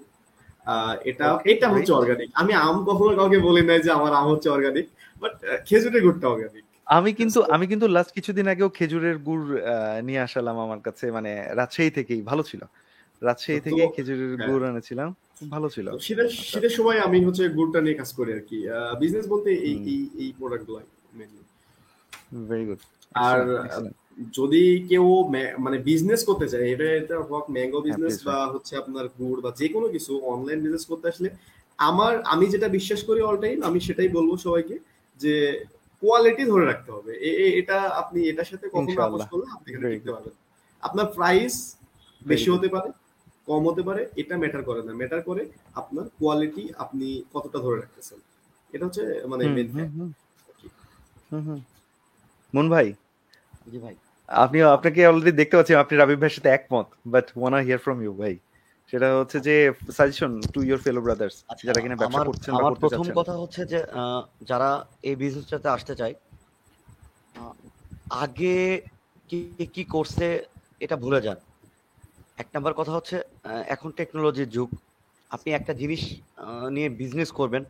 [1.04, 4.86] এটা এটা হচ্ছে অর্গানিক আমি আম কখনো কাউকে বলি নাই যে আমার আম হচ্ছে অর্গানিক
[5.22, 5.34] বাট
[5.66, 9.66] খেজুরের গুড়টা অর্গানিক আমি কিন্তু আমি কিন্তু লাস্ট কিছুদিন আগেও খেজুরের গুড় আহ,
[10.02, 12.62] নিয়ে আসালাম আমার কাছে মানে রাজশাহী থেকেই ভালো ছিল।
[13.22, 15.08] রাজশাহী থেকে খেজুরের হ্যাঁ। গুড় এনেছিলাম।
[15.40, 15.86] খুব ভালো ছিল।
[16.78, 18.58] সময় আমি হচ্ছে গুড়টা নিয়ে কাজ করি আর কি।
[19.02, 20.86] বিজনেস বলতে এই এই এই প্রোডাক্ট গুলাই
[21.18, 21.42] মেনলি
[22.50, 22.80] ভেরি গুড
[23.28, 23.40] আর
[24.38, 25.06] যদি কেউ
[25.64, 29.66] মানে বিজনেস করতে চায় এটা এটা হোক ম্যাঙ্গো বিজনেস বা হচ্ছে আপনার গুড় বা যে
[29.74, 31.28] কোনো কিছু অনলাইন বিজনেস করতে আসলে
[31.78, 34.76] আমার আমি যেটা বিশ্বাস করি অল টাইম আমি সেটাই বলব সবাইকে
[35.20, 35.34] যে
[36.02, 37.12] কোয়ালিটি ধরে রাখতে হবে।
[37.60, 40.34] এটা আপনি এটার সাথে কখনো আপোষ করলে আপনি এখানে পারবেন।
[40.82, 41.54] আপনার প্রাইস
[42.22, 42.88] বেশি হতে পারে
[43.50, 45.42] কম হতে পারে এটা ম্যাটার করে না। ম্যাটার করে
[45.74, 48.18] আপনার কোয়ালিটি আপনি কতটা ধরে রাখতেছেন।
[48.72, 49.68] এটা হচ্ছে মানে মেন
[52.54, 52.86] মন ভাই?
[53.66, 53.94] জি ভাই।
[54.28, 57.98] আপনি আপনাকে অলরেডি দেখতে পাচ্ছি আপনি রাবিব ভাইয়ের সাথে একমত but one are hear from
[58.02, 58.34] you ভাই।
[58.92, 59.54] সেটা হচ্ছে যে
[59.96, 61.36] suggestion to your fellow brothers
[61.66, 64.70] যারা কিনা ব্যবসা করছেন আমার প্রথম কথা হচ্ছে যে আহ, যারা
[65.02, 66.14] এই বিজনেসটাতে আসতে চায়
[67.34, 67.52] আহ,
[68.22, 68.56] আগে
[69.30, 69.38] কি
[69.74, 70.26] কি করছে
[70.80, 71.38] এটা ভুলে যান।
[72.42, 73.16] এক নাম্বার কথা হচ্ছে
[73.74, 74.68] এখন টেকনোলজির যুগ।
[75.30, 76.02] আপনি একটা জিনিস
[76.74, 77.62] নিয়ে বিজনেস করবেন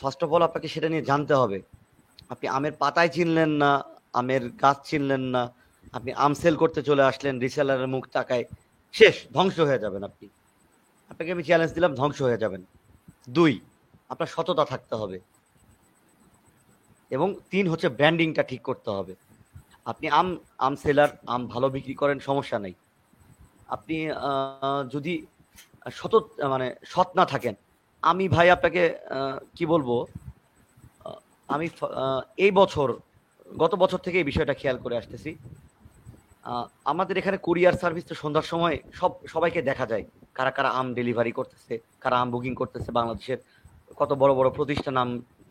[0.00, 1.58] ফার্স্ট অফ অল আপনাকে সেটা নিয়ে জানতে হবে।
[2.32, 3.70] আপনি আমের পাতায় চিনলেন না,
[4.20, 5.42] আমের গাছ চিনলেন না,
[5.96, 8.44] আপনি আম সেল করতে চলে আসলেন রিসেলারের মুখ তাকায়,
[8.98, 10.26] শেষ, ধ্বংস হয়ে যাবেন আপনি।
[11.10, 12.62] আপনাকে আমি চ্যালেঞ্জ দিলাম, ধ্বংস হয়ে যাবেন।
[13.36, 13.52] দুই,
[14.12, 15.18] আপনার সততা থাকতে হবে।
[17.16, 19.14] এবং তিন হচ্ছে ব্র্যান্ডিংটা ঠিক করতে হবে।
[19.90, 20.28] আপনি আম
[20.66, 22.74] আম সেলার আম ভালো বিক্রি করেন, সমস্যা নেই।
[23.74, 23.96] আপনি
[24.94, 25.14] যদি
[25.98, 26.14] সত
[26.52, 27.54] মানে সৎ না থাকেন,
[28.02, 28.82] আমি ভাই আপনাকে
[29.56, 29.88] কি বলব
[31.54, 31.66] আমি
[32.44, 32.88] এই বছর,
[33.62, 35.30] গত বছর থেকে এই বিষয়টা খেয়াল করে আসতেছি।
[36.92, 40.04] আমাদের এখানে কুরিয়ার সার্ভিস তো সন্ধ্যার সময় সব, সবাইকে দেখা যায়,
[40.36, 43.38] কারা কারা আম ডেলিভারি করতেছে, কারা আম বুকিং করতেছে বাংলাদেশের
[44.00, 45.10] কত বড় বড় প্রতিষ্ঠান আম,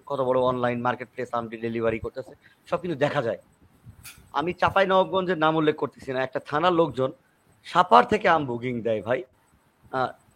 [0.09, 2.33] কত বড় অনলাইন মার্কেট প্লেস আম ডেলিভারি করতেছে,
[2.69, 3.39] সব কিন্তু দেখা যায়।
[4.39, 7.09] আমি চাপাই নবাবগঞ্জের নাম উল্লেখ করতেছি না, একটা থানার লোকজন
[7.71, 9.19] সাপার থেকে আম বুকিং দেয় ভাই।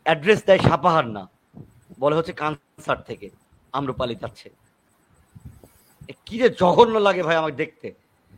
[0.05, 1.23] অ্যাড্রেস দেয় সাপাহার না।
[1.99, 3.27] বলে হচ্ছে কানসার থেকে।
[3.73, 4.49] আম্রপালি যাচ্ছে।
[6.25, 7.87] কি যে জঘন্য লাগে ভাই আমাকে দেখতে।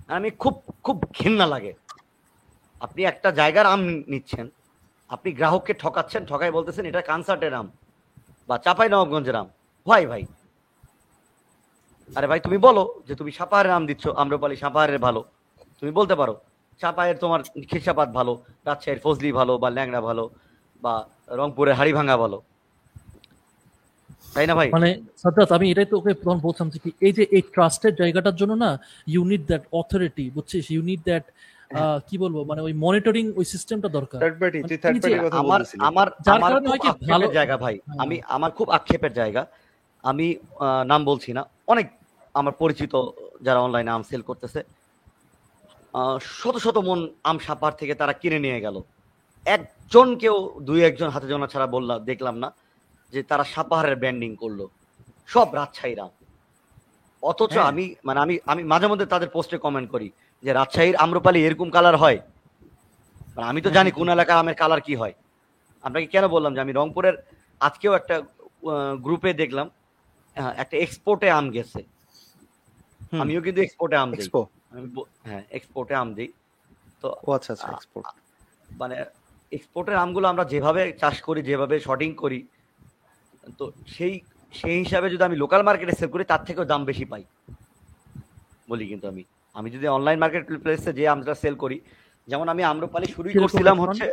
[0.08, 1.74] আমি খুব খুব ঘৃণা লাগে।
[2.82, 3.82] আপনি একটা জায়গার আম
[4.14, 4.46] নিচ্ছেন।
[5.10, 7.68] আপনি গ্রাহককে ঠকাচ্ছেন ঠকাই বলতেছেন, এটা কানসার্টের আম
[8.50, 9.48] বা চাপাই নবাবগঞ্জের আম।
[9.88, 10.24] ভাই ভাই।
[12.16, 15.22] আরে ভাই, তুমি বলো যে তুমি সাপাহারের আম দিচ্ছ আম্রপালি সাপাহারের ভালো।
[15.80, 16.34] তুমি বলতে পারো।
[16.82, 20.30] চাপায়ের তোমার খিরসাপাত ভালো রাজশাহীর ফজলি ভালো বা ল্যাংড়া ভালো
[20.82, 22.42] বা রংপুরের হাড়িভাঙ্গা ভালো।
[24.34, 24.70] তাই না ভাই?
[24.70, 28.54] মানে সাজ্জাদ আমি এটাই তো ওকে তখন যে কি এই যে এই ট্রাস্টের জায়গাটার জন্য
[28.54, 30.72] না ইউ নিড দ্যাট অথরিটি বুঝছিস?
[30.72, 31.24] ইউ নিড দ্যাট
[32.10, 32.44] কি বলব?
[32.44, 36.62] মানে ওই মনিটরিং ওই সিস্টেমটা দরকার। থার্ড পার্টি তুই থার্ড কথা আমার আমার
[37.10, 39.46] ভালো- জায়গা ভাই। হ্যাঁ। আমি আমার খুব আক্ষেপের জায়গা।
[40.04, 41.92] আমি আহ, নাম বলছি না। অনেক
[42.34, 42.96] আমার পরিচিত
[43.42, 44.64] যারা অনলাইনে আম সেল করতেছে।
[46.40, 47.00] শত শত মন
[47.30, 48.76] আম সাপার থেকে তারা কিনে নিয়ে গেল।
[49.46, 50.36] একজন কেউ
[50.68, 52.50] দুই একজন হাতে জনা ছাড়া বললাম দেখলাম না
[53.14, 54.60] যে তারা সাপাহারের ব্যান্ডিং করল।
[55.34, 56.00] সব রাজশাহীর।
[57.24, 60.08] অথচ হ্যাঁ। আমি মানে আমি আমি মাঝে মধ্যে তাদের পোস্টে কমেন্ট করি
[60.44, 62.20] যে রাজশাহীর আম্রপালি এরকম কালার হয়?
[63.36, 65.14] মানে আমি তো জানি কোন এলাকার আমের কালার কি হয়।
[65.84, 67.16] আপনাকে কেন বললাম যে আমি রংপুরের
[67.62, 68.16] আজকেও একটা
[69.06, 69.68] গ্রুপে দেখলাম
[70.64, 71.80] একটা এক্সপোর্টে আম গেছে।
[73.24, 74.42] আমিও কিন্তু এক্সপোর্টে আম এক্সপো
[74.74, 74.88] আমি
[75.26, 76.30] হ্যাঁ এক্সপোর্টে আম দিই।
[77.04, 78.06] তো ও আচ্ছা আচ্ছা এক্সপোর্ট
[78.80, 78.96] মানে
[79.52, 82.40] এক্সপোর্টের আমগুলো আমরা যেভাবে চাষ করি যেভাবে শর্টিং করি
[83.60, 84.14] তো সেই
[84.54, 87.24] সেই হিসাবে যদি আমি লোকাল মার্কেটে সেল করি তার থেকেও দাম বেশি পাই।
[88.68, 89.24] বলি কিন্তু আমি।
[89.56, 91.78] আমি যদি অনলাইন মার্কেট প্লেসে যে আমটা সেল করি
[92.28, 93.76] যেমন আমি আম্রপালি শুরুই করছিলাম?
[93.80, 94.06] হচ্ছে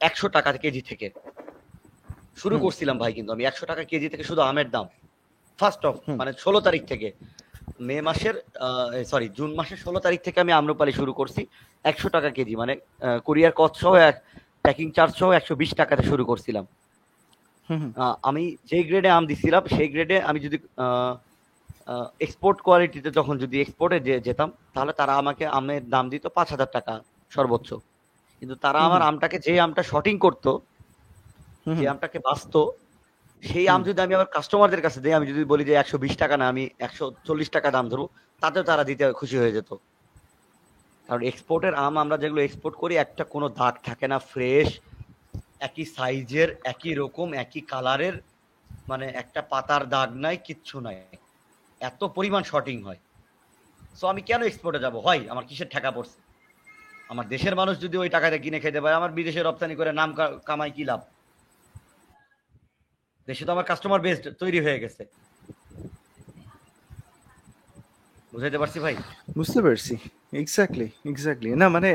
[0.00, 1.06] একশো টাকা কেজি থেকে।
[2.36, 4.86] শুরু করছিলাম ভাই কিন্তু আমি একশো টাকা কেজি থেকে শুধু আমের দাম।
[5.58, 7.08] ফার্স্ট অফ মানে ষোলো তারিখ থেকে।
[7.88, 8.36] মে মাসের
[9.10, 11.42] সরি জুন মাসের ষোলো তারিখ থেকে আমি আম্রপালি শুরু করছি।
[11.90, 12.74] একশো টাকা কেজি মানে
[13.26, 14.16] কুরিয়ার কস্ট সহ এক
[14.64, 16.64] প্যাকিং চার্জ সহ একশো বিশ টাকাতে শুরু করছিলাম।
[18.28, 20.56] আমি যেই গ্রেডে আম দিছিলাম সেই গ্রেডে আমি যদি
[22.24, 26.92] এক্সপোর্ট কোয়ালিটিতে যখন যদি এক্সপোর্টে যেতাম তাহলে তারা আমাকে আমের দাম দিত পাঁচ হাজার টাকা
[27.32, 27.68] সর্বোচ্চ।
[28.42, 30.50] কিন্তু তারা আমার আমটাকে যে আমটা শটিং করতো
[31.78, 32.60] যে আমটাকে বাঁচতো
[33.42, 36.36] সেই আম যদি আমি আমার কাস্টমারদের কাছে দিই আমি যদি বলি যে একশো বিশ টাকা
[36.36, 38.06] না আমি একশো চল্লিশ টাকা দাম ধরবো
[38.42, 39.70] তাতেও তারা দিতে খুশি হয়ে যেত।
[41.08, 44.68] কারণ এক্সপোর্টের আম আমরা যেগুলো এক্সপোর্ট করি একটা কোনো দাগ থাকে না ফ্রেশ
[45.60, 48.14] একই সাইজের একই রকম একই কালারের
[48.88, 50.96] মানে একটা পাতার দাগ নাই কিচ্ছু নাই।
[51.80, 53.00] এত পরিমাণ শর্টিং হয়।
[53.94, 54.94] সো আমি কেন এক্সপোর্টে যাব?
[54.96, 56.18] হয় আমার কিসের টাকা পড়ছে?
[57.08, 60.10] আমার দেশের মানুষ যদি ওই টাকাটা কিনে খেতে পারে আমার বিদেশে রপ্তানি করে নাম
[60.44, 61.00] কামাই কি লাভ?
[63.28, 65.02] দেশে তো আমার কাস্টমার বেস তৈরি হয়ে গেছে।
[68.32, 68.94] বুঝাইতে পারছি ভাই?
[69.36, 69.94] বুঝতে পারছি।
[70.42, 71.90] এক্স্যাক্টলি এক্স্যাক্টলি না মানে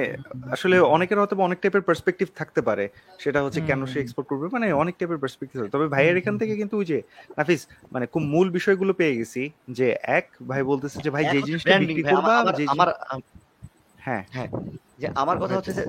[0.52, 2.86] আসলে অনেকের হয়তো অনেক টাইপের পার্সপেক্টিভ থাকতে পারে।
[3.20, 6.76] সেটা হচ্ছে কেন সে এক্সপোর্ট করবে মানে অনেক টাইপের পার্সপেক্টিভ তবে ভাইয়ের এখান থেকে কিন্তু
[6.78, 6.98] ওই যে
[7.38, 9.88] নাফিস মানে খুব মূল বিষয়গুলো পেয়ে গেছি যে
[10.18, 12.90] এক ভাই বলতেছে যে ভাই যে জিনিসটা বিক্রি করবা যে আমার
[14.00, 14.50] হ্যাঁ হ্যাঁ।
[15.02, 15.84] যে আমার কথা হচ্ছে যে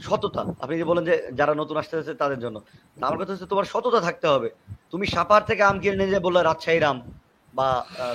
[0.00, 2.56] সততা। আপনি যে বলেন যে যারা নতুন আসতেছে তাদের জন্য।
[3.06, 4.48] আমার কথা হচ্ছে তোমার সততা থাকতে হবে।
[4.92, 6.98] তুমি সাপার থেকে আম কিনে নিয়ে যে বলল রাজশাহী রাম
[7.54, 7.68] বা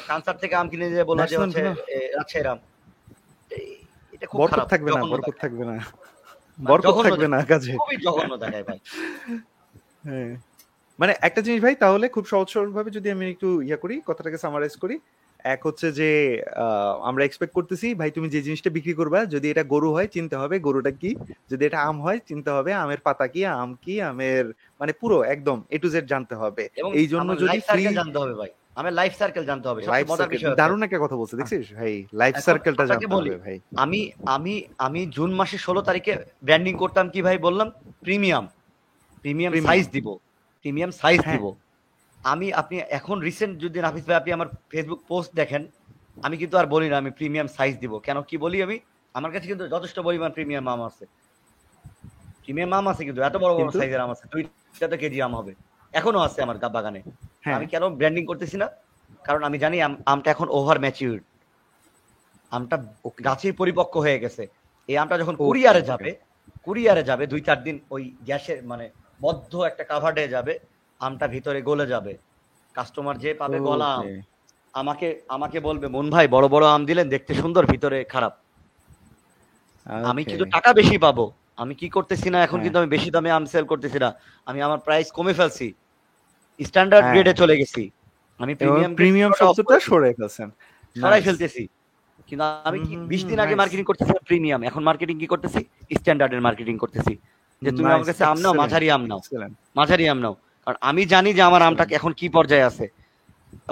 [0.07, 1.61] কানসার থেকে আম কিনে নিয়ে যে বলল যে হচ্ছে
[2.18, 2.60] রাজশাহী রাম
[4.14, 5.76] এটা খুব খারাপ থাকবে না বরকত থাকবে না।
[6.60, 8.80] বরকত জঘন্য থাকবে না কাজে। খুবই জঘন্য দেখায় ভাই।
[10.07, 10.32] হ্যাঁ।
[10.99, 14.38] মানে একটা জিনিস ভাই তাহলে খুব সহজ সরল ভাবে যদি আমি একটু ইয়া করি কথাটাকে
[14.38, 14.95] সামারাইজ করি
[15.45, 16.10] এক হচ্ছে যে
[17.10, 20.56] আমরা এক্সপেক্ট করতেছি ভাই তুমি যে জিনিসটা বিক্রি করবা যদি এটা গরু হয় চিনতে হবে
[20.68, 21.11] গরুটা কি।
[21.52, 24.45] যদি এটা আম হয় চিনতে হবে আমের পাতা কি আম কি আমের
[24.80, 26.64] মানে পুরো একদম এ টু জেড জানতে হবে।
[26.99, 29.82] এই জন্য যদি ফ্রি জানতে হবে ভাই। আমার লাইফ সার্কেল জানতে হবে
[30.61, 31.65] দারুণ একটা কথা বলছে দেখছিস?
[31.80, 33.99] ভাই লাইফ সার্কেলটা জানতে হবে ভাই। আমি
[34.36, 34.53] আমি
[34.88, 36.14] আমি জুন মাসের ষোলো তারিখে
[36.48, 37.68] ব্র্যান্ডিং করতাম কি ভাই বললাম?
[38.06, 38.45] Premium
[39.24, 39.52] premium.
[39.70, 40.07] সাইজ দিব।
[40.65, 41.45] প্রিমিয়াম সাইজ হ্যাঁ। দিব।
[42.24, 45.68] আমি আপনি এখন রিসেন্ট যদি নাফিস ভাই আপনি আমার ফেসবুক পোস্ট দেখেন
[46.24, 48.80] আমি কিন্তু আর বলি না আমি প্রিমিয়াম সাইজ দিব। কেন কি বলি আমি?
[49.14, 51.06] আমার কাছে কিন্তু যথেষ্ট পরিমাণ প্রিমিয়াম আম আছে।
[52.44, 55.56] প্রিমিয়াম আম আছে কিন্তু এত বড় বড় সাইজের আম আছে দুইটাতে কেজি আম হবে।
[55.94, 57.02] এখনও আছে আমার বাগানে।
[57.41, 58.70] হ্যাঁ। আমি কেন ব্র্যান্ডিং করতেছি না?
[59.24, 61.20] কারণ আমি জানি আম- আমটা এখন ওভার ম্যাচিউর
[62.50, 62.78] আমটা
[63.24, 64.48] গাছের পরিপক্ক হয়ে গেছে।
[64.88, 66.16] এই আমটা যখন কুরিয়ারে যাবে
[66.64, 68.90] কুরিয়ারে যাবে দুই চার দিন ওই গ্যাসের মানে
[69.22, 70.60] বদ্ধ একটা কাভার্ডে যাবে
[71.02, 72.14] আমটা ভিতরে গলে যাবে।
[72.76, 74.06] কাস্টমার যে পাবে গলা আম
[74.74, 78.34] আমাকে আমাকে বলবে মন ভাই বড় বড় আম দিলেন দেখতে সুন্দর ভিতরে খারাপ।
[80.06, 81.26] আমি কিন্তু টাকা বেশি পাবো।
[81.57, 84.10] আমি কি করতেছি না এখন হ্যাঁ। কিন্তু আমি বেশি দামে আম সেল করতেছি না।
[84.48, 85.68] আমি আমার প্রাইস কমে ফেলছি।
[86.60, 87.84] স্ট্যান্ডার্ড। গ্রেডে চলে গেছি।
[88.40, 90.49] আমি প্রিমিয়াম প্রিমিয়াম শব্দটা সরে ফেলছেন।
[90.95, 91.64] সরাই ফেলতেছি।
[92.30, 95.61] কিন্তু আমি কি হুম, বিশ হুম, দিন আগে মার্কেটিং করতেছি প্রিমিয়াম এখন মার্কেটিং কি করতেছি?
[95.95, 97.14] স্ট্যান্ডার্ডের মার্কেটিং করতেছি।
[97.61, 99.20] যে তুমি আমার কাছে আম নাও মাঝারি আম নাও।
[99.76, 100.34] মাঝারি আম নাও।
[100.68, 102.85] কারণ আমি জানি যে আমার আমটা এখন কি পর্যায়ে আছে।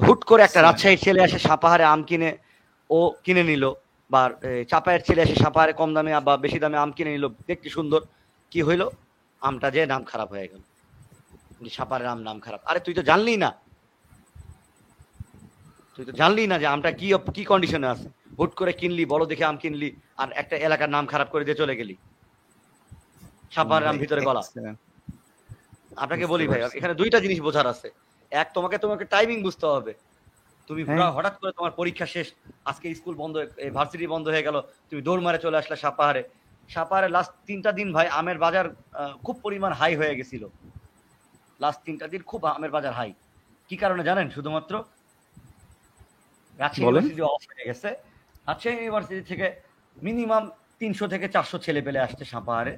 [0.05, 0.67] হুট করে একটা Excellent.
[0.67, 2.29] রাজশাহীর ছেলে এসে সাপাহারে আম কিনে
[2.89, 3.63] ও কিনে নিল
[4.11, 4.21] বা
[4.71, 8.01] চাপায়ের ছেলে এসে সাপাহারে কম দামে বা বেশি দামে আম কিনে নিল দেখতে সুন্দর।
[8.51, 8.83] কি হইল?
[9.41, 10.61] আমটা যে নাম খারাপ হয়ে গেল।
[11.63, 13.49] যে সাপারের আম নাম খারাপ। আরে তুই তো জানলি না।
[15.95, 18.07] তুই তো জানলি না যে আমটা কি কি কন্ডিশনে আছে।
[18.37, 19.89] হুট করে কিনলি বড় দেখে আম কিনলি
[20.21, 21.95] আর একটা এলাকার নাম খারাপ করে দিয়ে চলে গেলি।
[23.55, 24.90] সাপারের আম ভিতরে গলা। Excellent.
[26.03, 27.87] আপনাকে বলি ভাই এখানে দুইটা জিনিস বোঝার আছে।
[28.31, 29.93] এক তোমাকে তোমাকে টাইমিং বুঝতে হবে।
[30.69, 32.27] তুমি হ্যাঁ। হঠাৎ করে তোমার পরীক্ষা শেষ
[32.69, 33.35] আজকে স্কুল বন্ধ
[33.77, 34.57] ভার্সিটি বন্ধ হয়ে গেল
[34.89, 36.21] তুমি দৌড় মারে চলে আসলে সাপাহারে।
[36.69, 38.65] সাপাহারে লাস্ট তিনটা দিন ভাই আমের বাজার
[39.25, 40.43] খুব পরিমাণ হাই হয়ে গেছিল।
[41.59, 43.11] লাস্ট তিনটা দিন খুব আমের বাজার হাই
[43.69, 44.27] কি কারণে জানেন?
[44.35, 44.73] শুধুমাত্র
[46.59, 47.89] রাজশাহী ইউনিভার্সিটি অফ হয়ে গেছে।
[48.47, 49.47] রাজশাহী ইউনিভার্সিটি থেকে
[49.97, 50.43] মিনিমাম
[50.79, 52.73] তিনশো থেকে চারশো ছেলে পেলে আসছে সাপাহারে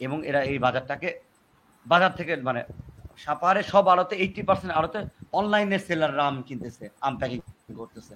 [0.00, 1.08] এবং এরা এই বাজারটাকে
[1.90, 2.60] বাজার থেকে মানে
[3.24, 4.98] সাপাহারে সব আড়তে এইটটি পার্সেন্ট আড়তে
[5.38, 7.38] অনলাইনে সেলাররা আম কিনতেছে, আম প্যাকিং
[7.80, 8.14] করতেছে।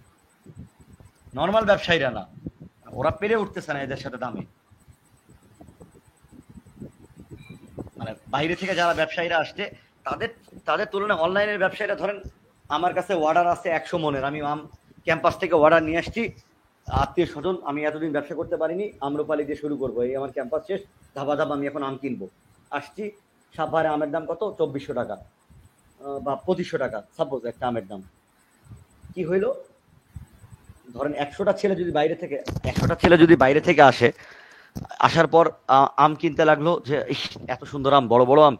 [1.38, 2.24] নর্মাল ব্যবসায়ীরা না।
[2.98, 4.42] ওরা পেরে উঠতেছে না এদের সাথে দামে।
[7.98, 9.64] মানে বাইরে থেকে যারা ব্যবসায়ীরা আসছে,
[10.06, 10.30] তাদের
[10.68, 12.18] তাদের তুলনায় অনলাইনের ব্যবসায়ীরা ধরেন,
[12.76, 14.60] আমার কাছে অর্ডার আছে একশো মনের। আমি আম
[15.06, 16.22] ক্যাম্পাস থেকে অর্ডার নিয়ে আসছি,
[16.88, 20.80] আত্মীয় স্বজন, আমি এতদিন ব্যবসা করতে পারিনি, আম্রপালি দিয়ে শুরু করব, এই আমার ক্যাম্পাস শেষ,
[21.16, 22.26] ধাবা ধাবা আমি এখন আম কিনবো।
[22.78, 23.04] আসছি
[23.54, 24.42] সাপাহারে আমের দাম কত?
[24.58, 25.16] চব্বিশশো টাকা।
[26.24, 28.00] বা পঁচিশশো টাকা। সাপোজ একটা আমের দাম।
[29.14, 29.44] কি হইল?
[30.94, 32.36] ধরেন একশোটা ছেলে যদি বাইরে থেকে,
[32.70, 34.08] একশোটা ছেলে যদি বাইরে থেকে আসে,
[35.06, 35.44] আসার পর
[36.04, 36.96] আম কিনতে লাগল যে
[37.54, 38.56] এত সুন্দর আম, বড় বড় আম।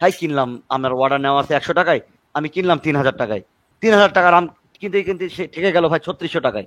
[0.00, 2.00] তাই কিনলাম, আমার অর্ডার নেওয়া আছে একশো টাকায়,
[2.34, 3.42] আমি কিনলাম তিন হাজার টাকায়।
[3.82, 4.44] তিন হাজার টাকার আম
[4.80, 6.66] কিনতে কিনতে সে ঠেকে গেল ভাই ছত্রিশশো টাকায়।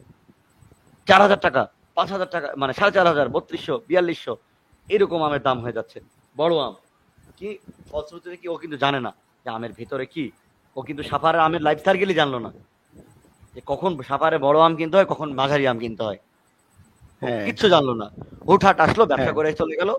[1.07, 1.61] চার হাজার টাকা,
[1.97, 4.33] পাঁচ হাজার টাকা মানে সাড়ে চার হাজার, বত্রিশশো, বিয়াল্লিশশো,
[4.87, 5.97] এরকম আমের দাম হয়ে যাচ্ছে।
[6.37, 6.73] বড় আম।
[7.37, 7.57] কি?
[7.91, 9.11] ফলশ্রুতিতে কি ও কিন্তু জানে না
[9.45, 10.31] যে আমের ভেতরে কি?
[10.75, 12.49] ও কিন্তু সাফারের আমের লাইফ সার্কেলই জানলো না।
[13.53, 16.19] যে কখন সাফারে বড় আম কিনতে হয় কখন মাঝারি আম কিনতে হয়।
[17.21, 18.07] হ্যাঁ। কিচ্ছু জানলো না।
[18.47, 19.91] হুটহাট আসলো ব্যবসা হ্যাঁ। করে চলে গেল।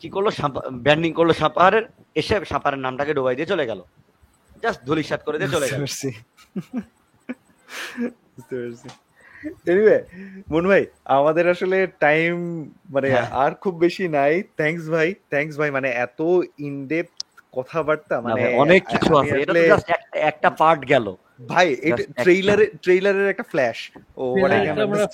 [0.00, 0.28] কি করল?
[0.70, 1.84] ব্যান্ডিং করল সাপাহারের
[2.14, 3.80] এসে সাপাহারের নামটাকে ডুবাই দিয়ে চলে গেল।
[4.62, 5.80] জাস্ট ধুলিসাত করে দিয়ে চলে গেল।
[8.34, 8.88] বুঝতে পারছি।
[9.70, 9.98] এনিওয়ে
[10.52, 10.82] মন ভাই
[11.16, 12.34] আমাদের আসলে টাইম
[12.94, 16.20] মানে হ্যাঁ। আর খুব বেশি নাই। থ্যাঙ্কস ভাই থ্যাঙ্কস ভাই মানে এত
[16.68, 17.16] ইনডেপথ
[17.56, 19.88] কথাবার্তা মানে অনেক কিছু আছে। এটা তো জাস্ট
[20.30, 21.06] একটা পার্ট গেল।
[21.48, 23.78] ভাই এটা ট্রেইলারে ট্রেইলারের একটা ফ্ল্যাশ
[24.16, 24.24] ও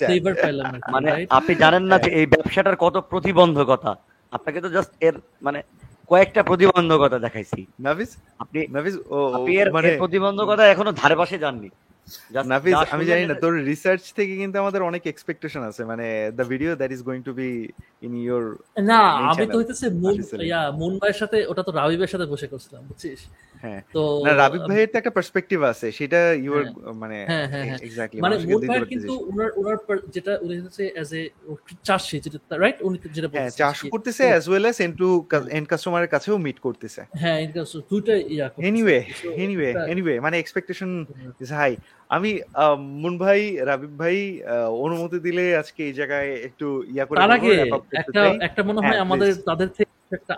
[0.09, 0.15] কি,
[0.95, 3.91] মানে আপনি জানেন না যে এই ব্যবসাটার কত প্রতিবন্ধকতা।
[4.31, 5.59] আপনাকে তো জাস্ট এর মানে
[6.11, 9.19] কয়েকটা প্রতিবন্ধকতা দেখাইছি। নাফিস আপনি নাফিস ও
[9.77, 11.69] মানে প্রতিবন্ধকতা এখনও ধারে পাশে যাননি।
[12.45, 16.05] নাফিস আমি জানি না তোর রিসার্চ থেকে কিন্তু আমাদের অনেক এক্সপেকটেশন আছে মানে
[16.37, 17.49] the video that is going to be
[18.01, 18.43] in your
[18.89, 18.99] না
[19.29, 23.19] আমি তো হইতেছে মুন ইয়া মুন ভাইয়ের সাথে ওটা তো রাবিবের সাথে বসে করছিলাম বুঝছিস?
[23.95, 24.01] তো
[24.41, 26.19] রাবিব ভাইয়ের তো একটা পার্সপেক্টিভ আছে। সেটা
[27.01, 28.35] মানে হ্যাঁ, হ্যাঁ, হ্যাঁ। এক্স্যাক্টলি মানে
[28.91, 29.77] কিন্তু উনার উনার
[30.15, 31.21] যেটা উনি হচ্ছে অ্যাজ এ
[31.83, 35.09] চাষি যেটা রাইট উনি যেটা হ্যাঁ চাষ করতেছে as well as end to
[35.51, 38.97] end কাস্টমারের কাছেও মিট করতেছে। হ্যাঁ এটা so দুইটা ইয়া এনিওয়ে
[39.43, 40.89] এনিওয়ে এনিওয়ে মানে এক্সপেকটেশন
[41.41, 41.71] ইজ হাই
[42.09, 42.31] আমি
[43.01, 44.17] মুন ভাই রাবিব ভাই
[44.85, 47.51] অনুমতি দিলে আজকে এই জায়গায় একটু ইয়া করে তার আগে
[48.01, 50.35] একটা একটা মনে হয় হ্যাঁ, আমাদের তাদের থেকে একটা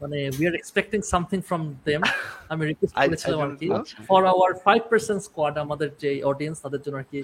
[0.00, 2.00] মানে we are expecting something from them
[2.48, 3.68] আমি রিকোয়েস্ট করেছিলাম আর কি।
[4.08, 7.20] For our five percent squad আমাদের যে অডিয়েন্স তাদের জন্য আর কি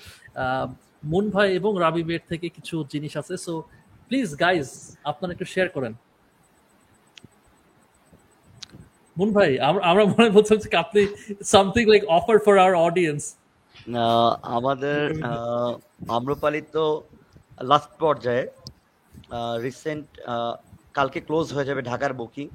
[1.05, 3.53] মুন ভাই এবং রাবিবের থেকে কিছু জিনিস আছে। সো
[4.09, 4.69] প্লিজ গাইজ
[5.05, 5.93] আপনারা একটু শেয়ার করেন।
[9.17, 11.01] মুন ভাই আমরা মনে বলছিলাম যে আপনি
[11.53, 13.23] something like offer for our audience
[14.57, 15.73] আমাদের আহ,
[16.09, 16.85] আম্রপালি তো
[17.63, 18.45] লাস্ট পর্যায়ে
[19.63, 20.07] রিসেন্ট
[20.95, 22.47] কালকে ক্লোজ হয়ে যাবে ঢাকার বুকিং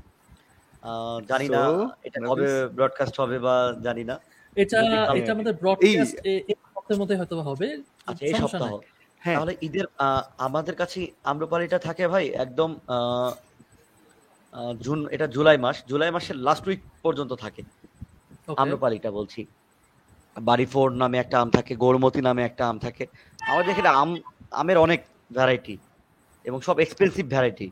[1.29, 1.61] জানি না
[2.03, 2.29] এটা Nafis?
[2.29, 2.47] কবে
[2.77, 4.15] ব্রডকাস্ট হবে বা জানি না।
[4.55, 4.77] এটা
[5.19, 6.39] এটা আমাদের ব্রডকাস্ট এই
[6.75, 7.67] সপ্তাহের মধ্যে হয়তো হবে।
[8.07, 8.71] আচ্ছা এই সপ্তাহ।
[9.21, 12.69] হ্যাঁ। তাহলে ঈদের আহ, আমাদের কাছে আম্রপালিটা থাকে ভাই একদম
[14.79, 17.61] জুন এটা জুলাই মাস। জুলাই মাসের লাস্ট উইক পর্যন্ত থাকে.
[18.57, 19.41] আম্রপালিটা বলছি।
[20.35, 23.03] বাড়ি ফোর নামে একটা আম থাকে গৌরমতি নামে একটা আম থাকে।
[23.39, 24.09] আমাদের এখানে আম
[24.51, 24.99] আমের অনেক
[25.31, 25.75] ভ্যারাইটি
[26.45, 27.67] এবং সব এক্সপেন্সিভ ভ্যারাইটি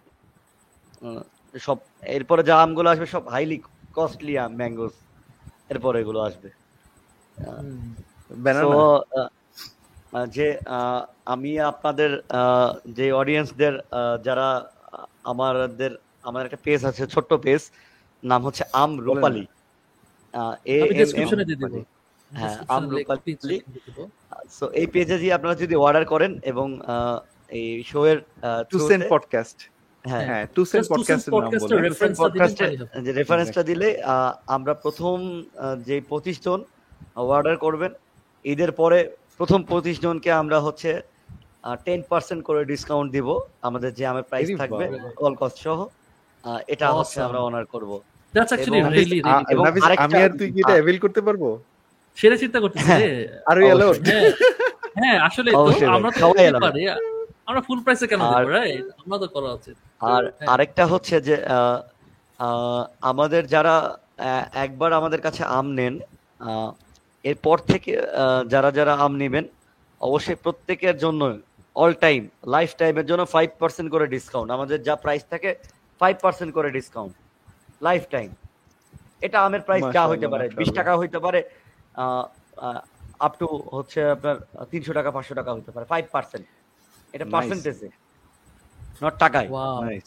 [1.54, 1.78] সব
[2.18, 3.58] এরপরে যা আমগুলো আসবে সব হাইলি
[3.94, 4.94] কস্টলি আম ম্যাঙ্গোস
[5.70, 6.50] এরপরে এগুলো আসবে।
[10.28, 10.48] যে
[11.26, 12.12] আমি আপনাদের
[12.98, 13.74] যে অডিয়েন্সদের
[14.24, 14.48] যারা
[15.24, 15.92] আমাদের
[16.24, 17.62] আমার একটা পেজ আছে ছোট্ট পেজ
[18.24, 19.46] নাম হচ্ছে আম রূপালী।
[22.32, 22.58] হ্যাঁ,
[24.74, 26.68] এই পেজে যে আপনারা যদি অর্ডার করেন এবং
[27.50, 28.18] এই শো এর
[28.72, 29.58] টু সেন্ট পডকাস্ট
[30.06, 31.90] হ্যাঁ। হ্যাঁ টু পডকাস্টের নাম বলে।
[33.06, 33.88] যে রেফারেন্সটা দিলে
[34.48, 35.18] আমরা প্রথম
[35.88, 36.60] যে পঁচিশ জন
[37.32, 37.92] অর্ডার করবেন
[38.46, 39.00] ঈদের পরে
[39.38, 40.90] প্রথম পঁচিশ জনকে আমরা হচ্ছে
[41.86, 43.28] টেন পার্সেন্ট করে ডিসকাউন্ট দিব।
[43.62, 44.86] আমাদের যে আমের প্রাইস থাকবে।
[45.18, 45.80] অল কস্ট সহ
[46.68, 47.92] এটা হচ্ছে আমরা অনার করব।
[50.04, 51.44] আমি আর তুই কি এটা অ্যাভেল করতে পারব?
[52.18, 52.92] সেটা চিন্তা করতেছি
[53.50, 53.58] আর
[54.08, 54.32] হ্যাঁ,
[54.98, 56.28] হ্যাঁ আসলে তো অবশ্যই আমরা তো।
[56.66, 56.84] পারি।
[57.48, 59.76] আমরা ফুল প্রাইসে কেন আর- দেবো রাইট আমরা তো করা উচিত।
[60.08, 61.78] আর হ্যাঁ। আরেকটা হচ্ছে যে আহ,
[62.40, 63.76] আহ, আমাদের যারা
[64.66, 65.94] একবার আমাদের কাছে আম নেন
[66.42, 66.70] আহ,
[67.26, 69.46] এরপর থেকে আহ, যারা যারা আম নেবেন
[70.02, 71.22] অবশ্যই প্রত্যেকের জন্য
[71.76, 75.50] অল টাইম লাইফ টাইমের জন্য ফাইভ পার্সেন্ট করে ডিসকাউন্ট আমাদের যা প্রাইস থাকে
[76.02, 77.14] ফাইভ পার্সেন্ট করে ডিসকাউন্ট
[77.82, 78.30] লাইফ টাইম
[79.22, 81.40] এটা আমের প্রাইস যা হইতে পারে বিশ টাকা হইতে পারে
[83.20, 84.36] আপ টু হচ্ছে আপনার
[84.72, 86.46] তিনশো টাকা পাঁচশো টাকা হইতে পারে ফাইভ পার্সেন্ট
[87.14, 87.90] এটা পার্সেন্টেজে
[89.04, 89.48] নট টাকায়।
[89.86, 90.06] নাইস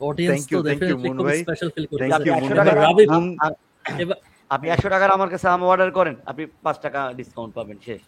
[0.00, 3.56] অডিয়েন্স তো ডেফিনেটলি খুব। স্পেশাল ফিল আপনি মুন একশো ভাই। টাকা রাবিব মুন- আ-
[3.98, 4.16] এবার
[4.50, 8.00] আপনি একশো টাকার আমার কাছে আম অর্ডার করেন আপনি পাঁচ টাকা ডিসকাউন্ট পাবেন শেষ।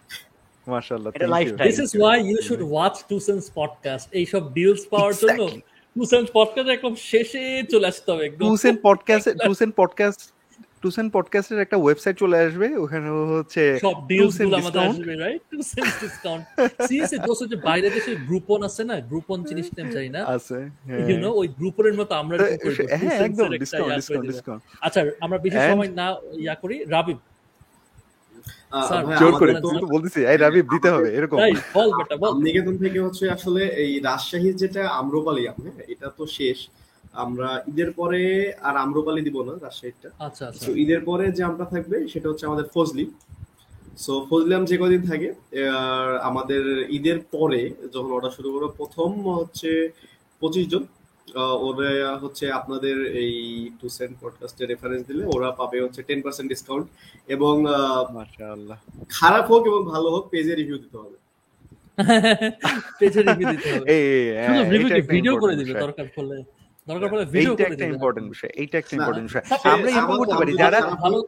[0.67, 1.45] মাশাআল্লাহ এটা thank you.
[1.45, 1.67] lifetime.
[1.67, 5.41] This is why you should watch to sense podcast এইসব ডিলস পাওয়ার জন্য
[5.97, 10.21] টু সেন্স পডকাস্ট একদম শেষে চলে আসতে হবে একদম। টুসেন পডকাস্ট টুসেন পডকাস্ট
[10.83, 15.93] টুসেন পডকাস্টের একটা ওয়েবসাইট চলে আসবে ওখানে হচ্ছে সব ডিলসগুলো আমাদের আসবে right to sense
[16.03, 16.45] discount
[16.87, 18.95] seriously দোস্ত যে বাইরে দেশে গ্রুপন আছে না?
[19.11, 20.21] গ্রুপন জিনিস নাম জানি না?
[20.37, 22.35] আছে হ্যাঁ। ইউ নো ওই গ্রুপনের মতো আমরা
[22.95, 26.07] হ্যাঁ একদম ডিসকাউন্ট ডিসকাউন্ট ডিসকাউন্ট আচ্ছা আমরা বেশি সময় না
[26.45, 27.19] ইয়া করি রাবিব।
[29.21, 31.39] জোর করে তুমি তো বলতেছি এই রাবিব দিতে হবে এরকম।
[31.77, 36.25] বল বেটা বল। নিকেতন থেকে হচ্ছে আসলে এই রাজশাহীর যেটা আম্রপালি আম হ্যাঁ এটা তো
[36.39, 36.59] শেষ।
[37.17, 38.21] আমরা ঈদের পরে
[38.63, 42.67] আর আম্রপালি দিব না রাজশাহীরটা আচ্ছা আচ্ছা। ঈদের পরে যে আমটা থাকবে সেটা হচ্ছে আমাদের
[42.75, 43.05] ফজলি।
[43.99, 45.29] সো ফজলি আম যে কদিন থাকে
[45.81, 46.63] আর আমাদের
[46.97, 47.61] ঈদের পরে
[47.95, 49.71] যখন অর্ডার শুরু করব প্রথম হচ্ছে
[50.43, 50.85] পঁচিশ জন।
[51.37, 51.91] আহ, ওরা
[52.23, 53.33] হচ্ছে আপনাদের এই
[53.79, 56.87] টু সেন্ট পডকাস্টে রেফারেন্স দিলে ওরা পাবে হচ্ছে টেন পার্সেন্ট ডিসকাউন্ট
[57.29, 58.03] এবং আহ,
[59.11, 61.17] খারাপ হোক এবং ভালো হোক পেজে রিভিউ দিতে হবে।
[63.01, 66.37] পেজে রিভিউ দিতে হবে। এই এই, শুধু হ্যাঁ, ভিডিও করে দিবে দরকার পড়লে।
[66.87, 69.91] দরকার পড়লে ভিডিও করে একটা ইম্পর্টেন্ট বিষয় এইটা একটা ইম্পর্টেন্ট বিষয়। আমরা
[70.21, 71.19] করতে পারি যারা ভালো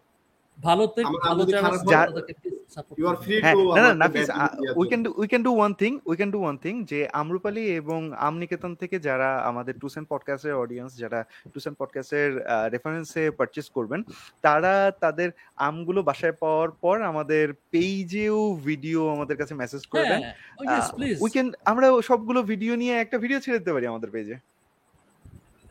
[0.58, 4.28] যারা হয়- তাদেরকে support you are free to না না Nafis
[4.76, 7.64] we can do we can do one thing we can do one thing যে আম্রপালি
[7.80, 11.20] এবং আমনিকেতন থেকে যারা আমাদের টুসেন পডকাস্টের অডিয়েন্স যারা
[11.54, 12.30] টুসেন পডকাস্টের
[12.72, 14.00] রেফারেন্সে পারচেস করবেন
[14.44, 15.28] তারা তাদের
[15.60, 21.18] আমগুলো বাসায় পাওয়ার পর আমাদের পেজেও ভিডিও আমাদের কাছে মেসেজ করবেন। হ্যাঁ oh yes please
[21.20, 24.36] we can আমরা সবগুলো ভিডিও নিয়ে একটা ভিডিও ছেড়ে দিতে পারি আমাদের পেজে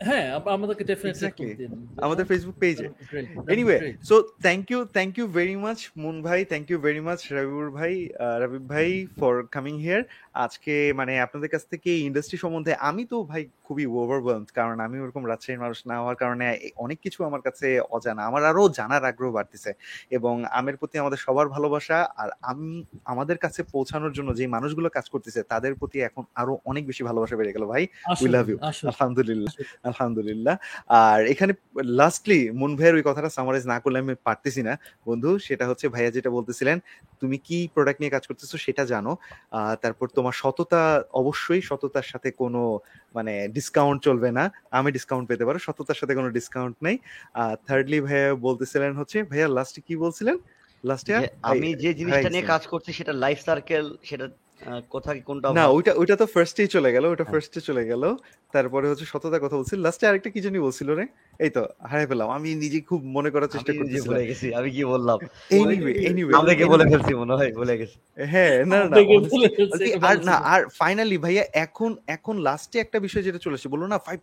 [0.01, 0.25] হ্যাঁ
[0.55, 1.27] আমাদেরকে ডেফিনেটলি
[1.97, 2.87] আমাদের ফেসবুক পেজে
[3.53, 7.19] anyway anyway so thank you thank you very much Moon ভাই thank you very much
[7.35, 7.93] Rabiur ভাই
[8.41, 10.01] রাবিব ভাই ফর কামিং হিয়ার
[10.45, 15.23] আজকে মানে আপনাদের কাছ থেকে ইন্ডাস্ট্রি সম্বন্ধে আমি তো ভাই খুবই ওভারওয়েলমড কারণ আমি ওরকম
[15.31, 16.45] রাজশাহীর মানুষ না হওয়ার কারণে
[16.83, 19.71] অনেক কিছু আমার কাছে অজানা আমার আরও জানার আগ্রহ বাড়তেছে
[20.17, 22.69] এবং আমের প্রতি আমাদের সবার ভালোবাসা আর আমি
[23.11, 27.35] আমাদের কাছে পৌঁছানোর জন্য যে মানুষগুলো কাজ করতেছে তাদের প্রতি এখন আরও অনেক বেশি ভালোবাসা
[27.39, 27.83] বেড়ে গেল ভাই।
[28.23, 28.57] উই লাভ ইউ
[28.91, 29.51] আলহামদুলিল্লাহ
[29.89, 30.55] আলহামদুলিল্লাহ।
[31.01, 31.53] আর এখানে
[32.01, 34.73] লাস্টলি মুন ভাইয়ের ওই কথাটা সামারাইজ না করলে আমি পারতেছি না।
[35.07, 36.77] বন্ধু সেটা হচ্ছে ভাইয়া যেটা বলতেছিলেন
[37.21, 39.11] তুমি কি প্রোডাক্ট নিয়ে কাজ করতেছো সেটা জানো।
[39.83, 42.79] তারপর তোমার সততা অবশ্যই সততার সাথে কোনো
[43.15, 46.97] মানে ডিসকাউন্ট চলবে না। আমি ডিসকাউন্ট পেতে পারো। সততার সাথে কোনো ডিসকাউন্ট নেই।
[47.33, 50.37] আর থার্ডলি ভাইয়া বলতেছিলেন হচ্ছে ভাইয়া লাস্টে কি বলছিলেন?
[50.83, 54.27] লাস্টে আমি যে জিনিসটা নিয়ে কাজ করছি সেটা লাইফ সার্কেল সেটা
[54.93, 58.03] কোথায় কোনটা না ওইটা ওইটা তো ফার্স্টেই চলে গেল ওইটা হ্যাঁ। ফার্স্টে চলে গেল।
[58.53, 61.05] তারপরে হচ্ছে সততা কথা বলছিল লাস্টে আরেকটা কি জানি বলছিল রে?
[61.39, 61.61] এই তো
[62.37, 65.17] আমি নিজে খুব মনে করার চেষ্টা করতেছিলাম। ভুলে গেছি আমি কি বললাম?
[65.57, 67.97] এনিওয়ে এনিওয়ে আমাদেরকে বলে ফেলছি মনে হয় ভুলে গেছি।
[68.33, 68.95] হ্যাঁ না না,
[70.09, 73.97] আর না আর ফাইনালি ভাইয়া এখন এখন লাস্টে একটা বিষয় যেটা চলে আসছে বলল না
[74.07, 74.19] ফাইভ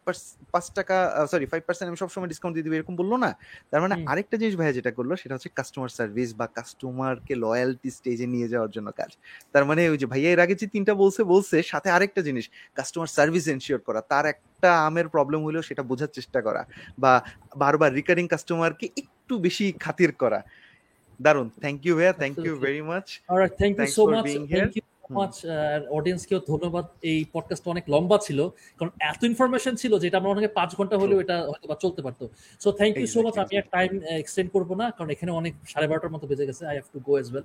[0.54, 0.96] পাঁচ টাকা
[1.32, 3.30] সরি ফাইভ পার্সেন্ট আমি সবসময় ডিসকাউন্ট দিয়ে দিবি এরকম বলল না?
[3.70, 8.26] তার মানে আরেকটা জিনিস ভাইয়া যেটা করল সেটা হচ্ছে কাস্টমার সার্ভিস বা কাস্টমারকে লয়্যালটি স্টেজে
[8.34, 9.10] নিয়ে যাওয়ার জন্য কাজ।
[9.54, 12.44] তার মানে ওই যে ভাইয়া এর আগে যে তিনটা বলছে বলছে সাথে আরেকটা জিনিস
[12.78, 16.62] কাস্টমার সার্ভিস এনশিওর করা। তার একটা আমের প্রবলেম হলেও সেটা বোঝার চেষ্টা করা
[17.02, 17.12] বা
[17.62, 20.40] বারবার রিকারিং কাস্টমারকে একটু বেশি খাতির করা।
[21.20, 23.06] দারুণ থ্যাংক ইউ ভাইয়া thank you very much
[23.60, 24.82] thank you so much thank you
[25.16, 25.34] much
[25.96, 28.38] অডিয়েন্সকেও ধন্যবাদ। এই পডকাস্টটা অনেক লম্বা ছিল
[28.78, 32.24] কারণ এত ইনফরমেশন ছিল যেটা আমরা অনেকে পাঁচ ঘণ্টা হলেও এটা হয়তো বা চলতে পারতো।
[32.62, 33.90] So thank you so much আমি আর টাইম
[34.22, 37.12] এক্সটেন্ড করব না কারণ এখানে অনেক সাড়ে বারোটার মতো বেজে গেছে। I have to go
[37.20, 37.44] as well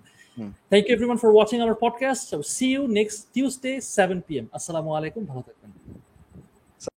[0.71, 4.89] thank you everyone for watching আমার podcast see you next Tuesday seven P M আসসালামু
[4.97, 6.08] আলাইকুম ভালো থাকবেন।